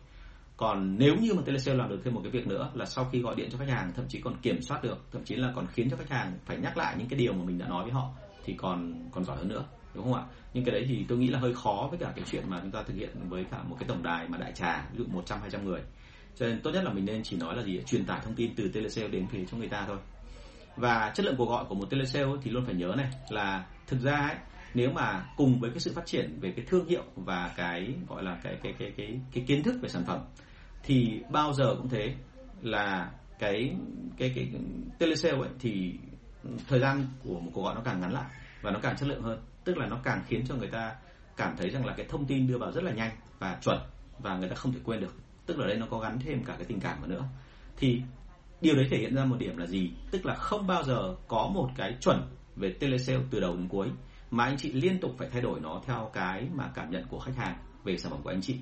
Còn 0.57 0.97
nếu 0.97 1.15
như 1.15 1.33
mà 1.33 1.41
telesale 1.45 1.77
làm 1.77 1.89
được 1.89 2.01
thêm 2.03 2.13
một 2.13 2.21
cái 2.23 2.31
việc 2.31 2.47
nữa 2.47 2.71
là 2.73 2.85
sau 2.85 3.09
khi 3.11 3.19
gọi 3.19 3.35
điện 3.35 3.49
cho 3.51 3.57
khách 3.57 3.69
hàng, 3.69 3.91
thậm 3.95 4.05
chí 4.09 4.21
còn 4.21 4.35
kiểm 4.41 4.61
soát 4.61 4.83
được, 4.83 5.05
thậm 5.11 5.23
chí 5.23 5.35
là 5.35 5.51
còn 5.55 5.67
khiến 5.67 5.89
cho 5.89 5.97
khách 5.97 6.09
hàng 6.09 6.37
phải 6.45 6.57
nhắc 6.57 6.77
lại 6.77 6.95
những 6.97 7.07
cái 7.09 7.19
điều 7.19 7.33
mà 7.33 7.43
mình 7.43 7.57
đã 7.57 7.67
nói 7.67 7.83
với 7.83 7.93
họ, 7.93 8.11
thì 8.45 8.53
còn 8.53 9.09
còn 9.11 9.25
giỏi 9.25 9.37
hơn 9.37 9.47
nữa, 9.47 9.65
đúng 9.93 10.03
không 10.03 10.13
ạ? 10.13 10.23
Nhưng 10.53 10.65
cái 10.65 10.73
đấy 10.73 10.85
thì 10.87 11.05
tôi 11.07 11.17
nghĩ 11.17 11.27
là 11.27 11.39
hơi 11.39 11.53
khó 11.53 11.87
với 11.89 11.99
cả 11.99 12.13
cái 12.15 12.25
chuyện 12.31 12.43
mà 12.49 12.59
chúng 12.61 12.71
ta 12.71 12.83
thực 12.83 12.93
hiện 12.93 13.09
với 13.29 13.45
cả 13.51 13.63
một 13.63 13.75
cái 13.79 13.89
tổng 13.89 14.03
đài 14.03 14.27
mà 14.29 14.37
đại 14.37 14.51
trà, 14.55 14.89
ví 14.91 14.97
dụ 14.97 15.05
100 15.13 15.41
200 15.41 15.65
người 15.65 15.81
cho 16.39 16.47
nên 16.47 16.61
tốt 16.61 16.71
nhất 16.71 16.83
là 16.83 16.93
mình 16.93 17.05
nên 17.05 17.23
chỉ 17.23 17.37
nói 17.37 17.55
là 17.55 17.63
gì 17.63 17.81
truyền 17.85 18.05
tải 18.05 18.19
thông 18.23 18.35
tin 18.35 18.55
từ 18.55 18.69
telesale 18.73 19.07
đến 19.07 19.27
phía 19.27 19.45
cho 19.51 19.57
người 19.57 19.67
ta 19.67 19.85
thôi. 19.87 19.97
Và 20.75 21.11
chất 21.15 21.25
lượng 21.25 21.35
cuộc 21.37 21.49
gọi 21.49 21.65
của 21.65 21.75
một 21.75 21.85
telesale 21.89 22.31
thì 22.43 22.51
luôn 22.51 22.65
phải 22.65 22.75
nhớ 22.75 22.93
này 22.97 23.09
là 23.29 23.65
thực 23.87 24.01
ra 24.01 24.17
ấy, 24.17 24.35
nếu 24.73 24.91
mà 24.91 25.25
cùng 25.37 25.59
với 25.59 25.69
cái 25.69 25.79
sự 25.79 25.93
phát 25.95 26.05
triển 26.05 26.39
về 26.41 26.51
cái 26.51 26.65
thương 26.65 26.87
hiệu 26.87 27.03
và 27.15 27.53
cái 27.55 27.93
gọi 28.07 28.23
là 28.23 28.39
cái 28.43 28.57
cái 28.63 28.73
cái 28.79 28.93
cái 28.97 29.19
cái 29.33 29.43
kiến 29.47 29.63
thức 29.63 29.75
về 29.81 29.89
sản 29.89 30.03
phẩm 30.07 30.19
thì 30.83 31.21
bao 31.29 31.53
giờ 31.53 31.75
cũng 31.77 31.89
thế 31.89 32.13
là 32.61 33.11
cái 33.39 33.75
cái 34.17 34.31
cái, 34.35 34.49
cái 34.51 34.61
telesale 34.99 35.37
ấy 35.37 35.49
thì 35.59 35.93
thời 36.67 36.79
gian 36.79 37.07
của 37.23 37.39
một 37.39 37.51
cuộc 37.53 37.63
gọi 37.63 37.75
nó 37.75 37.81
càng 37.85 38.01
ngắn 38.01 38.11
lại 38.11 38.29
và 38.61 38.71
nó 38.71 38.79
càng 38.79 38.97
chất 38.97 39.09
lượng 39.09 39.21
hơn. 39.21 39.39
Tức 39.63 39.77
là 39.77 39.87
nó 39.87 39.99
càng 40.03 40.21
khiến 40.27 40.43
cho 40.47 40.55
người 40.55 40.67
ta 40.67 40.95
cảm 41.37 41.55
thấy 41.57 41.69
rằng 41.69 41.85
là 41.85 41.93
cái 41.97 42.05
thông 42.09 42.25
tin 42.25 42.47
đưa 42.47 42.57
vào 42.57 42.71
rất 42.71 42.83
là 42.83 42.91
nhanh 42.91 43.11
và 43.39 43.57
chuẩn 43.61 43.79
và 44.19 44.37
người 44.37 44.49
ta 44.49 44.55
không 44.55 44.73
thể 44.73 44.79
quên 44.83 44.99
được 44.99 45.15
tức 45.49 45.59
là 45.59 45.67
đây 45.67 45.77
nó 45.77 45.85
có 45.89 45.99
gắn 45.99 46.19
thêm 46.19 46.43
cả 46.43 46.53
cái 46.57 46.65
tình 46.65 46.79
cảm 46.79 46.99
vào 46.99 47.09
nữa. 47.09 47.23
Thì 47.77 48.01
điều 48.61 48.75
đấy 48.75 48.87
thể 48.91 48.97
hiện 48.97 49.15
ra 49.15 49.25
một 49.25 49.35
điểm 49.39 49.57
là 49.57 49.65
gì? 49.65 49.91
Tức 50.11 50.25
là 50.25 50.35
không 50.35 50.67
bao 50.67 50.83
giờ 50.83 51.15
có 51.27 51.51
một 51.53 51.69
cái 51.77 51.95
chuẩn 52.01 52.21
về 52.55 52.71
telesale 52.71 53.19
từ 53.31 53.39
đầu 53.39 53.55
đến 53.55 53.67
cuối 53.67 53.87
mà 54.31 54.45
anh 54.45 54.57
chị 54.57 54.73
liên 54.73 54.99
tục 54.99 55.15
phải 55.17 55.29
thay 55.31 55.41
đổi 55.41 55.59
nó 55.59 55.81
theo 55.85 56.09
cái 56.13 56.47
mà 56.55 56.71
cảm 56.75 56.91
nhận 56.91 57.03
của 57.09 57.19
khách 57.19 57.35
hàng 57.37 57.57
về 57.83 57.97
sản 57.97 58.11
phẩm 58.11 58.21
của 58.23 58.29
anh 58.29 58.41
chị. 58.41 58.55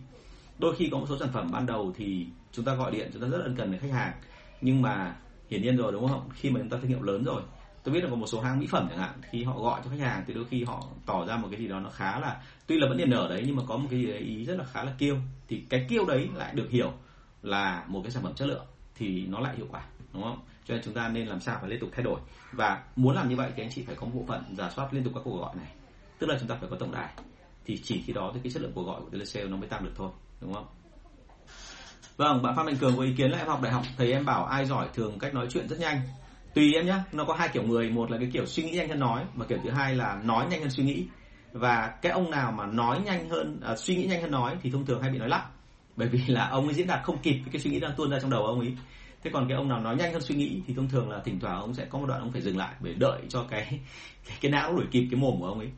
Đôi 0.60 0.76
khi 0.76 0.90
có 0.92 0.98
một 0.98 1.06
số 1.10 1.18
sản 1.20 1.30
phẩm 1.34 1.52
ban 1.52 1.66
đầu 1.66 1.94
thì 1.98 2.28
chúng 2.52 2.66
ta 2.66 2.76
gọi 2.76 2.92
điện, 2.92 3.10
chúng 3.14 3.22
ta 3.22 3.28
rất 3.28 3.44
ân 3.44 3.56
cần 3.56 3.70
với 3.70 3.80
khách 3.80 3.92
hàng, 3.92 4.14
nhưng 4.62 4.82
mà 4.82 5.16
hiển 5.50 5.62
nhiên 5.62 5.78
rồi, 5.78 5.92
đúng 5.92 6.08
không? 6.08 6.30
Khi 6.34 6.50
mà 6.50 6.60
chúng 6.60 6.70
ta 6.70 6.78
thương 6.78 6.90
hiệu 6.90 7.02
lớn 7.02 7.24
rồi 7.24 7.42
tôi 7.88 7.94
biết 7.94 8.04
là 8.04 8.10
có 8.10 8.16
một 8.16 8.28
số 8.28 8.42
hãng 8.42 8.60
mỹ 8.60 8.68
phẩm 8.68 8.88
chẳng 8.90 8.98
hạn 8.98 9.12
khi 9.32 9.44
họ 9.44 9.60
gọi 9.60 9.82
cho 9.84 9.90
khách 9.90 10.00
hàng, 10.00 10.24
thì 10.28 10.34
đôi 10.34 10.46
khi 10.50 10.64
họ 10.64 10.84
tỏ 11.06 11.26
ra 11.26 11.38
một 11.38 11.48
cái 11.52 11.60
gì 11.60 11.68
đó 11.68 11.80
nó 11.80 11.90
khá 11.90 12.20
là, 12.20 12.42
tuy 12.68 12.80
là 12.80 12.88
vẫn 12.88 12.98
niềm 12.98 13.10
nở 13.10 13.28
đấy, 13.30 13.44
nhưng 13.46 13.56
mà 13.56 13.64
có 13.68 13.78
một 13.78 13.88
cái 13.92 14.00
gì 14.00 14.06
đấy 14.06 14.20
ý 14.20 14.46
rất 14.46 14.56
là 14.58 14.64
khá 14.72 14.84
là 14.84 14.92
kiêu. 14.98 15.18
Thì 15.48 15.64
cái 15.70 15.86
kiêu 15.90 16.06
đấy 16.06 16.30
lại 16.36 16.54
được 16.54 16.68
hiểu 16.70 16.92
là 17.42 17.84
một 17.88 18.02
cái 18.04 18.12
sản 18.12 18.24
phẩm 18.24 18.34
chất 18.36 18.46
lượng, 18.46 18.66
thì 18.96 19.26
nó 19.26 19.40
lại 19.40 19.56
hiệu 19.56 19.66
quả, 19.72 19.82
đúng 20.14 20.24
không? 20.24 20.40
Cho 20.66 20.74
nên 20.74 20.84
chúng 20.86 20.94
ta 20.94 21.10
nên 21.10 21.28
làm 21.28 21.40
sao 21.40 21.58
phải 21.62 21.70
liên 21.70 21.80
tục 21.80 21.90
thay 21.94 22.04
đổi. 22.04 22.20
Và 22.52 22.84
muốn 22.96 23.16
làm 23.16 23.30
như 23.30 23.36
vậy 23.36 23.52
thì 23.56 23.64
anh 23.64 23.70
chị 23.72 23.84
phải 23.84 23.96
có 23.96 24.06
một 24.06 24.12
bộ 24.16 24.26
phận 24.28 24.56
giả 24.58 24.70
soát 24.76 24.94
liên 24.94 25.04
tục 25.04 25.14
các 25.16 25.22
cuộc 25.24 25.40
gọi 25.40 25.56
này. 25.56 25.72
Tức 26.20 26.28
là 26.28 26.38
chúng 26.40 26.48
ta 26.48 26.56
phải 26.56 26.70
có 26.70 26.78
tổng 26.80 26.92
đài. 26.92 27.14
Thì 27.66 27.82
chỉ 27.84 28.02
khi 28.06 28.14
đó 28.14 28.32
thì 28.34 28.40
cái 28.44 28.52
chất 28.52 28.64
lượng 28.64 28.72
cuộc 28.76 28.84
gọi 28.84 29.02
của 29.02 29.10
telesale 29.10 29.48
nó 29.48 29.58
mới 29.58 29.68
tăng 29.68 29.84
được 29.84 29.94
thôi, 29.96 30.10
đúng 30.42 30.54
không? 30.54 30.66
Vâng 32.18 32.42
bạn 32.42 32.56
phan 32.56 32.66
mạnh 32.66 32.78
cường 32.80 32.98
có 32.98 33.04
ý 33.04 33.14
kiến 33.18 33.32
là 33.32 33.38
em 33.38 33.48
học 33.48 33.62
đại 33.62 33.72
học 33.72 33.84
thầy 33.98 34.12
em 34.12 34.26
bảo 34.26 34.46
ai 34.46 34.66
giỏi 34.66 34.88
thường 34.94 35.20
cách 35.20 35.34
nói 35.34 35.48
chuyện 35.50 35.68
rất 35.68 35.80
nhanh 35.80 36.02
tùy 36.58 36.74
em 36.74 36.86
nhé 36.86 36.96
nó 37.12 37.24
có 37.24 37.34
hai 37.34 37.50
kiểu 37.50 37.64
người 37.64 37.90
một 37.90 38.12
là 38.12 38.18
cái 38.18 38.30
kiểu 38.34 38.46
suy 38.46 38.64
nghĩ 38.64 38.72
nhanh 38.72 38.90
hơn 38.90 39.00
nói 39.00 39.24
và 39.36 39.46
kiểu 39.46 39.58
thứ 39.64 39.70
hai 39.70 39.96
là 39.96 40.20
nói 40.24 40.46
nhanh 40.50 40.62
hơn 40.62 40.70
suy 40.70 40.84
nghĩ. 40.84 41.06
Và 41.54 41.94
cái 42.02 42.12
ông 42.12 42.32
nào 42.32 42.52
mà 42.52 42.66
nói 42.66 43.00
nhanh 43.06 43.30
hơn 43.30 43.60
à, 43.64 43.76
suy 43.76 43.96
nghĩ 43.96 44.06
nhanh 44.06 44.22
hơn 44.22 44.32
nói 44.32 44.58
thì 44.62 44.72
thông 44.72 44.86
thường 44.86 45.02
hay 45.02 45.12
bị 45.12 45.18
nói 45.18 45.30
lắp. 45.30 45.50
Bởi 45.96 46.08
vì 46.08 46.20
là 46.28 46.48
ông 46.48 46.66
ấy 46.66 46.74
diễn 46.74 46.88
đạt 46.88 47.04
không 47.04 47.18
kịp 47.18 47.34
với 47.34 47.52
cái 47.52 47.62
suy 47.62 47.72
nghĩ 47.72 47.80
đang 47.80 47.92
tuôn 47.98 48.10
ra 48.10 48.20
trong 48.20 48.30
đầu 48.30 48.46
ông 48.46 48.60
ấy. 48.60 48.76
Thế 49.24 49.32
còn 49.34 49.48
cái 49.48 49.58
ông 49.58 49.68
nào 49.68 49.80
nói 49.80 49.96
nhanh 49.96 50.14
hơn 50.14 50.22
suy 50.22 50.36
nghĩ 50.36 50.62
thì 50.68 50.74
thông 50.74 50.90
thường 50.90 51.10
là 51.10 51.22
thỉnh 51.26 51.40
thoảng 51.40 51.60
ông 51.60 51.74
sẽ 51.74 51.86
có 51.86 52.00
một 52.00 52.06
đoạn 52.06 52.22
ông 52.22 52.32
phải 52.32 52.42
dừng 52.42 52.58
lại 52.58 52.74
để 52.82 52.94
đợi 52.94 53.22
cho 53.30 53.46
cái 53.50 53.80
cái, 54.28 54.38
cái 54.42 54.52
não 54.52 54.76
đuổi 54.76 54.86
kịp 54.92 55.08
cái 55.12 55.20
mồm 55.20 55.40
của 55.40 55.48
ông 55.48 55.60
ấy. 55.60 55.70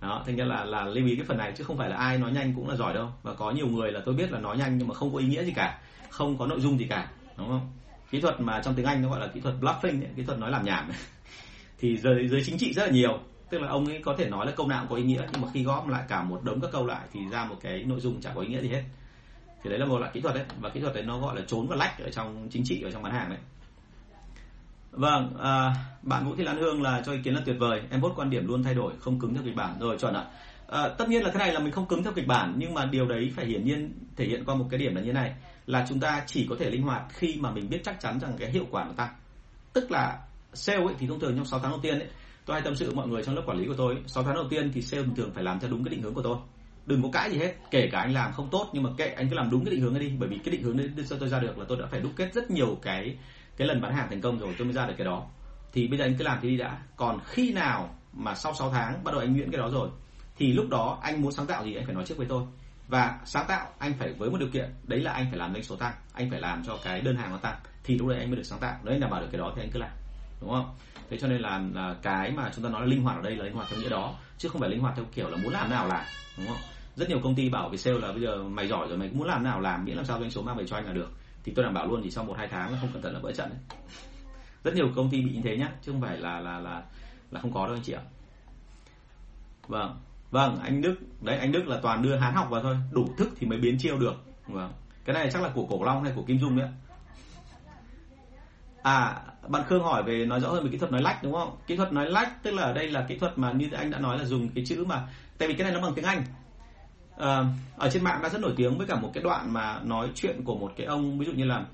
Đó 0.00 0.22
thành 0.26 0.36
ra 0.36 0.44
là 0.44 0.64
là 0.64 0.84
lưu 0.84 1.06
ý 1.06 1.16
cái 1.16 1.24
phần 1.28 1.38
này 1.38 1.52
chứ 1.56 1.64
không 1.64 1.78
phải 1.78 1.88
là 1.88 1.96
ai 1.96 2.18
nói 2.18 2.32
nhanh 2.32 2.52
cũng 2.52 2.68
là 2.68 2.76
giỏi 2.76 2.94
đâu. 2.94 3.08
Và 3.22 3.34
có 3.34 3.50
nhiều 3.50 3.66
người 3.66 3.92
là 3.92 4.00
tôi 4.06 4.14
biết 4.14 4.32
là 4.32 4.40
nói 4.40 4.58
nhanh 4.58 4.78
nhưng 4.78 4.88
mà 4.88 4.94
không 4.94 5.12
có 5.12 5.18
ý 5.18 5.26
nghĩa 5.26 5.44
gì 5.44 5.52
cả 5.52 5.78
không 6.08 6.38
có 6.38 6.46
nội 6.46 6.60
dung 6.60 6.78
gì 6.78 6.86
cả 6.90 7.10
đúng 7.38 7.48
không? 7.48 7.72
Kỹ 8.10 8.20
thuật 8.20 8.40
mà 8.40 8.60
trong 8.64 8.74
tiếng 8.74 8.86
Anh 8.86 9.02
nó 9.02 9.08
gọi 9.08 9.20
là 9.20 9.26
kỹ 9.26 9.40
thuật 9.40 9.54
bluffing 9.60 10.02
ấy, 10.02 10.10
kỹ 10.16 10.22
thuật 10.22 10.38
nói 10.38 10.50
làm 10.50 10.64
nhảm 10.64 10.90
thì 11.78 11.96
giới 11.96 12.28
giới 12.28 12.42
chính 12.44 12.58
trị 12.58 12.72
rất 12.72 12.86
là 12.86 12.92
nhiều. 12.92 13.18
Tức 13.50 13.58
là 13.58 13.68
ông 13.68 13.86
ấy 13.86 14.00
có 14.04 14.14
thể 14.18 14.28
nói 14.28 14.46
là 14.46 14.52
câu 14.52 14.68
nào 14.68 14.80
cũng 14.80 14.90
có 14.90 14.96
ý 14.96 15.02
nghĩa 15.02 15.22
nhưng 15.32 15.42
mà 15.42 15.48
khi 15.54 15.62
góp 15.62 15.88
lại 15.88 16.04
cả 16.08 16.22
một 16.22 16.44
đống 16.44 16.60
các 16.60 16.70
câu 16.72 16.86
lại 16.86 17.06
thì 17.12 17.20
ra 17.30 17.44
một 17.44 17.56
cái 17.60 17.84
nội 17.84 18.00
dung 18.00 18.20
chẳng 18.20 18.32
có 18.34 18.40
ý 18.40 18.48
nghĩa 18.48 18.60
gì 18.60 18.68
hết. 18.68 18.82
Thì 19.62 19.70
đấy 19.70 19.78
là 19.78 19.86
một 19.86 19.98
loại 19.98 20.10
kỹ 20.14 20.20
thuật 20.20 20.34
đấy 20.34 20.44
và 20.60 20.68
kỹ 20.68 20.80
thuật 20.80 20.94
đấy 20.94 21.04
nó 21.04 21.18
gọi 21.18 21.36
là 21.36 21.42
trốn 21.46 21.66
và 21.68 21.76
lách 21.76 21.98
ở 21.98 22.10
trong 22.10 22.48
chính 22.50 22.62
trị 22.64 22.82
ở 22.82 22.90
trong 22.90 23.02
bán 23.02 23.12
hàng 23.12 23.28
đấy. 23.28 23.38
Vâng 24.90 25.36
à, 25.42 25.74
bạn 26.02 26.24
vũ 26.24 26.36
thị 26.36 26.44
lan 26.44 26.56
hương 26.56 26.82
là 26.82 27.02
cho 27.06 27.12
ý 27.12 27.18
kiến 27.24 27.34
là 27.34 27.40
tuyệt 27.46 27.56
vời. 27.58 27.82
Em 27.90 28.00
vote 28.00 28.14
quan 28.16 28.30
điểm 28.30 28.46
luôn 28.46 28.62
thay 28.62 28.74
đổi 28.74 28.92
không 29.00 29.20
cứng 29.20 29.34
theo 29.34 29.42
kịch 29.44 29.56
bản. 29.56 29.78
Rồi 29.80 29.98
chuẩn 29.98 30.14
ạ. 30.14 30.24
À, 30.68 30.88
tất 30.88 31.08
nhiên 31.08 31.22
là 31.22 31.30
cái 31.30 31.38
này 31.38 31.52
là 31.52 31.60
mình 31.60 31.72
không 31.72 31.86
cứng 31.86 32.02
theo 32.02 32.12
kịch 32.12 32.26
bản 32.26 32.54
nhưng 32.56 32.74
mà 32.74 32.86
điều 32.86 33.06
đấy 33.06 33.32
phải 33.36 33.46
hiển 33.46 33.64
nhiên 33.64 33.92
thể 34.16 34.24
hiện 34.24 34.44
qua 34.44 34.54
một 34.54 34.66
cái 34.70 34.80
điểm 34.80 34.94
là 34.94 35.00
như 35.00 35.12
này 35.12 35.34
là 35.70 35.86
chúng 35.88 36.00
ta 36.00 36.22
chỉ 36.26 36.46
có 36.50 36.56
thể 36.58 36.70
linh 36.70 36.82
hoạt 36.82 37.02
khi 37.08 37.36
mà 37.40 37.50
mình 37.50 37.68
biết 37.70 37.80
chắc 37.84 38.00
chắn 38.00 38.20
rằng 38.20 38.32
cái 38.38 38.50
hiệu 38.50 38.66
quả 38.70 38.84
nó 38.84 38.92
tăng. 38.92 39.14
Tức 39.72 39.90
là 39.90 40.18
sale 40.52 40.84
ấy, 40.84 40.94
thì 40.98 41.06
thông 41.06 41.20
thường 41.20 41.36
trong 41.36 41.44
6 41.44 41.60
tháng 41.60 41.70
đầu 41.70 41.80
tiên 41.82 41.98
ấy, 41.98 42.08
tôi 42.46 42.54
hay 42.54 42.62
tâm 42.62 42.74
sự 42.74 42.94
mọi 42.94 43.08
người 43.08 43.22
trong 43.22 43.34
lớp 43.34 43.42
quản 43.46 43.58
lý 43.58 43.66
của 43.66 43.74
tôi 43.76 43.96
6 44.06 44.24
tháng 44.24 44.34
đầu 44.34 44.44
tiên 44.50 44.70
thì 44.74 44.82
sale 44.82 45.04
thường 45.16 45.30
phải 45.34 45.44
làm 45.44 45.60
theo 45.60 45.70
đúng 45.70 45.84
cái 45.84 45.90
định 45.90 46.02
hướng 46.02 46.14
của 46.14 46.22
tôi. 46.22 46.36
Đừng 46.86 47.02
có 47.02 47.08
cãi 47.12 47.30
gì 47.30 47.38
hết, 47.38 47.54
kể 47.70 47.88
cả 47.92 48.00
anh 48.00 48.14
làm 48.14 48.32
không 48.32 48.48
tốt, 48.50 48.70
nhưng 48.72 48.82
mà 48.82 48.90
kệ, 48.96 49.06
anh 49.06 49.28
cứ 49.28 49.36
làm 49.36 49.50
đúng 49.50 49.64
cái 49.64 49.70
định 49.74 49.80
hướng 49.80 49.94
ấy 49.94 50.00
đi, 50.00 50.12
bởi 50.18 50.28
vì 50.28 50.38
cái 50.38 50.52
định 50.52 50.62
hướng 50.62 50.76
đấy 50.76 50.90
cho 51.08 51.16
tôi 51.18 51.28
ra 51.28 51.38
được 51.40 51.58
là 51.58 51.64
tôi 51.68 51.78
đã 51.80 51.86
phải 51.90 52.00
đúc 52.00 52.12
kết 52.16 52.34
rất 52.34 52.50
nhiều 52.50 52.78
cái 52.82 53.16
cái 53.56 53.68
lần 53.68 53.80
bán 53.80 53.94
hàng 53.94 54.06
thành 54.10 54.20
công 54.20 54.38
rồi, 54.38 54.54
tôi 54.58 54.64
mới 54.64 54.74
ra 54.74 54.86
được 54.86 54.94
cái 54.98 55.04
đó. 55.04 55.26
Thì 55.72 55.88
bây 55.88 55.98
giờ 55.98 56.04
anh 56.04 56.14
cứ 56.18 56.24
làm 56.24 56.38
thì 56.42 56.48
đi 56.48 56.56
đã. 56.56 56.78
Còn 56.96 57.20
khi 57.24 57.52
nào 57.52 57.94
mà 58.12 58.34
sau 58.34 58.54
6 58.54 58.70
tháng 58.70 59.04
bắt 59.04 59.12
đầu 59.12 59.20
anh 59.20 59.36
nhuyễn 59.36 59.50
cái 59.50 59.58
đó 59.58 59.68
rồi, 59.70 59.88
thì 60.36 60.52
lúc 60.52 60.68
đó 60.68 60.98
anh 61.02 61.22
muốn 61.22 61.32
sáng 61.32 61.46
tạo 61.46 61.64
gì 61.64 61.74
anh 61.74 61.84
phải 61.86 61.94
nói 61.94 62.04
trước 62.06 62.18
với 62.18 62.26
tôi 62.26 62.42
và 62.90 63.18
sáng 63.24 63.44
tạo 63.48 63.68
anh 63.78 63.94
phải 63.98 64.12
với 64.12 64.30
một 64.30 64.36
điều 64.40 64.48
kiện 64.48 64.74
đấy 64.84 65.00
là 65.00 65.12
anh 65.12 65.26
phải 65.30 65.38
làm 65.38 65.52
doanh 65.52 65.64
số 65.64 65.76
tăng 65.76 65.92
anh 66.12 66.30
phải 66.30 66.40
làm 66.40 66.62
cho 66.66 66.78
cái 66.84 67.00
đơn 67.00 67.16
hàng 67.16 67.30
nó 67.30 67.36
tăng 67.36 67.56
thì 67.84 67.98
lúc 67.98 68.08
đấy 68.08 68.18
anh 68.18 68.30
mới 68.30 68.36
được 68.36 68.42
sáng 68.42 68.58
tạo. 68.58 68.76
Đấy 68.82 68.98
đảm 68.98 69.10
bảo 69.10 69.20
được 69.20 69.28
cái 69.32 69.38
đó 69.38 69.52
thì 69.56 69.62
anh 69.62 69.70
cứ 69.70 69.78
làm 69.78 69.90
đúng 70.40 70.50
không? 70.50 70.74
Thế 71.10 71.18
cho 71.20 71.28
nên 71.28 71.40
là, 71.40 71.62
là 71.74 71.96
cái 72.02 72.32
mà 72.32 72.50
chúng 72.54 72.64
ta 72.64 72.70
nói 72.70 72.80
là 72.80 72.86
linh 72.86 73.02
hoạt 73.02 73.16
ở 73.16 73.22
đây 73.22 73.36
là 73.36 73.44
linh 73.44 73.54
hoạt 73.54 73.68
theo 73.70 73.80
nghĩa 73.80 73.88
đó 73.88 74.14
chứ 74.38 74.48
không 74.48 74.60
phải 74.60 74.70
linh 74.70 74.80
hoạt 74.80 74.96
theo 74.96 75.04
kiểu 75.14 75.30
là 75.30 75.36
muốn 75.36 75.52
làm 75.52 75.70
nào 75.70 75.88
làm 75.88 76.04
đúng 76.38 76.46
không? 76.46 76.56
Rất 76.96 77.08
nhiều 77.08 77.20
công 77.24 77.34
ty 77.34 77.48
bảo 77.48 77.68
với 77.68 77.78
sale 77.78 77.98
là 77.98 78.12
bây 78.12 78.20
giờ 78.20 78.42
mày 78.42 78.68
giỏi 78.68 78.88
rồi 78.88 78.98
mày 78.98 79.10
muốn 79.12 79.28
làm 79.28 79.44
nào 79.44 79.60
làm 79.60 79.84
miễn 79.84 79.96
làm 79.96 80.04
sao 80.04 80.20
doanh 80.20 80.30
số 80.30 80.42
mang 80.42 80.56
về 80.56 80.66
cho 80.66 80.76
anh 80.76 80.86
là 80.86 80.92
được. 80.92 81.10
Thì 81.44 81.52
tôi 81.56 81.64
đảm 81.64 81.74
bảo 81.74 81.86
luôn 81.86 82.00
chỉ 82.04 82.10
sau 82.10 82.24
một 82.24 82.34
hai 82.38 82.48
tháng 82.48 82.72
là 82.72 82.78
không 82.80 82.92
cẩn 82.92 83.02
thận 83.02 83.14
là 83.14 83.20
vỡ 83.20 83.32
trận 83.32 83.50
đấy. 83.50 83.78
Rất 84.64 84.74
nhiều 84.74 84.88
công 84.96 85.10
ty 85.10 85.22
bị 85.22 85.32
như 85.32 85.40
thế 85.44 85.56
nhá 85.56 85.68
chứ 85.82 85.92
không 85.92 86.00
phải 86.00 86.16
là 86.18 86.40
là 86.40 86.58
là 86.58 86.82
là 87.30 87.40
không 87.40 87.52
có 87.52 87.66
đâu 87.66 87.76
anh 87.76 87.82
chị 87.82 87.92
ạ. 87.92 88.02
Vâng 89.68 89.96
vâng 90.30 90.58
anh 90.62 90.80
đức 90.80 90.96
đấy 91.20 91.38
anh 91.38 91.52
đức 91.52 91.68
là 91.68 91.78
toàn 91.82 92.02
đưa 92.02 92.16
hán 92.16 92.34
học 92.34 92.46
vào 92.50 92.62
thôi. 92.62 92.76
Đủ 92.90 93.08
thức 93.18 93.28
thì 93.38 93.46
mới 93.46 93.58
biến 93.58 93.76
chiêu 93.78 93.98
được. 93.98 94.14
Vâng. 94.46 94.72
Cái 95.04 95.14
này 95.14 95.30
chắc 95.32 95.42
là 95.42 95.48
của 95.54 95.66
cổ 95.70 95.84
long 95.84 96.04
hay 96.04 96.12
của 96.16 96.22
kim 96.22 96.38
dung 96.38 96.58
đấy 96.58 96.68
à 98.82 99.22
bạn 99.48 99.62
khương 99.68 99.82
hỏi 99.82 100.02
về 100.02 100.26
nói 100.26 100.40
rõ 100.40 100.48
hơn 100.48 100.64
về 100.64 100.70
kỹ 100.72 100.78
thuật 100.78 100.92
nói 100.92 101.02
lách 101.02 101.22
đúng 101.22 101.32
không? 101.32 101.56
Kỹ 101.66 101.76
thuật 101.76 101.92
nói 101.92 102.10
lách 102.10 102.42
tức 102.42 102.50
là 102.50 102.62
ở 102.62 102.72
đây 102.72 102.90
là 102.90 103.04
kỹ 103.08 103.18
thuật 103.18 103.38
mà 103.38 103.52
như 103.52 103.68
anh 103.72 103.90
đã 103.90 103.98
nói 103.98 104.18
là 104.18 104.24
dùng 104.24 104.48
cái 104.48 104.64
chữ 104.66 104.84
mà 104.84 105.08
tại 105.38 105.48
vì 105.48 105.54
cái 105.54 105.64
này 105.64 105.72
nó 105.72 105.80
bằng 105.80 105.94
tiếng 105.94 106.04
anh. 106.04 106.24
À, 107.18 107.44
ở 107.76 107.90
trên 107.90 108.04
mạng 108.04 108.20
đã 108.22 108.28
rất 108.28 108.40
nổi 108.40 108.52
tiếng 108.56 108.78
với 108.78 108.86
cả 108.86 109.00
một 109.00 109.10
cái 109.14 109.22
đoạn 109.22 109.52
mà 109.52 109.80
nói 109.84 110.10
chuyện 110.14 110.44
của 110.44 110.54
một 110.54 110.72
cái 110.76 110.86
ông 110.86 111.18
ví 111.18 111.26
dụ 111.26 111.32
như 111.32 111.44
là 111.44 111.64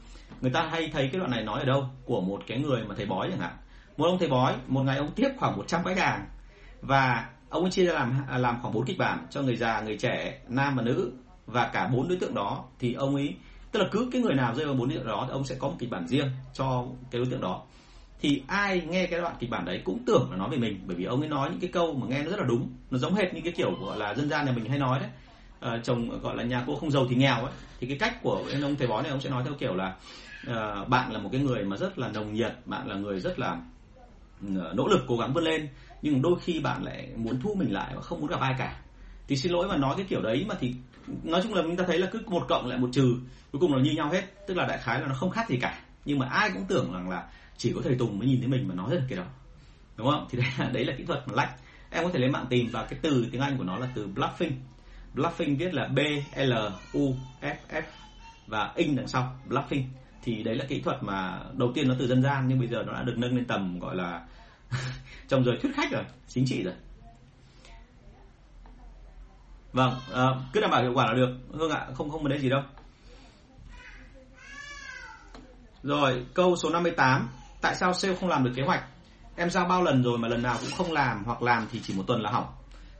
người 0.41 0.51
ta 0.51 0.69
hay 0.71 0.91
thấy 0.93 1.09
cái 1.13 1.19
đoạn 1.19 1.31
này 1.31 1.43
nói 1.45 1.61
ở 1.61 1.65
đâu? 1.67 1.89
Của 2.05 2.21
một 2.21 2.43
cái 2.47 2.59
người 2.59 2.85
mà 2.85 2.95
thầy 2.97 3.07
bói 3.07 3.29
chẳng 3.31 3.41
hạn. 3.41 3.57
Một 3.97 4.07
ông 4.07 4.19
thầy 4.19 4.29
bói 4.29 4.55
một 4.67 4.83
ngày 4.83 4.97
ông 4.97 5.11
tiếp 5.17 5.29
khoảng 5.37 5.57
100 5.57 5.85
khách 5.85 5.99
hàng 5.99 6.27
và 6.83 7.27
ông 7.57 7.65
ấy 7.65 7.71
chia 7.71 7.85
ra 7.87 7.93
làm 7.93 8.15
à, 8.29 8.39
làm 8.39 8.59
khoảng 8.63 8.75
bốn 8.75 8.85
kịch 8.85 8.99
bản 8.99 9.27
cho 9.31 9.43
người 9.43 9.57
già 9.57 9.81
người 9.81 9.97
trẻ 9.97 10.39
nam 10.49 10.77
và 10.77 10.83
nữ 10.83 11.13
và 11.47 11.71
cả 11.73 11.89
bốn 11.89 12.09
đối 12.09 12.19
tượng 12.19 12.35
đó. 12.35 12.65
Thì 12.79 12.95
ông 12.95 13.15
ấy 13.15 13.35
tức 13.73 13.81
là 13.81 13.89
cứ 13.93 14.09
cái 14.13 14.23
người 14.23 14.35
nào 14.35 14.55
rơi 14.55 14.67
vào 14.67 14.75
bốn 14.75 14.89
đối 14.89 14.99
tượng 14.99 15.07
đó 15.07 15.25
thì 15.27 15.33
ông 15.33 15.45
sẽ 15.45 15.55
có 15.55 15.69
một 15.69 15.75
kịch 15.79 15.91
bản 15.91 16.09
riêng 16.09 16.31
cho 16.55 16.87
cái 17.11 17.19
đối 17.19 17.31
tượng 17.31 17.41
đó. 17.41 17.63
Thì 18.21 18.43
ai 18.47 18.83
nghe 18.89 19.07
cái 19.07 19.21
đoạn 19.21 19.35
kịch 19.39 19.51
bản 19.51 19.65
đấy 19.65 19.83
cũng 19.85 19.99
tưởng 20.07 20.29
là 20.31 20.37
nói 20.37 20.51
về 20.51 20.57
mình 20.57 20.81
bởi 20.87 20.97
vì 20.97 21.05
ông 21.05 21.21
ấy 21.21 21.29
nói 21.29 21.51
những 21.51 21.61
cái 21.61 21.71
câu 21.73 21.95
mà 21.95 22.07
nghe 22.07 22.23
nó 22.23 22.31
rất 22.31 22.41
là 22.41 22.47
đúng. 22.47 22.69
Nó 22.91 22.99
giống 22.99 23.15
hệt 23.15 23.35
như 23.35 23.41
cái 23.45 23.53
kiểu 23.53 23.75
gọi 23.81 23.99
là 23.99 24.15
dân 24.15 24.29
gian 24.29 24.47
nhà 24.47 24.53
mình 24.53 24.69
hay 24.69 24.79
nói 24.79 25.01
đấy. 25.01 25.09
À, 25.61 25.81
chồng 25.85 26.21
gọi 26.23 26.37
là 26.37 26.43
nhà 26.43 26.65
cô 26.67 26.77
không 26.77 26.91
giàu 26.91 27.07
thì 27.11 27.17
nghèo 27.17 27.37
ấy. 27.37 27.53
Thì 27.81 27.87
cái 27.87 27.99
cách 27.99 28.23
của 28.23 28.43
ông 28.63 28.77
thầy 28.77 28.89
bói 28.89 29.03
này 29.03 29.11
ông 29.11 29.21
sẽ 29.21 29.31
nói 29.31 29.43
theo 29.45 29.55
kiểu 29.59 29.75
là 29.75 29.95
uh, 30.51 30.89
bạn 30.89 31.13
là 31.13 31.19
một 31.19 31.29
cái 31.33 31.41
người 31.41 31.65
mà 31.65 31.77
rất 31.77 31.99
là 31.99 32.09
nồng 32.09 32.35
nhiệt 32.35 32.53
bạn 32.65 32.89
là 32.89 32.95
người 32.95 33.21
rất 33.21 33.39
là 33.39 33.61
ừ, 34.43 34.73
nỗ 34.75 34.89
lực 34.89 35.05
cố 35.09 35.17
gắng 35.17 35.33
vươn 35.33 35.45
lên 35.45 35.69
nhưng 36.03 36.23
đôi 36.23 36.41
khi 36.41 36.61
bạn 36.61 36.85
lại 36.85 37.09
muốn 37.17 37.41
thu 37.41 37.55
mình 37.55 37.73
lại 37.73 37.93
và 37.95 38.01
không 38.01 38.21
muốn 38.21 38.31
gặp 38.31 38.41
ai 38.41 38.55
cả. 38.59 38.77
Thì 39.29 39.37
xin 39.37 39.53
lỗi 39.53 39.69
mà 39.69 39.77
nói 39.77 39.95
cái 39.97 40.07
kiểu 40.09 40.23
đấy 40.23 40.45
mà 40.49 40.55
thì 40.61 40.75
nói 41.23 41.41
chung 41.43 41.55
là 41.55 41.63
chúng 41.63 41.77
ta 41.77 41.85
thấy 41.87 41.99
là 41.99 42.07
cứ 42.13 42.23
một 42.27 42.47
cộng 42.49 42.67
lại 42.67 42.79
một 42.79 42.89
trừ, 42.93 43.17
cuối 43.53 43.61
cùng 43.61 43.75
là 43.75 43.83
như 43.83 43.91
nhau 43.91 44.11
hết. 44.11 44.47
Tức 44.47 44.57
là 44.57 44.67
đại 44.67 44.79
khái 44.79 45.01
là 45.01 45.07
nó 45.07 45.15
không 45.15 45.31
khác 45.31 45.49
gì 45.49 45.59
cả. 45.61 45.81
Nhưng 46.05 46.19
mà 46.19 46.27
ai 46.27 46.51
cũng 46.51 46.65
tưởng 46.69 46.93
rằng 46.93 47.11
là 47.11 47.25
chỉ 47.57 47.73
có 47.75 47.81
thầy 47.85 47.95
Tùng 47.95 48.19
mới 48.19 48.29
nhìn 48.29 48.41
thấy 48.41 48.49
mình 48.49 48.69
mà 48.69 48.75
nói 48.75 48.91
được 48.91 49.03
cái 49.09 49.19
đó. 49.19 49.25
Đúng 49.97 50.11
không? 50.11 50.27
Thì 50.31 50.39
đấy 50.43 50.49
là 50.59 50.71
đấy 50.71 50.85
là 50.85 50.95
kỹ 50.99 51.05
thuật 51.05 51.23
mà 51.29 51.35
lách. 51.35 51.55
Em 51.91 52.05
có 52.05 52.11
thể 52.11 52.19
lên 52.19 52.33
mạng 52.33 52.47
tìm 52.51 52.69
và 52.73 52.85
cái 52.85 52.99
từ 53.03 53.27
tiếng 53.33 53.41
Anh 53.41 53.59
của 53.59 53.65
nó 53.65 53.79
là 53.79 53.89
từ 53.95 54.09
bluffing. 54.15 54.51
Bluffing 55.15 55.57
viết 55.59 55.75
là 55.75 55.89
B 55.89 55.99
L 56.37 56.53
U 56.93 57.15
F 57.41 57.55
F 57.69 57.83
và 58.47 58.73
in 58.77 58.97
đằng 58.97 59.09
sau, 59.09 59.37
bluffing. 59.49 59.83
Thì 60.23 60.43
đấy 60.43 60.55
là 60.55 60.65
kỹ 60.69 60.81
thuật 60.81 61.03
mà 61.03 61.41
đầu 61.57 61.73
tiên 61.75 61.89
nó 61.89 61.95
từ 61.99 62.07
dân 62.07 62.23
gian 62.23 62.49
nhưng 62.49 62.59
bây 62.59 62.69
giờ 62.69 62.83
nó 62.87 62.93
đã 62.93 63.03
được 63.03 63.19
nâng 63.19 63.37
lên 63.37 63.45
tầm 63.45 63.79
gọi 63.79 63.97
là 63.97 64.27
trong 65.29 65.45
giới 65.45 65.59
thuyết 65.63 65.71
khách 65.75 65.91
rồi 65.91 66.05
chính 66.29 66.47
trị 66.47 66.63
rồi. 66.63 66.75
Vâng 69.73 69.95
à, 70.15 70.23
cứ 70.53 70.61
đảm 70.61 70.71
bảo 70.71 70.83
hiệu 70.83 70.93
quả 70.95 71.07
là 71.07 71.13
được. 71.13 71.37
Hương 71.53 71.71
ạ 71.71 71.87
không 71.95 72.11
không 72.11 72.23
vấn 72.23 72.33
đề 72.33 72.39
gì 72.39 72.49
đâu. 72.49 72.63
Rồi 75.83 76.27
câu 76.35 76.57
số 76.57 76.71
58 76.71 77.29
tại 77.61 77.75
sao 77.75 77.95
sale 77.95 78.15
không 78.15 78.29
làm 78.29 78.45
được 78.45 78.53
kế 78.57 78.63
hoạch? 78.63 78.85
Em 79.37 79.51
giao 79.51 79.65
bao 79.65 79.83
lần 79.83 80.03
rồi 80.03 80.19
mà 80.19 80.29
lần 80.29 80.43
nào 80.43 80.57
cũng 80.61 80.71
không 80.77 80.93
làm 80.93 81.25
hoặc 81.25 81.43
làm 81.43 81.67
thì 81.73 81.81
chỉ 81.85 81.95
một 81.95 82.05
tuần 82.07 82.23
là 82.23 82.31
hỏng. 82.31 82.47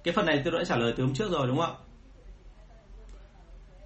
Cái 0.05 0.15
phần 0.15 0.27
này 0.27 0.43
tôi 0.45 0.53
đã 0.59 0.65
trả 0.65 0.77
lời 0.77 0.95
từ 0.97 1.05
hôm 1.05 1.15
trước 1.15 1.31
rồi 1.31 1.47
đúng 1.47 1.57
không 1.57 1.77
ạ? 1.77 1.83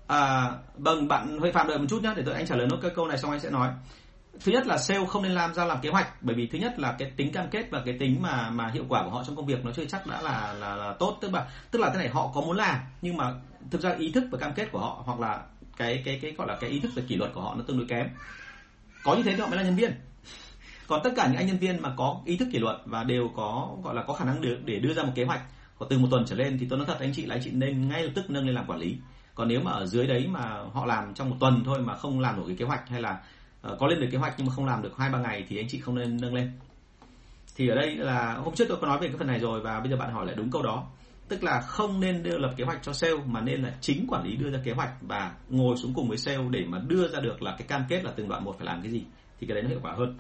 À, 0.06 0.50
vâng 0.74 1.08
bạn 1.08 1.38
hơi 1.40 1.52
phạm 1.52 1.68
đợi 1.68 1.78
một 1.78 1.86
chút 1.88 2.02
nhé 2.02 2.12
để 2.16 2.22
tôi 2.26 2.34
anh 2.34 2.46
trả 2.46 2.56
lời 2.56 2.66
nốt 2.66 2.76
cái 2.82 2.90
câu 2.94 3.06
này 3.08 3.18
xong 3.18 3.30
anh 3.30 3.40
sẽ 3.40 3.50
nói 3.50 3.70
thứ 4.40 4.52
nhất 4.52 4.66
là 4.66 4.78
sale 4.78 5.06
không 5.06 5.22
nên 5.22 5.32
làm 5.32 5.54
ra 5.54 5.64
làm 5.64 5.80
kế 5.80 5.90
hoạch 5.90 6.22
bởi 6.22 6.36
vì 6.36 6.46
thứ 6.46 6.58
nhất 6.58 6.78
là 6.78 6.96
cái 6.98 7.10
tính 7.16 7.32
cam 7.32 7.48
kết 7.50 7.70
và 7.70 7.82
cái 7.84 7.96
tính 8.00 8.22
mà 8.22 8.50
mà 8.50 8.70
hiệu 8.74 8.84
quả 8.88 9.02
của 9.04 9.10
họ 9.10 9.24
trong 9.24 9.36
công 9.36 9.46
việc 9.46 9.64
nó 9.64 9.72
chưa 9.72 9.84
chắc 9.84 10.06
đã 10.06 10.22
là 10.22 10.52
là, 10.52 10.76
là 10.76 10.94
tốt. 10.98 11.18
Tức 11.20 11.34
là 11.34 11.48
tức 11.70 11.78
là 11.78 11.90
thế 11.90 11.98
này 11.98 12.08
họ 12.08 12.30
có 12.34 12.40
muốn 12.40 12.56
làm 12.56 12.78
nhưng 13.02 13.16
mà 13.16 13.34
thực 13.70 13.80
ra 13.80 13.94
ý 13.98 14.12
thức 14.12 14.24
và 14.30 14.38
cam 14.38 14.52
kết 14.52 14.72
của 14.72 14.78
họ 14.78 15.02
hoặc 15.06 15.20
là 15.20 15.42
cái 15.76 16.02
cái 16.04 16.18
cái 16.22 16.32
gọi 16.32 16.48
là 16.48 16.56
cái 16.60 16.70
ý 16.70 16.80
thức 16.80 16.90
về 16.94 17.02
kỷ 17.08 17.16
luật 17.16 17.30
của 17.34 17.40
họ 17.40 17.54
nó 17.54 17.62
tương 17.66 17.78
đối 17.78 17.86
kém. 17.86 18.08
Có 19.04 19.14
như 19.14 19.22
thế 19.22 19.30
thì 19.34 19.40
họ 19.40 19.46
mới 19.46 19.56
là 19.56 19.62
nhân 19.62 19.76
viên. 19.76 19.92
Còn 20.86 21.00
tất 21.04 21.10
cả 21.16 21.26
những 21.26 21.36
anh 21.36 21.46
nhân 21.46 21.58
viên 21.58 21.82
mà 21.82 21.94
có 21.96 22.20
ý 22.24 22.36
thức 22.36 22.48
kỷ 22.52 22.58
luật 22.58 22.76
và 22.84 23.04
đều 23.04 23.30
có 23.36 23.76
gọi 23.84 23.94
là 23.94 24.02
có 24.02 24.14
khả 24.14 24.24
năng 24.24 24.40
để, 24.40 24.56
để 24.64 24.78
đưa 24.78 24.94
ra 24.94 25.02
một 25.02 25.12
kế 25.14 25.24
hoạch 25.24 25.40
của 25.78 25.86
từ 25.90 25.98
một 25.98 26.08
tuần 26.10 26.24
trở 26.26 26.36
lên 26.36 26.58
thì 26.60 26.66
tôi 26.70 26.78
nói 26.78 26.86
thật 26.86 26.96
anh 27.00 27.12
chị 27.12 27.26
là 27.26 27.34
anh 27.34 27.42
chị 27.44 27.50
nên 27.50 27.88
ngay 27.88 28.02
lập 28.02 28.12
tức 28.14 28.30
nâng 28.30 28.46
lên 28.46 28.54
làm 28.54 28.66
quản 28.66 28.78
lý. 28.78 28.96
Còn 29.34 29.48
nếu 29.48 29.60
mà 29.60 29.70
ở 29.70 29.86
dưới 29.86 30.06
đấy 30.06 30.26
mà 30.30 30.64
họ 30.72 30.86
làm 30.86 31.14
trong 31.14 31.30
một 31.30 31.36
tuần 31.40 31.62
thôi 31.64 31.80
mà 31.80 31.96
không 31.96 32.20
làm 32.20 32.36
nổi 32.36 32.44
cái 32.46 32.56
kế 32.56 32.64
hoạch 32.64 32.88
hay 32.88 33.02
là 33.02 33.20
Ờ, 33.62 33.76
có 33.80 33.86
lên 33.86 34.00
được 34.00 34.08
kế 34.12 34.18
hoạch 34.18 34.34
nhưng 34.38 34.46
mà 34.46 34.52
không 34.52 34.66
làm 34.66 34.82
được 34.82 34.96
hai 34.96 35.10
ba 35.10 35.18
ngày 35.18 35.44
thì 35.48 35.56
anh 35.56 35.68
chị 35.68 35.80
không 35.80 35.94
nên 35.94 36.20
nâng 36.20 36.34
lên. 36.34 36.52
Thì 37.56 37.68
ở 37.68 37.74
đây 37.74 37.96
là 37.96 38.34
hôm 38.34 38.54
trước 38.54 38.64
tôi 38.68 38.78
có 38.80 38.86
nói 38.86 38.98
về 38.98 39.08
cái 39.08 39.16
phần 39.18 39.26
này 39.26 39.38
rồi 39.38 39.60
và 39.60 39.80
bây 39.80 39.90
giờ 39.90 39.96
bạn 39.96 40.12
hỏi 40.12 40.26
lại 40.26 40.34
đúng 40.34 40.50
câu 40.50 40.62
đó. 40.62 40.86
Tức 41.28 41.44
là 41.44 41.60
không 41.60 42.00
nên 42.00 42.22
đưa 42.22 42.38
lập 42.38 42.54
kế 42.56 42.64
hoạch 42.64 42.82
cho 42.82 42.92
sale 42.92 43.14
mà 43.26 43.40
nên 43.40 43.62
là 43.62 43.74
chính 43.80 44.06
quản 44.08 44.24
lý 44.24 44.36
đưa 44.36 44.50
ra 44.50 44.58
kế 44.64 44.72
hoạch 44.72 44.90
và 45.00 45.34
ngồi 45.48 45.76
xuống 45.76 45.94
cùng 45.94 46.08
với 46.08 46.18
sale 46.18 46.44
để 46.50 46.64
mà 46.68 46.78
đưa 46.78 47.08
ra 47.08 47.20
được 47.20 47.42
là 47.42 47.54
cái 47.58 47.66
cam 47.68 47.84
kết 47.88 48.04
là 48.04 48.12
từng 48.16 48.28
đoạn 48.28 48.44
một 48.44 48.54
phải 48.58 48.66
làm 48.66 48.82
cái 48.82 48.92
gì 48.92 49.04
thì 49.40 49.46
cái 49.46 49.54
đấy 49.54 49.62
nó 49.62 49.68
hiệu 49.68 49.80
quả 49.82 49.92
hơn. 49.92 50.18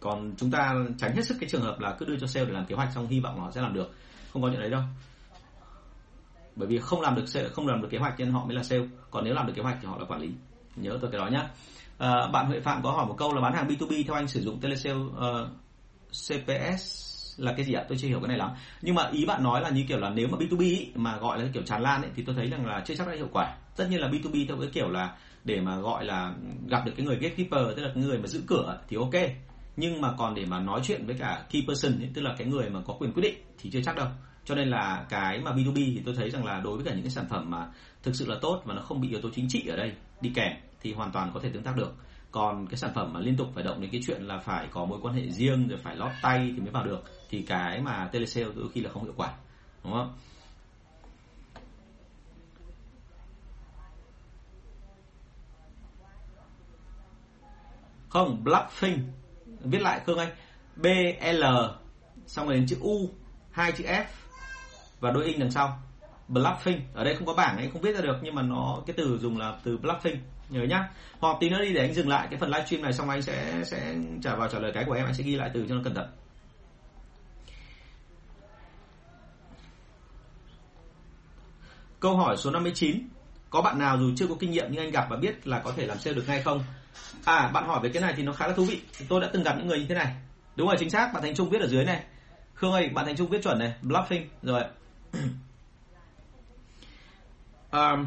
Còn 0.00 0.32
chúng 0.36 0.50
ta 0.50 0.74
tránh 0.98 1.16
hết 1.16 1.22
sức 1.24 1.36
cái 1.40 1.48
trường 1.48 1.62
hợp 1.62 1.80
là 1.80 1.96
cứ 1.98 2.06
đưa 2.06 2.18
cho 2.18 2.26
sale 2.26 2.46
để 2.46 2.52
làm 2.52 2.66
kế 2.66 2.74
hoạch 2.74 2.92
xong 2.94 3.08
hy 3.08 3.20
vọng 3.20 3.40
họ 3.40 3.50
sẽ 3.50 3.60
làm 3.62 3.74
được. 3.74 3.94
Không 4.32 4.42
có 4.42 4.48
chuyện 4.48 4.60
đấy 4.60 4.70
đâu. 4.70 4.82
Bởi 6.56 6.68
vì 6.68 6.78
không 6.78 7.00
làm 7.00 7.14
được 7.14 7.28
sale, 7.28 7.48
không 7.48 7.66
làm 7.66 7.82
được 7.82 7.88
kế 7.90 7.98
hoạch 7.98 8.18
nên 8.18 8.30
họ 8.30 8.44
mới 8.44 8.56
là 8.56 8.62
sale. 8.62 8.88
Còn 9.10 9.24
nếu 9.24 9.34
làm 9.34 9.46
được 9.46 9.52
kế 9.56 9.62
hoạch 9.62 9.78
thì 9.80 9.86
họ 9.88 9.98
là 9.98 10.04
quản 10.04 10.20
lý. 10.20 10.30
Nhớ 10.76 10.98
tôi 11.00 11.10
cái 11.10 11.20
đó 11.20 11.28
nhá 11.28 11.48
à, 11.98 12.26
bạn 12.32 12.46
Huệ 12.46 12.60
Phạm 12.60 12.82
có 12.82 12.90
hỏi 12.90 13.06
một 13.06 13.14
câu 13.18 13.34
là 13.34 13.40
bán 13.40 13.54
hàng 13.54 13.68
B2B 13.68 14.04
theo 14.06 14.14
anh 14.14 14.28
sử 14.28 14.40
dụng 14.40 14.60
telesale 14.60 15.00
ờ, 15.16 15.42
uh, 15.42 15.48
CPS 16.10 17.06
là 17.36 17.52
cái 17.56 17.64
gì 17.64 17.72
ạ? 17.72 17.84
Tôi 17.88 17.98
chưa 17.98 18.08
hiểu 18.08 18.20
cái 18.20 18.28
này 18.28 18.38
lắm. 18.38 18.50
Nhưng 18.82 18.94
mà 18.94 19.08
ý 19.12 19.24
bạn 19.26 19.42
nói 19.42 19.60
là 19.60 19.70
như 19.70 19.84
kiểu 19.88 19.98
là 19.98 20.10
nếu 20.10 20.28
mà 20.28 20.38
B2B 20.38 20.60
ý, 20.60 20.88
mà 20.94 21.16
gọi 21.16 21.38
là 21.38 21.48
kiểu 21.52 21.62
tràn 21.62 21.82
lan 21.82 22.02
ấy 22.02 22.10
thì 22.16 22.22
tôi 22.26 22.34
thấy 22.34 22.46
rằng 22.46 22.66
là 22.66 22.82
chưa 22.86 22.94
chắc 22.94 23.08
đã 23.08 23.14
hiệu 23.14 23.28
quả. 23.32 23.56
Tất 23.76 23.86
nhiên 23.90 24.00
là 24.00 24.08
B2B 24.08 24.46
theo 24.48 24.56
cái 24.60 24.68
kiểu 24.72 24.88
là 24.88 25.16
để 25.44 25.60
mà 25.60 25.76
gọi 25.76 26.04
là 26.04 26.34
gặp 26.68 26.82
được 26.86 26.92
cái 26.96 27.06
người 27.06 27.16
gatekeeper 27.16 27.76
tức 27.76 27.82
là 27.82 27.90
cái 27.94 28.04
người 28.04 28.18
mà 28.18 28.26
giữ 28.26 28.42
cửa 28.46 28.80
thì 28.88 28.96
ok. 28.96 29.30
Nhưng 29.76 30.00
mà 30.00 30.12
còn 30.18 30.34
để 30.34 30.44
mà 30.46 30.60
nói 30.60 30.80
chuyện 30.84 31.06
với 31.06 31.16
cả 31.18 31.44
key 31.50 31.64
person 31.68 31.98
ấy, 31.98 32.10
tức 32.14 32.22
là 32.22 32.34
cái 32.38 32.46
người 32.46 32.70
mà 32.70 32.80
có 32.86 32.94
quyền 32.94 33.12
quyết 33.12 33.22
định 33.22 33.34
thì 33.58 33.70
chưa 33.70 33.80
chắc 33.84 33.96
đâu. 33.96 34.06
Cho 34.44 34.54
nên 34.54 34.68
là 34.68 35.06
cái 35.08 35.40
mà 35.40 35.50
B2B 35.50 35.74
thì 35.74 36.02
tôi 36.04 36.14
thấy 36.14 36.30
rằng 36.30 36.44
là 36.44 36.60
đối 36.60 36.76
với 36.76 36.84
cả 36.84 36.94
những 36.94 37.02
cái 37.02 37.10
sản 37.10 37.24
phẩm 37.30 37.50
mà 37.50 37.66
thực 38.02 38.14
sự 38.14 38.26
là 38.26 38.36
tốt 38.40 38.62
và 38.64 38.74
nó 38.74 38.82
không 38.82 39.00
bị 39.00 39.08
yếu 39.08 39.20
tố 39.20 39.28
chính 39.34 39.48
trị 39.48 39.66
ở 39.68 39.76
đây 39.76 39.92
đi 40.20 40.30
kèm 40.34 40.52
thì 40.80 40.92
hoàn 40.92 41.12
toàn 41.12 41.30
có 41.34 41.40
thể 41.40 41.50
tương 41.50 41.62
tác 41.62 41.76
được. 41.76 41.94
Còn 42.30 42.66
cái 42.66 42.76
sản 42.76 42.90
phẩm 42.94 43.12
mà 43.12 43.20
liên 43.20 43.36
tục 43.36 43.48
phải 43.54 43.64
động 43.64 43.80
đến 43.80 43.90
cái 43.90 44.00
chuyện 44.06 44.22
là 44.22 44.38
phải 44.38 44.68
có 44.70 44.84
mối 44.84 44.98
quan 45.02 45.14
hệ 45.14 45.30
riêng 45.30 45.68
rồi 45.68 45.78
phải 45.82 45.96
lót 45.96 46.12
tay 46.22 46.52
thì 46.54 46.60
mới 46.60 46.70
vào 46.70 46.84
được, 46.84 47.04
thì 47.30 47.42
cái 47.42 47.80
mà 47.80 48.08
telesale 48.12 48.48
đôi 48.56 48.68
khi 48.72 48.80
là 48.80 48.90
không 48.90 49.04
hiệu 49.04 49.14
quả, 49.16 49.34
đúng 49.84 49.92
không? 49.92 50.14
Không 58.08 58.44
bluffing 58.44 58.98
viết 59.60 59.82
lại 59.82 60.00
Khương 60.06 60.18
anh. 60.18 60.30
B 60.76 60.86
L, 61.32 61.44
xong 62.26 62.46
rồi 62.46 62.54
đến 62.54 62.66
chữ 62.66 62.76
U, 62.80 63.10
hai 63.50 63.72
chữ 63.72 63.84
F 63.84 64.04
và 65.00 65.10
đôi 65.10 65.24
in 65.24 65.40
đằng 65.40 65.50
sau. 65.50 65.82
Bluffing 66.28 66.80
ở 66.94 67.04
đây 67.04 67.16
không 67.16 67.26
có 67.26 67.34
bảng 67.34 67.56
ấy 67.56 67.70
không 67.72 67.82
viết 67.82 67.94
ra 67.94 68.00
được, 68.00 68.16
nhưng 68.22 68.34
mà 68.34 68.42
nó, 68.42 68.82
cái 68.86 68.94
từ 68.96 69.18
dùng 69.18 69.38
là 69.38 69.58
từ 69.62 69.78
bluffing 69.78 70.16
nhớ 70.48 70.62
nhá. 70.62 70.88
Hoặc 71.18 71.36
tí 71.40 71.48
nữa 71.48 71.62
đi 71.62 71.72
để 71.72 71.80
anh 71.80 71.94
dừng 71.94 72.08
lại 72.08 72.26
cái 72.30 72.38
phần 72.38 72.50
livestream 72.50 72.82
này 72.82 72.92
xong 72.92 73.10
anh 73.10 73.22
sẽ 73.22 73.64
sẽ 73.64 73.94
trả 74.22 74.34
vào 74.34 74.48
trả 74.48 74.58
lời 74.58 74.72
cái 74.74 74.84
của 74.84 74.92
em 74.92 75.04
anh 75.06 75.14
sẽ 75.14 75.24
ghi 75.24 75.36
lại 75.36 75.50
từ 75.54 75.66
cho 75.68 75.74
nó 75.74 75.80
cẩn 75.84 75.94
thận. 75.94 76.08
Câu 82.00 82.16
hỏi 82.16 82.36
số 82.36 82.50
59 82.50 83.08
Có 83.50 83.62
bạn 83.62 83.78
nào 83.78 83.98
dù 83.98 84.12
chưa 84.16 84.26
có 84.26 84.34
kinh 84.40 84.50
nghiệm 84.50 84.66
nhưng 84.70 84.82
anh 84.82 84.90
gặp 84.90 85.06
và 85.10 85.16
biết 85.16 85.46
là 85.46 85.58
có 85.58 85.72
thể 85.76 85.86
làm 85.86 85.98
sale 85.98 86.14
được 86.14 86.24
ngay 86.26 86.42
không? 86.42 86.64
À 87.24 87.50
bạn 87.54 87.66
hỏi 87.66 87.80
về 87.82 87.88
cái 87.88 88.02
này 88.02 88.14
thì 88.16 88.22
nó 88.22 88.32
khá 88.32 88.46
là 88.46 88.52
thú 88.52 88.64
vị. 88.64 88.80
Tôi 89.08 89.20
đã 89.20 89.30
từng 89.32 89.42
gặp 89.42 89.54
những 89.58 89.66
người 89.66 89.78
như 89.78 89.86
thế 89.88 89.94
này. 89.94 90.16
Đúng 90.56 90.66
rồi 90.66 90.76
chính 90.78 90.90
xác. 90.90 91.10
Bạn 91.14 91.22
Thành 91.22 91.34
Trung 91.34 91.50
viết 91.50 91.60
ở 91.60 91.68
dưới 91.68 91.84
này. 91.84 92.02
Khương 92.54 92.72
ơi 92.72 92.88
bạn 92.88 93.06
Thành 93.06 93.16
Trung 93.16 93.28
viết 93.28 93.42
chuẩn 93.42 93.58
này. 93.58 93.74
Bluffing. 93.82 94.24
Rồi. 94.42 94.62
Um, 97.72 98.06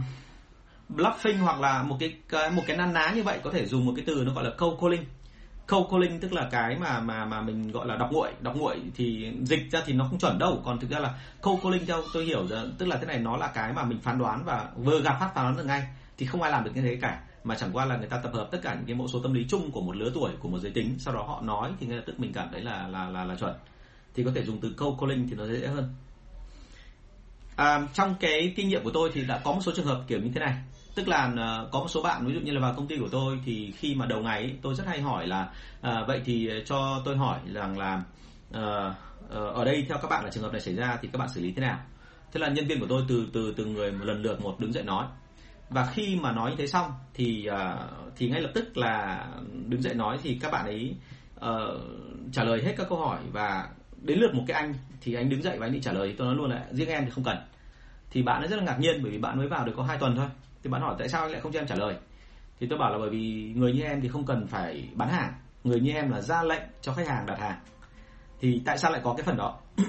Bluffing 0.96 1.38
hoặc 1.38 1.60
là 1.60 1.84
một 1.84 1.98
cái 2.00 2.50
một 2.52 2.64
cái 2.68 2.78
nan 2.78 2.94
ná 2.94 3.12
như 3.16 3.24
vậy 3.24 3.40
có 3.44 3.52
thể 3.52 3.66
dùng 3.66 3.86
một 3.86 3.94
cái 3.96 4.06
từ 4.08 4.24
nó 4.26 4.34
gọi 4.34 4.44
là 4.44 4.50
cold 4.50 4.82
calling. 4.82 5.06
Cold 5.68 5.92
calling 5.92 6.20
tức 6.20 6.34
là 6.34 6.48
cái 6.52 6.78
mà 6.78 7.00
mà 7.00 7.26
mà 7.26 7.42
mình 7.42 7.72
gọi 7.72 7.88
là 7.88 7.96
đọc 7.96 8.12
nguội. 8.12 8.32
Đọc 8.42 8.56
nguội 8.56 8.82
thì 8.96 9.32
dịch 9.44 9.72
ra 9.72 9.82
thì 9.86 9.94
nó 9.94 10.08
không 10.10 10.20
chuẩn 10.20 10.40
đâu. 10.40 10.62
Còn 10.66 10.80
thực 10.80 10.90
ra 10.90 11.00
là 11.00 11.14
cold 11.42 11.64
calling 11.64 11.86
theo 11.86 12.04
tôi 12.14 12.26
hiểu 12.26 12.48
giờ 12.48 12.70
tức 12.78 12.86
là 12.86 12.98
thế 12.98 13.06
này 13.06 13.20
nó 13.20 13.38
là 13.38 13.48
cái 13.48 13.74
mà 13.74 13.84
mình 13.84 14.00
phán 14.00 14.20
đoán 14.20 14.44
và 14.46 14.70
vừa 14.76 15.02
gặp 15.02 15.18
phát 15.20 15.32
phán 15.36 15.46
đoán 15.46 15.58
được 15.58 15.66
ngay 15.66 15.88
thì 16.18 16.26
không 16.26 16.42
ai 16.42 16.52
làm 16.52 16.64
được 16.64 16.72
như 16.76 16.82
thế 16.82 16.98
cả. 17.02 17.22
Mà 17.44 17.56
chẳng 17.56 17.70
qua 17.74 17.86
là 17.86 17.98
người 17.98 18.08
ta 18.08 18.18
tập 18.18 18.32
hợp 18.34 18.48
tất 18.52 18.60
cả 18.64 18.74
những 18.74 18.86
cái 18.86 18.96
mẫu 18.96 19.08
số 19.08 19.20
tâm 19.20 19.34
lý 19.34 19.46
chung 19.50 19.72
của 19.72 19.82
một 19.82 19.96
lứa 19.96 20.12
tuổi 20.14 20.32
của 20.40 20.50
một 20.50 20.60
giới 20.60 20.72
tính 20.72 20.96
sau 21.00 21.14
đó 21.14 21.24
họ 21.24 21.42
nói 21.42 21.72
thì 21.80 21.88
ngay 21.88 21.98
lập 21.98 22.04
tức 22.06 22.20
mình 22.20 22.34
cảm 22.34 22.48
thấy 22.52 22.62
là 22.62 22.88
là 22.88 23.10
là 23.10 23.26
là 23.26 23.36
chuẩn. 23.36 23.54
Thì 24.16 24.24
có 24.24 24.32
thể 24.36 24.44
dùng 24.44 24.60
từ 24.62 24.74
cold 24.78 25.00
calling 25.02 25.30
thì 25.30 25.36
nó 25.36 25.46
dễ 25.48 25.68
hơn. 25.68 25.94
À, 27.56 27.88
trong 27.94 28.16
cái 28.20 28.54
kinh 28.56 28.70
nghiệm 28.70 28.84
của 28.84 28.92
tôi 28.94 29.12
thì 29.14 29.26
đã 29.26 29.42
có 29.44 29.54
một 29.54 29.62
số 29.62 29.72
trường 29.76 29.86
hợp 29.86 30.04
kiểu 30.08 30.20
như 30.20 30.32
thế 30.36 30.40
này 30.40 30.54
tức 31.00 31.08
là 31.08 31.32
ờ, 31.38 31.70
có 31.72 31.80
một 31.80 31.88
số 31.88 32.02
bạn 32.02 32.26
ví 32.26 32.34
dụ 32.34 32.40
như 32.40 32.52
là 32.52 32.60
vào 32.60 32.74
công 32.74 32.88
ty 32.88 32.98
của 32.98 33.08
tôi 33.12 33.40
thì 33.46 33.72
khi 33.78 33.96
mà 33.96 34.06
đầu 34.06 34.22
ngày 34.22 34.56
tôi 34.62 34.76
rất 34.76 34.88
hay 34.88 35.02
hỏi 35.02 35.28
là 35.28 35.50
à, 35.82 36.04
vậy 36.08 36.22
thì 36.26 36.48
ờ, 36.48 36.56
cho 36.66 37.02
tôi 37.06 37.18
hỏi 37.18 37.40
rằng 37.54 37.78
là 37.78 38.04
à, 38.54 38.94
ở 39.30 39.66
đây 39.66 39.86
theo 39.90 39.98
các 40.02 40.08
bạn 40.08 40.24
là 40.24 40.32
trường 40.32 40.44
hợp 40.44 40.52
này 40.52 40.62
xảy 40.62 40.76
ra 40.76 40.98
thì 41.02 41.10
các 41.12 41.20
bạn 41.20 41.30
xử 41.30 41.42
lý 41.42 41.52
thế 41.52 41.62
nào? 41.62 41.80
Thế 42.32 42.40
là 42.40 42.50
nhân 42.50 42.68
viên 42.68 42.80
của 42.80 42.86
tôi 42.90 43.04
từ 43.08 43.28
từ 43.34 43.54
từng 43.58 43.74
người 43.74 43.92
một 43.92 44.06
lần 44.06 44.22
lượt 44.22 44.42
một 44.42 44.60
đứng 44.60 44.74
dậy 44.74 44.84
nói. 44.84 45.06
Và 45.70 45.86
khi 45.86 46.20
mà 46.22 46.32
nói 46.32 46.50
như 46.50 46.56
thế 46.58 46.68
xong 46.68 46.92
thì 47.14 47.48
uh, 47.50 48.14
thì 48.16 48.30
ngay 48.30 48.42
lập 48.42 48.52
tức 48.54 48.78
là 48.78 49.26
đứng 49.66 49.82
dậy 49.82 49.94
nói 49.94 50.18
thì 50.24 50.38
các 50.42 50.52
bạn 50.52 50.66
ấy 50.66 50.96
uh, 51.36 51.82
trả 52.32 52.44
lời 52.44 52.64
hết 52.64 52.74
các 52.78 52.88
câu 52.90 52.98
hỏi. 52.98 53.20
Và 53.32 53.70
đến 54.02 54.20
lượt 54.20 54.34
một 54.34 54.44
cái 54.48 54.62
anh 54.62 54.74
thì 55.02 55.14
anh 55.14 55.30
đứng 55.30 55.42
dậy 55.42 55.58
và 55.60 55.66
anh 55.66 55.74
đi 55.74 55.82
trả 55.82 55.92
lời. 55.92 56.16
Tôi 56.18 56.28
nói 56.28 56.36
luôn 56.36 56.50
là 56.50 56.66
riêng 56.72 56.90
em 56.90 57.06
thì 57.06 57.12
không 57.12 57.24
cần. 57.24 57.38
Thì 58.12 58.22
bạn 58.22 58.42
ấy 58.42 58.48
rất 58.48 58.58
là 58.58 58.64
ngạc 58.64 58.80
nhiên 58.80 59.00
bởi 59.04 59.12
vì 59.12 59.18
bạn 59.18 59.38
mới 59.38 59.48
vào 59.48 59.66
được 59.66 59.74
có 59.78 59.84
hai 59.84 59.98
tuần 59.98 60.16
thôi 60.16 60.28
thì 60.64 60.70
bạn 60.70 60.82
hỏi 60.82 60.96
tại 61.00 61.10
sao 61.10 61.22
anh 61.22 61.32
lại 61.32 61.42
không 61.42 61.52
cho 61.52 61.60
em 61.60 61.68
trả 61.68 61.76
lời? 61.76 61.96
Thì 62.60 62.68
tôi 62.70 62.80
bảo 62.80 62.92
là 62.92 62.98
bởi 62.98 63.10
vì 63.10 63.54
người 63.56 63.74
như 63.74 63.84
em 63.84 64.02
thì 64.02 64.08
không 64.08 64.26
cần 64.26 64.48
phải 64.48 64.90
bán 64.94 65.10
hàng. 65.10 65.34
Người 65.64 65.80
như 65.80 65.92
em 65.92 66.12
là 66.12 66.22
ra 66.22 66.44
lệnh 66.44 66.62
cho 66.82 66.94
khách 66.94 67.08
hàng 67.08 67.26
đặt 67.26 67.40
hàng. 67.40 67.60
Thì 68.40 68.62
tại 68.66 68.78
sao 68.78 68.92
lại 68.92 69.02
có 69.04 69.14
cái 69.18 69.24
phần 69.24 69.38
đó? 69.38 69.60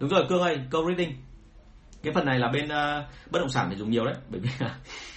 Đúng 0.00 0.10
rồi 0.10 0.26
cương 0.28 0.42
ơi 0.42 0.60
câu 0.70 0.88
reading. 0.88 1.16
Cái 2.02 2.12
phần 2.12 2.26
này 2.26 2.38
là 2.38 2.48
bên 2.48 2.64
uh, 2.64 3.30
bất 3.30 3.38
động 3.38 3.48
sản 3.48 3.68
thì 3.70 3.76
dùng 3.76 3.90
nhiều 3.90 4.04
đấy 4.04 4.14
bởi 4.28 4.40
vì 4.40 4.50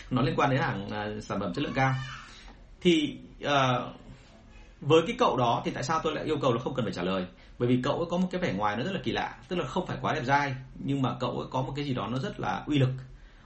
nó 0.10 0.22
liên 0.22 0.36
quan 0.36 0.50
đến 0.50 0.60
hàng 0.60 0.86
uh, 0.86 1.24
sản 1.24 1.40
phẩm 1.40 1.54
chất 1.54 1.62
lượng 1.62 1.74
cao. 1.76 1.94
Thì 2.82 3.18
uh, 3.46 3.50
với 4.82 5.02
cái 5.08 5.16
cậu 5.20 5.38
đó 5.38 5.62
thì 5.66 5.72
tại 5.72 5.84
sao 5.84 6.00
tôi 6.04 6.16
lại 6.16 6.26
yêu 6.26 6.38
cầu 6.42 6.54
là 6.54 6.60
không 6.60 6.74
cần 6.76 6.86
phải 6.86 6.94
trả 6.94 7.04
lời? 7.04 7.26
Bởi 7.60 7.70
vì 7.70 7.82
cậu 7.84 7.98
ấy 7.98 8.06
có 8.10 8.18
một 8.18 8.28
cái 8.32 8.42
vẻ 8.42 8.54
ngoài 8.54 8.78
nó 8.78 8.84
rất 8.84 8.92
là 8.92 9.00
kỳ 9.04 9.12
lạ 9.12 9.38
tức 9.48 9.56
là 9.56 9.66
không 9.66 9.86
phải 9.86 9.98
quá 10.02 10.14
đẹp 10.14 10.24
dai 10.24 10.56
nhưng 10.76 11.02
mà 11.02 11.16
cậu 11.20 11.40
ấy 11.40 11.48
có 11.52 11.62
một 11.62 11.74
cái 11.76 11.86
gì 11.86 11.94
đó 11.94 12.08
nó 12.12 12.18
rất 12.20 12.40
là 12.40 12.64
uy 12.68 12.80
lực 12.80 12.90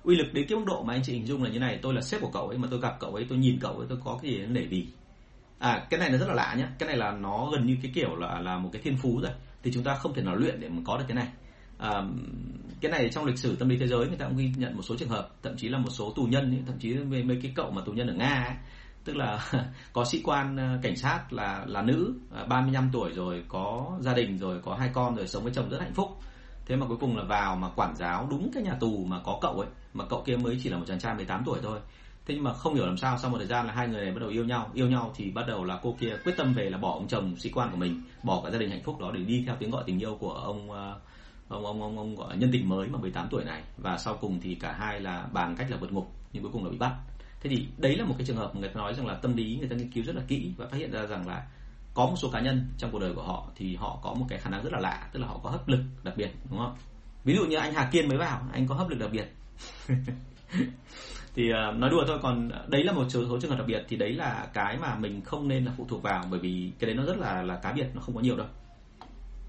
uy 0.04 0.16
lực 0.16 0.34
đến 0.34 0.46
cái 0.50 0.58
mức 0.58 0.66
độ 0.68 0.84
mà 0.84 0.94
anh 0.94 1.04
chị 1.04 1.14
hình 1.14 1.28
dung 1.28 1.44
là 1.44 1.50
như 1.50 1.60
này 1.60 1.80
tôi 1.82 1.94
là 1.94 2.02
sếp 2.02 2.22
của 2.22 2.32
cậu 2.34 2.48
ấy 2.48 2.58
mà 2.58 2.68
tôi 2.72 2.80
gặp 2.80 2.98
cậu 3.00 3.16
ấy 3.16 3.26
tôi 3.30 3.38
nhìn 3.38 3.58
cậu 3.62 3.78
ấy 3.78 3.86
tôi 3.90 3.98
có 4.04 4.20
cái 4.22 4.32
gì 4.32 4.46
để 4.54 4.66
vì 4.70 4.88
à 5.60 5.88
cái 5.90 6.00
này 6.00 6.10
nó 6.10 6.18
rất 6.18 6.28
là 6.28 6.34
lạ 6.34 6.56
nhá 6.58 6.70
cái 6.80 6.88
này 6.88 6.98
là 6.98 7.12
nó 7.12 7.50
gần 7.52 7.66
như 7.66 7.78
cái 7.82 7.92
kiểu 7.96 8.16
là 8.16 8.40
là 8.40 8.58
một 8.58 8.70
cái 8.74 8.82
thiên 8.82 8.98
phú 8.98 9.20
rồi 9.22 9.32
thì 9.64 9.72
chúng 9.74 9.84
ta 9.84 9.96
không 9.96 10.14
thể 10.14 10.22
nào 10.22 10.36
luyện 10.36 10.60
để 10.60 10.70
mà 10.70 10.82
có 10.86 10.98
được 10.98 11.06
cái 11.08 11.16
này. 11.16 11.28
À, 11.78 12.04
cái 12.82 12.92
này 12.92 13.10
trong 13.10 13.26
lịch 13.26 13.38
sử 13.38 13.56
tâm 13.56 13.70
lý 13.70 13.78
thế 13.78 13.88
giới 13.88 14.08
người 14.08 14.18
ta 14.18 14.26
cũng 14.26 14.38
ghi 14.38 14.52
nhận 14.58 14.76
một 14.76 14.82
số 14.82 14.96
trường 14.96 15.10
hợp 15.10 15.30
thậm 15.44 15.58
chí 15.58 15.70
là 15.70 15.78
một 15.78 15.90
số 15.90 16.14
tù 16.16 16.24
nhân 16.24 16.52
ấy, 16.52 16.64
thậm 16.68 16.80
chí 16.80 16.94
mấy 16.94 17.24
mấy 17.24 17.40
cái 17.42 17.52
cậu 17.56 17.72
mà 17.72 17.82
tù 17.86 17.92
nhân 17.92 18.08
ở 18.08 18.14
nga 18.14 18.44
ấy, 18.48 18.56
tức 19.04 19.16
là 19.16 19.50
có 19.94 20.06
sĩ 20.06 20.22
quan 20.24 20.58
ờ, 20.58 20.80
cảnh 20.82 20.96
sát 20.96 21.34
là 21.34 21.66
là 21.68 21.82
nữ 21.82 22.14
à, 22.36 22.46
35 22.46 22.90
tuổi 22.94 23.12
rồi 23.12 23.44
có 23.48 23.98
gia 24.02 24.14
đình 24.14 24.38
rồi 24.38 24.60
có 24.62 24.76
hai 24.76 24.90
con 24.94 25.16
rồi 25.16 25.28
sống 25.28 25.44
với 25.44 25.54
chồng 25.56 25.70
rất 25.70 25.82
hạnh 25.82 25.94
phúc 25.94 26.08
thế 26.66 26.76
mà 26.76 26.86
cuối 26.88 26.98
cùng 26.98 27.18
là 27.18 27.24
vào 27.24 27.56
mà 27.56 27.70
quản 27.76 27.96
giáo 27.96 28.28
đúng 28.30 28.52
cái 28.54 28.64
nhà 28.64 28.74
tù 28.80 29.06
mà 29.06 29.20
có 29.26 29.38
cậu 29.42 29.60
ấy 29.60 29.68
mà 29.94 30.06
cậu 30.10 30.24
kia 30.26 30.38
mới 30.38 30.58
chỉ 30.64 30.70
là 30.70 30.78
một 30.78 30.86
chàng 30.88 31.00
trai 31.00 31.16
18 31.16 31.44
tuổi 31.46 31.60
thôi. 31.64 31.80
Thế 32.26 32.36
nhưng 32.36 32.44
mà 32.44 32.54
không 32.54 32.76
hiểu 32.76 32.86
làm 32.86 32.98
sao 32.98 33.18
sau 33.18 33.32
một 33.32 33.38
thời 33.38 33.48
gian 33.48 33.68
là 33.68 33.74
hai 33.74 33.88
người 33.88 34.02
này 34.02 34.14
bắt 34.14 34.20
đầu 34.20 34.30
yêu 34.30 34.46
nhau. 34.46 34.70
Yêu 34.74 34.88
nhau 34.88 35.12
thì 35.16 35.32
bắt 35.32 35.44
đầu 35.48 35.64
là 35.64 35.80
cô 35.84 35.96
kia 36.00 36.18
quyết 36.24 36.34
tâm 36.38 36.54
về 36.54 36.70
là 36.70 36.78
bỏ 36.78 36.94
ông 36.94 37.08
chồng 37.08 37.36
sĩ 37.38 37.50
quan 37.50 37.72
của 37.72 37.78
mình 37.78 38.02
bỏ 38.24 38.42
cả 38.44 38.52
gia 38.52 38.58
đình 38.58 38.70
hạnh 38.70 38.84
phúc 38.84 39.00
đó 39.00 39.12
để 39.12 39.20
đi 39.20 39.44
theo 39.46 39.56
tiếng 39.60 39.72
gọi 39.72 39.84
tình 39.86 40.00
yêu 40.00 40.18
của 40.20 40.32
ông 40.32 40.72
ờ, 40.72 41.00
ông 41.48 41.66
ông 41.66 41.82
ông, 41.82 41.98
ông 41.98 42.16
gọi 42.16 42.38
nhân 42.38 42.50
tình 42.54 42.70
mới 42.70 42.88
mà 42.88 43.00
18 43.00 43.28
tuổi 43.30 43.44
này. 43.44 43.64
Và 43.78 43.98
sau 43.98 44.18
cùng 44.22 44.40
thì 44.42 44.56
cả 44.56 44.72
hai 44.72 45.00
là 45.00 45.28
bàn 45.34 45.56
cách 45.58 45.72
là 45.72 45.78
vượt 45.78 45.92
ngục 45.92 46.12
nhưng 46.34 46.44
cuối 46.44 46.52
cùng 46.52 46.64
là 46.64 46.72
bị 46.72 46.78
bắt. 46.78 46.96
Thế 47.42 47.50
thì 47.50 47.68
đấy 47.78 47.96
là 47.98 48.06
một 48.06 48.16
cái 48.18 48.26
trường 48.26 48.38
hợp 48.38 48.56
người 48.56 48.70
ta 48.70 48.76
nói 48.76 48.94
rằng 48.94 49.08
là 49.08 49.16
tâm 49.16 49.36
lý 49.36 49.58
người 49.60 49.70
ta 49.70 49.76
nghiên 49.76 49.92
cứu 49.92 50.04
rất 50.04 50.16
là 50.16 50.22
kỹ 50.28 50.54
và 50.58 50.68
phát 50.68 50.78
hiện 50.78 50.92
ra 50.92 51.06
rằng 51.06 51.28
là 51.28 51.48
có 51.94 52.06
một 52.06 52.16
số 52.16 52.30
cá 52.30 52.42
nhân 52.42 52.68
trong 52.78 52.92
cuộc 52.92 53.00
đời 53.00 53.14
của 53.14 53.24
họ 53.24 53.48
thì 53.56 53.76
họ 53.76 54.00
có 54.04 54.14
một 54.14 54.26
cái 54.30 54.40
khả 54.40 54.50
năng 54.50 54.64
rất 54.64 54.74
là 54.74 54.80
lạ 54.80 55.10
tức 55.12 55.20
là 55.20 55.28
họ 55.28 55.40
có 55.44 55.50
hấp 55.50 55.68
lực 55.68 55.82
đặc 56.04 56.18
biệt 56.18 56.32
đúng 56.50 56.60
không? 56.60 56.76
Ví 57.24 57.36
dụ 57.36 57.46
như 57.46 57.58
anh 57.58 57.74
Hà 57.74 57.90
Kiên 57.92 58.08
mới 58.08 58.18
vào 58.18 58.42
anh 58.52 58.68
có 58.68 58.76
hấp 58.76 58.90
lực 58.90 59.00
đặc 59.00 59.10
biệt. 59.12 59.34
Thì 61.36 61.50
uh, 61.52 61.78
nói 61.78 61.90
đùa 61.90 62.04
thôi 62.08 62.20
còn 62.22 62.50
đấy 62.68 62.84
là 62.84 62.92
một 62.92 63.06
số, 63.10 63.26
số 63.30 63.40
trường 63.40 63.52
hợp 63.52 63.58
đặc 63.58 63.68
biệt 63.68 63.86
thì 63.88 63.98
đấy 63.98 64.14
là 64.14 64.48
cái 64.54 64.78
mà 64.78 64.96
mình 64.96 65.22
không 65.22 65.48
nên 65.48 65.66
là 65.66 65.72
phụ 65.78 65.86
thuộc 65.90 66.04
vào 66.04 66.24
bởi 66.32 66.40
vì 66.40 66.72
cái 66.80 66.88
đấy 66.88 66.96
nó 66.96 67.04
rất 67.04 67.18
là 67.18 67.42
là 67.44 67.56
cá 67.56 67.72
biệt 67.72 67.88
nó 67.94 68.02
không 68.02 68.16
có 68.16 68.22
nhiều 68.22 68.38
đâu. 68.38 68.48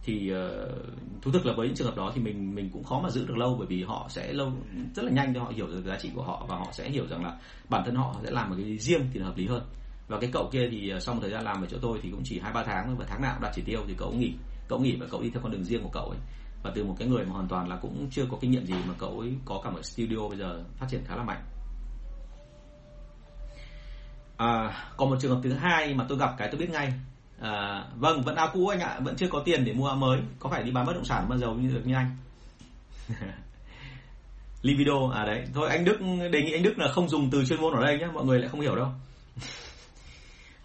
Thì 0.02 0.32
uh, 0.32 1.22
thú 1.22 1.30
thực 1.30 1.46
là 1.46 1.52
với 1.56 1.66
những 1.66 1.76
trường 1.76 1.86
hợp 1.86 1.96
đó 1.96 2.12
thì 2.14 2.20
mình 2.20 2.54
mình 2.54 2.70
cũng 2.72 2.84
khó 2.84 3.00
mà 3.00 3.10
giữ 3.10 3.26
được 3.26 3.36
lâu 3.36 3.56
bởi 3.58 3.66
vì 3.66 3.82
họ 3.82 4.06
sẽ 4.08 4.32
lâu 4.32 4.52
rất 4.94 5.02
là 5.02 5.10
nhanh 5.10 5.34
cho 5.34 5.42
họ 5.42 5.52
hiểu 5.54 5.66
được 5.66 5.82
giá 5.86 5.96
trị 5.98 6.10
của 6.14 6.22
họ 6.22 6.46
và 6.48 6.56
họ 6.56 6.68
sẽ 6.72 6.90
hiểu 6.90 7.06
rằng 7.06 7.24
là 7.24 7.36
bản 7.68 7.82
thân 7.86 7.94
họ 7.94 8.16
sẽ 8.24 8.30
làm 8.30 8.50
một 8.50 8.56
cái 8.58 8.78
riêng 8.78 9.06
thì 9.12 9.20
là 9.20 9.26
hợp 9.26 9.36
lý 9.36 9.46
hơn 9.46 9.62
và 10.08 10.20
cái 10.20 10.30
cậu 10.32 10.48
kia 10.52 10.68
thì 10.70 10.88
ờ, 10.88 11.00
sau 11.00 11.14
một 11.14 11.20
thời 11.20 11.30
gian 11.30 11.44
làm 11.44 11.62
ở 11.62 11.66
chỗ 11.70 11.78
tôi 11.82 11.98
thì 12.02 12.10
cũng 12.10 12.22
chỉ 12.24 12.40
hai 12.40 12.52
ba 12.52 12.64
tháng 12.64 12.86
thôi 12.86 12.96
và 12.98 13.04
tháng 13.08 13.22
nào 13.22 13.34
cũng 13.34 13.42
đạt 13.42 13.52
chỉ 13.54 13.62
tiêu 13.62 13.80
thì 13.88 13.94
cậu 13.98 14.12
nghỉ 14.12 14.34
cậu 14.68 14.78
nghỉ 14.78 14.96
và 14.96 15.06
cậu 15.10 15.22
đi 15.22 15.30
theo 15.30 15.42
con 15.42 15.52
đường 15.52 15.64
riêng 15.64 15.82
của 15.82 15.90
cậu 15.92 16.08
ấy. 16.08 16.18
Và 16.62 16.72
từ 16.74 16.84
một 16.84 16.94
cái 16.98 17.08
người 17.08 17.24
mà 17.24 17.32
hoàn 17.32 17.48
toàn 17.48 17.68
là 17.68 17.76
cũng 17.76 18.08
chưa 18.10 18.26
có 18.30 18.36
kinh 18.40 18.50
nghiệm 18.50 18.66
gì 18.66 18.74
mà 18.86 18.94
cậu 18.98 19.20
ấy 19.20 19.34
có 19.44 19.60
cả 19.64 19.70
một 19.70 19.82
studio 19.82 20.28
bây 20.28 20.38
giờ 20.38 20.64
phát 20.78 20.86
triển 20.90 21.04
khá 21.06 21.16
là 21.16 21.22
mạnh. 21.22 21.42
À, 24.36 24.76
còn 24.96 25.10
một 25.10 25.16
trường 25.20 25.34
hợp 25.34 25.40
thứ 25.42 25.52
hai 25.52 25.94
mà 25.94 26.06
tôi 26.08 26.18
gặp 26.18 26.34
cái 26.38 26.48
tôi 26.52 26.60
biết 26.60 26.70
ngay. 26.70 26.92
À, 27.40 27.84
vâng 27.96 28.22
vẫn 28.22 28.36
áo 28.36 28.50
cũ 28.52 28.68
anh 28.68 28.80
ạ 28.80 29.00
vẫn 29.00 29.16
chưa 29.16 29.28
có 29.28 29.42
tiền 29.44 29.64
để 29.64 29.72
mua 29.72 29.86
áo 29.86 29.96
mới. 29.96 30.20
Có 30.38 30.50
phải 30.50 30.62
đi 30.62 30.70
bán 30.70 30.86
bất 30.86 30.92
động 30.92 31.04
sản 31.04 31.28
bao 31.28 31.38
giờ 31.38 31.48
như 31.48 31.68
được 31.68 31.82
như 31.84 31.94
anh? 31.94 32.16
Livido 34.62 35.10
à 35.14 35.24
đấy. 35.24 35.44
Thôi 35.54 35.68
anh 35.68 35.84
Đức 35.84 35.98
đề 36.32 36.42
nghị 36.42 36.52
anh 36.52 36.62
Đức 36.62 36.78
là 36.78 36.88
không 36.92 37.08
dùng 37.08 37.30
từ 37.30 37.44
chuyên 37.44 37.60
môn 37.60 37.74
ở 37.74 37.84
đây 37.84 37.98
nhé 37.98 38.06
mọi 38.14 38.24
người 38.24 38.38
lại 38.38 38.48
không 38.48 38.60
hiểu 38.60 38.76
đâu. 38.76 38.88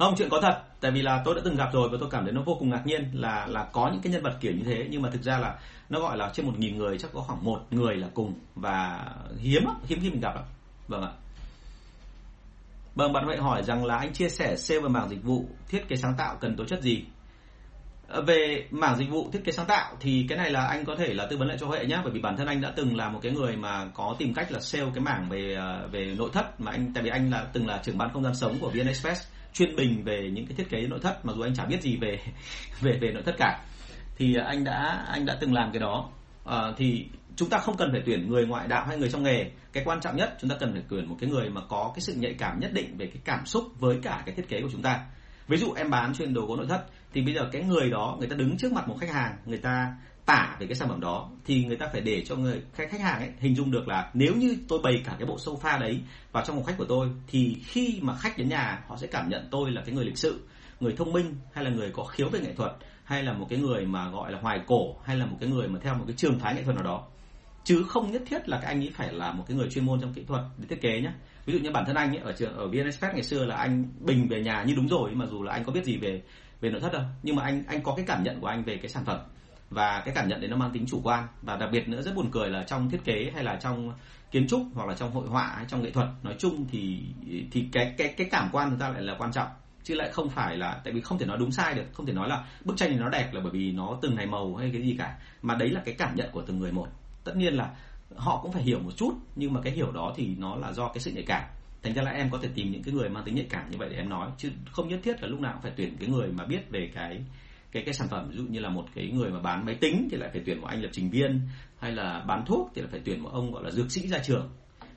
không, 0.06 0.16
chuyện 0.18 0.30
có 0.30 0.42
thật. 0.42 0.62
Tại 0.80 0.92
vì 0.92 1.02
là 1.02 1.22
tôi 1.26 1.36
đã 1.36 1.42
từng 1.46 1.56
gặp 1.56 1.70
rồi 1.74 1.90
và 1.92 1.98
tôi 2.00 2.10
cảm 2.12 2.24
thấy 2.24 2.34
nó 2.34 2.42
vô 2.42 2.56
cùng 2.60 2.70
ngạc 2.70 2.86
nhiên 2.86 3.10
là 3.14 3.48
là 3.48 3.64
có 3.72 3.90
những 3.92 4.02
cái 4.02 4.14
nhân 4.14 4.24
vật 4.24 4.38
kiểu 4.40 4.52
như 4.52 4.64
thế. 4.66 4.88
Nhưng 4.90 5.02
mà 5.02 5.10
thực 5.10 5.24
ra 5.24 5.38
là 5.38 5.60
nó 5.90 6.00
gọi 6.00 6.18
là 6.18 6.30
trên 6.34 6.46
một 6.46 6.60
nghìn 6.60 6.78
người, 6.78 6.98
chắc 6.98 7.12
có 7.14 7.22
khoảng 7.22 7.44
một 7.44 7.60
người 7.72 7.96
là 7.96 8.08
cùng. 8.14 8.34
Và 8.56 9.06
hiếm 9.38 9.64
hiếm 9.88 10.00
khi 10.02 10.10
mình 10.10 10.22
gặp 10.22 10.34
vâng 10.88 11.02
ạ. 11.02 11.12
Vâng 12.96 13.14
bạn 13.14 13.26
vậy 13.28 13.38
hỏi 13.38 13.64
rằng 13.64 13.86
là 13.86 13.98
anh 13.98 14.14
chia 14.14 14.30
sẻ 14.30 14.56
sale 14.56 14.80
và 14.82 14.90
mảng 14.90 15.10
dịch 15.10 15.24
vụ 15.24 15.46
thiết 15.70 15.88
kế 15.88 15.96
sáng 15.96 16.16
tạo 16.18 16.38
cần 16.40 16.56
tố 16.56 16.66
chất 16.66 16.82
gì? 16.82 17.04
Ờ, 18.08 18.22
về 18.22 18.68
mảng 18.72 18.98
dịch 18.98 19.10
vụ 19.10 19.30
thiết 19.32 19.42
kế 19.46 19.52
sáng 19.52 19.66
tạo 19.66 19.96
thì 20.00 20.26
cái 20.30 20.38
này 20.38 20.52
là 20.52 20.66
anh 20.66 20.86
có 20.86 20.96
thể 20.96 21.14
là 21.14 21.26
tư 21.26 21.38
vấn 21.38 21.48
lại 21.48 21.58
cho 21.60 21.68
Huệ 21.68 21.86
nhé 21.86 22.00
bởi 22.04 22.14
vì 22.14 22.20
bản 22.20 22.38
thân 22.38 22.48
anh 22.48 22.62
đã 22.62 22.74
từng 22.76 22.98
là 22.98 23.10
một 23.10 23.20
cái 23.22 23.32
người 23.32 23.56
mà 23.56 23.86
có 23.94 24.16
tìm 24.20 24.34
cách 24.34 24.52
là 24.52 24.60
sale 24.60 24.86
cái 24.94 25.04
mảng 25.04 25.30
về 25.30 25.56
ờ, 25.58 25.88
về 25.92 26.16
nội 26.18 26.30
thất 26.34 26.62
mà 26.62 26.72
anh, 26.72 26.92
tại 26.94 27.04
vì 27.04 27.10
anh 27.10 27.32
là 27.32 27.46
từng 27.54 27.68
là 27.68 27.82
trưởng 27.84 27.98
ban 27.98 28.10
không 28.14 28.24
gian 28.24 28.36
sống 28.36 28.58
của 28.62 28.70
VN 28.70 28.88
Express 28.88 29.28
chuyên 29.54 29.76
bình 29.76 30.04
về 30.04 30.30
những 30.34 30.46
cái 30.46 30.56
thiết 30.56 30.70
kế 30.70 30.88
nội 30.88 31.00
thất 31.04 31.26
mặc 31.26 31.34
dù 31.36 31.42
anh 31.42 31.54
chả 31.54 31.66
biết 31.66 31.82
gì 31.82 31.98
về 31.98 32.20
về 32.82 32.98
về 33.02 33.12
nội 33.12 33.24
thất 33.24 33.36
cả. 33.38 33.60
Thì 34.18 34.36
anh 34.36 34.64
đã 34.64 35.06
anh 35.08 35.26
đã 35.26 35.38
từng 35.42 35.54
làm 35.54 35.72
cái 35.72 35.80
đó. 35.80 36.10
À, 36.46 36.74
thì 36.78 37.06
chúng 37.36 37.50
ta 37.50 37.58
không 37.58 37.78
cần 37.78 37.90
phải 37.92 38.02
tuyển 38.06 38.30
người 38.30 38.46
ngoại 38.46 38.68
đạo 38.68 38.86
hay 38.88 38.98
người 38.98 39.10
trong 39.10 39.24
nghề. 39.24 39.52
Cái 39.74 39.84
quan 39.84 40.02
trọng 40.02 40.16
nhất 40.16 40.38
chúng 40.42 40.50
ta 40.50 40.56
cần 40.60 40.74
phải 40.74 40.84
tuyển 40.90 41.10
một 41.10 41.16
cái 41.20 41.30
người 41.30 41.50
mà 41.50 41.62
có 41.70 41.92
cái 41.96 42.02
sự 42.02 42.14
nhạy 42.14 42.34
cảm 42.34 42.60
nhất 42.60 42.74
định 42.74 42.98
về 42.98 43.06
cái 43.06 43.22
cảm 43.26 43.46
xúc 43.46 43.64
với 43.80 44.00
cả 44.04 44.24
cái 44.26 44.36
thiết 44.36 44.50
kế 44.50 44.62
của 44.62 44.70
chúng 44.72 44.82
ta. 44.82 45.06
Ví 45.48 45.58
dụ 45.58 45.74
em 45.74 45.90
bán 45.90 46.14
chuyên 46.14 46.34
đồ 46.34 46.46
gỗ 46.46 46.56
nội 46.56 46.66
thất 46.70 46.86
thì 47.14 47.22
bây 47.22 47.34
giờ 47.34 47.50
cái 47.52 47.64
người 47.64 47.90
đó 47.90 48.16
người 48.20 48.28
ta 48.28 48.36
đứng 48.36 48.58
trước 48.58 48.72
mặt 48.72 48.88
một 48.88 48.98
khách 49.02 49.10
hàng 49.10 49.38
người 49.46 49.58
ta 49.58 49.96
tả 50.30 50.56
về 50.60 50.68
cái 50.68 50.76
sản 50.76 50.90
phẩm 50.90 51.00
đó, 51.00 51.30
thì 51.46 51.66
người 51.66 51.78
ta 51.78 51.88
phải 51.92 52.02
để 52.02 52.24
cho 52.26 52.36
người 52.36 52.62
khách 52.74 52.90
khách 52.92 53.02
hàng 53.02 53.20
ấy 53.20 53.30
hình 53.40 53.56
dung 53.56 53.72
được 53.72 53.88
là 53.88 54.12
nếu 54.14 54.36
như 54.36 54.58
tôi 54.68 54.80
bày 54.84 55.02
cả 55.06 55.16
cái 55.20 55.28
bộ 55.28 55.36
sofa 55.36 55.80
đấy 55.80 56.02
vào 56.32 56.44
trong 56.46 56.56
phòng 56.56 56.66
khách 56.66 56.78
của 56.78 56.86
tôi, 56.86 57.10
thì 57.28 57.58
khi 57.66 58.00
mà 58.02 58.16
khách 58.16 58.38
đến 58.38 58.50
nhà, 58.50 58.84
họ 58.88 58.98
sẽ 58.98 59.08
cảm 59.08 59.30
nhận 59.30 59.48
tôi 59.52 59.72
là 59.72 59.82
cái 59.86 59.96
người 59.96 60.06
lịch 60.06 60.18
sự, 60.18 60.48
người 60.80 60.94
thông 60.98 61.12
minh 61.12 61.36
hay 61.54 61.64
là 61.64 61.70
người 61.70 61.92
có 61.92 62.04
khiếu 62.04 62.30
về 62.30 62.40
nghệ 62.40 62.54
thuật, 62.54 62.72
hay 63.04 63.24
là 63.24 63.34
một 63.34 63.48
cái 63.50 63.60
người 63.60 63.86
mà 63.86 64.10
gọi 64.10 64.32
là 64.32 64.40
hoài 64.42 64.62
cổ, 64.68 64.96
hay 65.04 65.18
là 65.18 65.26
một 65.26 65.38
cái 65.40 65.50
người 65.50 65.68
mà 65.68 65.80
theo 65.82 65.96
một 65.96 66.04
cái 66.08 66.16
trường 66.18 66.40
phái 66.40 66.56
nghệ 66.56 66.64
thuật 66.64 66.76
nào 66.76 66.86
đó. 66.86 67.08
Chứ 67.64 67.84
không 67.88 68.12
nhất 68.12 68.22
thiết 68.26 68.50
là 68.50 68.60
các 68.62 68.68
anh 68.68 68.80
ấy 68.80 68.92
phải 68.96 69.14
là 69.14 69.32
một 69.32 69.44
cái 69.48 69.58
người 69.58 69.70
chuyên 69.70 69.86
môn 69.86 70.02
trong 70.02 70.14
kỹ 70.14 70.24
thuật 70.28 70.42
để 70.58 70.66
thiết 70.70 70.82
kế 70.82 71.02
nhé 71.02 71.12
ví 71.46 71.54
dụ 71.54 71.60
như 71.60 71.72
bản 71.72 71.86
thân 71.86 71.96
anh 71.96 72.10
ấy, 72.10 72.18
ở 72.18 72.32
trường, 72.32 72.58
ở 72.58 72.68
VN 72.68 72.86
Express 72.86 73.14
ngày 73.14 73.24
xưa 73.24 73.46
là 73.46 73.56
anh 73.56 73.86
bình 74.00 74.28
về 74.28 74.42
nhà 74.42 74.64
như 74.64 74.74
đúng 74.76 74.88
rồi 74.88 75.12
mà 75.14 75.26
dù 75.26 75.44
là 75.44 75.54
anh 75.54 75.64
có 75.64 75.72
biết 75.72 75.86
gì 75.86 75.98
về 75.98 76.22
về 76.62 76.70
nội 76.70 76.82
thất 76.82 76.94
đâu. 76.94 77.02
Nhưng 77.24 77.36
mà 77.36 77.44
anh 77.44 77.64
anh 77.68 77.82
có 77.82 77.94
cái 77.96 78.06
cảm 78.08 78.24
nhận 78.24 78.42
của 78.42 78.48
anh 78.48 78.64
về 78.64 78.78
cái 78.78 78.90
sản 78.90 79.06
phẩm 79.06 79.20
và 79.70 80.02
cái 80.06 80.16
cảm 80.16 80.28
nhận 80.28 80.42
đấy 80.42 80.50
nó 80.50 80.58
mang 80.58 80.72
tính 80.72 80.86
chủ 80.88 81.02
quan. 81.04 81.28
Và 81.42 81.56
đặc 81.56 81.70
biệt 81.72 81.90
nữa 81.90 82.02
rất 82.02 82.16
buồn 82.16 82.30
cười 82.32 82.50
là 82.50 82.64
trong 82.64 82.90
thiết 82.90 83.02
kế 83.04 83.32
hay 83.34 83.44
là 83.44 83.56
trong 83.56 83.94
kiến 84.32 84.48
trúc 84.48 84.62
hoặc 84.74 84.88
là 84.88 84.96
trong 84.96 85.12
hội 85.12 85.28
họa 85.28 85.54
hay 85.56 85.66
trong 85.68 85.82
nghệ 85.82 85.92
thuật 85.92 86.08
nói 86.24 86.36
chung 86.40 86.66
thì 86.72 87.02
thì 87.52 87.66
cái 87.72 87.94
cái 87.98 88.14
cái 88.18 88.28
cảm 88.32 88.50
quan 88.52 88.70
chúng 88.70 88.80
ta 88.80 88.90
lại 88.90 89.02
là 89.02 89.16
quan 89.18 89.32
trọng. 89.32 89.48
Chứ 89.84 89.96
lại 89.96 90.10
không 90.12 90.30
phải 90.30 90.58
là, 90.58 90.82
tại 90.84 90.94
vì 90.94 91.02
không 91.02 91.18
thể 91.18 91.26
nói 91.26 91.38
đúng 91.38 91.52
sai 91.52 91.74
được, 91.74 91.86
không 91.94 92.06
thể 92.06 92.14
nói 92.14 92.30
là 92.30 92.46
bức 92.66 92.78
tranh 92.78 92.90
này 92.90 93.00
nó 93.00 93.10
đẹp 93.10 93.34
là 93.34 93.42
bởi 93.42 93.52
vì 93.52 93.72
nó 93.72 93.98
từng 94.02 94.16
này 94.16 94.26
màu 94.26 94.56
hay 94.56 94.70
cái 94.74 94.82
gì 94.82 94.96
cả. 94.98 95.18
Mà 95.42 95.56
đấy 95.56 95.70
là 95.70 95.82
cái 95.86 95.96
cảm 95.98 96.16
nhận 96.16 96.30
của 96.32 96.42
từng 96.42 96.60
người 96.60 96.72
một. 96.72 96.88
Tất 97.24 97.36
nhiên 97.36 97.54
là 97.54 97.76
họ 98.16 98.40
cũng 98.42 98.52
phải 98.52 98.64
hiểu 98.64 98.80
một 98.80 98.92
chút, 98.98 99.14
nhưng 99.36 99.54
mà 99.54 99.62
cái 99.64 99.74
hiểu 99.74 99.92
đó 99.92 100.14
thì 100.16 100.36
nó 100.38 100.56
là 100.56 100.74
do 100.74 100.88
cái 100.88 101.00
sự 101.00 101.12
nhạy 101.12 101.24
cảm. 101.28 101.44
Thành 101.84 101.94
ra 101.94 102.02
là 102.02 102.12
em 102.12 102.30
có 102.30 102.38
thể 102.42 102.50
tìm 102.56 102.72
những 102.72 102.84
cái 102.84 102.94
người 102.94 103.10
mang 103.10 103.24
tính 103.24 103.36
nhạy 103.36 103.48
cảm 103.50 103.72
như 103.72 103.78
vậy 103.78 103.90
để 103.90 103.98
em 103.98 104.10
nói. 104.10 104.30
Chứ 104.38 104.52
không 104.72 104.88
nhất 104.88 105.00
thiết 105.04 105.22
là 105.22 105.28
lúc 105.28 105.40
nào 105.40 105.54
cũng 105.54 105.62
phải 105.62 105.72
tuyển 105.76 105.98
cái 106.00 106.10
người 106.10 106.28
mà 106.28 106.46
biết 106.46 106.70
về 106.70 106.92
cái 106.96 107.22
cái 107.72 107.84
cái 107.86 107.94
sản 107.94 108.08
phẩm, 108.08 108.30
ví 108.30 108.38
dụ 108.38 108.44
như 108.44 108.60
là 108.60 108.70
một 108.70 108.86
cái 108.96 109.08
người 109.08 109.30
mà 109.30 109.40
bán 109.40 109.66
máy 109.66 109.76
tính 109.76 110.08
thì 110.12 110.18
lại 110.18 110.30
phải 110.34 110.42
tuyển 110.46 110.62
một 110.62 110.68
anh 110.68 110.82
lập 110.82 110.90
trình 110.92 111.10
viên, 111.10 111.42
hay 111.80 111.92
là 111.92 112.24
bán 112.28 112.46
thuốc 112.46 112.72
thì 112.76 112.82
lại 112.82 112.92
phải 112.92 113.02
tuyển 113.06 113.24
một 113.24 113.30
ông 113.34 113.52
gọi 113.52 113.64
là 113.64 113.72
dược 113.72 113.92
sĩ 113.92 114.08
ra 114.08 114.20
trường. 114.20 114.50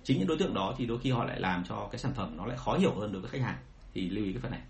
Chính 0.03 0.19
những 0.19 0.29
đối 0.29 0.39
tượng 0.39 0.55
đó 0.55 0.75
thì 0.79 0.87
đôi 0.87 0.99
khi 0.99 1.11
họ 1.11 1.25
lại 1.25 1.41
làm 1.41 1.65
cho 1.69 1.89
cái 1.93 1.99
sản 1.99 2.13
phẩm 2.15 2.37
nó 2.37 2.47
lại 2.47 2.57
khó 2.57 2.77
hiểu 2.79 2.95
hơn 2.95 3.13
đối 3.13 3.23
với 3.23 3.31
khách 3.31 3.41
hàng. 3.41 3.57
Thì 3.95 4.11
lưu 4.11 4.25
ý 4.25 4.33
cái 4.33 4.43
phần 4.43 4.51
này. 4.51 4.61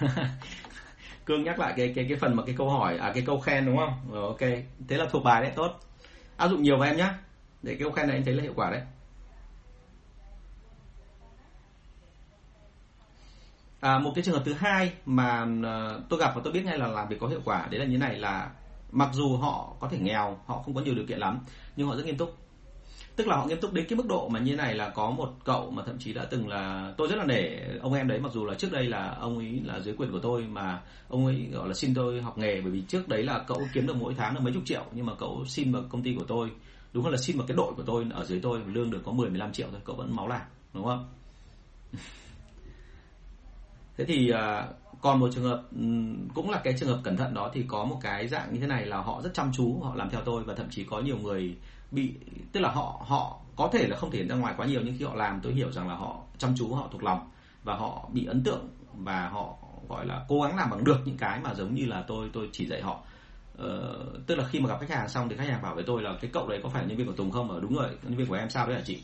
Cương 1.24 1.44
nhắc 1.44 1.58
lại 1.58 1.74
cái 1.76 1.92
cái 1.96 2.06
cái 2.08 2.18
phần 2.18 2.36
mà 2.36 2.42
cái 2.46 2.54
câu 2.58 2.70
hỏi 2.70 2.98
à 2.98 3.12
cái 3.14 3.22
câu 3.26 3.40
khen 3.40 3.66
đúng 3.66 3.76
không? 3.76 4.10
Rồi, 4.10 4.26
ok. 4.26 4.40
Thế 4.88 4.96
là 4.96 5.06
thuộc 5.10 5.24
bài 5.24 5.42
đấy, 5.42 5.52
tốt. 5.56 5.80
Áp 6.36 6.48
dụng 6.48 6.62
nhiều 6.62 6.78
vào 6.78 6.88
em 6.88 6.96
nhé 6.96 7.12
để 7.62 7.74
cái 7.74 7.82
câu 7.82 7.92
khen 7.92 8.06
này 8.06 8.16
anh 8.16 8.24
thấy 8.24 8.34
là 8.34 8.42
hiệu 8.42 8.52
quả 8.56 8.70
đấy. 8.70 8.82
À, 13.80 13.98
một 13.98 14.12
cái 14.14 14.24
trường 14.24 14.34
hợp 14.34 14.42
thứ 14.44 14.52
hai 14.52 14.92
mà 15.06 15.46
ờ, 15.62 16.00
tôi 16.08 16.20
gặp 16.20 16.32
và 16.34 16.40
tôi 16.44 16.52
biết 16.52 16.64
ngay 16.64 16.78
là 16.78 16.86
làm 16.86 17.08
việc 17.08 17.16
có 17.20 17.26
hiệu 17.26 17.40
quả 17.44 17.68
đấy 17.70 17.80
là 17.80 17.86
như 17.86 17.98
này 17.98 18.18
là 18.18 18.50
mặc 18.92 19.08
dù 19.12 19.36
họ 19.36 19.72
có 19.80 19.88
thể 19.88 19.98
nghèo 19.98 20.38
họ 20.46 20.62
không 20.64 20.74
có 20.74 20.80
nhiều 20.80 20.94
điều 20.94 21.06
kiện 21.06 21.18
lắm 21.18 21.38
nhưng 21.76 21.88
họ 21.88 21.96
rất 21.96 22.06
nghiêm 22.06 22.16
túc. 22.16 22.36
Tức 23.16 23.26
là 23.26 23.36
họ 23.36 23.46
nghiêm 23.46 23.60
túc 23.60 23.72
đến 23.72 23.86
cái 23.88 23.96
mức 23.96 24.06
độ 24.06 24.28
mà 24.28 24.40
như 24.40 24.56
này 24.56 24.74
là 24.74 24.88
có 24.88 25.10
một 25.10 25.34
cậu 25.44 25.70
mà 25.70 25.82
thậm 25.86 25.98
chí 25.98 26.12
đã 26.12 26.24
từng 26.24 26.48
là 26.48 26.92
tôi 26.96 27.08
rất 27.08 27.16
là 27.16 27.24
nể 27.24 27.58
ông 27.80 27.94
em 27.94 28.08
đấy 28.08 28.18
mặc 28.18 28.32
dù 28.32 28.44
là 28.44 28.54
trước 28.54 28.72
đây 28.72 28.84
là 28.84 29.16
ông 29.20 29.38
ấy 29.38 29.60
là 29.64 29.80
dưới 29.80 29.94
quyền 29.98 30.12
của 30.12 30.18
tôi 30.18 30.42
mà 30.42 30.80
ông 31.08 31.26
ấy 31.26 31.48
gọi 31.52 31.68
là 31.68 31.74
xin 31.74 31.94
tôi 31.94 32.22
học 32.22 32.38
nghề 32.38 32.60
bởi 32.60 32.70
vì 32.70 32.82
trước 32.88 33.08
đấy 33.08 33.22
là 33.22 33.38
cậu 33.38 33.62
kiếm 33.72 33.86
được 33.86 33.96
mỗi 33.96 34.14
tháng 34.14 34.34
được 34.34 34.40
mấy 34.42 34.52
chục 34.52 34.62
triệu 34.66 34.84
nhưng 34.92 35.06
mà 35.06 35.12
cậu 35.18 35.44
xin 35.46 35.72
vào 35.72 35.82
công 35.88 36.02
ty 36.02 36.14
của 36.18 36.24
tôi 36.28 36.50
đúng 36.92 37.04
hơn 37.04 37.12
là 37.12 37.18
xin 37.18 37.36
vào 37.38 37.46
cái 37.46 37.56
đội 37.56 37.72
của 37.76 37.82
tôi 37.82 38.06
ở 38.10 38.24
dưới 38.24 38.40
tôi 38.42 38.60
lương 38.66 38.90
được 38.90 39.00
có 39.04 39.12
10 39.12 39.30
15 39.30 39.52
triệu 39.52 39.66
thôi 39.70 39.80
cậu 39.84 39.96
vẫn 39.96 40.16
máu 40.16 40.28
làm 40.28 40.42
đúng 40.74 40.84
không? 40.84 41.08
Thế 43.98 44.04
thì 44.04 44.30
à, 44.30 44.66
còn 45.00 45.20
một 45.20 45.28
trường 45.34 45.44
hợp 45.44 45.62
ừ, 45.76 45.84
cũng 46.34 46.50
là 46.50 46.60
cái 46.64 46.74
trường 46.80 46.88
hợp 46.88 47.00
cẩn 47.04 47.16
thận 47.16 47.34
đó 47.34 47.50
thì 47.54 47.64
có 47.68 47.84
một 47.84 47.98
cái 48.02 48.28
dạng 48.28 48.52
như 48.52 48.60
thế 48.60 48.66
này 48.66 48.86
là 48.86 48.96
họ 48.96 49.22
rất 49.22 49.34
chăm 49.34 49.52
chú 49.52 49.80
họ 49.82 49.94
làm 49.94 50.10
theo 50.10 50.20
tôi 50.24 50.44
và 50.44 50.54
thậm 50.54 50.66
chí 50.70 50.84
có 50.84 51.00
nhiều 51.00 51.18
người 51.18 51.56
bị 51.90 52.14
tức 52.52 52.60
là 52.60 52.70
họ 52.70 53.04
họ 53.06 53.40
có 53.56 53.68
thể 53.72 53.88
là 53.88 53.96
không 53.96 54.10
thể 54.10 54.26
ra 54.26 54.34
ngoài 54.34 54.54
quá 54.56 54.66
nhiều 54.66 54.80
nhưng 54.84 54.94
khi 54.98 55.04
họ 55.04 55.14
làm 55.14 55.40
tôi 55.42 55.52
hiểu 55.52 55.72
rằng 55.72 55.88
là 55.88 55.94
họ 55.94 56.22
chăm 56.38 56.54
chú 56.56 56.74
họ 56.74 56.88
thuộc 56.92 57.02
lòng 57.02 57.30
và 57.64 57.74
họ 57.74 58.08
bị 58.12 58.24
ấn 58.24 58.44
tượng 58.44 58.68
và 58.92 59.28
họ 59.28 59.56
gọi 59.88 60.06
là 60.06 60.24
cố 60.28 60.42
gắng 60.42 60.56
làm 60.56 60.70
bằng 60.70 60.84
được 60.84 60.98
những 61.04 61.16
cái 61.16 61.40
mà 61.40 61.54
giống 61.54 61.74
như 61.74 61.86
là 61.86 62.04
tôi 62.06 62.30
tôi 62.32 62.48
chỉ 62.52 62.66
dạy 62.66 62.82
họ. 62.82 63.00
Ờ, 63.58 64.04
tức 64.26 64.34
là 64.34 64.44
khi 64.50 64.60
mà 64.60 64.68
gặp 64.68 64.80
khách 64.80 64.90
hàng 64.90 65.08
xong 65.08 65.28
thì 65.28 65.36
khách 65.36 65.48
hàng 65.48 65.62
bảo 65.62 65.74
với 65.74 65.84
tôi 65.86 66.02
là 66.02 66.14
cái 66.20 66.30
cậu 66.32 66.48
đấy 66.48 66.60
có 66.62 66.68
phải 66.68 66.86
nhân 66.86 66.96
viên 66.96 67.06
của 67.06 67.12
Tùng 67.12 67.30
không? 67.30 67.50
Ở 67.50 67.60
đúng 67.60 67.74
rồi 67.74 67.88
nhân 68.02 68.16
viên 68.16 68.26
của 68.26 68.34
em 68.34 68.50
sao 68.50 68.66
đấy 68.66 68.76
hả 68.76 68.82
chị? 68.86 69.02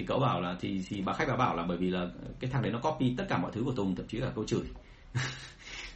Thì 0.00 0.06
cậu 0.06 0.18
bảo 0.18 0.40
là, 0.40 0.56
thì 0.60 0.82
thì 0.88 1.02
bà 1.02 1.12
khách 1.12 1.28
bà 1.28 1.36
bảo 1.36 1.56
là 1.56 1.62
bởi 1.62 1.76
vì 1.76 1.90
là 1.90 2.08
cái 2.40 2.50
thằng 2.50 2.62
đấy 2.62 2.72
nó 2.72 2.78
copy 2.78 3.14
tất 3.16 3.24
cả 3.28 3.38
mọi 3.38 3.50
thứ 3.54 3.62
của 3.64 3.72
Tùng, 3.72 3.96
thậm 3.96 4.06
chí 4.06 4.18
là 4.18 4.30
câu 4.34 4.44
chửi. 4.44 4.62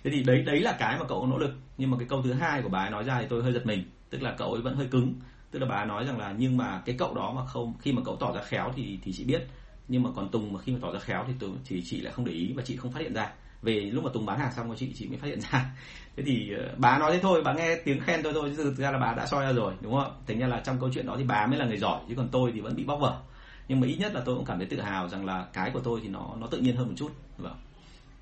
Thế 0.05 0.11
thì 0.11 0.23
đấy 0.23 0.43
đấy 0.43 0.61
là 0.61 0.77
cái 0.79 0.99
mà 0.99 1.05
cậu 1.09 1.27
nỗ 1.27 1.39
lực. 1.39 1.51
Nhưng 1.79 1.91
mà 1.91 1.97
cái 1.99 2.09
câu 2.09 2.23
thứ 2.23 2.33
hai 2.33 2.63
của 2.63 2.69
bà 2.69 2.79
ấy 2.79 2.91
nói 2.91 3.05
ra 3.05 3.19
thì 3.21 3.27
tôi 3.31 3.43
hơi 3.43 3.53
giật 3.53 3.67
mình. 3.67 3.85
Tức 4.11 4.23
là 4.23 4.35
cậu 4.39 4.53
ấy 4.53 4.63
vẫn 4.63 4.77
hơi 4.77 4.87
cứng. 4.87 5.15
Tức 5.51 5.59
là 5.59 5.67
bà 5.67 5.77
ấy 5.77 5.87
nói 5.87 6.05
rằng 6.05 6.19
là, 6.19 6.35
nhưng 6.39 6.57
mà 6.57 6.83
cái 6.85 6.97
cậu 6.99 7.15
đó 7.15 7.33
mà 7.37 7.45
không, 7.47 7.75
khi 7.81 7.93
mà 7.93 8.03
cậu 8.05 8.17
tỏ 8.17 8.33
ra 8.35 8.41
khéo 8.43 8.73
thì 8.77 8.99
thì 9.03 9.13
chị 9.13 9.25
biết. 9.25 9.47
Nhưng 9.89 10.03
mà 10.03 10.11
còn 10.17 10.29
Tùng 10.29 10.53
mà 10.53 10.61
khi 10.61 10.73
mà 10.73 10.79
tỏ 10.83 10.93
ra 10.93 10.99
khéo 10.99 11.25
thì 11.27 11.33
tôi, 11.39 11.51
thì 11.65 11.83
chị 11.87 12.01
lại 12.01 12.13
không 12.13 12.25
để 12.25 12.33
ý 12.33 12.53
và 12.57 12.63
chị 12.67 12.77
không 12.77 12.93
phát 12.93 13.01
hiện 13.01 13.15
ra. 13.15 13.33
Về 13.63 13.81
lúc 13.81 14.05
mà 14.05 14.11
Tùng 14.15 14.27
bán 14.27 14.39
hàng 14.39 14.53
xong 14.57 14.67
rồi 14.67 14.77
chị 14.77 14.93
chị 14.99 15.09
mới 15.09 15.19
phát 15.19 15.27
hiện 15.27 15.41
ra. 15.41 15.67
Thế 16.17 16.23
thì 16.27 16.53
ờ, 16.59 16.75
bà 16.77 16.99
nói 16.99 17.13
thế 17.13 17.19
thôi, 17.23 17.43
bà 17.45 17.53
nghe 17.53 17.77
tiếng 17.85 18.01
khen 18.01 18.23
tôi 18.23 18.33
thôi, 18.33 18.53
chứ 18.57 18.63
thực 18.63 18.77
ra 18.77 18.91
là 18.91 18.99
bà 18.99 19.15
đã 19.15 19.27
soi 19.27 19.45
ra 19.45 19.53
rồi, 19.53 19.75
đúng 19.81 19.93
không 19.93 20.13
thành 20.27 20.39
ra 20.39 20.47
là 20.47 20.61
trong 20.61 20.81
câu 20.81 20.91
chuyện 20.95 21.07
đó 21.07 21.15
thì 21.19 21.25
bà 21.25 21.47
mới 21.47 21.59
là 21.59 21.67
người 21.67 21.79
giỏi, 21.79 22.01
chứ 22.09 22.15
còn 22.17 22.29
tôi 22.33 22.51
thì 22.55 22.61
vẫn 22.61 22.77
bị 22.77 22.85
bóc 22.85 23.01
vở 23.01 23.21
nhưng 23.69 23.81
mà 23.81 23.87
ít 23.87 23.97
nhất 23.97 24.15
là 24.15 24.23
tôi 24.25 24.35
cũng 24.35 24.45
cảm 24.45 24.59
thấy 24.59 24.67
tự 24.67 24.81
hào 24.81 25.09
rằng 25.09 25.25
là 25.25 25.47
cái 25.53 25.71
của 25.71 25.81
tôi 25.81 26.01
thì 26.03 26.09
nó 26.09 26.35
nó 26.39 26.47
tự 26.47 26.59
nhiên 26.59 26.77
hơn 26.77 26.89
một 26.89 26.95
chút. 26.97 27.13
Vâng. 27.39 27.57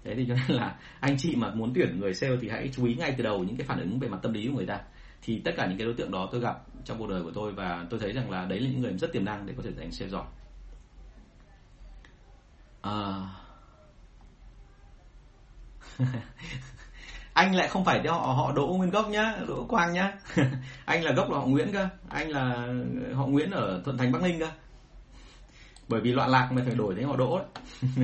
Thế 0.05 0.15
thì 0.15 0.27
cho 0.29 0.35
nên 0.35 0.57
là 0.57 0.77
anh 1.01 1.17
chị 1.19 1.37
mà 1.37 1.51
muốn 1.55 1.73
tuyển 1.75 2.01
người 2.01 2.15
sale 2.15 2.37
thì 2.41 2.49
hãy 2.49 2.71
chú 2.77 2.85
ý 2.85 2.95
ngay 2.95 3.15
từ 3.17 3.25
đầu 3.25 3.45
những 3.45 3.57
cái 3.57 3.67
phản 3.67 3.81
ứng 3.81 3.99
về 3.99 4.09
mặt 4.09 4.19
tâm 4.23 4.33
lý 4.33 4.47
của 4.47 4.57
người 4.57 4.67
ta. 4.67 4.81
Thì 5.23 5.41
tất 5.45 5.53
cả 5.57 5.67
những 5.67 5.79
cái 5.79 5.87
đối 5.87 5.95
tượng 5.95 6.11
đó 6.11 6.29
tôi 6.33 6.41
gặp 6.41 6.59
trong 6.85 6.99
cuộc 6.99 7.09
đời 7.09 7.23
của 7.23 7.31
tôi 7.35 7.53
và 7.53 7.87
tôi 7.91 8.01
thấy 8.01 8.13
rằng 8.13 8.31
là 8.31 8.45
đấy 8.45 8.61
là 8.61 8.71
những 8.71 8.81
người 8.81 8.93
rất 8.99 9.13
tiềm 9.13 9.25
năng 9.25 9.47
để 9.47 9.55
có 9.57 9.63
thể 9.63 9.71
thành 9.79 9.93
sale 9.93 10.11
giỏi. 10.11 10.25
À... 12.83 13.29
anh 17.33 17.55
lại 17.55 17.69
không 17.69 17.85
phải 17.85 18.01
theo 18.05 18.13
họ 18.13 18.33
họ 18.33 18.53
đỗ 18.53 18.67
nguyên 18.67 18.91
gốc 18.91 19.09
nhá, 19.09 19.37
đỗ 19.49 19.67
quang 19.69 19.93
nhá. 19.93 20.13
Anh 20.85 21.05
là 21.05 21.13
gốc 21.13 21.31
là 21.31 21.39
họ 21.39 21.47
nguyễn 21.47 21.73
cơ. 21.73 21.89
Anh 22.09 22.31
là 22.31 22.69
họ 23.15 23.27
nguyễn 23.27 23.51
ở 23.51 23.83
thuận 23.85 23.99
thành, 23.99 24.13
bắc 24.13 24.23
ninh 24.23 24.41
cơ 24.41 24.49
bởi 25.93 26.01
vì 26.01 26.13
loạn 26.13 26.31
lạc 26.31 26.49
mà 26.53 26.63
phải 26.67 26.75
đổi 26.75 26.95
thế 26.95 27.03
họ 27.03 27.17
đỗ 27.17 27.41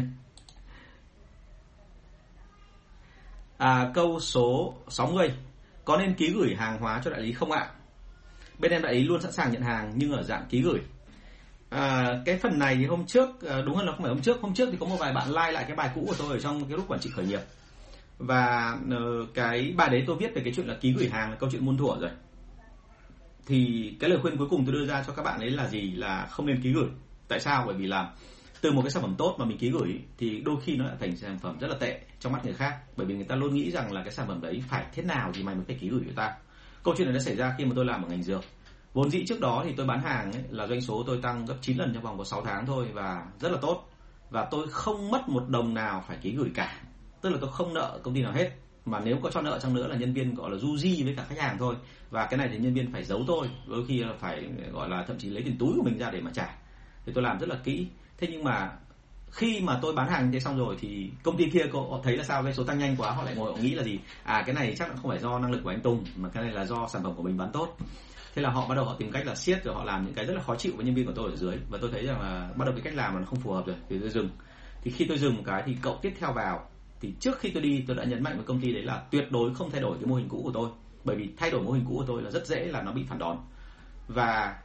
à, 3.59 3.91
câu 3.95 4.20
số 4.20 4.74
60 4.89 5.32
có 5.84 5.97
nên 5.97 6.14
ký 6.14 6.32
gửi 6.32 6.55
hàng 6.55 6.78
hóa 6.80 7.01
cho 7.05 7.11
đại 7.11 7.20
lý 7.20 7.32
không 7.32 7.53
ạ? 7.53 7.70
Bên 8.59 8.72
em 8.72 8.82
đại 8.82 8.95
lý 8.95 9.05
luôn 9.05 9.20
sẵn 9.20 9.32
sàng 9.32 9.53
nhận 9.53 9.62
hàng 9.62 9.93
nhưng 9.97 10.12
ở 10.12 10.22
dạng 10.22 10.47
ký 10.51 10.62
gửi. 10.62 10.80
À, 11.70 12.09
cái 12.24 12.39
phần 12.39 12.59
này 12.59 12.76
thì 12.76 12.86
hôm 12.86 13.07
trước 13.07 13.28
à, 13.49 13.62
đúng 13.66 13.76
hơn 13.76 13.86
là 13.86 13.93
không 13.93 14.03
phải 14.03 14.12
hôm 14.12 14.22
trước. 14.22 14.41
Hôm 14.41 14.55
trước 14.55 14.68
thì 14.72 14.76
có 14.80 14.86
một 14.86 14.97
vài 14.99 15.12
bạn 15.12 15.28
like 15.28 15.53
lại 15.53 15.64
cái 15.66 15.76
bài 15.76 15.91
cũ 15.95 16.05
của 16.09 16.14
tôi 16.18 16.28
ở 16.30 16.41
trong 16.41 16.64
cái 16.64 16.76
lúc 16.76 16.89
quản 16.89 17.01
trị 17.01 17.11
khởi 17.11 17.26
nghiệp. 17.26 17.41
Và 18.18 18.78
ờ, 18.91 19.26
cái 19.34 19.74
bài 19.76 19.89
đấy 19.91 20.05
tôi 20.07 20.16
viết 20.16 20.34
về 20.34 20.43
cái 20.45 20.53
chuyện 20.57 20.66
là 20.66 20.74
ký 20.80 20.93
gửi 20.93 21.09
hàng 21.09 21.30
là 21.30 21.36
câu 21.36 21.51
chuyện 21.53 21.64
muôn 21.64 21.76
thuở 21.76 21.99
rồi. 22.01 22.11
Thì 23.47 23.93
cái 24.01 24.11
lời 24.11 24.18
khuyên 24.22 24.36
cuối 24.36 24.49
cùng 24.51 24.66
tôi 24.66 24.74
đưa 24.74 24.86
ra 24.86 25.05
cho 25.07 25.12
các 25.12 25.22
bạn 25.22 25.41
ấy 25.41 25.51
là 25.51 25.68
gì? 25.68 25.93
Là 25.93 26.26
không 26.30 26.47
nên 26.47 26.62
ký 26.62 26.72
gửi 26.72 26.89
tại 27.28 27.40
sao? 27.40 27.64
Bởi 27.66 27.76
vì 27.76 27.86
là 27.86 28.12
từ 28.60 28.72
một 28.72 28.82
cái 28.82 28.90
sản 28.90 29.02
phẩm 29.02 29.14
tốt 29.18 29.36
mà 29.38 29.44
mình 29.44 29.58
ký 29.58 29.70
gửi 29.70 30.00
thì 30.18 30.40
đôi 30.44 30.56
khi 30.62 30.76
nó 30.76 30.84
lại 30.84 30.96
thành 31.00 31.16
sản 31.16 31.38
phẩm 31.38 31.58
rất 31.58 31.68
là 31.68 31.76
tệ 31.80 32.00
trong 32.20 32.32
mắt 32.32 32.44
người 32.44 32.54
khác. 32.54 32.78
Bởi 32.96 33.06
vì 33.06 33.14
người 33.14 33.24
ta 33.24 33.36
luôn 33.36 33.54
nghĩ 33.54 33.70
rằng 33.70 33.92
là 33.92 34.02
cái 34.02 34.12
sản 34.12 34.28
phẩm 34.28 34.40
đấy 34.40 34.62
phải 34.68 34.86
thế 34.94 35.02
nào 35.02 35.30
thì 35.34 35.42
mày 35.42 35.54
mới 35.54 35.64
phải 35.64 35.76
ký 35.80 35.88
gửi 35.88 36.02
cho 36.06 36.12
ta. 36.16 36.34
Câu 36.82 36.94
chuyện 36.96 37.06
này 37.06 37.14
đã 37.14 37.20
xảy 37.20 37.36
ra 37.36 37.54
khi 37.58 37.64
mà 37.64 37.72
tôi 37.76 37.84
làm 37.84 38.02
ở 38.02 38.08
ngành 38.08 38.22
dược. 38.22 38.44
Vốn 38.94 39.10
dĩ 39.10 39.24
trước 39.26 39.40
đó 39.40 39.62
thì 39.66 39.72
tôi 39.76 39.86
bán 39.86 40.02
hàng 40.02 40.32
ấy, 40.32 40.42
là 40.50 40.66
doanh 40.66 40.80
số 40.80 41.04
tôi 41.06 41.18
tăng 41.22 41.44
gấp 41.46 41.54
9 41.60 41.76
lần 41.76 41.94
trong 41.94 42.02
vòng 42.02 42.18
có 42.18 42.24
6 42.24 42.42
tháng 42.44 42.66
thôi 42.66 42.88
và 42.92 43.26
rất 43.40 43.52
là 43.52 43.58
tốt. 43.62 43.90
Và 44.30 44.48
tôi 44.50 44.66
không 44.70 45.10
mất 45.10 45.28
một 45.28 45.48
đồng 45.48 45.74
nào 45.74 46.04
phải 46.08 46.16
ký 46.22 46.32
gửi 46.32 46.50
cả. 46.54 46.80
Tức 47.22 47.30
là 47.30 47.38
tôi 47.40 47.50
không 47.52 47.74
nợ 47.74 48.00
công 48.02 48.14
ty 48.14 48.22
nào 48.22 48.32
hết. 48.32 48.50
Mà 48.84 49.00
nếu 49.00 49.18
có 49.22 49.30
cho 49.30 49.42
nợ 49.42 49.58
chăng 49.58 49.74
nữa 49.74 49.86
là 49.86 49.96
nhân 49.96 50.12
viên 50.12 50.34
gọi 50.34 50.50
là 50.50 50.56
du 50.56 50.76
di 50.76 51.02
với 51.02 51.14
cả 51.16 51.24
khách 51.28 51.38
hàng 51.38 51.58
thôi. 51.58 51.74
Và 52.10 52.26
cái 52.26 52.38
này 52.38 52.48
thì 52.52 52.58
nhân 52.58 52.74
viên 52.74 52.92
phải 52.92 53.04
giấu 53.04 53.24
tôi 53.26 53.50
đôi 53.66 53.84
khi 53.88 53.98
là 53.98 54.12
phải 54.18 54.48
gọi 54.72 54.88
là 54.88 55.04
thậm 55.06 55.18
chí 55.18 55.30
lấy 55.30 55.42
tiền 55.42 55.58
túi 55.58 55.72
của 55.76 55.82
mình 55.82 55.98
ra 55.98 56.10
để 56.10 56.20
mà 56.20 56.30
trả 56.34 56.56
thì 57.09 57.14
tôi 57.14 57.24
làm 57.24 57.38
rất 57.38 57.48
là 57.48 57.56
kỹ. 57.64 57.86
Thế 58.18 58.28
nhưng 58.30 58.44
mà 58.44 58.72
khi 59.30 59.61
mà 59.61 59.78
tôi 59.82 59.94
bán 59.94 60.09
hàng 60.09 60.32
thế 60.32 60.40
xong 60.40 60.59
rồi 60.59 60.76
thì 60.80 61.11
công 61.22 61.36
ty 61.36 61.50
kia 61.50 61.66
có 61.72 62.00
thấy 62.04 62.16
là 62.16 62.24
sao? 62.24 62.42
Cái 62.42 62.54
số 62.54 62.64
tăng 62.64 62.78
nhanh 62.78 62.96
quá, 62.96 63.11
họ 63.11 63.22
lại 63.22 63.34
ngồi, 63.34 63.52
họ 63.52 63.59
nghĩ 63.59 63.74
là 63.74 63.82
gì? 63.82 63.98
À 64.24 64.42
cái 64.46 64.54
này 64.54 64.74
chắc 64.78 64.88
là 64.88 64.96
không 64.96 65.11
phải 65.11 65.18
do 65.18 65.38
năng 65.38 65.50
lực 65.50 65.61
của 65.64 65.70
anh 65.70 65.80
Tùng, 65.80 66.04
mà 66.16 66.28
cái 66.28 66.42
này 66.42 66.52
là 66.52 66.64
do 66.64 66.88
sản 66.92 67.02
phẩm 67.02 67.14
của 67.14 67.22
mình 67.22 67.36
bán 67.36 67.50
tốt. 67.52 67.76
Thế 68.34 68.42
là 68.42 68.50
họ 68.50 68.68
bắt 68.68 68.74
đầu 68.74 68.84
họ 68.84 68.94
tìm 68.98 69.12
cách 69.12 69.26
là 69.26 69.34
siết, 69.34 69.64
rồi 69.64 69.74
họ 69.74 69.84
làm 69.84 70.04
những 70.04 70.14
cái 70.14 70.24
rất 70.24 70.34
là 70.34 70.42
khó 70.42 70.56
chịu 70.56 70.72
với 70.76 70.84
nhân 70.84 70.94
viên 70.94 71.06
của 71.06 71.12
tôi 71.12 71.30
ở 71.30 71.36
dưới. 71.36 71.56
Và 71.70 71.78
tôi 71.80 71.90
thấy 71.92 72.06
rằng 72.06 72.20
là 72.20 72.50
bắt 72.56 72.64
đầu 72.64 72.74
cái 72.74 72.82
cách 72.84 72.94
làm 72.94 73.14
mà 73.14 73.20
nó 73.20 73.26
không 73.26 73.40
phù 73.40 73.52
hợp 73.52 73.66
rồi, 73.66 73.76
thì 73.88 73.98
tôi 73.98 74.11
dừng. 74.11 74.28
Thì 74.82 74.90
khi 74.90 75.04
tôi 75.09 75.18
dừng 75.18 75.36
một 75.36 75.42
cái 75.46 75.62
thì 75.66 75.76
cậu 75.82 75.98
tiếp 76.02 76.14
theo 76.20 76.32
vào. 76.32 76.68
Thì 77.00 77.12
trước 77.20 77.38
khi 77.38 77.50
tôi 77.50 77.62
đi, 77.62 77.84
tôi 77.86 77.96
đã 77.96 78.04
nhấn 78.04 78.22
mạnh 78.22 78.36
với 78.36 78.44
công 78.44 78.61
ty 78.61 78.72
đấy 78.72 78.82
là 78.82 79.02
tuyệt 79.11 79.32
đối 79.32 79.54
không 79.54 79.70
thay 79.70 79.80
đổi 79.80 79.96
cái 79.98 80.06
mô 80.06 80.14
hình 80.14 80.28
cũ 80.28 80.40
của 80.44 80.52
tôi. 80.54 80.70
Bởi 81.04 81.16
vì 81.16 81.28
thay 81.36 81.50
đổi 81.50 81.62
mô 81.62 81.70
hình 81.70 81.84
cũ 81.88 81.94
của 81.96 82.04
tôi 82.06 82.22
là 82.22 82.30
rất 82.30 82.46
dễ 82.46 82.64
là 82.64 82.82
nó 82.82 82.92
bị 82.92 83.04
phản 83.09 83.18
đòn. 83.18 83.38
Và 84.09 84.59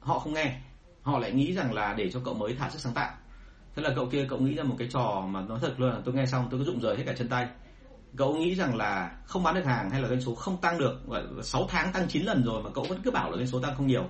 họ 0.00 0.18
không 0.18 0.34
nghe 0.34 0.60
họ 1.02 1.18
lại 1.18 1.32
nghĩ 1.32 1.52
rằng 1.52 1.72
là 1.72 1.94
để 1.94 2.10
cho 2.10 2.20
cậu 2.24 2.34
mới 2.34 2.54
thả 2.54 2.70
sức 2.70 2.78
sáng 2.78 2.94
tạo. 2.94 3.14
Thế 3.74 3.82
là 3.82 3.90
cậu 3.96 4.06
kia, 4.06 4.26
cậu 4.28 4.38
nghĩ 4.38 4.54
ra 4.54 4.62
một 4.62 4.74
cái 4.78 4.88
trò 4.90 5.26
mà 5.28 5.40
nó 5.48 5.58
thật 5.58 5.74
luôn 5.80 5.90
là 5.90 6.00
tôi 6.04 6.14
nghe 6.14 6.26
xong 6.26 6.48
tôi 6.50 6.60
cứ 6.60 6.66
rụng 6.66 6.80
rời 6.80 6.96
hết 6.96 7.02
cả 7.06 7.12
chân 7.18 7.28
tay. 7.28 7.48
Cậu 8.16 8.36
nghĩ 8.36 8.54
rằng 8.54 8.76
là 8.76 9.16
không 9.24 9.42
bán 9.42 9.54
được 9.54 9.64
hàng 9.64 9.90
hay 9.90 10.02
là 10.02 10.08
doanh 10.08 10.20
số 10.20 10.34
không 10.34 10.56
tăng 10.60 10.78
được 10.78 11.00
và 11.06 11.22
6 11.42 11.66
tháng 11.68 11.92
tăng 11.92 12.08
9 12.08 12.22
lần 12.22 12.44
rồi 12.44 12.62
mà 12.62 12.70
cậu 12.74 12.84
vẫn 12.84 13.00
cứ 13.04 13.10
bảo 13.10 13.30
là 13.30 13.36
doanh 13.36 13.46
số 13.46 13.60
tăng 13.60 13.74
không 13.76 13.86
nhiều. 13.86 14.04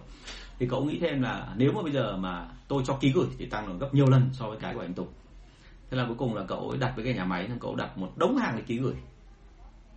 Thì 0.58 0.66
cậu 0.70 0.84
nghĩ 0.84 0.98
thêm 1.00 1.22
là 1.22 1.54
nếu 1.56 1.72
mà 1.72 1.82
bây 1.82 1.92
giờ 1.92 2.16
mà 2.16 2.48
tôi 2.68 2.82
cho 2.86 2.94
ký 3.00 3.12
gửi 3.12 3.26
thì 3.38 3.46
tăng 3.46 3.68
được 3.68 3.74
gấp 3.80 3.94
nhiều 3.94 4.06
lần 4.06 4.30
so 4.32 4.48
với 4.48 4.58
cái 4.60 4.74
của 4.74 4.80
anh 4.80 4.94
Tùng. 4.94 5.08
Thế 5.90 5.96
là 5.96 6.04
cuối 6.06 6.16
cùng 6.18 6.34
là 6.34 6.44
cậu 6.48 6.68
ấy 6.70 6.78
đặt 6.78 6.92
với 6.96 7.04
cái 7.04 7.14
nhà 7.14 7.24
máy 7.24 7.48
cậu 7.60 7.74
đặt 7.74 7.98
một 7.98 8.12
đống 8.16 8.36
hàng 8.36 8.54
để 8.56 8.62
ký 8.66 8.78
gửi. 8.78 8.94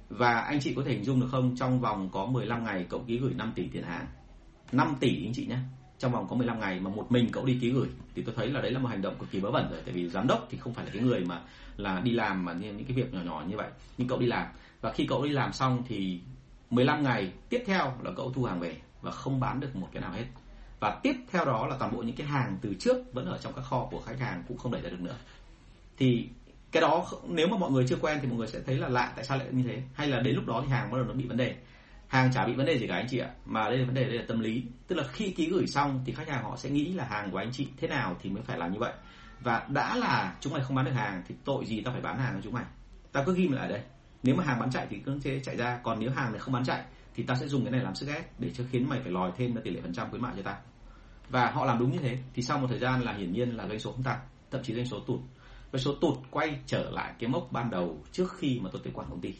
Và 0.09 0.39
anh 0.39 0.59
chị 0.59 0.73
có 0.75 0.81
thể 0.85 0.91
hình 0.91 1.03
dung 1.03 1.19
được 1.19 1.27
không? 1.31 1.55
Trong 1.55 1.79
vòng 1.79 2.09
có 2.11 2.25
15 2.25 2.63
ngày 2.63 2.85
cậu 2.89 3.03
ký 3.07 3.17
gửi 3.17 3.33
5 3.33 3.51
tỷ 3.55 3.67
tiền 3.67 3.83
hàng. 3.83 4.07
5 4.71 4.95
tỷ 4.99 5.25
anh 5.25 5.33
chị 5.33 5.45
nhé 5.45 5.57
trong 5.99 6.11
vòng 6.11 6.27
có 6.29 6.35
15 6.35 6.59
ngày 6.59 6.79
mà 6.79 6.89
một 6.89 7.11
mình 7.11 7.29
cậu 7.31 7.45
đi 7.45 7.57
ký 7.61 7.69
gửi, 7.69 7.87
thì 8.15 8.21
tôi 8.21 8.35
thấy 8.37 8.47
là 8.49 8.61
đấy 8.61 8.71
là 8.71 8.79
một 8.79 8.89
hành 8.89 9.01
động 9.01 9.15
cực 9.19 9.31
kỳ 9.31 9.39
vớ 9.39 9.51
vẩn 9.51 9.71
rồi, 9.71 9.81
tại 9.85 9.93
vì 9.93 10.09
giám 10.09 10.27
đốc 10.27 10.47
thì 10.49 10.57
không 10.57 10.73
phải 10.73 10.85
là 10.85 10.91
cái 10.93 11.01
người 11.01 11.19
mà 11.19 11.41
là 11.77 11.99
đi 11.99 12.11
làm 12.11 12.45
mà 12.45 12.53
những 12.53 12.85
cái 12.85 12.97
việc 12.97 13.13
nhỏ 13.13 13.19
nhỏ 13.25 13.43
như 13.47 13.57
vậy, 13.57 13.67
nhưng 13.97 14.07
cậu 14.07 14.19
đi 14.19 14.25
làm. 14.25 14.47
Và 14.81 14.91
khi 14.91 15.05
cậu 15.09 15.23
đi 15.23 15.29
làm 15.29 15.53
xong 15.53 15.83
thì 15.87 16.19
15 16.69 17.03
ngày 17.03 17.31
tiếp 17.49 17.63
theo 17.65 17.93
là 18.03 18.11
cậu 18.17 18.31
thu 18.31 18.43
hàng 18.43 18.59
về 18.59 18.75
và 19.01 19.11
không 19.11 19.39
bán 19.39 19.59
được 19.59 19.75
một 19.75 19.89
cái 19.91 20.01
nào 20.01 20.11
hết. 20.11 20.25
Và 20.79 20.99
tiếp 21.03 21.15
theo 21.31 21.45
đó 21.45 21.67
là 21.67 21.75
toàn 21.79 21.95
bộ 21.95 22.01
những 22.01 22.15
cái 22.15 22.27
hàng 22.27 22.57
từ 22.61 22.73
trước 22.79 23.13
vẫn 23.13 23.25
ở 23.25 23.37
trong 23.37 23.53
các 23.53 23.61
kho 23.61 23.87
của 23.91 24.01
khách 24.01 24.19
hàng 24.19 24.43
cũng 24.47 24.57
không 24.57 24.71
đẩy 24.71 24.81
ra 24.81 24.89
được 24.89 25.01
nữa. 25.01 25.15
Thì 25.97 26.27
cái 26.71 26.81
đó 26.81 27.05
nếu 27.27 27.47
mà 27.47 27.57
mọi 27.57 27.71
người 27.71 27.87
chưa 27.87 27.97
quen 28.01 28.19
thì 28.21 28.27
mọi 28.27 28.37
người 28.37 28.47
sẽ 28.47 28.59
thấy 28.65 28.75
là 28.75 28.89
lạ 28.89 29.13
tại 29.15 29.25
sao 29.25 29.37
lại 29.37 29.47
như 29.51 29.63
thế? 29.63 29.81
Hay 29.93 30.07
là 30.07 30.19
đến 30.19 30.35
lúc 30.35 30.45
đó 30.47 30.61
thì 30.65 30.71
hàng 30.71 30.91
bắt 30.91 30.97
đầu 30.97 31.07
nó 31.07 31.13
bị 31.13 31.25
vấn 31.27 31.37
đề? 31.37 31.55
Hàng 32.15 32.31
chả 32.33 32.45
bị 32.45 32.53
vấn 32.53 32.65
đề 32.65 32.79
gì 32.79 32.87
cả 32.87 32.95
anh 32.95 33.07
chị 33.09 33.17
ạ. 33.17 33.29
Mà 33.45 33.69
đây 33.69 33.77
là 33.77 33.85
vấn 33.85 33.95
đề, 33.95 34.03
đây 34.03 34.17
là 34.17 34.25
tâm 34.27 34.39
lý. 34.39 34.63
Tức 34.87 34.95
là 34.95 35.03
khi 35.11 35.31
ký 35.31 35.49
gửi 35.49 35.67
xong 35.67 36.01
thì 36.05 36.13
khách 36.13 36.29
hàng 36.29 36.43
họ 36.43 36.57
sẽ 36.57 36.69
nghĩ 36.69 36.93
là 36.93 37.05
hàng 37.05 37.31
của 37.31 37.37
anh 37.37 37.51
chị 37.51 37.67
thế 37.77 37.87
nào 37.87 38.15
thì 38.21 38.29
mới 38.29 38.43
phải 38.43 38.57
làm 38.57 38.73
như 38.73 38.79
vậy. 38.79 38.93
Và 39.39 39.67
đã 39.69 39.95
là 39.95 40.35
chúng 40.41 40.53
mày 40.53 40.63
không 40.63 40.75
bán 40.75 40.85
được 40.85 40.91
hàng 40.91 41.23
thì 41.27 41.35
tội 41.45 41.65
gì 41.65 41.81
tao 41.81 41.93
phải 41.93 42.01
bán 42.01 42.19
hàng 42.19 42.33
cho 42.35 42.41
chúng 42.43 42.53
mày? 42.53 42.65
Tao 43.11 43.23
cứ 43.25 43.35
ghi 43.35 43.47
lại 43.47 43.69
đây. 43.69 43.81
Nếu 44.23 44.35
mà 44.35 44.43
hàng 44.43 44.59
bán 44.59 44.71
chạy 44.71 44.87
thì 44.89 44.97
cứ 45.05 45.19
thế 45.23 45.39
chạy 45.39 45.57
ra. 45.57 45.79
Còn 45.83 45.99
nếu 45.99 46.11
hàng 46.11 46.31
này 46.31 46.39
không 46.39 46.53
bán 46.53 46.65
chạy 46.65 46.83
thì 47.15 47.23
tao 47.23 47.37
sẽ 47.37 47.47
dùng 47.47 47.63
cái 47.63 47.71
này 47.71 47.81
làm 47.81 47.95
sức 47.95 48.07
ép 48.07 48.39
để 48.39 48.51
cho 48.53 48.63
khiến 48.71 48.89
mày 48.89 48.99
phải 49.01 49.11
lòi 49.11 49.31
thêm 49.37 49.55
tỷ 49.63 49.71
lệ 49.71 49.81
phần 49.81 49.93
trăm 49.93 50.09
khuyến 50.09 50.21
mại 50.21 50.33
cho 50.37 50.41
tao. 50.41 50.57
Và 51.29 51.51
họ 51.51 51.65
làm 51.65 51.79
đúng 51.79 51.91
như 51.91 51.99
thế 51.99 52.17
thì 52.33 52.41
sau 52.41 52.57
một 52.57 52.67
thời 52.69 52.79
gian 52.79 53.01
là 53.01 53.13
hiển 53.13 53.33
nhiên 53.33 53.49
là 53.49 53.67
doanh 53.67 53.79
số 53.79 53.91
không 53.91 54.03
tăng, 54.03 54.19
thậm 54.51 54.63
chí 54.63 54.73
doanh 54.73 54.85
số 54.85 54.99
tụt. 54.99 55.19
Doanh 55.73 55.83
số 55.83 55.95
tụt 56.01 56.17
quay 56.31 56.59
trở 56.65 56.89
lại 56.91 57.13
cái 57.19 57.29
mốc 57.29 57.47
ban 57.51 57.69
đầu 57.69 58.03
trước 58.11 58.33
khi 58.37 58.59
mà 58.63 58.69
tôi 58.73 58.81
tiếp 58.83 58.91
quản 58.93 59.09
công 59.09 59.21
ty 59.21 59.33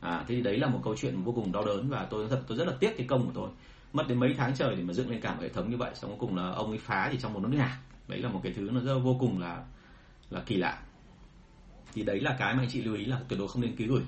à, 0.00 0.24
thế 0.28 0.34
thì 0.34 0.40
đấy 0.40 0.58
là 0.58 0.68
một 0.68 0.80
câu 0.84 0.96
chuyện 0.96 1.22
vô 1.22 1.32
cùng 1.32 1.52
đau 1.52 1.64
đớn 1.64 1.88
và 1.88 2.06
tôi 2.10 2.28
thật 2.30 2.42
tôi 2.46 2.58
rất 2.58 2.66
là 2.66 2.72
tiếc 2.80 2.96
cái 2.96 3.06
công 3.06 3.26
của 3.26 3.32
tôi. 3.34 3.50
Mất 3.92 4.08
đến 4.08 4.20
mấy 4.20 4.34
tháng 4.38 4.54
trời 4.54 4.74
để 4.76 4.82
mà 4.82 4.92
dựng 4.92 5.10
lên 5.10 5.20
cả 5.20 5.34
một 5.34 5.42
hệ 5.42 5.48
thống 5.48 5.70
như 5.70 5.76
vậy 5.76 5.90
xong 5.94 6.10
cuối 6.10 6.28
cùng 6.28 6.36
là 6.36 6.50
ông 6.50 6.70
ấy 6.70 6.78
phá 6.78 7.08
thì 7.12 7.18
trong 7.20 7.32
một 7.32 7.40
nốt 7.40 7.48
nhạc. 7.48 7.78
Đấy 8.08 8.18
là 8.18 8.28
một 8.28 8.40
cái 8.42 8.52
thứ 8.56 8.70
nó 8.72 8.80
rất 8.80 8.98
vô 8.98 9.16
cùng 9.20 9.38
là 9.38 9.64
là 10.30 10.40
kỳ 10.46 10.56
lạ. 10.56 10.78
Thì 11.94 12.02
đấy 12.02 12.20
là 12.20 12.36
cái 12.38 12.54
mà 12.54 12.62
anh 12.62 12.68
chị 12.70 12.82
lưu 12.82 12.94
ý 12.94 13.04
là 13.04 13.20
tuyệt 13.28 13.38
đối 13.38 13.48
không 13.48 13.62
nên 13.62 13.76
ký 13.76 13.86
gửi. 13.86 14.02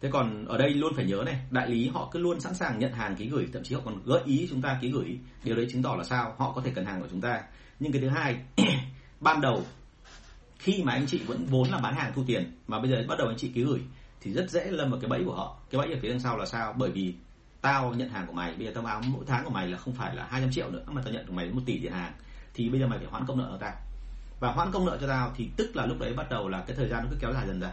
Thế 0.00 0.10
còn 0.12 0.44
ở 0.44 0.58
đây 0.58 0.70
luôn 0.70 0.92
phải 0.96 1.04
nhớ 1.04 1.22
này 1.26 1.40
đại 1.50 1.68
lý 1.70 1.88
họ 1.88 2.08
cứ 2.12 2.18
luôn 2.18 2.40
sẵn 2.40 2.54
sàng 2.54 2.78
nhận 2.78 2.92
hàng 2.92 3.16
ký 3.16 3.28
gửi 3.28 3.48
thậm 3.52 3.62
chí 3.62 3.74
họ 3.74 3.80
còn 3.84 4.02
gợi 4.04 4.22
ý 4.24 4.46
chúng 4.50 4.62
ta 4.62 4.78
ký 4.80 4.90
gửi. 4.90 5.18
Điều 5.44 5.56
đấy 5.56 5.66
chứng 5.72 5.82
tỏ 5.82 5.96
là 5.96 6.04
sao? 6.04 6.34
Họ 6.38 6.52
có 6.52 6.60
thể 6.60 6.72
cần 6.74 6.84
hàng 6.84 7.00
của 7.00 7.08
chúng 7.10 7.20
ta. 7.20 7.42
Nhưng 7.80 7.92
cái 7.92 8.02
thứ 8.02 8.08
hai 8.08 8.36
ban 9.20 9.40
đầu 9.40 9.62
khi 10.58 10.82
mà 10.84 10.92
anh 10.92 11.06
chị 11.06 11.20
vẫn 11.26 11.46
vốn 11.46 11.70
là 11.70 11.78
bán 11.78 11.94
hàng 11.94 12.12
thu 12.14 12.24
tiền 12.26 12.52
mà 12.68 12.80
bây 12.80 12.90
giờ 12.90 13.04
bắt 13.08 13.18
đầu 13.18 13.28
anh 13.28 13.36
chị 13.36 13.48
ký 13.54 13.62
gửi 13.62 13.80
thì 14.24 14.32
rất 14.32 14.50
dễ 14.50 14.70
lâm 14.70 14.90
vào 14.90 15.00
cái 15.00 15.08
bẫy 15.08 15.24
của 15.24 15.34
họ. 15.34 15.56
Cái 15.70 15.78
bẫy 15.78 15.92
ở 15.92 15.98
phía 16.02 16.08
đằng 16.08 16.20
sau 16.20 16.36
là 16.36 16.46
sao? 16.46 16.74
Bởi 16.78 16.90
vì 16.90 17.14
tao 17.60 17.94
nhận 17.94 18.08
hàng 18.08 18.26
của 18.26 18.32
mày 18.32 18.54
bây 18.54 18.66
giờ 18.66 18.72
tao 18.74 18.84
báo 18.84 19.02
mỗi 19.06 19.24
tháng 19.26 19.44
của 19.44 19.50
mày 19.50 19.68
là 19.68 19.78
không 19.78 19.94
phải 19.94 20.16
là 20.16 20.26
200 20.30 20.50
triệu 20.52 20.70
nữa 20.70 20.82
mà 20.86 21.02
tao 21.04 21.12
nhận 21.12 21.26
của 21.26 21.32
mày 21.32 21.50
một 21.50 21.60
tỷ 21.66 21.78
tiền 21.78 21.92
hàng. 21.92 22.12
Thì 22.54 22.68
bây 22.68 22.80
giờ 22.80 22.86
mày 22.86 22.98
phải 22.98 23.08
hoãn 23.08 23.26
công 23.26 23.38
nợ 23.38 23.48
cho 23.50 23.58
tao. 23.58 23.72
Và 24.40 24.52
hoãn 24.52 24.72
công 24.72 24.86
nợ 24.86 24.98
cho 25.00 25.06
tao 25.06 25.32
thì 25.36 25.50
tức 25.56 25.76
là 25.76 25.86
lúc 25.86 25.98
đấy 25.98 26.12
bắt 26.12 26.30
đầu 26.30 26.48
là 26.48 26.64
cái 26.66 26.76
thời 26.76 26.88
gian 26.88 27.02
nó 27.02 27.08
cứ 27.10 27.16
kéo 27.20 27.32
dài 27.32 27.46
dần 27.46 27.60
dần. 27.60 27.70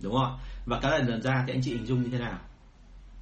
Đúng 0.00 0.14
không 0.14 0.38
và 0.66 0.80
kéo 0.82 0.90
dài 0.90 1.04
dần 1.06 1.22
ra 1.22 1.44
thì 1.46 1.52
anh 1.52 1.60
chị 1.64 1.74
hình 1.74 1.86
dung 1.86 2.02
như 2.02 2.08
thế 2.10 2.18
nào? 2.18 2.38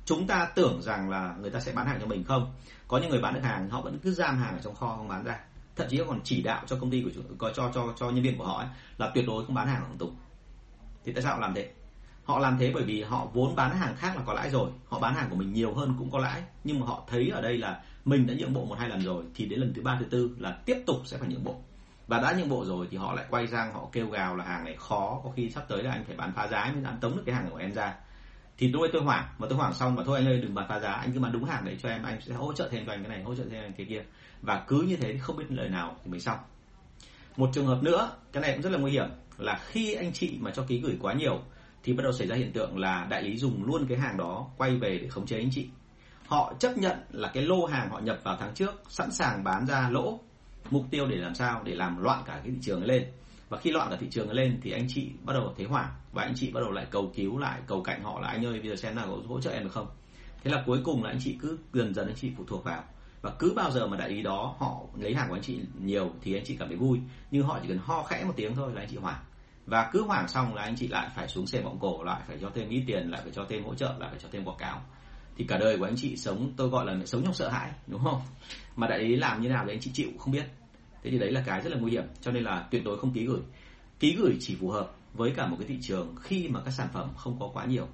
Chúng 0.05 0.27
ta 0.27 0.49
tưởng 0.55 0.83
rằng 0.83 1.11
là 1.11 1.37
người 1.41 1.51
ta 1.51 1.61
sẽ 1.61 1.73
bán 1.73 1.87
hàng 1.87 2.01
cho 2.01 2.07
mình 2.07 2.25
không? 2.25 2.53
Có 2.89 2.99
những 2.99 3.11
người 3.11 3.21
bán 3.21 3.35
được 3.35 3.43
hàng 3.43 3.71
họ 3.71 3.81
vẫn 3.81 3.99
cứ 3.99 4.13
giam 4.13 4.39
hàng 4.39 4.55
ở 4.55 4.61
trong 4.63 4.75
kho 4.75 4.97
không 4.97 5.09
bán 5.09 5.25
ra. 5.25 5.41
Thậm 5.77 5.87
chí 5.91 6.01
còn 6.09 6.21
chỉ 6.25 6.43
đạo 6.43 6.63
cho 6.67 6.77
công 6.77 6.91
ty 6.91 7.03
của 7.03 7.11
chúng 7.15 7.39
cho 7.55 7.71
cho 7.75 7.95
cho 7.97 8.11
nhân 8.11 8.23
viên 8.23 8.39
của 8.39 8.47
họ 8.47 8.59
ấy, 8.59 8.69
là 8.99 9.11
tuyệt 9.15 9.25
đối 9.27 9.47
không 9.47 9.55
bán 9.55 9.67
hàng 9.67 9.83
hàng 9.83 9.97
tục. 9.99 10.11
Thì 11.05 11.13
tại 11.13 11.23
sao 11.23 11.35
họ 11.35 11.41
làm 11.41 11.55
thế? 11.55 11.71
Họ 12.25 12.39
làm 12.39 12.59
thế 12.59 12.71
bởi 12.75 12.83
vì 12.83 13.03
họ 13.03 13.27
vốn 13.33 13.57
bán 13.57 13.77
hàng 13.77 13.97
khác 13.97 14.17
là 14.17 14.23
có 14.27 14.35
lãi 14.35 14.51
rồi. 14.51 14.71
Họ 14.87 14.99
bán 14.99 15.15
hàng 15.15 15.31
của 15.31 15.37
mình 15.37 15.53
nhiều 15.53 15.75
hơn 15.75 15.95
cũng 15.99 16.11
có 16.11 16.19
lãi. 16.19 16.43
Nhưng 16.65 16.81
mà 16.81 16.87
họ 16.87 17.03
thấy 17.11 17.29
ở 17.29 17.41
đây 17.41 17.59
là 17.59 17.83
mình 18.05 18.27
đã 18.27 18.35
nhượng 18.35 18.55
bộ 18.55 18.65
một 18.65 18.79
hai 18.79 18.89
lần 18.89 19.01
rồi 19.01 19.25
thì 19.35 19.47
đến 19.47 19.61
lần 19.61 19.73
thứ 19.75 19.83
ba, 19.83 19.97
thứ 20.01 20.05
tư 20.05 20.31
là 20.39 20.59
tiếp 20.65 20.83
tục 20.87 20.97
sẽ 21.05 21.19
phải 21.19 21.29
nhượng 21.29 21.45
bộ. 21.45 21.57
Và 22.07 22.21
đã 22.21 22.35
nhượng 22.39 22.49
bộ 22.49 22.65
rồi 22.65 22.87
thì 22.91 22.97
họ 22.97 23.15
lại 23.15 23.25
quay 23.31 23.47
sang 23.47 23.75
họ 23.75 23.89
kêu 23.93 24.09
gào 24.09 24.37
là 24.37 24.45
hàng 24.45 24.65
này 24.65 24.77
khó, 24.79 25.21
có 25.25 25.31
khi 25.37 25.51
sắp 25.51 25.65
tới 25.69 25.83
là 25.83 25.91
anh 25.91 26.05
phải 26.05 26.17
bán 26.17 26.33
phá 26.37 26.47
giá 26.47 26.71
mới 26.75 26.83
dám 26.83 26.99
tống 27.01 27.17
được 27.17 27.23
cái 27.27 27.35
hàng 27.35 27.49
của 27.51 27.57
em 27.57 27.75
ra. 27.75 27.95
Thì 28.59 28.71
tôi 28.73 28.91
tôi 28.93 29.03
hoảng, 29.03 29.25
mà 29.39 29.47
tôi 29.51 29.59
hoảng 29.59 29.75
xong 29.75 29.95
mà 29.95 30.03
thôi 30.07 30.19
anh 30.19 30.29
ơi, 30.29 30.41
đừng 30.41 30.55
bán 30.55 30.69
phá 30.69 30.81
giá, 30.81 30.93
anh 30.93 31.13
cứ 31.13 31.21
bán 31.21 31.33
đúng 31.33 31.45
hàng 31.45 31.65
đấy 31.65 31.77
cho 31.83 31.89
em, 31.89 32.03
anh 32.03 32.21
sẽ 32.21 32.35
hỗ 32.35 32.53
trợ 32.53 32.69
thêm 32.69 32.87
cho 32.87 32.93
anh 32.93 33.03
cái 33.03 33.09
này, 33.09 33.23
hỗ 33.23 33.35
trợ 33.35 33.45
thêm 33.51 33.65
anh 33.65 33.73
cái 33.73 33.87
kia. 33.87 34.05
Và 34.43 34.65
cứ 34.69 34.81
như 34.81 34.97
thế 34.97 35.13
thì 35.13 35.19
không 35.19 35.37
biết 35.37 35.45
lời 35.49 35.69
nào 35.69 35.97
thì 36.05 36.11
mới 36.11 36.21
xong. 36.21 36.39
Một 37.37 37.51
trường 37.55 37.67
hợp 37.67 37.83
nữa, 37.83 38.11
cái 38.33 38.41
này 38.41 38.53
cũng 38.53 38.63
rất 38.63 38.71
là 38.71 38.79
nguy 38.79 38.93
hiểm, 38.93 39.09
là 39.39 39.61
khi 39.67 39.95
anh 39.95 40.13
chị 40.13 40.39
mà 40.41 40.51
cho 40.51 40.65
ký 40.69 40.81
gửi 40.81 40.97
quá 41.01 41.13
nhiều 41.13 41.41
thì 41.85 41.93
bắt 41.93 42.03
đầu 42.03 42.13
xảy 42.13 42.27
ra 42.29 42.37
hiện 42.37 42.53
tượng 42.53 42.79
là 42.79 43.07
đại 43.11 43.23
lý 43.23 43.37
dùng 43.37 43.65
luôn 43.65 43.87
cái 43.89 43.99
hàng 43.99 44.17
đó 44.17 44.47
quay 44.57 44.77
về 44.77 44.99
để 44.99 45.09
khống 45.09 45.27
chế 45.27 45.39
anh 45.39 45.51
chị. 45.53 45.69
Họ 46.27 46.55
chấp 46.59 46.79
nhận 46.79 46.99
là 47.11 47.31
cái 47.35 47.43
lô 47.43 47.67
hàng 47.67 47.91
họ 47.91 47.99
nhập 47.99 48.21
vào 48.23 48.37
tháng 48.41 48.55
trước, 48.55 48.83
sẵn 48.89 49.11
sàng 49.11 49.45
bán 49.45 49.67
ra 49.67 49.89
lỗ, 49.91 50.21
mục 50.71 50.85
tiêu 50.91 51.07
để 51.07 51.17
làm 51.17 51.35
sao? 51.35 51.63
Để 51.65 51.75
làm 51.75 52.03
loạn 52.03 52.23
cả 52.27 52.33
cái 52.33 52.53
thị 52.53 52.59
trường 52.63 52.85
lên. 52.85 53.07
Và 53.49 53.59
khi 53.59 53.71
loạn 53.71 53.91
cả 53.91 53.97
thị 54.01 54.07
trường 54.11 54.31
lên 54.31 54.61
thì 54.63 54.71
anh 54.71 54.87
chị 54.89 55.11
bắt 55.23 55.33
đầu 55.33 55.55
thấy 55.57 55.67
hoảng 55.67 55.91
và 56.13 56.23
anh 56.23 56.33
chị 56.37 56.51
bắt 56.53 56.61
đầu 56.61 56.73
lại 56.73 56.87
cầu 56.91 57.13
cứu, 57.17 57.39
lại 57.39 57.61
cầu 57.67 57.83
cạnh 57.83 58.03
họ 58.03 58.21
là 58.21 58.29
anh 58.29 58.47
ơi, 58.47 58.61
bây 58.61 58.69
giờ 58.69 58.77
xem 58.77 58.95
nào 58.95 59.07
có 59.07 59.29
hỗ 59.29 59.41
trợ 59.41 59.51
em 59.51 59.65
được 59.65 59.73
không? 59.73 59.87
Thế 60.45 60.51
là 60.51 60.63
cuối 60.67 60.81
cùng 60.85 61.05
là 61.05 61.11
anh 61.11 61.19
chị 61.21 61.37
cứ 61.41 61.59
dần 61.73 61.95
dần 61.95 62.07
anh 62.07 62.17
chị 62.17 62.31
phụ 62.37 62.45
thuộc 62.47 62.65
vào. 62.65 62.85
Và 63.23 63.33
cứ 63.39 63.53
bao 63.57 63.71
giờ 63.71 63.87
mà 63.87 63.97
đại 63.97 64.09
lý 64.09 64.23
đó 64.23 64.55
họ 64.59 64.81
lấy 64.97 65.15
hàng 65.15 65.29
của 65.29 65.35
anh 65.35 65.43
chị 65.43 65.61
nhiều 65.81 66.11
thì 66.21 66.35
anh 66.35 66.45
chị 66.45 66.57
cảm 66.59 66.69
thấy 66.69 66.77
vui. 66.77 66.99
Nhưng 67.31 67.43
họ 67.43 67.59
chỉ 67.63 67.69
cần 67.69 67.79
ho 67.79 68.03
khẽ 68.03 68.25
một 68.25 68.33
tiếng 68.37 68.55
thôi 68.55 68.73
là 68.75 68.81
anh 68.81 68.89
chị 68.91 68.97
hoảng 68.97 69.23
và 69.67 69.91
cứ 69.93 70.03
hoảng 70.03 70.29
xong 70.29 70.55
là 70.55 70.63
anh 70.63 70.77
chị 70.77 70.89
lại 70.89 71.09
phải 71.17 71.29
xuống 71.29 71.47
xe 71.47 71.61
bọng 71.61 71.79
cổ, 71.81 72.03
lại 72.05 72.21
phải 72.27 72.39
cho 72.41 72.51
thêm 72.55 72.69
ít 72.69 72.85
tiền, 72.87 73.11
lại 73.11 73.21
phải 73.23 73.33
cho 73.35 73.47
thêm 73.49 73.65
hỗ 73.65 73.75
trợ, 73.75 73.95
lại 73.99 74.11
phải 74.11 74.21
cho 74.23 74.29
thêm 74.33 74.45
quảng 74.45 74.59
cáo. 74.59 74.83
Thì 75.37 75.45
cả 75.45 75.59
đời 75.59 75.79
của 75.79 75.85
anh 75.85 75.97
chị 75.97 76.17
sống, 76.17 76.53
tôi 76.57 76.69
gọi 76.69 76.87
là 76.87 77.07
sống 77.07 77.25
trong 77.25 77.35
sợ 77.35 77.49
hãi, 77.49 77.71
đúng 77.87 78.05
không? 78.05 78.21
Mà 78.77 78.87
đại 78.87 78.99
lý 78.99 79.17
làm 79.17 79.43
như 79.43 79.49
nào 79.49 79.65
thì 79.67 79.73
anh 79.73 79.81
chị 79.81 79.91
chịu 79.95 80.09
không 80.19 80.33
biết. 80.33 80.45
Thế 81.03 81.11
thì 81.11 81.19
đấy 81.19 81.31
là 81.31 81.43
cái 81.47 81.61
rất 81.61 81.71
là 81.71 81.79
nguy 81.79 81.91
hiểm, 81.91 82.05
cho 82.21 82.31
nên 82.31 82.45
là 82.45 82.67
tuyệt 82.71 82.85
đối 82.85 82.99
không 82.99 83.13
ký 83.13 83.27
gửi. 83.27 83.41
Ký 84.01 84.17
gửi 84.19 84.37
chỉ 84.41 84.57
phù 84.61 84.71
hợp 84.71 84.91
với 85.15 85.31
cả 85.31 85.47
một 85.47 85.57
cái 85.59 85.69
thị 85.69 85.79
trường 85.83 86.15
khi 86.21 86.49
mà 86.49 86.61
các 86.65 86.71
sản 86.71 86.89
phẩm 86.93 87.09
không 87.17 87.37
có 87.41 87.51
quá 87.53 87.65
nhiều. 87.65 87.89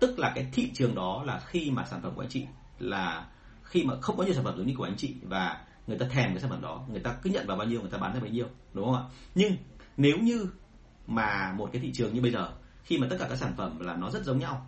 Tức 0.00 0.18
là 0.18 0.32
cái 0.34 0.46
thị 0.52 0.70
trường 0.74 0.94
đó 0.94 1.22
là 1.26 1.40
khi 1.40 1.70
mà 1.70 1.84
sản 1.84 2.00
phẩm 2.02 2.12
của 2.14 2.22
anh 2.22 2.30
chị 2.30 2.46
là 2.78 3.26
khi 3.62 3.84
mà 3.84 3.94
không 4.00 4.16
có 4.16 4.24
nhiều 4.24 4.34
sản 4.34 4.44
phẩm 4.44 4.56
giống 4.56 4.66
như 4.66 4.74
của 4.76 4.84
anh 4.84 4.96
chị 4.96 5.14
và 5.22 5.64
người 5.86 5.98
ta 5.98 6.06
thèm 6.06 6.30
cái 6.30 6.40
sản 6.40 6.50
phẩm 6.50 6.62
đó, 6.62 6.84
người 6.88 7.00
ta 7.00 7.14
cứ 7.22 7.30
nhận 7.30 7.46
vào 7.46 7.56
bao 7.56 7.66
nhiêu, 7.66 7.80
người 7.80 7.90
ta 7.90 7.98
bán 7.98 8.14
ra 8.14 8.20
bấy 8.20 8.30
nhiêu, 8.30 8.46
đúng 8.72 8.84
không 8.84 8.94
ạ? 8.94 9.02
Nhưng 9.34 9.56
nếu 9.96 10.18
như 10.18 10.46
mà 11.06 11.52
một 11.52 11.70
cái 11.72 11.82
thị 11.82 11.92
trường 11.92 12.14
như 12.14 12.20
bây 12.20 12.30
giờ, 12.30 12.52
khi 12.84 12.98
mà 12.98 13.06
tất 13.10 13.16
cả 13.20 13.26
các 13.28 13.36
sản 13.36 13.54
phẩm 13.56 13.80
là 13.80 13.96
nó 13.96 14.10
rất 14.10 14.24
giống 14.24 14.38
nhau, 14.38 14.66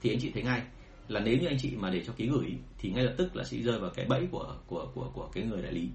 thì 0.00 0.10
anh 0.10 0.18
chị 0.20 0.30
thấy 0.30 0.42
ngay 0.42 0.62
là 1.08 1.20
nếu 1.20 1.38
như 1.38 1.46
anh 1.46 1.58
chị 1.58 1.76
mà 1.76 1.90
để 1.90 2.04
cho 2.06 2.12
ký 2.12 2.26
gửi 2.26 2.56
thì 2.78 2.90
ngay 2.90 3.04
lập 3.04 3.14
tức 3.18 3.36
là 3.36 3.44
sẽ 3.44 3.56
rơi 3.58 3.78
vào 3.78 3.90
cái 3.90 4.04
bẫy 4.04 4.26
của 4.30 4.56
của 4.66 4.88
của 4.94 5.10
của 5.14 5.28
cái 5.32 5.44
người 5.44 5.62
đại 5.62 5.72
lý. 5.72 5.88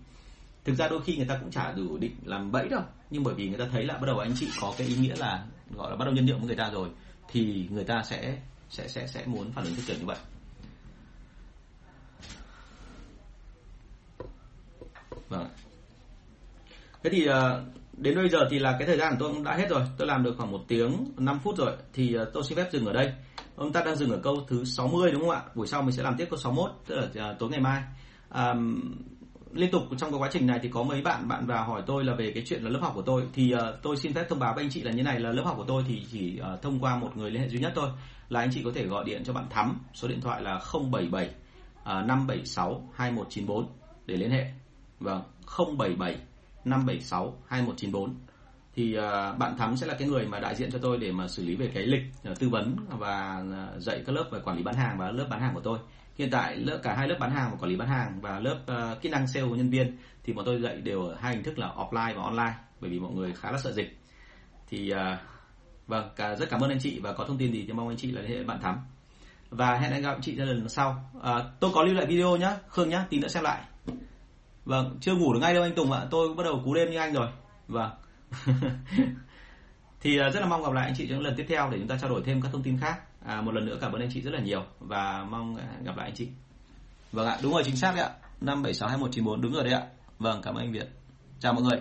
Thực 0.64 0.76
ra 0.76 0.88
đôi 0.88 1.02
khi 1.02 1.18
người 1.18 1.28
ta 1.28 1.38
cũng 1.42 1.52
chả 1.52 1.72
đủ 1.72 1.98
định 1.98 2.16
làm 2.26 2.52
bẫy 2.52 2.70
đâu, 2.70 2.82
nhưng 3.10 3.24
bởi 3.24 3.34
vì 3.34 3.50
người 3.50 3.60
ta 3.60 3.66
thấy 3.72 3.86
là 3.86 3.94
bắt 3.94 4.06
đầu 4.08 4.20
anh 4.20 4.34
chị 4.40 4.48
có 4.62 4.74
cái 4.78 4.88
ý 4.88 4.96
nghĩa 4.96 5.16
là 5.16 5.46
gọi 5.76 5.90
là 5.90 5.96
bắt 5.96 6.06
đầu 6.06 6.14
nhân 6.14 6.26
nhượng 6.26 6.38
với 6.38 6.48
người 6.48 6.56
ta 6.56 6.70
rồi, 6.70 6.90
thì 7.32 7.68
người 7.72 7.84
ta 7.84 8.04
sẽ 8.04 8.38
sẽ 8.70 8.88
sẽ 8.88 9.08
sẽ 9.08 9.26
muốn 9.26 9.52
phản 9.52 9.66
ứng 9.66 9.76
theo 9.76 9.84
kiểu 9.88 9.98
như 10.00 10.06
vậy. 10.06 10.18
Vâng 15.30 15.48
thế 17.04 17.10
thì 17.10 17.26
ờ, 17.26 17.66
đến 17.98 18.16
bây 18.16 18.30
giờ 18.30 18.40
thì 18.52 18.60
là 18.60 18.76
cái 18.80 18.88
thời 18.88 18.98
gian 18.98 19.14
của 19.14 19.18
tôi 19.20 19.34
cũng 19.34 19.44
đã 19.44 19.56
hết 19.56 19.70
rồi. 19.70 19.82
Tôi 19.98 20.08
làm 20.08 20.24
được 20.24 20.34
khoảng 20.38 20.52
một 20.52 20.62
tiếng 20.68 21.06
5 21.18 21.40
phút 21.44 21.58
rồi. 21.58 21.72
Thì 21.94 22.14
ờ, 22.14 22.32
tôi 22.34 22.44
xin 22.44 22.58
phép 22.58 22.70
dừng 22.72 22.86
ở 22.86 22.94
đây. 22.94 23.14
Ông 23.56 23.74
ta 23.74 23.82
đang 23.86 23.96
dừng 23.96 24.12
ở 24.12 24.20
câu 24.24 24.36
thứ 24.48 24.64
60 24.66 25.12
đúng 25.12 25.22
không 25.22 25.30
ạ? 25.30 25.42
Buổi 25.56 25.68
sau 25.68 25.82
mình 25.82 25.92
sẽ 25.92 26.04
làm 26.04 26.18
tiếp 26.18 26.28
câu 26.30 26.40
61 26.40 26.72
tức 26.88 26.96
là 26.96 27.08
ờ, 27.16 27.36
tối 27.40 27.50
ngày 27.50 27.60
mai. 27.60 27.84
À, 28.30 28.54
liên 29.54 29.72
tục 29.72 29.82
trong 29.98 30.12
cái 30.12 30.20
quá 30.20 30.30
trình 30.32 30.48
này 30.48 30.60
thì 30.64 30.70
có 30.70 30.84
mấy 30.84 31.02
bạn 31.02 31.28
bạn 31.28 31.46
vào 31.46 31.66
hỏi 31.66 31.84
tôi 31.86 32.04
là 32.04 32.16
về 32.16 32.32
cái 32.32 32.44
chuyện 32.48 32.64
là 32.64 32.70
lớp 32.70 32.80
học 32.82 32.92
của 32.96 33.02
tôi. 33.02 33.24
Thì 33.34 33.54
uh, 33.56 33.62
tôi 33.82 33.98
xin 33.98 34.14
phép 34.14 34.26
thông 34.30 34.40
báo 34.40 34.54
với 34.54 34.64
anh 34.64 34.70
chị 34.70 34.82
là 34.82 34.92
như 34.92 35.04
này 35.04 35.20
là 35.20 35.32
lớp 35.32 35.44
học 35.46 35.56
của 35.58 35.66
tôi 35.68 35.84
thì 35.88 36.02
chỉ 36.12 36.40
uh, 36.54 36.62
thông 36.62 36.80
qua 36.80 36.96
một 36.96 37.18
người 37.18 37.32
liên 37.32 37.42
hệ 37.42 37.50
duy 37.50 37.60
nhất 37.60 37.72
thôi. 37.76 37.90
Là 38.30 38.40
anh 38.40 38.50
chị 38.54 38.62
có 38.66 38.72
thể 38.76 38.86
gọi 38.86 39.04
điện 39.06 39.24
cho 39.26 39.34
bạn 39.34 39.46
Thắm 39.50 39.80
số 39.94 40.08
điện 40.08 40.22
thoại 40.22 40.42
là 40.42 40.60
077 40.74 41.26
uh, 41.26 41.86
576 41.86 42.90
2194 42.96 43.68
để 44.06 44.16
liên 44.18 44.32
hệ. 44.32 44.46
Vâng 45.00 45.22
077 45.78 46.18
576 46.70 47.38
2194 47.48 48.16
thì 48.78 48.98
uh, 48.98 49.38
bạn 49.38 49.58
Thắm 49.58 49.78
sẽ 49.78 49.88
là 49.88 49.96
cái 50.00 50.08
người 50.08 50.26
mà 50.26 50.40
đại 50.40 50.56
diện 50.56 50.72
cho 50.72 50.80
tôi 50.82 50.98
để 50.98 51.12
mà 51.12 51.28
xử 51.28 51.46
lý 51.46 51.56
về 51.56 51.72
cái 51.74 51.84
lịch 51.84 52.04
uh, 52.32 52.40
tư 52.40 52.50
vấn 52.50 52.76
và 52.90 53.44
uh, 53.76 53.82
dạy 53.82 54.04
các 54.06 54.14
lớp 54.14 54.30
về 54.32 54.40
quản 54.44 54.58
lý 54.58 54.64
bán 54.64 54.76
hàng 54.76 54.98
và 54.98 55.12
lớp 55.12 55.28
bán 55.30 55.42
hàng 55.42 55.54
của 55.54 55.62
tôi. 55.62 55.80
Hiện 56.18 56.30
tại 56.32 56.56
lớp 56.56 56.80
cả 56.84 56.94
hai 56.94 57.08
lớp 57.08 57.18
bán 57.20 57.32
hàng 57.32 57.52
và 57.52 57.58
quản 57.58 57.70
lý 57.70 57.76
bán 57.76 57.88
hàng 57.88 58.22
và 58.22 58.40
lớp 58.40 58.60
uh, 58.72 59.02
kỹ 59.02 59.10
năng 59.10 59.28
sale 59.28 59.46
của 59.48 59.56
nhân 59.56 59.70
viên 59.70 59.98
thì 60.24 60.34
bọn 60.34 60.46
tôi 60.46 60.62
dạy 60.62 60.78
đều 60.82 61.04
ở 61.04 61.16
hai 61.20 61.34
hình 61.34 61.44
thức 61.44 61.60
là 61.60 61.68
offline 61.68 62.16
và 62.16 62.24
online 62.24 62.54
bởi 62.82 62.92
vì 62.92 63.00
mọi 63.00 63.12
người 63.12 63.34
khá 63.34 63.52
là 63.52 63.58
sợ 63.58 63.72
dịch. 63.72 63.98
Thì 64.70 64.94
uh, 64.94 64.98
vâng 65.88 66.10
cả 66.16 66.36
rất 66.36 66.50
cảm 66.50 66.62
ơn 66.62 66.70
anh 66.70 66.80
chị 66.80 67.00
và 67.00 67.14
có 67.14 67.26
thông 67.26 67.38
tin 67.38 67.52
gì 67.52 67.64
thì 67.68 67.74
mong 67.74 67.88
anh 67.88 67.98
chị 67.98 68.12
là 68.12 68.22
liên 68.22 68.32
hệ 68.32 68.44
bạn 68.44 68.62
thắm. 68.62 68.78
Và 69.50 69.78
hẹn 69.78 69.92
anh 69.92 70.02
gặp 70.02 70.12
anh 70.12 70.22
chị 70.22 70.36
ra 70.36 70.46
lần 70.46 70.70
sau. 70.70 71.12
Uh, 71.18 71.24
tôi 71.60 71.72
có 71.74 71.84
lưu 71.84 71.96
lại 71.96 72.06
video 72.06 72.38
nhá 72.38 72.56
khương 72.68 72.90
nhá 72.90 73.06
tí 73.10 73.20
nữa 73.20 73.28
xem 73.28 73.44
lại 73.44 73.62
vâng 74.68 74.98
chưa 75.02 75.16
ngủ 75.16 75.34
được 75.34 75.40
ngay 75.40 75.54
đâu 75.54 75.64
anh 75.64 75.76
tùng 75.76 75.92
ạ. 75.92 76.06
Tôi 76.12 76.34
bắt 76.34 76.44
đầu 76.44 76.62
cú 76.66 76.74
đêm 76.74 76.92
như 76.92 76.98
anh 76.98 77.14
rồi. 77.14 77.28
Vâng. 77.68 77.92
Thì 80.02 80.18
à, 80.18 80.30
rất 80.30 80.40
là 80.40 80.46
mong 80.46 80.64
gặp 80.64 80.74
lại 80.74 80.86
anh 80.86 80.94
chị 80.98 81.08
trong 81.08 81.20
lần 81.20 81.34
tiếp 81.38 81.46
theo 81.50 81.70
để 81.70 81.78
chúng 81.80 81.88
ta 81.88 81.98
trao 82.02 82.10
đổi 82.10 82.22
thêm 82.26 82.42
các 82.42 82.50
thông 82.52 82.64
tin 82.64 82.78
khác. 82.80 83.02
À, 83.26 83.42
một 83.42 83.54
lần 83.54 83.66
nữa 83.66 83.78
cảm 83.82 83.92
ơn 83.92 84.02
anh 84.02 84.10
chị 84.14 84.22
rất 84.22 84.32
là 84.34 84.40
nhiều 84.40 84.64
và 84.80 85.26
mong 85.30 85.56
à, 85.56 85.68
gặp 85.84 85.98
lại 85.98 86.08
anh 86.08 86.16
chị. 86.16 86.28
Vâng 87.12 87.28
ạ 87.28 87.38
đúng 87.44 87.54
rồi 87.54 87.64
chính 87.66 87.76
xác 87.76 87.96
đấy 87.96 88.04
ạ. 88.04 88.12
năm 88.42 88.64
bảy 88.64 88.74
sáu 88.74 88.90
hai 88.90 88.98
một 88.98 89.08
chín 89.12 89.26
bốn 89.26 89.42
đúng 89.42 89.54
rồi 89.54 89.64
đấy 89.64 89.74
ạ. 89.74 89.82
Vâng 90.20 90.42
cảm 90.44 90.56
ơn 90.56 90.64
anh 90.64 90.72
việt. 90.72 90.90
Chào 91.40 91.54
mọi 91.54 91.64
người. 91.64 91.80